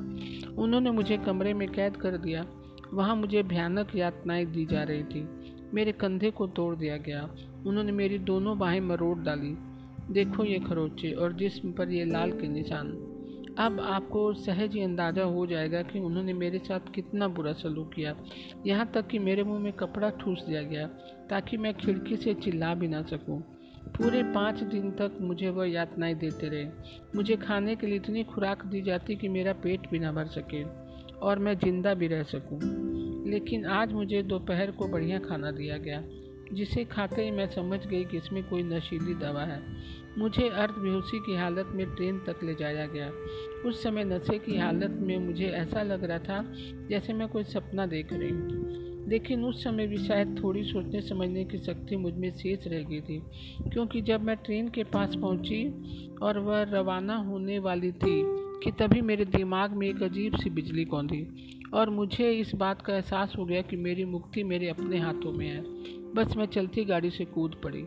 उन्होंने 0.62 0.90
मुझे 0.90 1.16
कमरे 1.16 1.54
में 1.54 1.68
कैद 1.68 1.96
कर 1.96 2.16
दिया। 2.16 2.46
वहाँ 2.92 3.16
मुझे 3.16 3.42
भयानक 3.42 3.96
यातनाएँ 3.96 4.46
दी 4.46 4.66
जा 4.66 4.82
रही 4.82 5.02
थी। 5.02 5.28
मेरे 5.74 5.92
कंधे 5.92 6.30
को 6.30 6.46
तोड़ 6.46 6.76
दिया 6.76 6.96
गया। 6.96 7.34
उन्होंने 7.66 7.92
मेरी 7.92 8.18
दोनों 8.18 8.58
बाहें 8.58 8.80
मरोड़ 8.80 9.18
डाली। 9.18 9.56
देखो 10.12 10.44
ये 10.44 10.58
खरोचे 10.58 11.12
और 11.12 11.32
जिस्म 11.32 11.72
पर 11.72 11.90
ये 11.90 12.04
लाल 12.04 12.32
के 12.32 12.48
निशान। 12.48 13.11
अब 13.58 13.80
आपको 13.80 14.32
सहज 14.34 14.74
ही 14.74 14.82
अंदाज़ा 14.82 15.22
हो 15.24 15.46
जाएगा 15.46 15.80
कि 15.82 15.98
उन्होंने 15.98 16.32
मेरे 16.32 16.58
साथ 16.58 16.92
कितना 16.94 17.28
बुरा 17.28 17.52
सलूक 17.52 17.92
किया 17.94 18.14
यहाँ 18.66 18.90
तक 18.94 19.06
कि 19.06 19.18
मेरे 19.18 19.42
मुँह 19.44 19.58
में 19.58 19.72
कपड़ा 19.72 20.10
ठूस 20.10 20.44
दिया 20.44 20.62
गया, 20.62 20.86
ताकि 21.30 21.56
मैं 21.56 21.74
खिड़की 21.74 22.16
से 22.16 22.34
चिल्ला 22.34 22.74
भी 22.74 22.88
ना 22.88 23.02
सकूँ। 23.02 23.40
पूरे 23.98 24.22
पाँच 24.24 24.60
दिन 24.62 24.90
तक 24.90 25.18
मुझे 25.20 25.48
वह 25.48 25.70
यातनाएँ 25.70 26.14
देते 26.14 26.48
रहे 26.48 26.64
मुझे 27.16 27.36
खाने 27.36 27.76
के 27.76 27.86
लिए 27.86 27.96
इतनी 27.96 28.24
खुराक 28.24 28.64
दी 28.66 28.82
जाती 28.82 29.16
कि 29.16 29.28
मेरा 29.28 29.52
पेट 29.52 29.90
भी 29.90 29.98
ना 29.98 30.12
भर 30.12 30.26
सके, 30.28 30.62
और 31.18 31.38
मैं 31.38 31.58
ज़िंदा 31.58 31.94
भी 31.94 32.06
रह 32.06 32.22
सकूँ। 32.22 32.60
लेकिन 33.30 33.66
आज 33.66 33.92
मुझे 33.92 34.22
दोपहर 34.22 34.70
को 34.70 34.88
बढ़िया 34.88 35.18
खाना 35.18 35.50
दिया 35.50 35.76
गया, 35.78 36.02
जिसे 36.52 36.84
खाते 36.84 37.24
ही 37.24 37.30
मैं 37.30 37.46
समझ 37.50 37.86
गई 37.86 38.04
कि 38.04 38.16
इसमें 38.16 38.42
कोई 38.44 38.62
नशीली 38.62 39.14
दवा 39.14 39.42
है 39.42 39.60
मुझे 40.18 40.48
अर्ध 40.48 40.74
बेहोशी 40.78 41.18
की 41.18 41.36
हालत 41.36 41.68
में 41.74 41.86
ट्रेन 41.94 42.18
तक 42.18 42.42
ले 42.44 42.54
जाया 42.54 42.86
गया। 42.86 43.10
उस 43.66 43.82
समय 43.82 44.04
नशे 44.04 44.38
की 44.38 44.56
हालत 44.58 44.98
में 45.00 45.16
मुझे 45.18 45.46
ऐसा 45.46 45.82
लग 45.82 46.04
रहा 46.04 46.18
था 46.18 46.44
जैसे 46.88 47.12
मैं 47.12 47.28
कोई 47.28 47.44
सपना 47.44 47.86
देख 47.86 48.12
रही 48.12 48.30
हूँ। 48.30 48.80
लेकिन 49.08 49.44
उस 49.44 49.62
समय 49.64 49.86
भी 49.86 49.98
शायद 49.98 50.38
थोड़ी 50.42 50.62
सोचने 50.64 51.00
समझने 51.00 51.44
की 51.44 51.58
शक्ति 51.58 51.96
मुझमें 51.96 52.30
शेष 52.32 52.66
रह 52.66 52.82
गई 52.82 53.00
थी, 53.00 53.18
क्योंकि 53.72 54.00
जब 54.00 54.22
मैं 54.22 54.36
ट्रेन 54.36 54.68
के 54.68 54.84
पास 54.84 55.16
पहुँची 55.16 55.66
और 56.22 56.38
वह 56.38 56.62
रवाना 56.62 57.16
होने 57.16 57.58
वाली 57.58 57.92
थी 57.92 58.20
कि 58.62 58.70
तभी 58.70 59.00
मेरे 59.00 59.24
दिमाग 59.24 59.72
में 59.72 59.86
एक 59.88 60.02
अजीब 60.02 60.36
सी 60.36 60.50
बिजली 60.50 60.84
कौंधी 60.84 61.26
और 61.74 61.90
मुझे 61.90 62.30
इस 62.32 62.54
बात 62.54 62.82
का 62.82 62.94
एहसास 62.94 63.34
हो 63.38 63.44
गया 63.44 63.62
कि 63.62 63.76
मेरी 63.76 64.04
मुक्ति 64.04 64.42
मेरे 64.44 64.68
अपने 64.68 64.98
हाथों 64.98 65.32
में 65.32 65.46
है। 65.46 65.62
बस 66.14 66.36
मैं 66.36 66.46
चलती 66.46 66.84
गाड़ी 66.84 67.10
से 67.10 67.24
कूद 67.24 67.54
पड़ी। 67.64 67.82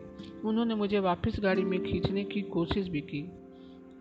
उन्होंने 0.45 0.75
मुझे 0.75 0.99
वापस 0.99 1.39
गाड़ी 1.39 1.63
में 1.63 1.79
खींचने 1.83 2.23
की 2.23 2.41
कोशिश 2.41 2.87
भी 2.87 3.01
की। 3.01 3.21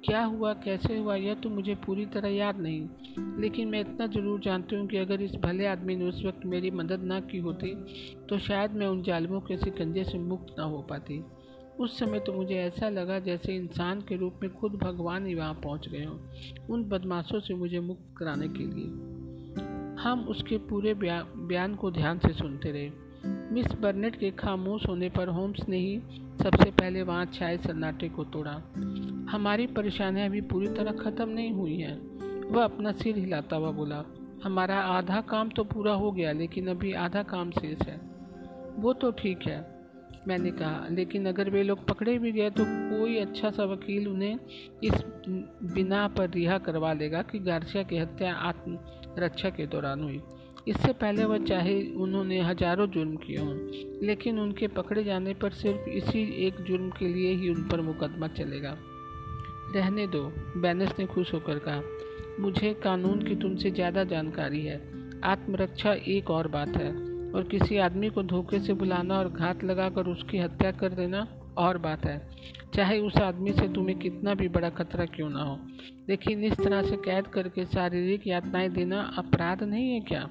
क्या 0.05 0.23
हुआ, 0.25 0.53
कैसे 0.55 0.97
हुआ, 0.99 1.15
यह 1.17 1.35
तो 1.35 1.51
मुझे 1.51 1.75
पूरी 1.75 2.07
तरह 2.07 2.29
याद 2.29 2.59
नहीं, 2.61 2.89
लेकिन 3.41 3.69
मैं 3.69 3.81
इतना 3.81 4.07
ज़रूर 4.07 4.41
जानती 4.41 4.77
हूँ 4.77 4.87
कि 4.87 4.97
अगर 4.97 5.23
इस 5.23 5.35
भले 5.35 5.67
आदमी 5.67 5.97
ने 5.97 6.05
उस 6.05 6.25
वक्त 6.25 6.47
मेरी 6.47 6.71
मदद 6.71 7.03
ना 7.03 7.21
की 7.21 7.39
होती 7.39 7.75
तो 8.29 8.39
शायद 8.39 8.73
मैं 8.73 8.87
उन 8.87 9.03
जालिमों 9.03 9.41
के 9.41 9.57
सिकंजे 9.57 10.05
से 10.05 10.19
मुक्त 10.19 10.55
ना 10.59 10.65
हो 10.65 10.83
पाती। 10.83 11.23
उस 11.81 11.99
समय 11.99 12.21
तो 12.21 12.33
मुझे 12.33 12.55
ऐसा 12.55 12.89
लगा 12.89 13.19
जैसे 13.19 13.57
इंसान 13.57 14.01
के 14.01 14.17
रूप 14.17 14.41
में 14.43 14.53
खुद 14.55 14.73
भगवान 14.73 15.27
ही 15.27 15.35
वहाँ 15.35 15.55
पहुँच 15.55 15.89
गए 15.89 16.05
हों, 16.05 16.19
उन 16.71 16.85
बदमाशों 16.85 17.41
से 17.41 17.55
मुझे 17.55 17.81
मुक्त 17.81 18.15
कराने 18.17 18.49
के 18.49 18.65
लिए। 18.65 18.85
हम 20.03 20.27
उसके 20.29 20.57
पूरे 20.59 20.95
बयान 20.95 21.75
को 21.75 21.91
ध्यान 21.91 22.19
से 22.19 22.33
सुनते 22.33 22.73
रहे। 22.73 22.91
मिस 23.53 23.67
बर्नेट 23.73 24.17
के 24.17 24.31
खामोश 24.31 24.87
होने 24.89 25.09
पर 25.09 25.29
होम्स 25.29 25.69
ने 25.69 25.79
ही 25.79 25.99
सबसे 26.43 26.71
पहले 26.71 27.03
वहाँ 27.03 27.27
छाए 27.27 27.57
सन्नाटे 27.57 28.09
को 28.09 28.25
तोड़ा। 28.25 28.53
हमारी 29.31 29.67
परेशानियाँ 29.67 30.29
अभी 30.29 30.41
पूरी 30.41 30.69
तरह 30.69 30.93
ख़त्म 30.93 31.29
नहीं 31.29 31.53
हुई 31.53 31.77
हैं। 31.77 32.51
वह 32.51 32.65
अपना 32.65 32.93
सिर 32.93 33.19
हिलाता 33.19 33.57
हुआ 33.57 33.71
बोला, 33.71 34.05
हमारा 34.45 34.77
आधा 34.77 35.21
काम 35.21 35.49
तो 35.49 35.65
पूरा 35.65 35.93
हो 35.93 36.13
गया, 36.13 36.33
लेकिन 36.33 36.69
अभी 36.69 36.93
आधा 36.93 37.23
काम 37.23 37.51
शेष 37.51 37.79
है। 37.79 38.01
वो 38.79 38.93
तो 38.93 39.11
ठीक 39.11 39.47
है। 39.47 39.74
मैंने 40.29 40.51
कहा। 40.51 40.87
लेकिन 40.91 41.27
अगर 41.27 41.51
वे 41.51 41.63
लोग 41.63 41.87
पकड़े 41.87 42.19
भी 42.19 42.33
गए 42.33 42.51
तो 42.51 42.65
कोई 42.67 43.17
अच्छा 43.19 43.51
सा 43.51 43.65
वकील 43.65 44.09
उन्हें 44.09 44.39
इस 44.85 45.03
बिना 45.75 46.07
पर 46.09 46.31
रिहा 46.31 46.59
करवा 46.59 46.93
लेगा 46.93 47.23
कि 47.23 47.39
गार्सिया 47.39 47.83
की 47.83 47.99
हत्या 47.99 48.33
आत्मरक्षा 48.35 49.51
के 49.51 49.67
दौरान 49.67 50.03
हुई। 50.03 50.21
इससे 50.69 50.93
पहले 50.93 51.25
वह 51.25 51.39
चाहे 51.39 51.75
उन्होंने 51.97 52.41
हज़ारों 52.41 52.87
जुर्म 52.87 53.17
किए 53.17 53.37
हों, 53.37 53.55
लेकिन 54.07 54.39
उनके 54.39 54.69
पकड़े 54.69 55.05
जाने 55.05 55.35
पर 55.35 55.51
सिर्फ़ 55.53 55.89
इसी 55.91 56.23
एक 56.47 56.61
जुर्म 56.61 56.89
के 56.91 57.09
लिए 57.09 57.35
ही 57.35 57.49
उन 57.49 57.69
पर 57.69 57.81
मुकदमा 57.81 58.29
चलेगा। 58.29 58.77
रहने 59.75 60.07
दो, 60.07 60.23
बैनस 60.57 60.95
ने 60.99 61.07
खुश 61.07 61.33
होकर 61.35 61.59
कहा। 61.59 61.83
मुझे 62.41 62.73
कानून 62.75 63.23
की 63.23 63.37
तुमसे 63.37 63.71
ज़्यादा 63.71 64.05
जानकारी 64.05 64.65
है। 64.65 64.81
आत्मरक्षा 65.25 65.93
एक 66.09 66.31
और 66.31 66.49
बात 66.49 66.77
है। 66.77 67.14
और 67.35 67.43
किसी 67.43 67.77
आदमी 67.77 68.09
को 68.11 68.23
धोखे 68.23 68.61
से 68.61 68.75
बुलाना 68.75 69.19
और 69.19 69.29
घात 69.29 69.65
लगाकर 69.65 70.07
उसकी 70.07 70.39
हत्या 70.39 70.71
कर 70.73 70.89
देना 70.89 71.27
और 71.59 71.79
बात 71.79 72.05
है। 72.05 72.31
चाहे 72.75 72.99
उस 72.99 73.17
आदमी 73.17 73.53
से 73.53 73.69
तुम्हें 73.69 73.99
कितना 73.99 74.35
भी 74.35 74.49
बड़ा 74.49 74.71
खतरा 74.71 75.05
क्यों 75.07 75.31
ना 75.31 75.43
हो। 75.43 75.59
लेकिन 76.09 76.45
इस 76.45 76.53
तरह 76.53 76.83
से 76.83 76.97
कैद 76.97 77.27
करके 77.27 77.65
शारीरिक 77.65 78.27
यातनाएँ 78.27 78.69
देना 78.69 79.01
अपराध 79.19 79.63
नहीं 79.63 79.91
है 79.91 80.01
क्या? 80.01 80.23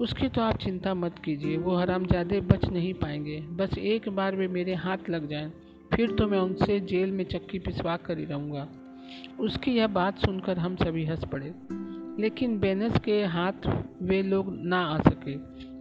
उसकी 0.00 0.28
तो 0.28 0.40
आप 0.40 0.56
चिंता 0.56 0.94
मत 0.94 1.18
कीजिए 1.24 1.56
वो 1.56 1.76
हरामजादे 1.76 2.40
बच 2.40 2.64
नहीं 2.64 2.94
पाएँगे। 2.94 3.40
बस 3.40 3.78
एक 3.78 4.08
बार 4.08 4.36
वे 4.36 4.48
मेरे 4.48 4.74
हाथ 4.74 5.10
लग 5.10 5.28
जाएँ, 5.28 5.52
फिर 5.94 6.10
तो 6.10 6.26
मैं 6.26 6.38
उनसे 6.38 6.80
जेल 6.80 7.12
में 7.12 7.24
चक्की 7.24 7.58
पिसवा 7.58 7.96
कर 7.96 8.18
ही 8.18 8.24
रहूँगा। 8.24 8.68
उसकी 9.40 9.70
यह 9.70 9.86
बात 9.86 10.18
सुनकर 10.18 10.58
हम 10.58 10.76
सभी 10.76 11.04
हंस 11.04 11.24
पड़े। 11.24 11.52
लेकिन 12.20 12.58
बेनस 12.58 12.98
के 13.04 13.24
हाथ 13.24 13.66
वे 14.02 14.22
लोग 14.22 14.46
ना 14.66 14.80
आ 14.80 14.98
सके। 14.98 15.34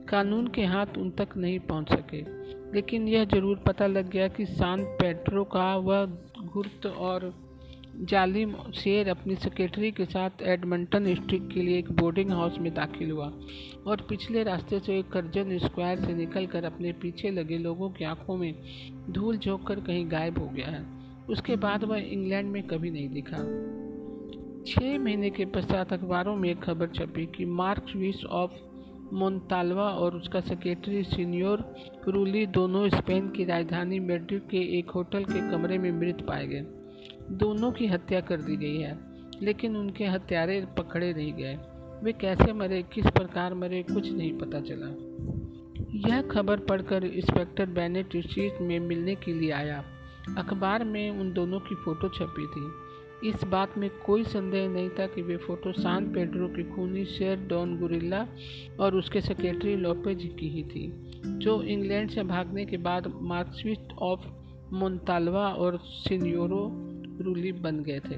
कानून 0.05 0.47
के 0.47 0.65
हाथ 0.65 0.85
उन 0.97 1.11
तक 1.11 1.30
नहीं 1.38 1.60
पहुँच 1.60 1.89
सके। 1.89 2.22
लेकिन 2.73 3.07
यह 3.07 3.26
ज़रूर 3.26 3.57
पता 3.57 3.88
लग 3.88 4.10
गया 4.10 4.27
कि 4.27 4.45
सान 4.45 4.84
पेट्रो 4.84 5.43
का 5.43 5.76
वह 5.76 6.05
गुर्त 6.53 6.85
और 6.85 7.34
जालिम 8.01 8.55
शेर 8.76 9.10
अपनी 9.10 9.35
सेक्रेटरी 9.35 9.91
के 9.91 10.05
साथ 10.05 10.30
एडमंटन 10.41 11.15
स्ट्रीट 11.15 11.53
के 11.53 11.61
लिए 11.61 11.77
एक 11.80 11.91
बोर्डिंग 11.91 12.31
हाउस 12.31 12.57
में 12.60 12.73
दाखिल 12.73 13.11
हुआ 13.11 13.31
और 13.88 14.05
पिछले 14.10 14.43
रास्ते 14.43 14.80
से 14.80 14.99
एक 14.99 15.10
कर्जन 15.10 15.57
स्क्वायर 15.57 15.99
से 15.99 16.14
निकलकर 16.14 16.64
अपने 16.64 16.91
पीछे 16.91 17.31
लगे 17.31 17.57
लोगों 17.57 17.89
की 17.89 18.05
आँखों 18.05 18.38
में 18.38 18.55
धूल 19.10 19.38
झोंक 19.38 19.68
कर 19.68 19.80
कहीं 19.80 20.11
गायब 20.11 20.39
हो 20.39 20.47
गया 20.47 20.68
है। 20.68 20.85
उसके 21.30 21.55
बाद 21.55 21.84
वह 21.84 21.97
इंग्लैंड 21.97 22.51
में 22.51 22.64
कभी 22.64 22.91
नहीं 22.91 23.10
दिखा। 23.10 23.38
छः 24.68 24.99
महीने 24.99 25.30
के 25.30 25.45
पश्चात 25.45 25.94
अखबारों 25.94 26.35
में 26.35 26.49
एक 26.49 26.64
खबर 26.64 26.88
छपी 26.88 27.26
कि 27.26 27.45
मार्क्स 27.45 27.95
विश 27.95 28.26
ऑफ़ 28.26 28.52
मोन्तालवा 29.14 29.90
और 29.90 30.15
उसका 30.15 30.40
सेक्रेटरी 30.41 31.03
सीनियोर 31.03 31.76
रूली 32.07 32.45
दोनों 32.45 32.90
स्पेन 32.90 33.30
की 33.30 33.45
राजधानी 33.45 33.99
मेड्रिड 33.99 34.41
के 34.41 34.80
एक 34.80 34.90
होटल 34.90 35.23
के 35.23 35.52
कमरे 35.52 35.77
में 35.77 35.91
मृत 35.91 36.26
पाए 36.27 36.48
गए। 36.48 36.61
दोनों 37.31 37.72
की 37.72 37.88
हत्या 37.88 38.22
कर 38.22 38.41
दी 38.41 38.57
गई 38.57 38.77
है, 38.77 38.99
लेकिन 39.41 39.76
उनके 39.77 40.06
हत्यारे 40.06 40.68
पकड़े 40.77 41.14
नहीं 41.14 41.34
गए। 41.34 41.60
वे 42.03 42.11
कैसे 42.11 42.53
मरे, 42.53 42.84
किस 42.84 43.06
प्रकार 43.06 43.53
मरे, 43.53 43.84
कुछ 43.84 44.11
नहीं 44.11 44.38
पता 44.38 44.60
चला। 44.60 44.88
यह 46.10 46.22
खबर 46.22 46.60
पढ़कर 46.60 47.06
इंस्पेक्टर 47.06 47.65
बैनेट 47.65 48.18
स्ट्रीट 48.18 48.57
में 48.61 48.80
मिलने 48.80 49.15
के 49.15 49.34
लिए 49.34 49.52
आया। 49.52 49.84
अखबार 50.38 50.84
में 50.84 51.10
उन 51.11 51.34
दोनों 51.34 51.60
की 51.60 51.76
फ़ोटो 51.76 52.10
छपी 52.10 52.48
थी। 52.48 52.82
इस 53.25 53.43
बात 53.43 53.77
में 53.77 53.89
कोई 54.05 54.23
संदेह 54.23 54.67
नहीं 54.69 54.89
था 54.89 55.05
कि 55.07 55.21
वे 55.21 55.37
फ़ोटो 55.37 55.71
सान 55.71 56.11
पेड्रो 56.13 56.47
की 56.47 56.63
खूनी 56.63 57.05
शेर 57.05 57.39
डॉन 57.39 57.77
गुरिल्ला 57.79 58.25
और 58.79 58.95
उसके 58.95 59.21
सेक्रेटरी 59.21 59.75
लोपेज 59.75 60.23
की 60.39 60.49
ही 60.49 60.63
थी, 60.63 60.87
जो 61.25 61.61
इंग्लैंड 61.63 62.09
से 62.09 62.23
भागने 62.23 62.65
के 62.65 62.77
बाद 62.77 63.11
मार्क्सविस्ट 63.21 63.93
ऑफ़ 63.99 64.27
मोन्तालवा 64.73 65.47
और 65.49 65.77
सिन्योरो 65.77 66.67
रूली 67.21 67.51
बन 67.51 67.79
गए 67.79 67.99
थे। 67.99 68.17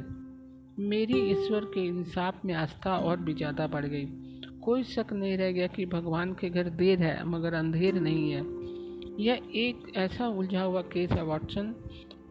मेरी 0.83 1.19
ईश्वर 1.31 1.65
के 1.65 1.85
इंसाफ 1.87 2.45
में 2.45 2.53
आस्था 2.53 2.97
और 2.97 3.19
भी 3.19 3.33
ज़्यादा 3.33 3.67
बढ़ 3.67 3.85
गई। 3.85 4.05
कोई 4.61 4.83
शक 4.83 5.13
नहीं 5.13 5.37
रह 5.37 5.51
गया 5.51 5.67
कि 5.67 5.85
भगवान 5.85 6.33
के 6.33 6.49
घर 6.49 6.69
देर 6.69 6.99
है, 6.99 7.23
मगर 7.25 7.53
अंधेर 7.53 7.99
नहीं 7.99 8.31
है। 8.31 8.43
यह 9.23 9.41
एक 9.55 9.91
ऐसा 9.97 10.27
उलझा 10.27 10.61
हुआ 10.61 10.81
केस 10.81 11.11
है, 11.11 11.23
वाटसन। 11.25 11.73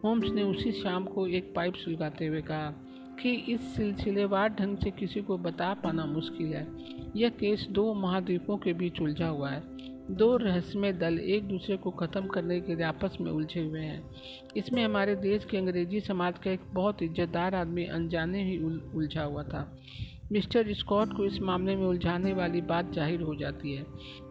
होम्स 0.05 0.29
ने 0.29 0.43
उसी 0.43 0.71
शाम 0.71 1.05
को 1.05 1.27
एक 1.27 1.53
पाइप 1.55 1.75
सुलगाते 1.75 2.25
हुए 2.25 2.41
कहा 2.41 2.73
कि 3.21 3.31
इस 3.31 3.61
सिलसिलेवार 3.75 4.49
ढंग 4.49 4.77
से 4.77 4.91
किसी 4.91 5.21
को 5.21 5.37
बता 5.37 5.73
पाना 5.73 6.05
मुश्किल 6.05 6.53
है। 6.53 6.67
यह 7.15 7.29
केस 7.29 7.67
दो 7.71 7.93
महाद्वीपों 7.93 8.57
के 8.57 8.73
बीच 8.73 9.01
उलझा 9.01 9.27
हुआ 9.27 9.49
है। 9.49 9.63
दो 10.11 10.37
रहस्यमय 10.37 10.93
दल 10.93 11.19
एक 11.19 11.43
दूसरे 11.43 11.77
को 11.77 11.91
ख़त्म 11.91 12.27
करने 12.27 12.59
के 12.61 12.75
लिए 12.75 12.85
आपस 12.85 13.17
में 13.21 13.31
उलझे 13.31 13.61
हुए 13.61 13.81
हैं। 13.81 14.03
इसमें 14.57 14.83
हमारे 14.85 15.15
देश 15.15 15.45
के 15.45 15.57
अंग्रेज़ी 15.57 15.99
समाज 15.99 16.37
का 16.37 16.51
एक 16.51 16.59
बहुत 16.73 17.03
इज्जतदार 17.03 17.55
आदमी 17.55 17.85
अनजाने 17.85 18.43
ही 18.43 18.57
उलझा 18.95 19.23
हुआ 19.23 19.43
था। 19.43 19.77
मिस्टर 20.31 20.73
स्कॉट 20.73 21.13
को 21.13 21.25
इस 21.25 21.41
मामले 21.41 21.75
में 21.75 21.85
उलझाने 21.85 22.33
वाली 22.33 22.61
बात 22.61 22.93
ज़ाहिर 22.93 23.21
हो 23.21 23.35
जाती 23.35 23.75
है 23.75 23.85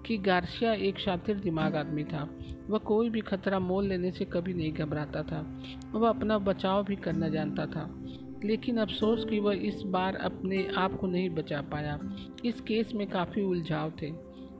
कि 0.06 0.18
गार्सिया 0.18 0.72
एक 0.72 0.98
शातिर 0.98 1.36
दिमाग 1.36 1.76
आदमी 1.76 2.04
था। 2.04 2.30
वह 2.70 2.78
कोई 2.78 3.10
भी 3.10 3.20
खतरा 3.20 3.58
मोल 3.58 3.86
लेने 3.86 4.10
से 4.10 4.24
कभी 4.24 4.54
नहीं 4.54 4.72
घबराता 4.72 5.22
था। 5.22 5.62
वह 5.92 6.08
अपना 6.08 6.38
बचाव 6.38 6.84
भी 6.84 6.96
करना 6.96 7.28
जानता 7.28 7.66
था। 7.66 8.04
लेकिन 8.44 8.76
अफसोस 8.76 9.24
कि 9.24 9.38
वह 9.38 9.54
इस 9.54 9.82
बार 9.82 10.16
अपने 10.16 10.68
आप 10.76 10.94
को 10.94 11.06
नहीं 11.06 11.30
बचा 11.30 11.60
पाया। 11.60 12.00
इस 12.44 12.60
केस 12.60 12.94
में 12.94 13.10
काफ़ी 13.10 13.42
उलझाव 13.42 13.92
थे। 14.02 14.12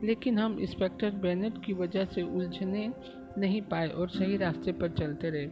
लेकिन 0.07 0.39
हम 0.39 0.59
इंस्पेक्टर 0.59 1.11
बेनेट 1.11 1.55
की 1.67 1.73
वजह 1.73 2.05
से 2.05 2.23
उलझने 2.23 2.93
नहीं 3.39 3.63
पाए 3.63 3.89
और 3.89 4.09
सही 4.09 4.37
रास्ते 4.37 4.73
पर 4.73 4.89
चलते 4.89 5.31
रहे। 5.31 5.47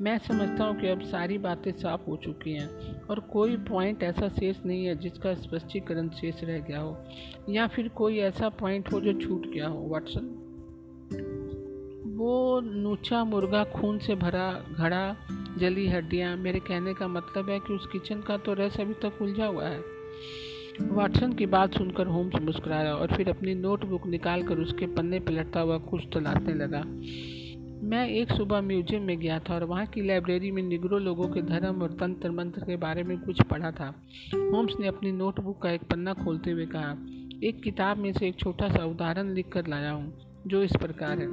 मैं 0.00 0.18
समझता 0.18 0.64
हूँ 0.64 0.80
कि 0.80 0.88
अब 0.88 1.00
सारी 1.00 1.38
बातें 1.38 1.72
साफ़ 1.72 2.00
हो 2.08 2.16
चुकी 2.16 2.52
हैं 2.52 3.06
और 3.06 3.20
कोई 3.20 3.56
पॉइंट 3.56 4.02
ऐसा 4.02 4.28
शेष 4.28 4.56
नहीं 4.66 4.84
है 4.84 4.94
जिसका 4.94 5.34
स्पष्टीकरण 5.34 6.08
शेष 6.08 6.42
रह 6.44 6.58
गया 6.58 6.80
हो, 6.80 6.96
या 7.48 7.66
फिर 7.66 7.88
कोई 7.88 8.18
ऐसा 8.18 8.48
पॉइंट 8.48 8.92
हो 8.92 9.00
जो 9.00 9.12
छूट 9.12 9.46
गया 9.46 9.68
हो। 9.68 9.86
वाटसन 9.88 10.38
वो 12.16 12.60
नूचा 12.60 13.24
मुर्गा 13.24 13.64
खून 13.64 13.98
से 13.98 14.14
भरा, 14.14 14.52
घड़ा, 14.78 15.16
जली 15.58 15.88
हड्डियाँ, 15.88 16.36
मेरे 16.36 16.60
कहने 16.60 16.94
का 16.94 17.08
मतलब 17.08 17.50
है 17.50 17.58
कि 17.58 17.72
उस 17.72 17.86
किचन 17.86 18.20
का 18.20 18.36
तो 18.36 18.52
रस 18.54 18.80
अभी 18.80 18.94
तक 18.94 19.22
उलझा 19.22 19.46
हुआ 19.46 19.68
है। 19.68 19.80
वाटसन 20.80 21.32
की 21.32 21.46
बात 21.46 21.74
सुनकर 21.74 22.06
होम्स 22.06 22.34
मुस्कुराया 22.42 22.94
और 22.94 23.16
फिर 23.16 23.28
अपनी 23.28 23.54
नोटबुक 23.54 24.06
निकालकर 24.06 24.58
उसके 24.58 24.86
पन्ने 24.86 25.20
पलटता 25.20 25.60
हुआ 25.60 25.78
कुछ 25.78 26.06
तलाशने 26.14 26.54
लगा। 26.54 26.82
मैं 27.82 28.06
एक 28.08 28.32
सुबह 28.32 28.60
म्यूज़ियम 28.60 29.02
में 29.02 29.18
गया 29.18 29.38
था 29.38 29.54
और 29.54 29.64
वहाँ 29.64 29.86
की 29.86 30.02
लाइब्रेरी 30.02 30.50
में 30.50 30.62
निगरो 30.62 30.98
लोगों 30.98 31.26
के 31.28 31.40
धर्म 31.42 31.82
और 31.82 31.92
तंत्र 31.92 32.30
मंत्र 32.30 32.60
के 32.60 32.76
बारे 32.76 33.02
में 33.02 33.16
कुछ 33.18 33.40
पढ़ा 33.42 33.70
था। 33.70 33.86
होम्स 34.34 34.74
ने 34.80 34.88
अपनी 34.88 35.12
नोटबुक 35.12 35.60
का 35.62 35.70
एक 35.70 35.82
पन्ना 35.82 36.12
खोलते 36.14 36.50
हुए 36.50 36.66
कहा, 36.66 36.90
एक 37.44 37.60
किताब 37.62 37.98
में 37.98 38.12
से 38.12 38.28
एक 38.28 38.38
छोटा 38.38 38.68
सा 38.68 38.84
उदाहरण 38.84 39.32
लिख 39.34 39.48
कर 39.48 39.66
लाया 39.66 39.90
हूँ, 39.90 40.12
जो 40.46 40.62
इस 40.62 40.76
प्रकार 40.80 41.18
है। 41.18 41.26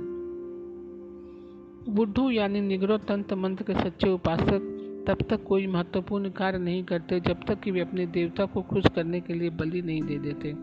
बुद्धू 1.93 2.29
यानी 2.31 2.61
निगरो 2.61 2.97
तंत्र 2.97 3.35
मंत्र 3.35 3.63
के 3.63 3.73
सच्चे 3.73 4.09
उपासक 4.09 4.75
तब 5.07 5.17
तक 5.29 5.43
कोई 5.43 5.67
महत्वपूर्ण 5.67 6.29
कार्य 6.29 6.57
नहीं 6.57 6.83
करते 6.83 7.19
जब 7.19 7.45
तक 7.47 7.59
कि 7.59 7.71
वे 7.71 7.81
अपने 7.81 8.05
देवता 8.07 8.45
को 8.45 8.61
खुश 8.61 8.85
करने 8.95 9.19
के 9.21 9.33
लिए 9.33 9.49
बलि 9.49 9.81
नहीं 9.81 10.01
दे 10.01 10.17
देते। 10.17 10.53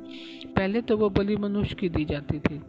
पहले 0.50 0.80
तो 0.80 0.96
वो 0.96 1.10
बलि 1.10 1.36
मनुष्य 1.36 1.74
की 1.74 1.88
दी 1.88 2.04
जाती 2.04 2.38
थी। 2.38 2.60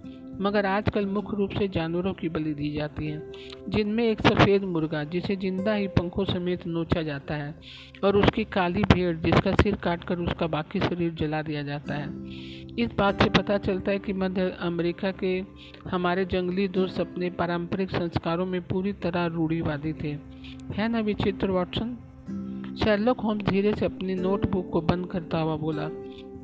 मगर 0.42 0.66
आजकल 0.66 1.06
मुख्य 1.06 1.38
रूप 1.38 1.50
से 1.50 1.68
जानवरों 1.68 2.14
की 2.14 2.30
बलि 2.30 2.54
दी 2.54 2.74
जाती 2.74 3.08
है, 3.08 3.32
जिनमें 3.70 4.04
एक 4.10 4.22
सफ़ेद 4.22 4.64
मुर्गा, 4.64 5.04
जिसे 5.04 5.36
ज़िंदा 5.36 5.74
ही 5.74 5.88
पंखों 5.88 6.26
समेत 6.26 6.68
नोचा 6.68 7.02
जाता 7.02 7.36
है, 7.36 7.56
और 8.04 8.18
उसकी 8.18 8.44
काली 8.44 8.84
भेड़, 8.84 9.18
जिसका 9.18 9.52
सिर 9.52 9.76
काटकर 9.76 10.20
उसका 10.20 10.48
बाकी 10.48 10.80
शरीर 10.80 11.14
जला 11.14 11.42
दिया 11.42 11.64
जाता 11.64 11.94
है। 11.94 12.10
इस 12.80 12.90
बात 12.98 13.24
से 13.24 13.30
पता 13.30 13.58
चलता 13.58 13.92
है 13.92 14.00
कि 14.00 14.14
मध्य 14.14 14.58
अमेरिका 14.60 15.12
के 15.12 15.44
हमारे 15.90 16.26
जंगली 16.26 16.68
दोस्त 16.68 17.00
अपने 17.00 17.30
पारंपरिक 17.30 17.92
संस्कारों 17.92 18.46
में 18.46 18.62
पूरी 18.62 18.94
तरह 18.94 19.26
रूढ़ीवादी 19.26 19.94
थे। 19.94 20.18
है 20.74 20.88
ना 20.88 21.00
विचित्र, 21.00 21.52
वॉटसन? 21.52 21.98
शेरलॉक 22.84 23.20
होम्स 23.20 23.44
धीरे 23.44 23.74
से 23.74 23.86
अपनी 23.86 24.16
नोटबुक 24.16 24.70
को 24.70 24.82
बंद 24.82 25.08
करता 25.08 25.40
हुआ 25.40 25.56
बोला, 25.56 25.90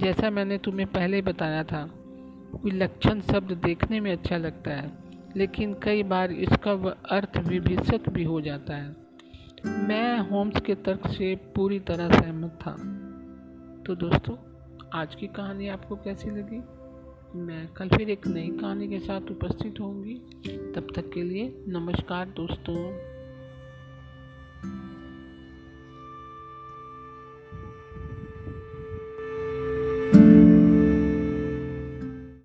जैसा 0.02 0.30
मैंने 0.30 0.58
तुम्हें 0.58 0.88
पहले 0.88 1.22
बताया 1.22 1.64
था 1.64 1.90
विलक्षण 2.56 3.22
शब्द 3.22 3.52
देखने 3.52 4.00
में 4.00 4.12
अच्छा 4.12 4.38
लगता 4.38 4.72
है, 4.72 4.92
लेकिन 5.38 5.74
कई 5.84 6.04
बार 6.04 6.32
इसका 6.32 6.72
अर्थ 7.10 7.38
विभिषक 7.38 8.10
भी 8.10 8.24
हो 8.24 8.42
जाता 8.42 8.76
है। 8.76 8.96
मैं 9.66 10.20
होम्स 10.20 10.62
के 10.62 10.76
तर्क 10.76 11.08
से 11.08 11.36
पूरी 11.36 11.80
तरह 11.80 12.10
सहमत 12.10 12.60
था। 12.62 12.72
तो 13.88 13.96
दोस्तों, 13.96 14.36
आज 14.94 15.16
की 15.16 15.28
कहानी 15.28 15.68
आपको 15.68 15.96
कैसी 15.96 16.30
लगी? 16.30 16.62
मैं 17.40 17.68
कल 17.68 17.90
फिर 17.90 18.10
एक 18.10 18.28
नई 18.28 18.50
कहानी 18.50 18.88
के 18.88 19.00
साथ 19.00 19.22
उपस्थित 19.22 19.80
होंगी। 19.80 20.16
तब 20.76 20.88
तक 20.96 21.12
के 21.14 21.24
लिए 21.24 21.66
नमस्कार 21.68 22.26
दोस्तों। 22.26 23.13